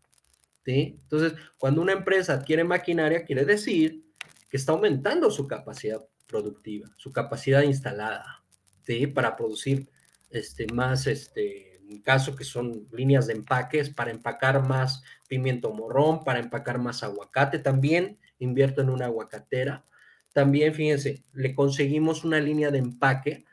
¿sí? 0.64 1.00
Entonces, 1.02 1.34
cuando 1.58 1.82
una 1.82 1.92
empresa 1.92 2.34
adquiere 2.34 2.64
maquinaria, 2.64 3.24
quiere 3.24 3.44
decir 3.44 4.06
que 4.48 4.56
está 4.56 4.72
aumentando 4.72 5.30
su 5.30 5.46
capacidad 5.46 6.00
productiva, 6.32 6.88
su 6.96 7.12
capacidad 7.12 7.62
instalada, 7.62 8.42
¿sí? 8.80 9.06
Para 9.06 9.36
producir 9.36 9.90
este, 10.30 10.66
más, 10.72 11.06
este, 11.06 11.76
en 11.76 12.00
caso 12.00 12.34
que 12.34 12.44
son 12.44 12.88
líneas 12.90 13.26
de 13.26 13.34
empaques, 13.34 13.90
para 13.90 14.10
empacar 14.10 14.66
más 14.66 15.02
pimiento 15.28 15.72
morrón, 15.72 16.24
para 16.24 16.40
empacar 16.40 16.78
más 16.78 17.02
aguacate 17.02 17.58
también, 17.58 18.18
invierto 18.38 18.80
en 18.80 18.88
una 18.88 19.06
aguacatera. 19.06 19.84
También, 20.32 20.72
fíjense, 20.72 21.24
le 21.34 21.54
conseguimos 21.54 22.24
una 22.24 22.40
línea 22.40 22.70
de 22.70 22.78
empaque 22.78 23.44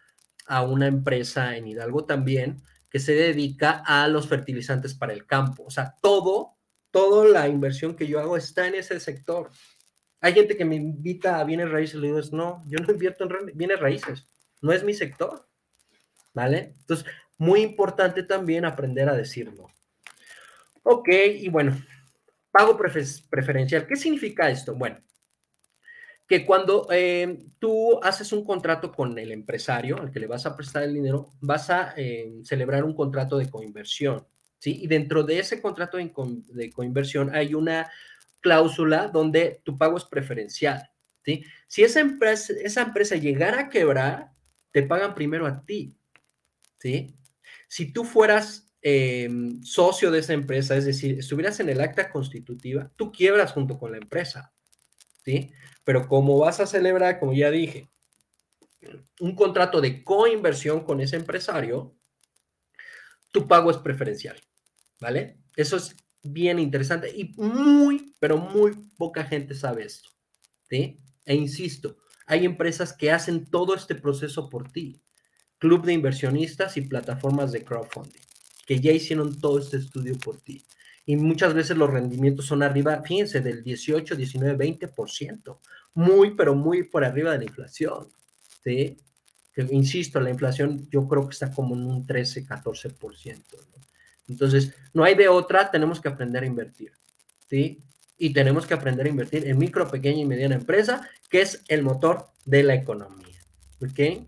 a 0.48 0.64
una 0.64 0.88
empresa 0.88 1.58
en 1.58 1.68
Hidalgo 1.68 2.06
también 2.06 2.64
que 2.90 3.00
se 3.00 3.14
dedica 3.14 3.84
a 3.86 4.08
los 4.08 4.28
fertilizantes 4.28 4.96
para 4.96 5.14
el 5.14 5.26
campo. 5.26 5.64
O 5.66 5.70
sea, 5.70 5.96
todo, 6.02 6.56
toda 6.92 7.28
la 7.28 7.48
inversión 7.48 7.96
que 7.96 8.08
yo 8.08 8.20
hago 8.20 8.38
está 8.38 8.68
en 8.68 8.76
ese 8.76 9.00
sector. 9.00 9.52
Hay 10.22 10.34
gente 10.34 10.58
que 10.58 10.66
me 10.66 10.76
invita 10.76 11.40
a 11.40 11.44
bienes 11.44 11.70
raíces 11.70 11.96
y 11.96 12.00
le 12.00 12.08
digo, 12.08 12.20
no, 12.32 12.64
yo 12.68 12.80
no 12.80 12.92
invierto 12.92 13.24
en 13.24 13.58
bienes 13.58 13.80
raíces, 13.80 14.28
no 14.62 14.72
es 14.74 14.84
mi 14.84 14.94
sector. 14.94 15.48
¿Vale? 16.34 16.76
Entonces, 16.80 17.06
muy 17.38 17.62
importante 17.62 18.24
también 18.24 18.66
aprender 18.66 19.10
a 19.10 19.16
decirlo. 19.16 19.68
Ok, 20.84 21.10
y 21.10 21.50
bueno, 21.50 21.76
pago 22.52 22.78
preferencial. 22.78 23.88
¿Qué 23.88 23.96
significa 23.96 24.50
esto? 24.50 24.76
Bueno, 24.76 25.02
que 26.30 26.46
cuando 26.46 26.88
eh, 26.92 27.40
tú 27.58 28.00
haces 28.04 28.32
un 28.32 28.46
contrato 28.46 28.92
con 28.92 29.18
el 29.18 29.32
empresario 29.32 30.00
al 30.00 30.12
que 30.12 30.20
le 30.20 30.28
vas 30.28 30.46
a 30.46 30.56
prestar 30.56 30.84
el 30.84 30.94
dinero, 30.94 31.32
vas 31.42 31.72
a 31.72 31.96
eh, 31.98 32.42
celebrar 32.44 32.84
un 32.84 32.94
contrato 32.94 33.38
de 33.38 33.50
coinversión, 33.50 34.28
¿sí? 34.60 34.84
Y 34.84 34.88
dentro 34.88 35.24
de 35.24 35.40
ese 35.40 35.60
contrato 35.60 35.98
de, 35.98 36.72
coinversión 36.72 37.34
hay 37.36 37.56
una 37.56 37.92
cláusula 38.42 39.08
donde 39.08 39.62
tu 39.64 39.78
pago 39.78 39.98
es 39.98 40.06
preferencial, 40.06 40.90
¿sí? 41.24 41.44
Si 41.68 41.84
esa 41.84 42.00
empresa, 42.00 42.54
esa 42.62 42.82
empresa 42.82 43.16
llegara 43.16 43.62
a 43.62 43.70
quebrar, 43.70 44.32
te 44.72 44.84
pagan 44.84 45.16
primero 45.16 45.46
a 45.46 45.66
ti, 45.66 45.96
¿sí? 46.80 47.16
Si 47.68 47.92
tú 47.92 48.04
fueras 48.04 48.72
em, 48.82 49.62
socio 49.64 50.12
de 50.12 50.20
esa 50.20 50.34
empresa, 50.34 50.76
es 50.76 50.86
decir, 50.86 51.20
estuvieras 51.20 51.60
en 51.60 51.70
el 51.70 51.82
acta 51.82 52.12
constitutiva, 52.12 52.92
tú 52.96 53.12
quiebras 53.12 53.52
junto 53.52 53.78
con 53.78 53.92
la 53.92 53.98
empresa, 53.98 54.54
¿sí? 55.26 55.52
Pero 55.84 56.08
como 56.08 56.38
vas 56.38 56.60
a 56.60 56.68
celebrar, 56.68 57.20
como 57.20 57.34
ya 57.34 57.52
dije, 57.52 57.90
un 59.20 59.36
contrato 59.36 59.82
de 59.82 60.04
coinversión 60.04 60.84
con 60.86 61.02
ese 61.02 61.18
empresario, 61.18 61.96
tu 63.32 63.48
pago 63.48 63.72
es 63.72 63.78
preferencial, 63.78 64.40
¿vale? 65.00 65.38
Eso 65.56 65.78
es 65.78 65.96
bien 66.24 66.60
interesante 66.60 67.10
y 67.16 67.34
muy, 67.38 68.14
pero 68.20 68.38
muy 68.38 68.74
poca 68.98 69.24
gente 69.24 69.56
sabe 69.56 69.86
esto, 69.86 70.10
¿sí? 70.70 71.00
E 71.26 71.36
insisto, 71.36 71.98
hay 72.26 72.46
empresas 72.46 72.94
que 72.94 73.12
hacen 73.12 73.46
todo 73.46 73.76
este 73.76 73.96
proceso 73.96 74.50
por 74.50 74.72
ti, 74.72 75.02
club 75.58 75.86
de 75.86 75.94
inversionistas 75.94 76.78
y 76.78 76.82
plataformas 76.82 77.52
de 77.52 77.64
crowdfunding, 77.64 78.22
que 78.66 78.80
ya 78.80 78.92
hicieron 78.92 79.40
todo 79.40 79.60
este 79.60 79.78
estudio 79.78 80.18
por 80.18 80.40
ti 80.42 80.66
y 81.10 81.16
muchas 81.16 81.56
veces 81.56 81.76
los 81.76 81.90
rendimientos 81.90 82.46
son 82.46 82.62
arriba, 82.62 83.02
fíjense, 83.04 83.42
del 83.42 83.64
18, 83.64 84.16
19, 84.16 84.56
20%, 84.56 85.58
muy, 85.96 86.36
pero 86.36 86.54
muy 86.54 86.84
por 86.84 87.04
arriba 87.04 87.32
de 87.32 87.40
la 87.40 87.44
inflación, 87.46 88.10
¿sí? 88.64 88.96
Que, 89.52 89.68
insisto, 89.72 90.20
la 90.20 90.30
inflación 90.30 90.88
yo 90.92 91.08
creo 91.08 91.28
que 91.28 91.34
está 91.34 91.52
como 91.52 91.74
en 91.74 91.86
un 91.86 92.06
13, 92.06 92.46
14%, 92.46 93.38
¿no? 93.52 93.88
Entonces, 94.30 94.74
no 94.94 95.04
hay 95.04 95.16
de 95.16 95.28
otra, 95.28 95.72
tenemos 95.72 96.00
que 96.00 96.08
aprender 96.08 96.44
a 96.44 96.48
invertir, 96.48 96.94
¿sí? 97.50 97.80
Y 98.18 98.34
tenemos 98.34 98.66
que 98.66 98.74
aprender 98.74 99.06
a 99.06 99.10
invertir 99.10 99.48
en 99.48 99.58
micro, 99.58 99.90
pequeña 99.90 100.22
y 100.22 100.26
mediana 100.26 100.56
empresa, 100.56 101.10
que 101.30 101.42
es 101.42 101.64
el 101.68 101.84
motor 101.84 102.28
de 102.46 102.64
la 102.64 102.76
economía, 102.76 103.40
¿ok? 103.82 104.28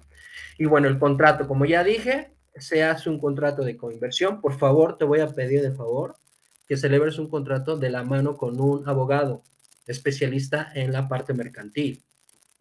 Y 0.58 0.66
bueno, 0.66 0.88
el 0.88 1.00
contrato, 1.00 1.48
como 1.48 1.66
ya 1.66 1.84
dije, 1.84 2.32
se 2.56 2.84
hace 2.84 3.10
un 3.10 3.20
contrato 3.20 3.64
de 3.64 3.78
coinversión. 3.78 4.42
Por 4.42 4.58
favor, 4.58 4.98
te 4.98 5.06
voy 5.06 5.20
a 5.20 5.28
pedir 5.28 5.62
de 5.62 5.72
favor 5.72 6.16
que 6.68 6.78
celebres 6.78 7.18
un 7.18 7.30
contrato 7.30 7.78
de 7.78 7.90
la 7.90 8.04
mano 8.04 8.38
con 8.38 8.60
un 8.60 8.88
abogado 8.88 9.44
especialista 9.88 10.72
en 10.74 10.92
la 10.92 11.08
parte 11.08 11.34
mercantil, 11.34 12.04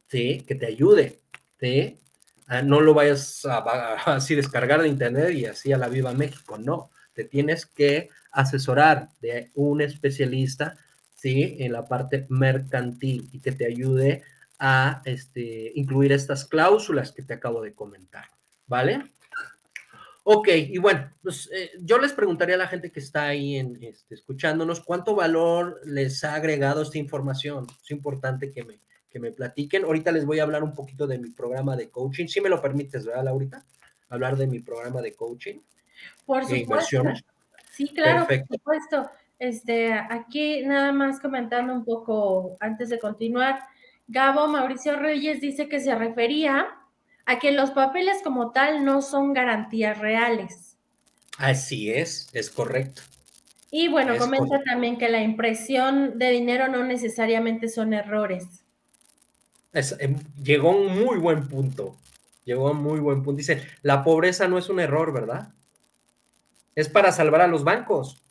¿sí? 0.09 0.45
Que 0.47 0.55
te 0.55 0.67
ayude, 0.67 1.21
¿sí? 1.61 1.99
Ah, 2.47 2.63
no 2.63 2.81
lo 2.81 2.95
vayas 2.95 3.45
a, 3.45 3.59
así 4.17 4.35
descargar 4.35 4.83
de 4.83 4.89
internet 4.89 5.33
y 5.35 5.47
así 5.47 5.73
a 5.73 5.79
la 5.79 5.89
viva 5.89 6.13
México, 6.13 6.59
no. 6.59 6.91
Te 7.21 7.29
tienes 7.29 7.67
que 7.67 8.09
asesorar 8.33 9.11
de 9.21 9.51
un 9.55 9.83
especialista, 9.83 10.79
¿sí? 11.13 11.59
En 11.59 11.73
la 11.73 11.87
parte 11.87 12.25
mercantil 12.31 13.29
y 13.31 13.41
que 13.41 13.53
te 13.53 13.67
ayude 13.67 14.23
a 14.59 15.03
este, 15.05 15.71
incluir 15.75 16.13
estas 16.13 16.47
cláusulas 16.47 17.13
que 17.13 17.23
te 17.23 17.35
acabo 17.35 17.61
de 17.61 17.75
comentar, 17.75 18.25
¿vale? 18.67 19.13
Ok, 20.25 20.49
y 20.49 20.79
bueno, 20.79 21.13
pues 21.23 21.51
eh, 21.53 21.73
yo 21.83 21.99
les 21.99 22.15
preguntaría 22.15 22.55
a 22.55 22.59
la 22.59 22.69
gente 22.69 22.91
que 22.91 23.01
está 23.01 23.27
ahí 23.27 23.57
en, 23.57 23.79
este, 23.85 24.15
escuchándonos, 24.15 24.81
¿cuánto 24.81 25.15
valor 25.15 25.79
les 25.85 26.25
ha 26.25 26.37
agregado 26.37 26.81
esta 26.81 26.97
información? 26.97 27.67
Es 27.83 27.91
importante 27.91 28.51
que 28.51 28.65
me, 28.65 28.81
que 29.11 29.21
me 29.21 29.31
platiquen. 29.31 29.85
Ahorita 29.85 30.11
les 30.11 30.25
voy 30.25 30.39
a 30.39 30.45
hablar 30.45 30.65
un 30.65 30.73
poquito 30.73 31.07
de 31.07 31.19
mi 31.19 31.29
programa 31.29 31.77
de 31.77 31.91
coaching. 31.91 32.29
Si 32.29 32.41
me 32.41 32.49
lo 32.49 32.63
permites, 32.63 33.05
¿verdad, 33.05 33.25
Laurita? 33.25 33.67
Hablar 34.09 34.39
de 34.39 34.47
mi 34.47 34.61
programa 34.61 35.03
de 35.03 35.13
coaching. 35.13 35.61
Por 36.27 36.45
supuesto. 36.45 37.03
Sí, 37.73 37.89
claro, 37.89 38.27
por 38.27 38.47
supuesto. 38.47 39.11
Este, 39.39 39.93
aquí 39.93 40.63
nada 40.65 40.93
más 40.93 41.19
comentando 41.19 41.73
un 41.73 41.85
poco 41.85 42.57
antes 42.61 42.91
de 42.91 42.99
continuar. 42.99 43.61
Gabo 44.07 44.49
Mauricio 44.49 44.97
Reyes 44.97 45.41
dice 45.41 45.69
que 45.69 45.81
se 45.81 45.95
refería 45.95 46.67
a 47.25 47.39
que 47.39 47.53
los 47.53 47.71
papeles 47.71 48.19
como 48.23 48.51
tal 48.53 48.85
no 48.85 49.03
son 49.03 49.33
garantías 49.33 49.99
reales. 49.99 50.77
Así 51.39 51.91
es, 51.91 52.29
es 52.33 52.51
correcto. 52.51 53.03
Y 53.71 53.89
bueno, 53.89 54.19
comenta 54.19 54.63
también 54.65 54.99
que 54.99 55.09
la 55.09 55.23
impresión 55.23 56.19
de 56.19 56.31
dinero 56.31 56.69
no 56.69 56.85
necesariamente 56.85 57.69
son 57.69 57.95
errores. 57.95 58.65
Em, 59.73 60.17
llegó 60.43 60.73
a 60.73 60.77
un 60.77 60.99
muy 60.99 61.19
buen 61.19 61.47
punto. 61.47 61.97
Llegó 62.45 62.69
a 62.69 62.73
un 62.73 62.83
muy 62.83 62.99
buen 62.99 63.23
punto. 63.23 63.39
Dice, 63.39 63.63
la 63.83 64.03
pobreza 64.03 64.49
no 64.49 64.59
es 64.59 64.69
un 64.69 64.81
error, 64.81 65.13
¿verdad? 65.13 65.55
Es 66.75 66.89
para 66.89 67.13
salvar 67.13 67.41
a 67.43 67.47
los 67.47 67.65
bancos. 67.65 68.23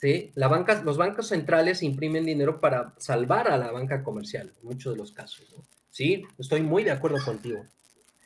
¿Sí? 0.00 0.32
La 0.34 0.48
banca, 0.48 0.82
los 0.82 0.96
bancos 0.96 1.28
centrales 1.28 1.82
imprimen 1.82 2.26
dinero 2.26 2.60
para 2.60 2.94
salvar 2.98 3.48
a 3.48 3.56
la 3.56 3.72
banca 3.72 4.02
comercial, 4.02 4.52
en 4.60 4.68
muchos 4.68 4.92
de 4.92 4.98
los 4.98 5.12
casos. 5.12 5.46
¿no? 5.56 5.64
Sí, 5.90 6.24
estoy 6.38 6.62
muy 6.62 6.84
de 6.84 6.90
acuerdo 6.90 7.18
contigo. 7.24 7.64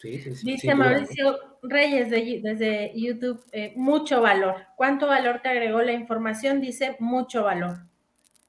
Sí, 0.01 0.21
sí, 0.21 0.35
sí, 0.35 0.47
Dice 0.53 0.75
Mauricio 0.75 1.39
Reyes 1.63 2.11
desde 2.11 2.93
YouTube, 2.95 3.45
eh, 3.53 3.73
mucho 3.77 4.21
valor. 4.21 4.55
¿Cuánto 4.77 5.07
valor 5.07 5.41
te 5.43 5.49
agregó 5.49 5.83
la 5.83 5.93
información? 5.93 6.61
Dice 6.61 6.97
mucho 7.01 7.43
valor. 7.43 7.81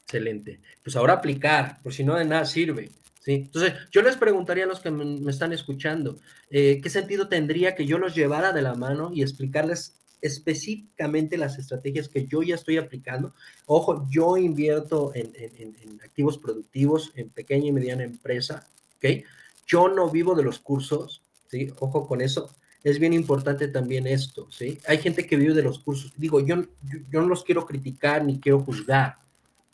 Excelente. 0.04 0.60
Pues 0.84 0.96
ahora 0.96 1.14
aplicar, 1.14 1.82
por 1.82 1.94
si 1.94 2.04
no 2.04 2.16
de 2.16 2.26
nada 2.26 2.46
sirve. 2.46 2.92
¿sí? 3.20 3.34
Entonces, 3.34 3.74
yo 3.92 4.02
les 4.02 4.16
preguntaría 4.16 4.64
a 4.64 4.68
los 4.68 4.80
que 4.80 4.92
me, 4.92 5.30
están 5.30 5.54
escuchando, 5.54 6.18
eh, 6.50 6.80
¿qué 6.82 6.90
sentido 6.90 7.28
tendría 7.28 7.76
que 7.76 7.86
yo 7.86 7.98
los 7.98 8.16
llevara 8.16 8.52
de 8.54 8.62
la 8.62 8.76
mano 8.76 9.12
y 9.14 9.22
explicarles 9.22 10.00
específicamente 10.22 11.38
las 11.38 11.58
estrategias 11.58 12.10
que 12.10 12.26
yo 12.28 12.42
ya 12.44 12.56
estoy 12.56 12.78
aplicando? 12.78 13.34
Ojo, 13.66 14.08
yo 14.10 14.38
invierto 14.38 15.12
en, 15.16 16.00
activos 16.04 16.38
productivos, 16.38 17.12
en 17.16 17.30
pequeña 17.30 17.68
y 17.68 17.72
mediana 17.72 18.04
empresa, 18.04 18.68
¿ok? 18.98 19.26
Yo 19.66 19.88
no 19.88 20.10
vivo 20.10 20.36
de 20.36 20.44
los 20.44 20.60
cursos, 20.60 21.24
¿sí? 21.48 21.72
Ojo 21.80 22.08
con 22.08 22.22
eso. 22.22 22.50
Es 22.84 22.98
bien 22.98 23.14
importante 23.14 23.68
también 23.68 24.08
esto, 24.08 24.50
¿sí? 24.50 24.80
Hay 24.88 25.00
gente 25.00 25.28
que 25.28 25.36
vive 25.36 25.54
de 25.54 25.64
los 25.64 25.80
cursos. 25.80 26.14
Digo, 26.16 26.40
yo, 26.40 26.64
yo, 27.10 27.22
no 27.22 27.28
los 27.28 27.44
quiero 27.44 27.66
criticar 27.66 28.24
ni 28.24 28.40
quiero 28.40 28.62
juzgar, 28.62 29.18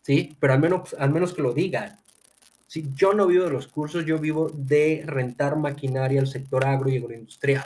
¿sí? 0.01 0.35
Pero 0.39 0.53
al 0.53 0.59
menos, 0.59 0.95
al 0.97 1.11
menos 1.11 1.33
que 1.33 1.41
lo 1.41 1.53
digan. 1.53 1.99
¿sí? 2.67 2.89
Yo 2.95 3.13
no 3.13 3.27
vivo 3.27 3.45
de 3.45 3.51
los 3.51 3.67
cursos, 3.67 4.05
yo 4.05 4.17
vivo 4.17 4.49
de 4.53 5.03
rentar 5.05 5.55
maquinaria 5.55 6.19
al 6.19 6.27
sector 6.27 6.65
agro 6.65 6.89
y 6.89 6.97
agroindustrial. 6.97 7.65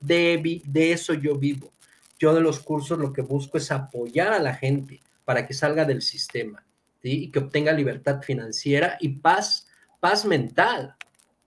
De, 0.00 0.62
de 0.64 0.92
eso 0.92 1.14
yo 1.14 1.36
vivo. 1.36 1.73
Yo 2.18 2.34
de 2.34 2.40
los 2.40 2.60
cursos 2.60 2.98
lo 2.98 3.12
que 3.12 3.22
busco 3.22 3.58
es 3.58 3.70
apoyar 3.70 4.32
a 4.32 4.38
la 4.38 4.54
gente 4.54 5.00
para 5.24 5.46
que 5.46 5.54
salga 5.54 5.84
del 5.84 6.02
sistema 6.02 6.64
y 7.02 7.30
que 7.30 7.40
obtenga 7.40 7.72
libertad 7.72 8.22
financiera 8.22 8.96
y 9.00 9.10
paz 9.10 9.66
paz 10.04 10.26
mental, 10.26 10.96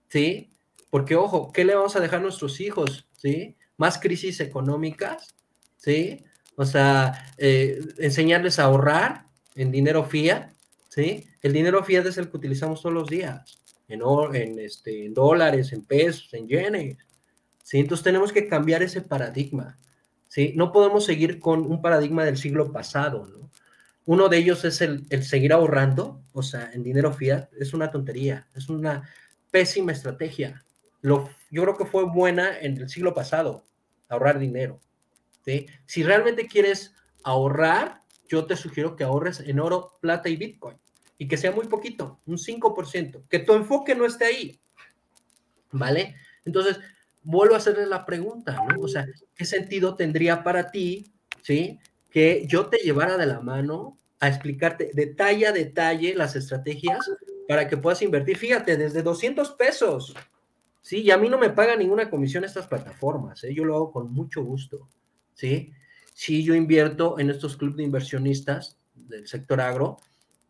¿sí? 0.08 0.50
Porque, 0.90 1.14
ojo, 1.14 1.52
¿qué 1.52 1.64
le 1.64 1.76
vamos 1.76 1.94
a 1.94 2.00
dejar 2.00 2.18
a 2.18 2.22
nuestros 2.22 2.58
hijos? 2.58 3.06
¿Sí? 3.16 3.54
Más 3.76 4.00
crisis 4.00 4.40
económicas, 4.40 5.32
¿sí? 5.76 6.24
O 6.56 6.64
sea, 6.64 7.32
eh, 7.38 7.78
enseñarles 7.98 8.58
a 8.58 8.64
ahorrar 8.64 9.26
en 9.54 9.70
dinero 9.70 10.02
fiat, 10.02 10.50
¿sí? 10.88 11.28
El 11.40 11.52
dinero 11.52 11.84
fiat 11.84 12.04
es 12.06 12.18
el 12.18 12.30
que 12.30 12.36
utilizamos 12.36 12.82
todos 12.82 12.92
los 12.92 13.08
días, 13.08 13.60
en, 13.86 14.58
este, 14.58 15.08
dólares, 15.10 15.72
en 15.72 15.84
pesos, 15.84 16.34
en 16.34 16.48
yenes, 16.48 16.96
¿sí? 17.62 17.78
Entonces 17.78 18.02
tenemos 18.02 18.32
que 18.32 18.48
cambiar 18.48 18.82
ese 18.82 19.02
paradigma, 19.02 19.78
¿sí? 20.28 20.52
No 20.56 20.72
podemos 20.72 21.04
seguir 21.04 21.40
con 21.40 21.60
un 21.66 21.82
paradigma 21.82 22.24
del 22.24 22.36
siglo 22.36 22.72
pasado, 22.72 23.26
¿no? 23.26 23.50
Uno 24.06 24.28
de 24.28 24.38
ellos 24.38 24.64
es 24.64 24.80
el, 24.80 25.04
seguir 25.22 25.52
ahorrando, 25.52 26.22
o 26.32 26.42
sea, 26.42 26.70
en 26.72 26.82
dinero 26.82 27.12
fiat, 27.12 27.52
es 27.60 27.74
una 27.74 27.90
tontería, 27.90 28.48
es 28.54 28.70
una 28.70 29.06
pésima 29.50 29.92
estrategia. 29.92 30.64
Lo, 31.02 31.28
yo 31.50 31.62
creo 31.62 31.76
que 31.76 31.84
fue 31.84 32.04
buena 32.04 32.58
en 32.58 32.78
el 32.78 32.88
siglo 32.88 33.12
pasado, 33.12 33.66
ahorrar 34.08 34.38
dinero. 34.38 34.80
Si 35.84 36.02
realmente 36.02 36.46
quieres 36.46 36.94
ahorrar, 37.22 38.02
yo 38.28 38.46
te 38.46 38.56
sugiero 38.56 38.96
que 38.96 39.04
ahorres 39.04 39.40
en 39.40 39.60
oro, 39.60 39.98
plata 40.00 40.28
y 40.28 40.36
Bitcoin 40.36 40.78
y 41.18 41.26
que 41.26 41.36
sea 41.36 41.50
muy 41.50 41.66
poquito, 41.66 42.20
un 42.26 42.38
5%, 42.38 43.24
que 43.28 43.40
tu 43.40 43.52
enfoque 43.52 43.94
no 43.94 44.06
esté 44.06 44.24
ahí. 44.24 44.60
¿Vale? 45.72 46.14
Entonces, 46.44 46.78
vuelvo 47.28 47.54
a 47.54 47.58
hacerle 47.58 47.84
la 47.84 48.06
pregunta, 48.06 48.56
¿no? 48.68 48.80
O 48.80 48.88
sea, 48.88 49.06
¿qué 49.34 49.44
sentido 49.44 49.94
tendría 49.96 50.42
para 50.42 50.70
ti, 50.70 51.12
¿sí? 51.42 51.78
Que 52.10 52.46
yo 52.46 52.68
te 52.68 52.78
llevara 52.78 53.18
de 53.18 53.26
la 53.26 53.40
mano 53.40 53.98
a 54.18 54.28
explicarte 54.28 54.92
detalle 54.94 55.46
a 55.46 55.52
detalle 55.52 56.14
las 56.14 56.36
estrategias 56.36 56.98
para 57.46 57.68
que 57.68 57.76
puedas 57.76 58.00
invertir. 58.00 58.38
Fíjate, 58.38 58.78
desde 58.78 59.02
200 59.02 59.50
pesos. 59.52 60.14
Sí, 60.80 61.02
y 61.02 61.10
a 61.10 61.18
mí 61.18 61.28
no 61.28 61.36
me 61.36 61.50
paga 61.50 61.76
ninguna 61.76 62.08
comisión 62.08 62.44
estas 62.44 62.66
plataformas, 62.66 63.44
¿eh? 63.44 63.52
yo 63.52 63.62
lo 63.66 63.74
hago 63.74 63.92
con 63.92 64.10
mucho 64.10 64.42
gusto. 64.42 64.88
¿sí? 65.34 65.70
Sí, 66.14 66.42
yo 66.42 66.54
invierto 66.54 67.18
en 67.18 67.28
estos 67.28 67.58
clubes 67.58 67.76
de 67.76 67.82
inversionistas 67.82 68.78
del 68.94 69.28
sector 69.28 69.60
agro, 69.60 69.98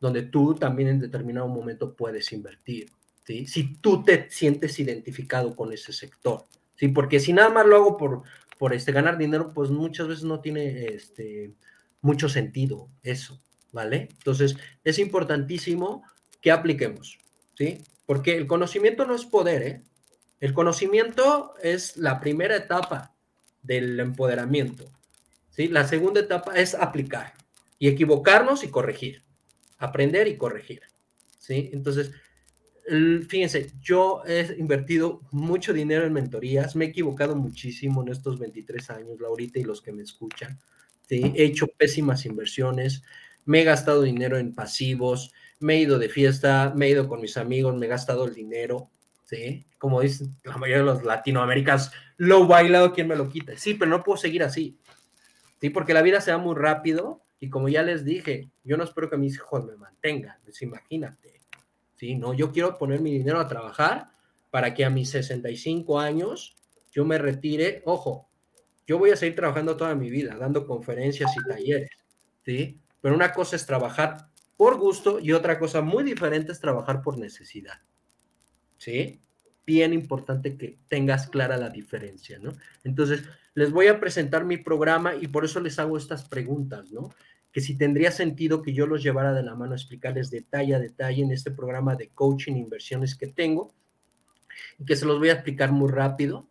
donde 0.01 0.23
tú 0.23 0.55
también 0.55 0.91
en 0.91 1.01
determinado 1.01 1.49
momento 1.49 1.97
puedes 1.97 2.33
invertir, 2.33 2.89
¿sí? 3.25 3.47
Si 3.47 3.75
tú 3.75 4.05
te 4.05 4.31
sientes 4.31 4.79
identificado 4.79 5.57
con 5.57 5.73
ese 5.73 5.93
sector, 5.93 6.47
¿sí? 6.79 6.89
Porque 6.89 7.21
si 7.21 7.35
nada 7.35 7.51
más 7.51 7.67
lo 7.67 7.77
hago 7.77 7.97
por, 7.99 8.23
por 8.59 8.73
este, 8.73 8.93
ganar 8.93 9.19
dinero, 9.19 9.53
pues 9.53 9.71
muchas 9.71 10.09
veces 10.09 10.25
no 10.25 10.41
tiene 10.41 10.87
este, 10.87 11.53
mucho 12.01 12.31
sentido 12.31 12.89
eso, 13.03 13.43
¿vale? 13.73 14.09
Entonces, 14.13 14.57
es 14.85 14.99
importantísimo 14.99 16.03
que 16.41 16.51
apliquemos, 16.51 17.19
¿sí? 17.55 17.85
Porque 18.07 18.37
el 18.37 18.47
conocimiento 18.47 19.07
no 19.07 19.15
es 19.15 19.27
poder, 19.27 19.63
¿eh? 19.63 19.83
El 20.41 20.55
conocimiento 20.55 21.55
es 21.63 21.97
la 21.97 22.21
primera 22.21 22.57
etapa 22.57 23.15
del 23.63 23.99
empoderamiento. 23.99 24.91
¿sí? 25.51 25.69
La 25.69 25.87
segunda 25.87 26.21
etapa 26.21 26.55
es 26.55 26.75
aplicar 26.75 27.35
y 27.79 27.89
equivocarnos 27.89 28.63
y 28.63 28.71
corregir, 28.71 29.25
aprender 29.79 30.29
y 30.29 30.37
corregir. 30.37 30.83
¿sí? 31.39 31.71
Entonces, 31.73 32.13
fíjense, 33.29 33.73
yo 33.81 34.23
he 34.27 34.57
invertido 34.59 35.23
mucho 35.31 35.73
dinero 35.73 36.05
en 36.05 36.13
mentorías, 36.13 36.77
me 36.77 36.87
he 36.87 36.89
equivocado 36.89 37.37
muchísimo 37.37 38.03
en 38.03 38.09
estos 38.09 38.39
23 38.39 38.91
años, 38.91 39.21
Laurita 39.21 39.59
y 39.59 39.65
los 39.65 39.83
que 39.83 39.93
me 39.93 40.03
escuchan. 40.03 40.59
He 41.11 41.43
hecho 41.43 41.67
pésimas 41.67 42.27
inversiones, 42.27 43.03
me 43.45 43.63
he 43.63 43.65
gastado 43.65 44.03
dinero 44.03 44.39
en 44.39 44.55
pasivos, 44.55 45.33
me 45.61 45.75
he 45.75 45.81
ido 45.81 45.99
de 45.99 46.09
fiesta, 46.09 46.73
me 46.77 46.87
he 46.87 46.91
ido 46.91 47.09
con 47.09 47.21
mis 47.21 47.37
amigos, 47.37 47.77
me 47.77 47.87
he 47.87 47.89
gastado 47.89 48.27
el 48.27 48.35
dinero, 48.35 48.91
¿sí? 49.25 49.67
Como 49.79 50.01
dicen 50.01 50.37
la 50.45 50.57
mayoría 50.57 50.85
de 50.85 50.91
los 50.91 51.05
latinoamericanos, 51.05 51.91
lo 52.17 52.47
bailado, 52.47 52.93
¿quién 52.93 53.09
me 53.09 53.17
lo 53.17 53.29
quita? 53.31 53.57
Sí, 53.57 53.75
pero 53.75 53.91
no 53.91 54.03
puedo 54.03 54.19
seguir 54.19 54.43
así, 54.43 54.79
¿sí? 55.61 55.71
Porque 55.71 55.95
la 55.95 56.03
vida 56.03 56.21
se 56.21 56.33
va 56.33 56.39
muy 56.39 56.57
rápido 56.57 57.23
y 57.41 57.49
como 57.49 57.69
ya 57.69 57.83
les 57.83 58.05
dije, 58.05 58.51
yo 58.65 58.77
no 58.77 58.85
espero 58.85 59.09
que 59.09 59.17
mis 59.17 59.35
hijos 59.35 59.65
me 59.65 59.77
mantengan, 59.77 60.37
pues 60.45 60.61
imagínate, 60.63 61.38
¿sí? 61.99 62.15
No, 62.15 62.33
yo 62.33 62.53
quiero 62.53 62.79
poner 62.79 63.01
mi 63.01 63.13
dinero 63.13 63.41
a 63.41 63.49
trabajar 63.49 64.11
para 64.51 64.73
que 64.73 64.85
a 64.85 64.91
mis 64.91 65.11
65 65.11 66.01
años 66.01 66.57
yo 66.91 67.05
me 67.05 67.19
retire, 67.19 67.83
ojo, 67.85 68.31
yo 68.87 68.99
voy 68.99 69.11
a 69.11 69.17
seguir 69.17 69.37
trabajando 69.37 69.77
toda 69.77 69.95
mi 69.95 70.09
vida, 70.09 70.37
dando 70.37 70.67
conferencias 70.67 71.31
y 71.37 71.49
talleres, 71.49 71.91
¿sí? 72.45 72.81
Pero 73.03 73.15
una 73.15 73.33
cosa 73.33 73.57
es 73.57 73.67
trabajar 73.67 74.29
por 74.57 74.79
gusto 74.79 75.21
y 75.21 75.33
otra 75.33 75.59
cosa 75.59 75.83
muy 75.83 76.03
diferente 76.03 76.53
es 76.53 76.61
trabajar 76.61 77.03
por 77.03 77.19
necesidad. 77.19 77.81
¿sí? 78.79 79.21
Bien 79.67 79.93
importante 79.93 80.57
que 80.57 80.79
tengas 80.89 81.29
clara 81.29 81.59
la 81.59 81.69
diferencia, 81.69 82.39
¿no? 82.39 82.53
Entonces, 82.85 83.25
les 83.55 83.71
voy 83.71 83.89
a 83.89 84.01
presentar 84.01 84.45
mi 84.45 84.57
programa 84.57 85.15
y 85.15 85.29
por 85.29 85.45
eso 85.45 85.61
les 85.61 85.79
hago 85.79 85.99
estas 85.99 86.27
preguntas, 86.27 86.91
¿no? 86.91 87.11
Que 87.53 87.61
si 87.61 87.77
tendría 87.77 88.11
sentido 88.11 88.63
que 88.63 88.73
yo 88.73 88.87
los 88.87 89.03
llevara 89.03 89.33
de 89.33 89.43
la 89.43 89.55
mano 89.55 89.73
a 89.73 89.77
explicarles 89.77 90.31
detalle 90.31 90.75
a 90.75 90.79
detalle 90.79 91.23
en 91.23 91.33
este 91.33 91.51
programa 91.51 91.97
de 91.97 92.09
coaching 92.11 92.55
e 92.55 92.59
inversiones 92.59 93.17
que 93.17 93.29
tengo 93.29 93.73
y 94.79 94.85
que 94.85 94.97
se 94.97 95.07
los 95.07 95.19
voy 95.19 95.31
a 95.31 95.35
explicar 95.35 95.73
muy 95.73 95.91
rápido. 95.91 96.49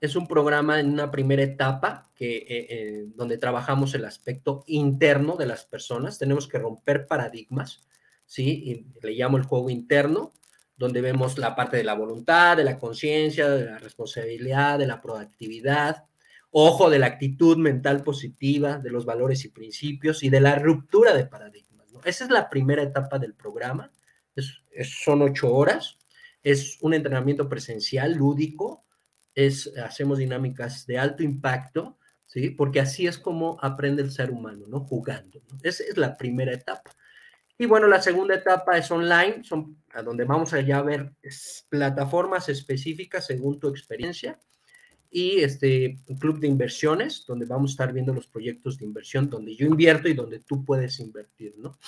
Es 0.00 0.16
un 0.16 0.26
programa 0.26 0.78
en 0.78 0.90
una 0.90 1.10
primera 1.10 1.42
etapa 1.42 2.10
que, 2.14 2.36
eh, 2.36 2.46
eh, 2.48 3.06
donde 3.14 3.36
trabajamos 3.36 3.94
el 3.94 4.04
aspecto 4.04 4.64
interno 4.66 5.36
de 5.36 5.46
las 5.46 5.64
personas. 5.64 6.18
Tenemos 6.18 6.46
que 6.46 6.58
romper 6.58 7.06
paradigmas, 7.06 7.86
¿sí? 8.24 8.86
Le 9.02 9.12
llamo 9.12 9.36
el 9.36 9.44
juego 9.44 9.70
interno 9.70 10.32
donde 10.78 11.00
vemos 11.00 11.36
la 11.38 11.56
parte 11.56 11.76
de 11.76 11.84
la 11.84 11.94
voluntad, 11.94 12.56
de 12.56 12.62
la 12.62 12.78
conciencia, 12.78 13.50
de 13.50 13.64
la 13.64 13.78
responsabilidad, 13.78 14.78
de 14.78 14.86
la 14.86 15.02
proactividad, 15.02 16.04
ojo, 16.50 16.90
de 16.90 16.98
la 16.98 17.06
actitud 17.06 17.56
mental 17.56 18.02
positiva, 18.02 18.78
de 18.78 18.90
los 18.90 19.04
valores 19.04 19.44
y 19.44 19.48
principios 19.48 20.22
y 20.22 20.30
de 20.30 20.40
la 20.40 20.56
ruptura 20.56 21.14
de 21.14 21.26
paradigmas. 21.26 21.88
Esa 22.04 22.24
es 22.24 22.30
la 22.30 22.48
primera 22.48 22.82
etapa 22.82 23.18
del 23.18 23.34
programa. 23.34 23.90
son 24.82 25.22
ocho 25.22 25.52
horas. 25.52 25.98
Es 26.42 26.78
un 26.80 26.94
entrenamiento 26.94 27.48
presencial, 27.48 28.14
lúdico. 28.14 28.84
Es, 29.34 29.72
hacemos 29.76 30.18
dinámicas 30.18 30.86
de 30.86 30.98
alto 30.98 31.22
impacto, 31.22 31.98
¿sí? 32.26 32.50
Porque 32.50 32.80
así 32.80 33.06
es 33.06 33.18
como 33.18 33.58
aprende 33.60 34.02
el 34.02 34.10
ser 34.10 34.30
humano, 34.30 34.66
¿no? 34.68 34.80
Jugando. 34.80 35.42
Esa 35.62 35.84
es 35.84 35.96
la 35.96 36.16
primera 36.16 36.52
etapa. 36.52 36.90
Y 37.56 37.66
bueno, 37.66 37.88
la 37.88 38.00
segunda 38.00 38.36
etapa 38.36 38.78
es 38.78 38.90
online, 38.90 39.42
son 39.42 39.82
a 39.92 40.02
donde 40.02 40.24
vamos 40.24 40.52
a 40.52 40.82
ver 40.82 41.12
plataformas 41.68 42.48
específicas 42.48 43.26
según 43.26 43.58
tu 43.58 43.68
experiencia 43.68 44.38
y 45.10 45.40
este 45.40 45.98
club 46.18 46.38
de 46.38 46.46
inversiones 46.46 47.24
donde 47.26 47.46
vamos 47.46 47.70
a 47.70 47.72
estar 47.72 47.92
viendo 47.92 48.12
los 48.12 48.26
proyectos 48.26 48.78
de 48.78 48.84
inversión 48.84 49.30
donde 49.30 49.56
yo 49.56 49.66
invierto 49.66 50.08
y 50.08 50.14
donde 50.14 50.40
tú 50.40 50.64
puedes 50.64 51.00
invertir, 51.00 51.54
¿no? 51.58 51.78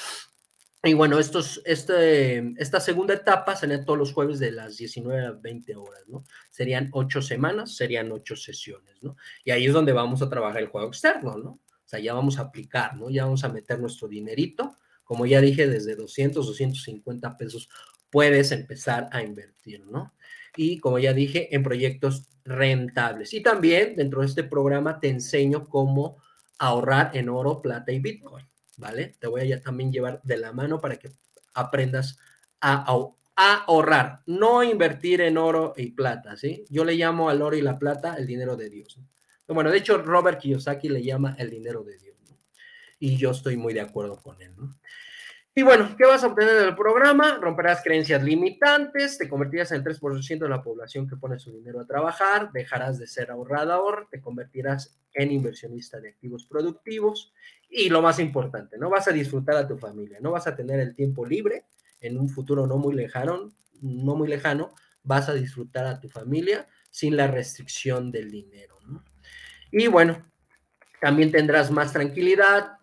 Y 0.83 0.95
bueno, 0.95 1.19
estos, 1.19 1.61
este, 1.67 2.55
esta 2.57 2.81
segunda 2.81 3.13
etapa 3.13 3.55
sería 3.55 3.85
todos 3.85 3.99
los 3.99 4.15
jueves 4.15 4.39
de 4.39 4.51
las 4.51 4.79
19 4.79 5.27
a 5.27 5.33
20 5.33 5.77
horas, 5.77 6.09
¿no? 6.09 6.25
Serían 6.51 6.89
ocho 6.93 7.21
semanas, 7.21 7.77
serían 7.77 8.11
ocho 8.13 8.35
sesiones, 8.35 9.03
¿no? 9.03 9.17
Y 9.45 9.51
ahí 9.51 9.67
es 9.67 9.75
donde 9.75 9.93
vamos 9.93 10.23
a 10.23 10.31
trabajar 10.31 10.63
el 10.63 10.69
juego 10.69 10.89
externo, 10.89 11.37
¿no? 11.37 11.51
O 11.51 11.89
sea, 11.91 12.01
ya 12.01 12.15
vamos 12.15 12.39
a 12.39 12.43
aplicar, 12.43 12.97
¿no? 12.97 13.11
Ya 13.11 13.25
vamos 13.25 13.45
a 13.45 13.51
meter 13.51 13.79
nuestro 13.79 14.09
dinerito 14.09 14.75
como 15.11 15.27
ya 15.27 15.41
dije, 15.41 15.67
desde 15.67 15.97
200, 15.97 16.47
250 16.47 17.37
pesos 17.37 17.69
puedes 18.11 18.53
empezar 18.53 19.09
a 19.11 19.23
invertir, 19.23 19.85
¿no? 19.87 20.15
Y 20.57 20.79
como 20.79 20.99
ya 20.99 21.13
dije, 21.13 21.55
en 21.55 21.63
proyectos 21.63 22.27
rentables. 22.45 23.33
Y 23.35 23.43
también 23.43 23.97
dentro 23.97 24.21
de 24.21 24.27
este 24.27 24.45
programa 24.45 24.99
te 25.01 25.09
enseño 25.09 25.69
cómo 25.69 26.19
ahorrar 26.59 27.11
en 27.15 27.29
oro, 27.29 27.63
plata 27.63 27.93
y 27.93 28.01
Bitcoin, 28.01 28.47
¿vale? 28.77 29.17
Te 29.19 29.27
voy 29.27 29.53
a 29.53 29.61
también 29.63 29.93
llevar 29.93 30.21
de 30.23 30.37
la 30.37 30.53
mano 30.53 30.81
para 30.81 30.97
que 30.97 31.11
aprendas 31.55 32.19
a, 32.61 32.85
ahorrar, 33.37 34.23
no 34.27 34.63
invertir 34.63 35.23
en 35.23 35.39
oro 35.39 35.73
y 35.77 35.93
plata, 35.93 36.37
¿sí? 36.37 36.65
Yo 36.69 36.85
le 36.85 36.95
llamo 36.95 37.31
al 37.31 37.41
oro 37.41 37.57
y 37.57 37.63
la 37.63 37.79
plata 37.79 38.15
el 38.17 38.27
dinero 38.27 38.57
de 38.57 38.69
Dios. 38.69 39.01
Bueno, 39.47 39.71
de 39.71 39.79
hecho, 39.79 39.99
Robert 39.99 40.39
Kiyosaki 40.39 40.89
le 40.91 41.03
llama 41.03 41.35
el 41.39 41.51
dinero 41.51 41.83
de 41.83 41.99
Dios, 41.99 42.17
¿no? 42.29 42.39
Y 42.99 43.17
yo 43.17 43.31
estoy 43.31 43.57
muy 43.57 43.73
de 43.73 43.81
acuerdo 43.81 44.21
con 44.21 44.41
él, 44.43 44.55
¿no? 44.57 44.79
Y 45.53 45.63
bueno, 45.63 45.97
¿qué 45.99 46.07
vas 46.07 46.23
a 46.23 46.29
obtener 46.29 46.55
del 46.55 46.77
programa? 46.77 47.39
Romperás 47.41 47.83
creencias 47.83 48.23
limitantes, 48.23 49.19
te 49.19 49.29
convertirás 49.29 49.73
en 49.73 49.79
el 49.79 49.85
3% 49.85 50.39
de 50.39 50.49
la 50.49 50.63
población 50.63 51.09
que 51.09 51.17
pone 51.17 51.41
su 51.41 51.51
dinero 51.51 51.81
a 51.81 51.87
trabajar, 51.87 52.53
dejarás 52.53 52.99
de 52.99 53.09
ser 53.09 53.33
ahorrador, 53.33 54.07
te 54.13 54.21
convertirás 54.21 54.97
en 55.13 55.33
inversionista 55.33 56.01
de 56.01 56.11
activos 56.11 56.47
productivos 56.47 57.33
y 57.69 57.89
lo 57.89 58.01
más 58.01 58.21
importante, 58.21 58.79
no 58.79 58.91
vas 58.91 59.09
a 59.09 59.13
disfrutar 59.13 59.57
a 59.57 59.67
tu 59.67 59.77
familia, 59.77 60.19
no 60.21 60.31
vas 60.31 60.47
a 60.47 60.55
tener 60.55 60.79
el 60.79 60.95
tiempo 60.95 61.27
libre 61.27 61.65
en 62.01 62.17
un 62.17 62.29
futuro 62.29 62.67
no 62.69 62.79
muy 62.79 62.95
lejano, 62.95 63.51
no 63.81 64.15
muy 64.15 64.29
lejano, 64.29 64.73
vas 65.03 65.29
a 65.29 65.35
disfrutar 65.35 65.87
a 65.87 65.99
tu 65.99 66.09
familia 66.09 66.69
sin 66.91 67.17
la 67.17 67.27
restricción 67.27 68.13
del 68.13 68.31
dinero. 68.31 68.79
Y 69.73 69.89
bueno, 69.89 70.25
también 71.01 71.31
tendrás 71.31 71.71
más 71.71 71.93
tranquilidad, 71.93 72.80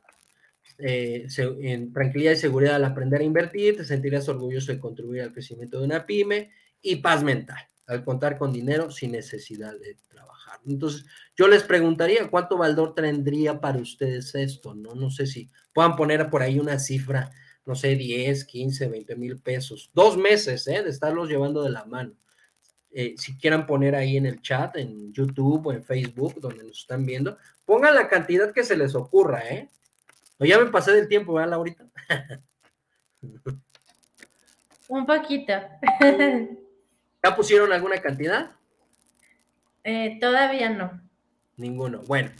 eh, 0.80 1.28
en 1.38 1.92
tranquilidad 1.94 2.34
y 2.34 2.38
seguridad 2.38 2.76
al 2.76 2.86
aprender 2.86 3.22
a 3.22 3.26
invertir, 3.26 3.78
te 3.78 3.86
sentirás 3.86 4.30
orgulloso 4.30 4.72
de 4.72 4.80
contribuir 4.80 5.22
al 5.22 5.34
crecimiento 5.34 5.80
de 5.80 5.86
una 5.86 6.06
pyme 6.06 6.52
y 6.82 6.98
paz 6.98 7.24
mental 7.24 7.68
al 7.88 8.04
contar 8.04 8.38
con 8.38 8.52
dinero 8.52 8.92
sin 8.92 9.14
necesidad 9.14 9.74
de 9.80 9.98
trabajar. 10.10 10.60
Entonces, 10.68 11.06
yo 11.36 11.48
les 11.48 11.64
preguntaría 11.64 12.30
cuánto 12.30 12.58
valor 12.58 12.94
tendría 12.94 13.60
para 13.60 13.80
ustedes 13.80 14.36
esto, 14.36 14.76
¿no? 14.76 14.94
No 14.94 15.10
sé 15.10 15.26
si 15.26 15.50
puedan 15.74 15.96
poner 15.96 16.30
por 16.30 16.42
ahí 16.42 16.60
una 16.60 16.80
cifra, 16.80 17.32
no 17.66 17.76
sé, 17.76 17.96
10, 17.96 18.44
15, 18.46 18.88
20 18.90 19.16
mil 19.16 19.40
pesos, 19.40 19.90
dos 19.94 20.18
meses, 20.18 20.68
¿eh? 20.68 20.84
De 20.84 20.90
estarlos 20.90 21.30
llevando 21.30 21.64
de 21.64 21.70
la 21.70 21.86
mano. 21.86 22.14
Eh, 22.92 23.16
si 23.18 23.38
quieran 23.38 23.66
poner 23.66 23.96
ahí 23.96 24.18
en 24.18 24.26
el 24.26 24.42
chat, 24.42 24.76
en 24.76 25.14
YouTube 25.14 25.68
o 25.68 25.72
en 25.72 25.84
Facebook, 25.84 26.40
donde 26.42 26.64
nos 26.64 26.80
están 26.80 27.06
viendo, 27.06 27.38
pongan 27.64 27.96
la 27.96 28.10
cantidad 28.10 28.52
que 28.52 28.64
se 28.64 28.76
les 28.76 28.96
ocurra, 28.96 29.48
¿eh? 29.50 29.70
O 30.40 30.46
ya 30.46 30.60
me 30.60 30.68
pasé 30.68 30.92
del 30.92 31.08
tiempo, 31.08 31.34
¿verdad, 31.34 31.52
Laurita? 31.52 31.86
Un 34.88 35.06
poquito. 35.06 35.54
¿Ya 37.24 37.36
pusieron 37.36 37.74
alguna 37.74 38.00
cantidad? 38.02 38.52
Eh, 39.84 40.18
todavía 40.20 40.70
no. 40.70 41.02
Ninguno. 41.58 42.02
Bueno, 42.04 42.32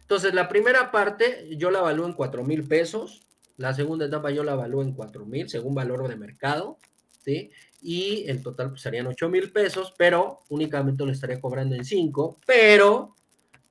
entonces 0.00 0.34
la 0.34 0.48
primera 0.48 0.90
parte 0.90 1.56
yo 1.56 1.70
la 1.70 1.80
evalúo 1.80 2.06
en 2.06 2.14
cuatro 2.14 2.42
mil 2.42 2.66
pesos. 2.66 3.22
La 3.56 3.74
segunda 3.74 4.06
etapa 4.06 4.30
yo 4.30 4.42
la 4.42 4.52
evalúo 4.52 4.82
en 4.82 4.94
cuatro 4.94 5.26
mil 5.26 5.48
según 5.48 5.74
valor 5.74 6.08
de 6.08 6.16
mercado. 6.16 6.78
¿sí? 7.24 7.50
Y 7.80 8.24
el 8.28 8.42
total 8.42 8.70
pues, 8.70 8.82
serían 8.82 9.06
ocho 9.06 9.28
mil 9.28 9.52
pesos, 9.52 9.94
pero 9.96 10.40
únicamente 10.48 11.04
lo 11.04 11.12
estaría 11.12 11.40
cobrando 11.40 11.74
en 11.74 11.84
cinco. 11.84 12.38
Pero 12.46 13.16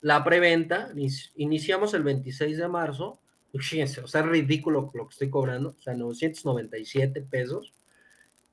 la 0.01 0.23
preventa, 0.23 0.91
iniciamos 1.35 1.93
el 1.93 2.03
26 2.03 2.57
de 2.57 2.67
marzo. 2.67 3.19
O 3.53 4.07
sea, 4.07 4.22
es 4.22 4.28
ridículo 4.28 4.91
lo 4.94 5.07
que 5.07 5.14
estoy 5.14 5.30
cobrando, 5.30 5.76
o 5.78 5.82
sea, 5.82 5.94
997 5.94 7.22
pesos 7.22 7.73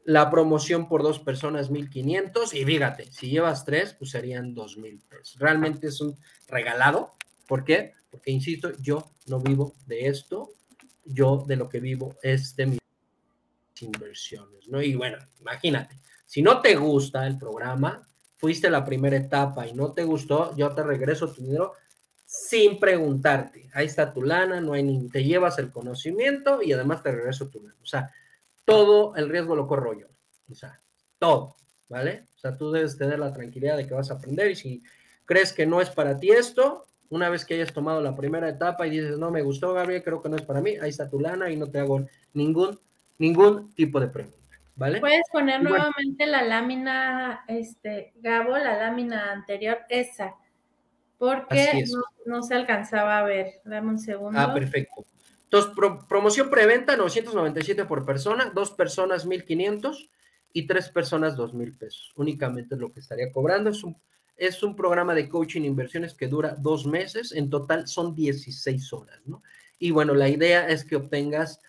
la 0.08 0.30
promoción 0.30 0.88
por 0.88 1.02
dos 1.02 1.18
personas, 1.18 1.68
1500. 1.68 2.54
Y 2.54 2.64
fíjate, 2.64 3.12
si 3.12 3.28
llevas 3.28 3.66
tres, 3.66 3.92
pues 3.92 4.10
serían 4.10 4.54
2000 4.54 5.00
pesos. 5.00 5.38
Realmente 5.38 5.88
es 5.88 6.00
un 6.00 6.16
regalado. 6.46 7.14
¿Por 7.46 7.62
qué? 7.62 7.92
Porque, 8.10 8.30
insisto, 8.30 8.72
yo 8.80 9.12
no 9.26 9.38
vivo 9.38 9.74
de 9.86 10.06
esto. 10.06 10.54
Yo 11.04 11.44
de 11.46 11.56
lo 11.56 11.68
que 11.68 11.80
vivo 11.80 12.16
es 12.22 12.56
de 12.56 12.66
mis 12.66 12.78
inversiones, 13.82 14.66
¿no? 14.68 14.80
Y 14.80 14.94
bueno, 14.94 15.18
imagínate, 15.40 16.00
si 16.24 16.40
no 16.40 16.62
te 16.62 16.74
gusta 16.76 17.26
el 17.26 17.36
programa, 17.36 18.08
fuiste 18.38 18.70
la 18.70 18.86
primera 18.86 19.16
etapa 19.18 19.66
y 19.66 19.74
no 19.74 19.92
te 19.92 20.04
gustó, 20.04 20.56
yo 20.56 20.70
te 20.70 20.84
regreso 20.84 21.30
tu 21.30 21.42
dinero 21.42 21.74
sin 22.28 22.78
preguntarte. 22.78 23.70
Ahí 23.72 23.86
está 23.86 24.12
tu 24.12 24.22
lana, 24.22 24.60
no 24.60 24.74
hay 24.74 24.82
ni, 24.82 25.08
te 25.08 25.24
llevas 25.24 25.58
el 25.58 25.70
conocimiento 25.70 26.60
y 26.62 26.74
además 26.74 27.02
te 27.02 27.10
regreso 27.10 27.48
tu 27.48 27.62
lana. 27.62 27.78
O 27.82 27.86
sea, 27.86 28.12
todo 28.66 29.16
el 29.16 29.30
riesgo 29.30 29.56
lo 29.56 29.66
corro 29.66 29.98
yo. 29.98 30.08
O 30.50 30.54
sea, 30.54 30.78
todo, 31.18 31.56
¿vale? 31.88 32.26
O 32.36 32.38
sea, 32.38 32.54
tú 32.54 32.70
debes 32.70 32.98
tener 32.98 33.18
la 33.18 33.32
tranquilidad 33.32 33.78
de 33.78 33.86
que 33.86 33.94
vas 33.94 34.10
a 34.10 34.14
aprender 34.14 34.50
y 34.50 34.56
si 34.56 34.82
crees 35.24 35.54
que 35.54 35.64
no 35.64 35.80
es 35.80 35.88
para 35.88 36.18
ti 36.18 36.28
esto, 36.28 36.86
una 37.08 37.30
vez 37.30 37.46
que 37.46 37.54
hayas 37.54 37.72
tomado 37.72 38.02
la 38.02 38.14
primera 38.14 38.46
etapa 38.46 38.86
y 38.86 38.90
dices, 38.90 39.16
no 39.16 39.30
me 39.30 39.40
gustó, 39.40 39.72
Gabriel, 39.72 40.02
creo 40.02 40.20
que 40.20 40.28
no 40.28 40.36
es 40.36 40.42
para 40.42 40.60
mí, 40.60 40.74
ahí 40.82 40.90
está 40.90 41.08
tu 41.08 41.18
lana 41.18 41.50
y 41.50 41.56
no 41.56 41.68
te 41.68 41.78
hago 41.78 42.06
ningún, 42.34 42.78
ningún 43.16 43.72
tipo 43.72 44.00
de 44.00 44.08
pregunta, 44.08 44.60
¿vale? 44.76 45.00
Puedes 45.00 45.24
poner 45.32 45.62
nuevamente 45.62 46.26
la 46.26 46.42
lámina, 46.42 47.42
este, 47.48 48.12
Gabo, 48.16 48.58
la 48.58 48.76
lámina 48.76 49.32
anterior, 49.32 49.78
esa, 49.88 50.34
porque 51.18 51.84
no, 51.92 52.02
no, 52.26 52.42
se 52.42 52.54
alcanzaba 52.54 53.18
a 53.18 53.24
ver. 53.24 53.60
Dame 53.64 53.88
un 53.90 53.98
segundo. 53.98 54.38
Ah, 54.38 54.54
perfecto. 54.54 55.04
Entonces, 55.44 55.72
promoción 56.08 56.50
preventa, 56.50 56.96
997 56.96 57.84
por 57.86 58.04
persona, 58.04 58.52
dos 58.54 58.70
personas 58.70 59.26
1500 59.26 60.10
y 60.52 60.66
tres 60.66 60.88
personas 60.90 61.36
2000 61.36 61.76
pesos. 61.76 62.12
Únicamente 62.16 62.74
es 62.74 62.80
lo 62.80 62.92
que 62.92 63.00
estaría 63.00 63.32
cobrando. 63.32 63.70
Es 63.70 63.82
un, 63.82 63.96
es 64.36 64.62
un 64.62 64.76
programa 64.76 65.14
de 65.14 65.28
coaching 65.28 65.62
inversiones 65.62 66.14
que 66.14 66.28
dura 66.28 66.54
dos 66.58 66.86
meses. 66.86 67.32
En 67.32 67.50
total 67.50 67.88
son 67.88 68.14
16 68.14 68.92
horas, 68.92 69.20
¿no? 69.24 69.42
Y 69.78 69.90
bueno, 69.90 70.14
la 70.14 70.28
idea 70.28 70.68
es 70.68 70.84
que 70.84 70.96
obtengas 70.96 71.60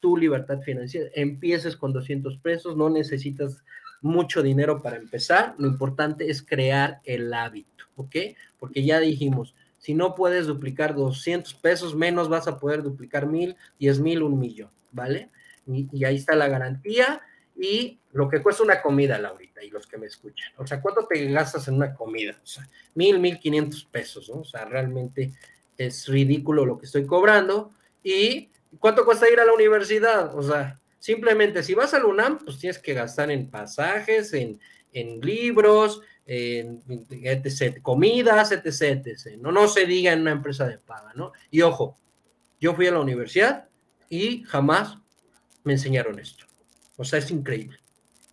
tu 0.00 0.16
libertad 0.16 0.60
financiera. 0.60 1.08
Empieces 1.14 1.76
con 1.76 1.92
200 1.92 2.38
pesos, 2.38 2.76
no 2.76 2.90
necesitas 2.90 3.64
mucho 4.02 4.42
dinero 4.42 4.82
para 4.82 4.96
empezar. 4.96 5.54
Lo 5.56 5.66
importante 5.66 6.30
es 6.30 6.42
crear 6.42 7.00
el 7.04 7.32
hábito, 7.32 7.73
¿ok? 7.96 8.16
Porque 8.58 8.84
ya 8.84 9.00
dijimos, 9.00 9.54
si 9.78 9.94
no 9.94 10.14
puedes 10.14 10.46
duplicar 10.46 10.94
200 10.94 11.52
pesos, 11.54 11.94
menos 11.94 12.28
vas 12.28 12.48
a 12.48 12.58
poder 12.58 12.82
duplicar 12.82 13.26
mil, 13.26 13.56
diez 13.78 14.00
mil, 14.00 14.22
un 14.22 14.38
millón, 14.38 14.70
¿vale? 14.92 15.30
Y, 15.66 16.04
ahí 16.04 16.16
está 16.16 16.34
la 16.34 16.48
garantía 16.48 17.20
y 17.56 18.00
lo 18.12 18.28
que 18.28 18.42
cuesta 18.42 18.62
una 18.62 18.80
comida, 18.80 19.18
Laurita, 19.18 19.62
y 19.62 19.70
los 19.70 19.86
que 19.86 19.98
me 19.98 20.06
escuchan. 20.06 20.52
O 20.56 20.66
sea, 20.66 20.80
¿cuánto 20.80 21.06
te 21.06 21.30
gastas 21.30 21.68
en 21.68 21.74
una 21.74 21.94
comida? 21.94 22.38
O 22.42 22.46
sea, 22.46 22.68
mil, 22.94 23.18
mil 23.18 23.38
quinientos 23.38 23.84
pesos, 23.84 24.30
¿no? 24.30 24.40
O 24.40 24.44
sea, 24.44 24.64
realmente 24.64 25.32
es 25.76 26.08
ridículo 26.08 26.64
lo 26.64 26.78
que 26.78 26.86
estoy 26.86 27.04
cobrando. 27.06 27.72
¿Y 28.02 28.50
cuánto 28.78 29.04
cuesta 29.04 29.30
ir 29.30 29.38
a 29.38 29.44
la 29.44 29.52
universidad? 29.52 30.34
O 30.36 30.42
sea, 30.42 30.80
simplemente 30.98 31.62
si 31.62 31.74
vas 31.74 31.92
al 31.94 32.06
UNAM, 32.06 32.38
pues 32.38 32.58
tienes 32.58 32.78
que 32.78 32.94
gastar 32.94 33.30
en 33.30 33.50
pasajes, 33.50 34.32
en, 34.32 34.58
en 34.92 35.20
libros, 35.20 36.00
etc, 36.26 37.80
comidas, 37.82 38.52
etc, 38.52 39.06
etc. 39.06 39.38
No, 39.38 39.52
no 39.52 39.68
se 39.68 39.86
diga 39.86 40.12
en 40.12 40.22
una 40.22 40.32
empresa 40.32 40.66
de 40.66 40.78
paga, 40.78 41.12
¿no? 41.14 41.32
Y 41.50 41.62
ojo, 41.62 41.98
yo 42.60 42.74
fui 42.74 42.86
a 42.86 42.92
la 42.92 43.00
universidad 43.00 43.68
y 44.08 44.42
jamás 44.44 44.98
me 45.64 45.74
enseñaron 45.74 46.18
esto. 46.18 46.46
O 46.96 47.04
sea, 47.04 47.18
es 47.18 47.30
increíble. 47.30 47.78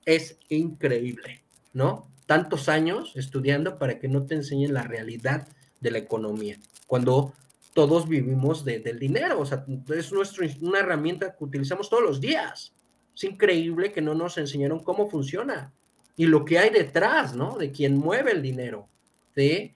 Es 0.06 0.38
increíble, 0.50 1.44
¿no? 1.74 2.10
Tantos 2.26 2.70
años 2.70 3.14
estudiando 3.16 3.78
para 3.78 4.00
que 4.00 4.08
no 4.08 4.26
te 4.26 4.36
enseñen 4.36 4.74
la 4.74 4.84
realidad 4.84 5.48
de 5.80 5.92
la 5.92 5.98
economía, 5.98 6.58
cuando 6.86 7.34
todos 7.74 8.08
vivimos 8.08 8.64
del 8.66 9.00
dinero, 9.00 9.40
o 9.40 9.46
sea, 9.46 9.66
es 9.96 10.12
nuestro, 10.12 10.46
una 10.62 10.80
herramienta 10.80 11.36
que 11.36 11.44
utilizamos 11.44 11.90
todos 11.90 12.04
los 12.04 12.22
días. 12.22 12.74
Es 13.16 13.24
increíble 13.24 13.92
que 13.92 14.02
no 14.02 14.14
nos 14.14 14.38
enseñaron 14.38 14.84
cómo 14.84 15.10
funciona 15.10 15.74
y 16.16 16.26
lo 16.26 16.46
que 16.46 16.60
hay 16.60 16.70
detrás, 16.70 17.36
¿no? 17.36 17.58
De 17.58 17.72
quien 17.72 17.98
mueve 17.98 18.32
el 18.32 18.42
dinero, 18.42 18.90
¿sí? 19.36 19.76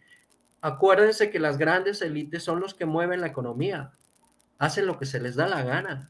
Acuérdense 0.62 1.30
que 1.30 1.40
las 1.40 1.58
grandes 1.58 2.02
élites 2.02 2.44
son 2.44 2.60
los 2.60 2.74
que 2.74 2.86
mueven 2.86 3.22
la 3.22 3.28
economía, 3.28 3.92
hacen 4.58 4.86
lo 4.86 4.98
que 4.98 5.06
se 5.06 5.20
les 5.20 5.36
da 5.36 5.48
la 5.48 5.64
gana. 5.64 6.10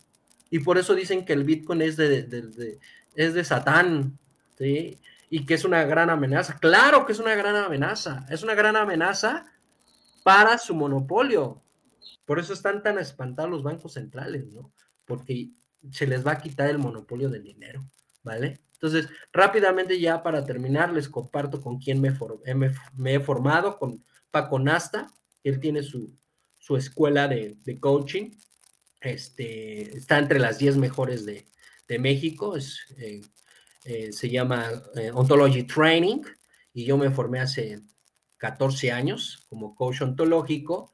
Y 0.50 0.60
por 0.60 0.78
eso 0.78 0.96
dicen 0.96 1.26
que 1.26 1.34
el 1.34 1.44
Bitcoin 1.44 1.82
es 1.82 1.98
de, 1.98 2.80
es 3.16 3.34
de 3.34 3.44
Satán, 3.44 4.18
¿sí? 4.58 5.00
Y 5.30 5.46
que 5.46 5.56
es 5.56 5.66
una 5.66 5.84
gran 5.84 6.10
amenaza. 6.10 6.58
Claro 6.60 7.06
que 7.06 7.12
es 7.14 7.20
una 7.20 7.36
gran 7.36 7.56
amenaza, 7.56 8.26
es 8.30 8.44
una 8.44 8.54
gran 8.54 8.76
amenaza 8.76 9.46
para 10.24 10.58
su 10.58 10.74
monopolio. 10.74 11.62
Por 12.26 12.40
eso 12.40 12.54
están 12.54 12.82
tan 12.82 12.98
espantados 12.98 13.52
los 13.52 13.64
bancos 13.64 13.94
centrales, 13.94 14.46
¿no? 14.48 14.72
Porque 15.06 15.50
se 15.92 16.08
les 16.08 16.26
va 16.26 16.34
a 16.34 16.42
quitar 16.42 16.70
el 16.70 16.78
monopolio 16.78 17.30
del 17.30 17.44
dinero, 17.44 17.86
¿vale? 18.24 18.62
Entonces, 18.86 19.10
rápidamente 19.34 20.00
ya 20.00 20.22
para 20.22 20.46
terminar, 20.46 20.94
les 20.94 21.10
comparto 21.10 21.60
con 21.60 21.80
quién 21.80 22.00
me, 22.00 22.10
he 22.10 23.20
formado, 23.20 23.80
con 23.80 24.06
Paco 24.30 24.60
Nasta, 24.60 25.08
él 25.44 25.60
tiene 25.60 25.82
su, 25.82 26.16
escuela 26.78 27.28
de, 27.28 27.80
coaching, 27.80 28.32
este, 29.02 29.98
está 29.98 30.20
entre 30.20 30.38
las 30.38 30.60
10 30.60 30.78
mejores 30.78 31.26
de, 31.26 31.48
México, 32.00 32.56
eh, 32.58 33.22
eh, 33.86 34.12
se 34.12 34.30
llama 34.30 34.70
eh, 34.96 35.12
Ontology 35.12 35.64
Training, 35.64 36.22
y 36.74 36.86
yo 36.86 36.98
me 36.98 37.10
formé 37.10 37.40
hace 37.40 37.82
14 38.38 38.92
años 38.92 39.46
como 39.50 39.74
coach 39.74 40.02
ontológico, 40.02 40.94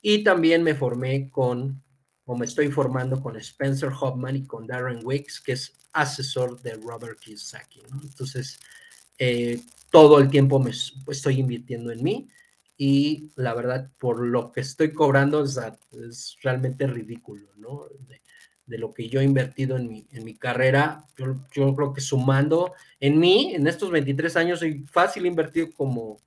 y 0.00 0.22
también 0.22 0.62
me 0.62 0.76
formé 0.76 1.28
con, 1.30 1.82
o 2.24 2.36
me 2.36 2.46
estoy 2.46 2.70
formando 2.70 3.20
con 3.20 3.36
Spencer 3.36 3.90
Hoffman 4.00 4.36
y 4.36 4.46
con 4.46 4.66
Darren 4.66 5.00
Wicks, 5.04 5.40
que 5.40 5.52
es 5.52 5.72
asesor 5.92 6.60
de 6.62 6.74
Robert 6.74 7.18
Kiyosaki. 7.18 7.82
¿no? 7.90 8.00
Entonces, 8.02 8.60
eh, 9.18 9.60
todo 9.90 10.18
el 10.18 10.30
tiempo 10.30 10.58
me 10.58 10.70
estoy 10.70 11.40
invirtiendo 11.40 11.90
en 11.90 12.02
mí 12.02 12.28
y 12.76 13.30
la 13.36 13.54
verdad, 13.54 13.90
por 13.98 14.26
lo 14.26 14.50
que 14.50 14.60
estoy 14.60 14.92
cobrando 14.92 15.44
es, 15.44 16.36
realmente 16.42 16.86
ridículo, 16.86 17.48
¿no? 17.56 17.86
De, 18.66 18.78
lo 18.78 18.94
que 18.94 19.06
yo 19.06 19.20
he 19.20 19.24
invertido 19.24 19.76
en 19.76 19.86
mi, 19.86 20.06
en 20.12 20.24
mi 20.24 20.34
carrera, 20.34 21.04
yo, 21.18 21.36
yo, 21.52 21.74
creo 21.76 21.92
que 21.92 22.00
sumando 22.00 22.72
en 23.00 23.18
mí, 23.18 23.54
en 23.54 23.66
estos 23.66 23.90
23 23.90 24.34
años, 24.36 24.60
soy 24.60 24.86
fácil 24.90 25.26
invertido 25.26 25.70
como 25.74 26.22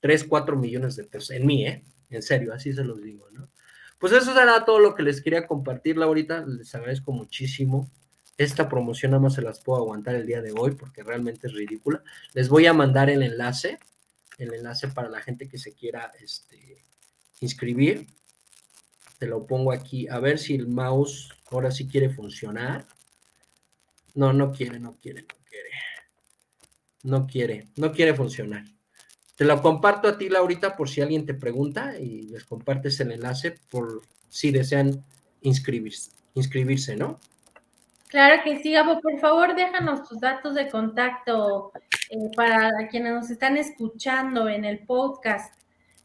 3, 0.00 0.24
4 0.24 0.56
millones 0.56 0.96
de 0.96 1.04
pesos, 1.04 1.32
en 1.32 1.44
mí, 1.44 1.66
¿eh? 1.66 1.84
En 2.08 2.22
serio, 2.22 2.54
así 2.54 2.72
se 2.72 2.84
los 2.84 3.02
digo, 3.02 3.28
¿no? 3.32 3.49
Pues 4.00 4.14
eso 4.14 4.32
será 4.32 4.64
todo 4.64 4.78
lo 4.78 4.94
que 4.94 5.02
les 5.02 5.20
quería 5.20 5.46
compartir, 5.46 6.02
ahorita. 6.02 6.46
Les 6.46 6.74
agradezco 6.74 7.12
muchísimo. 7.12 7.90
Esta 8.38 8.66
promoción 8.66 9.10
nada 9.10 9.22
más 9.22 9.34
se 9.34 9.42
las 9.42 9.60
puedo 9.60 9.78
aguantar 9.78 10.14
el 10.14 10.26
día 10.26 10.40
de 10.40 10.52
hoy 10.56 10.70
porque 10.70 11.02
realmente 11.02 11.48
es 11.48 11.52
ridícula. 11.52 12.02
Les 12.32 12.48
voy 12.48 12.64
a 12.64 12.72
mandar 12.72 13.10
el 13.10 13.22
enlace, 13.22 13.78
el 14.38 14.54
enlace 14.54 14.88
para 14.88 15.10
la 15.10 15.20
gente 15.20 15.48
que 15.48 15.58
se 15.58 15.74
quiera 15.74 16.10
este, 16.18 16.82
inscribir. 17.40 18.06
Te 19.18 19.26
lo 19.26 19.46
pongo 19.46 19.70
aquí, 19.70 20.08
a 20.08 20.18
ver 20.18 20.38
si 20.38 20.54
el 20.54 20.66
mouse 20.66 21.28
ahora 21.50 21.70
sí 21.70 21.86
quiere 21.86 22.08
funcionar. 22.08 22.86
No, 24.14 24.32
no 24.32 24.50
quiere, 24.50 24.80
no 24.80 24.98
quiere, 24.98 25.20
no 25.20 25.44
quiere. 25.46 25.70
No 27.02 27.26
quiere, 27.26 27.68
no 27.76 27.92
quiere 27.92 28.14
funcionar. 28.14 28.64
Te 29.40 29.46
lo 29.46 29.62
comparto 29.62 30.06
a 30.06 30.18
ti, 30.18 30.28
Laurita, 30.28 30.76
por 30.76 30.90
si 30.90 31.00
alguien 31.00 31.24
te 31.24 31.32
pregunta 31.32 31.98
y 31.98 32.24
les 32.24 32.44
compartes 32.44 33.00
el 33.00 33.12
enlace 33.12 33.56
por 33.70 34.02
si 34.28 34.50
desean 34.50 35.02
inscribirse, 35.40 36.10
inscribirse 36.34 36.94
¿no? 36.94 37.18
Claro 38.08 38.42
que 38.44 38.62
sí, 38.62 38.72
Gabo, 38.72 39.00
por 39.00 39.18
favor 39.18 39.56
déjanos 39.56 40.06
tus 40.06 40.20
datos 40.20 40.54
de 40.54 40.68
contacto 40.68 41.72
eh, 42.10 42.18
para 42.36 42.70
quienes 42.90 43.14
nos 43.14 43.30
están 43.30 43.56
escuchando 43.56 44.46
en 44.46 44.66
el 44.66 44.80
podcast. 44.80 45.54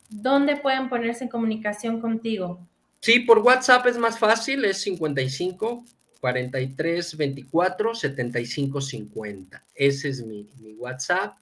¿Dónde 0.09 0.55
pueden 0.55 0.87
ponerse 0.87 1.25
en 1.25 1.29
comunicación 1.29 1.99
contigo? 1.99 2.65
Sí, 3.01 3.19
por 3.19 3.39
WhatsApp 3.39 3.85
es 3.87 3.97
más 3.97 4.17
fácil, 4.17 4.63
es 4.63 4.77
55 4.77 5.83
43 6.21 7.17
24 7.17 7.95
75 7.95 8.79
50. 8.79 9.63
Ese 9.75 10.07
es 10.07 10.25
mi, 10.25 10.47
WhatsApp. 10.77 11.35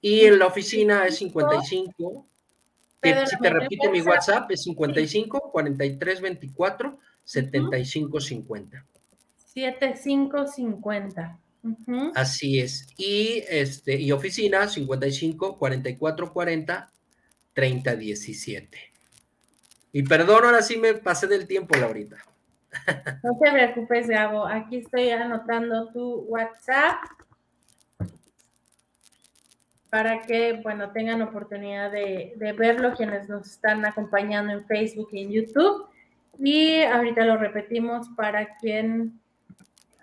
Y 0.00 0.24
en 0.26 0.38
la 0.38 0.46
oficina 0.46 1.06
es 1.06 1.16
55. 1.16 2.26
si 3.02 3.38
te 3.38 3.50
repito, 3.50 3.90
mi 3.90 4.00
WhatsApp 4.00 4.50
es 4.50 4.62
55 4.62 5.50
43 5.52 6.20
24 6.20 6.98
75 7.24 8.20
50. 8.20 8.86
75 9.36 10.46
50. 10.46 11.38
Así 12.14 12.60
es. 12.60 12.86
Y 12.96 13.42
este 13.48 14.00
y 14.00 14.12
oficina 14.12 14.68
55 14.68 15.58
44 15.58 16.32
40 16.32 16.92
30 17.52 17.96
17. 17.96 18.78
Y 19.92 20.02
perdón, 20.04 20.44
ahora 20.44 20.62
sí 20.62 20.76
me 20.76 20.94
pasé 20.94 21.26
del 21.26 21.46
tiempo, 21.46 21.76
Laurita. 21.76 22.18
No 23.24 23.38
te 23.42 23.50
preocupes, 23.50 24.06
Gabo. 24.06 24.46
Aquí 24.46 24.76
estoy 24.76 25.10
anotando 25.10 25.90
tu 25.90 26.20
WhatsApp 26.28 26.98
para 29.90 30.22
que, 30.22 30.60
bueno, 30.62 30.90
tengan 30.90 31.22
oportunidad 31.22 31.90
de, 31.90 32.34
verlo 32.56 32.94
quienes 32.94 33.28
nos 33.28 33.46
están 33.46 33.84
acompañando 33.84 34.52
en 34.52 34.66
Facebook 34.66 35.08
y 35.12 35.22
en 35.22 35.30
YouTube. 35.30 35.86
Y 36.38 36.82
ahorita 36.82 37.24
lo 37.24 37.36
repetimos 37.36 38.08
para 38.10 38.56
quien, 38.58 39.18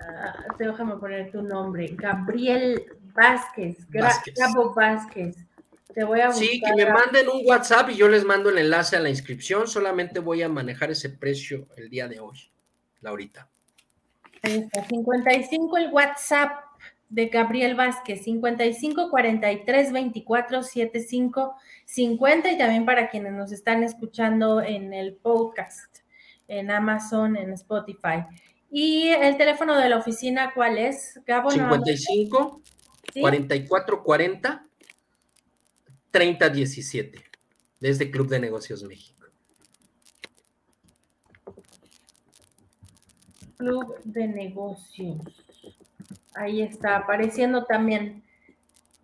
uh, 0.01 0.57
déjame 0.57 0.95
poner 0.97 1.31
tu 1.31 1.41
nombre, 1.41 1.87
Gabriel 1.93 2.83
Vázquez, 3.13 3.77
Gabo 3.89 4.73
Vázquez. 4.73 5.37
Te 5.93 6.03
voy 6.03 6.19
a 6.19 6.33
Sí, 6.33 6.61
que 6.61 6.73
me 6.75 6.91
manden 6.91 7.29
un 7.29 7.41
WhatsApp 7.45 7.89
y 7.91 7.95
yo 7.95 8.09
les 8.09 8.25
mando 8.25 8.49
el 8.49 8.57
enlace 8.57 8.97
a 8.97 8.99
la 8.99 9.09
inscripción. 9.09 9.65
Solamente 9.65 10.19
voy 10.19 10.41
a 10.41 10.49
manejar 10.49 10.91
ese 10.91 11.09
precio 11.09 11.67
el 11.77 11.89
día 11.89 12.09
de 12.09 12.19
hoy, 12.19 12.37
Laurita. 12.99 13.47
Ahí 14.41 14.57
está, 14.57 14.83
55 14.83 15.77
el 15.77 15.93
WhatsApp 15.93 16.64
de 17.15 17.27
Gabriel 17.27 17.75
Vázquez, 17.75 18.23
55 18.23 19.09
43 19.09 19.93
24 19.93 20.63
75 20.63 21.55
50 21.85 22.51
y 22.51 22.57
también 22.57 22.85
para 22.85 23.09
quienes 23.09 23.31
nos 23.31 23.53
están 23.53 23.83
escuchando 23.83 24.61
en 24.61 24.93
el 24.93 25.13
podcast, 25.15 25.99
en 26.49 26.69
Amazon, 26.71 27.37
en 27.37 27.53
Spotify. 27.53 28.25
Y 28.69 29.07
el 29.07 29.37
teléfono 29.37 29.77
de 29.77 29.87
la 29.87 29.95
oficina, 29.95 30.51
¿cuál 30.53 30.77
es? 30.77 31.21
Gabo, 31.25 31.51
55 31.51 32.61
44 33.17 34.03
40 34.03 34.67
3017, 36.11 37.23
desde 37.79 38.11
Club 38.11 38.27
de 38.27 38.39
Negocios 38.39 38.83
México. 38.83 39.25
Club 43.55 44.01
de 44.03 44.27
Negocios. 44.27 45.44
Ahí 46.35 46.61
está 46.61 46.97
apareciendo 46.97 47.63
también 47.65 48.23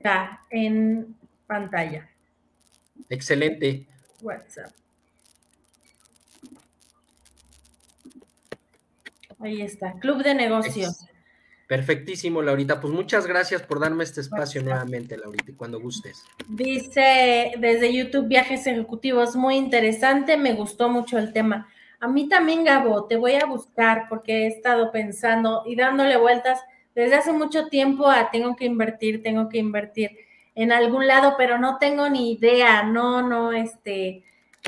ya 0.03 0.41
en 0.49 1.15
pantalla. 1.47 2.09
Excelente. 3.09 3.87
WhatsApp. 4.21 4.71
Ahí 9.39 9.61
está, 9.61 9.93
Club 9.93 10.23
de 10.23 10.35
Negocios. 10.35 11.05
Perfectísimo, 11.67 12.41
Laurita. 12.41 12.81
Pues 12.81 12.93
muchas 12.93 13.25
gracias 13.25 13.61
por 13.63 13.79
darme 13.79 14.03
este 14.03 14.19
espacio 14.21 14.61
nuevamente, 14.61 15.17
Laurita, 15.17 15.53
cuando 15.55 15.79
gustes. 15.79 16.25
Dice 16.49 17.53
desde 17.57 17.93
YouTube 17.93 18.27
Viajes 18.27 18.67
Ejecutivos, 18.67 19.37
muy 19.37 19.55
interesante, 19.55 20.35
me 20.35 20.53
gustó 20.53 20.89
mucho 20.89 21.17
el 21.17 21.31
tema. 21.31 21.69
A 22.01 22.07
mí 22.07 22.27
también, 22.27 22.65
Gabo, 22.65 23.05
te 23.05 23.15
voy 23.15 23.35
a 23.35 23.45
buscar 23.45 24.07
porque 24.09 24.43
he 24.43 24.47
estado 24.47 24.91
pensando 24.91 25.63
y 25.65 25.75
dándole 25.75 26.17
vueltas 26.17 26.59
desde 26.95 27.15
hace 27.15 27.31
mucho 27.31 27.68
tiempo 27.68 28.09
a 28.09 28.31
tengo 28.31 28.55
que 28.55 28.65
invertir, 28.65 29.23
tengo 29.23 29.49
que 29.49 29.57
invertir 29.57 30.11
en 30.55 30.72
algún 30.72 31.07
lado, 31.07 31.35
pero 31.38 31.57
no 31.57 31.77
tengo 31.77 32.09
ni 32.09 32.34
idea, 32.34 32.84
no, 32.84 33.27
no, 33.27 33.53
este, 33.53 34.23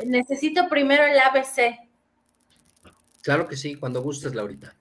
necesito 0.06 0.68
primero 0.68 1.04
el 1.04 1.18
ABC. 1.18 1.78
Claro 3.22 3.46
que 3.46 3.56
sí, 3.56 3.74
cuando 3.74 4.02
gustes, 4.02 4.34
Laurita. 4.34 4.74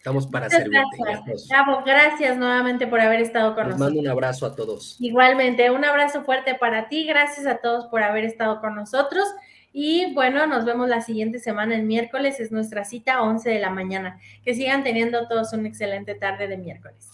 Estamos 0.00 0.26
para 0.26 0.48
servirte. 0.48 0.96
Gracias. 0.98 1.46
gracias 1.84 2.38
nuevamente 2.38 2.86
por 2.86 3.00
haber 3.00 3.20
estado 3.20 3.54
con 3.54 3.64
nosotros. 3.64 3.80
mando 3.80 4.00
un 4.00 4.08
abrazo 4.08 4.46
a 4.46 4.56
todos. 4.56 4.96
Igualmente, 4.98 5.70
un 5.70 5.84
abrazo 5.84 6.24
fuerte 6.24 6.54
para 6.54 6.88
ti. 6.88 7.04
Gracias 7.04 7.46
a 7.46 7.58
todos 7.58 7.86
por 7.88 8.02
haber 8.02 8.24
estado 8.24 8.62
con 8.62 8.74
nosotros. 8.74 9.24
Y 9.72 10.12
bueno, 10.14 10.46
nos 10.46 10.64
vemos 10.64 10.88
la 10.88 11.00
siguiente 11.00 11.38
semana, 11.38 11.76
el 11.76 11.84
miércoles, 11.84 12.40
es 12.40 12.50
nuestra 12.50 12.84
cita 12.84 13.22
11 13.22 13.50
de 13.50 13.60
la 13.60 13.70
mañana. 13.70 14.18
Que 14.44 14.54
sigan 14.54 14.82
teniendo 14.82 15.28
todos 15.28 15.52
una 15.52 15.68
excelente 15.68 16.14
tarde 16.14 16.48
de 16.48 16.56
miércoles. 16.56 17.09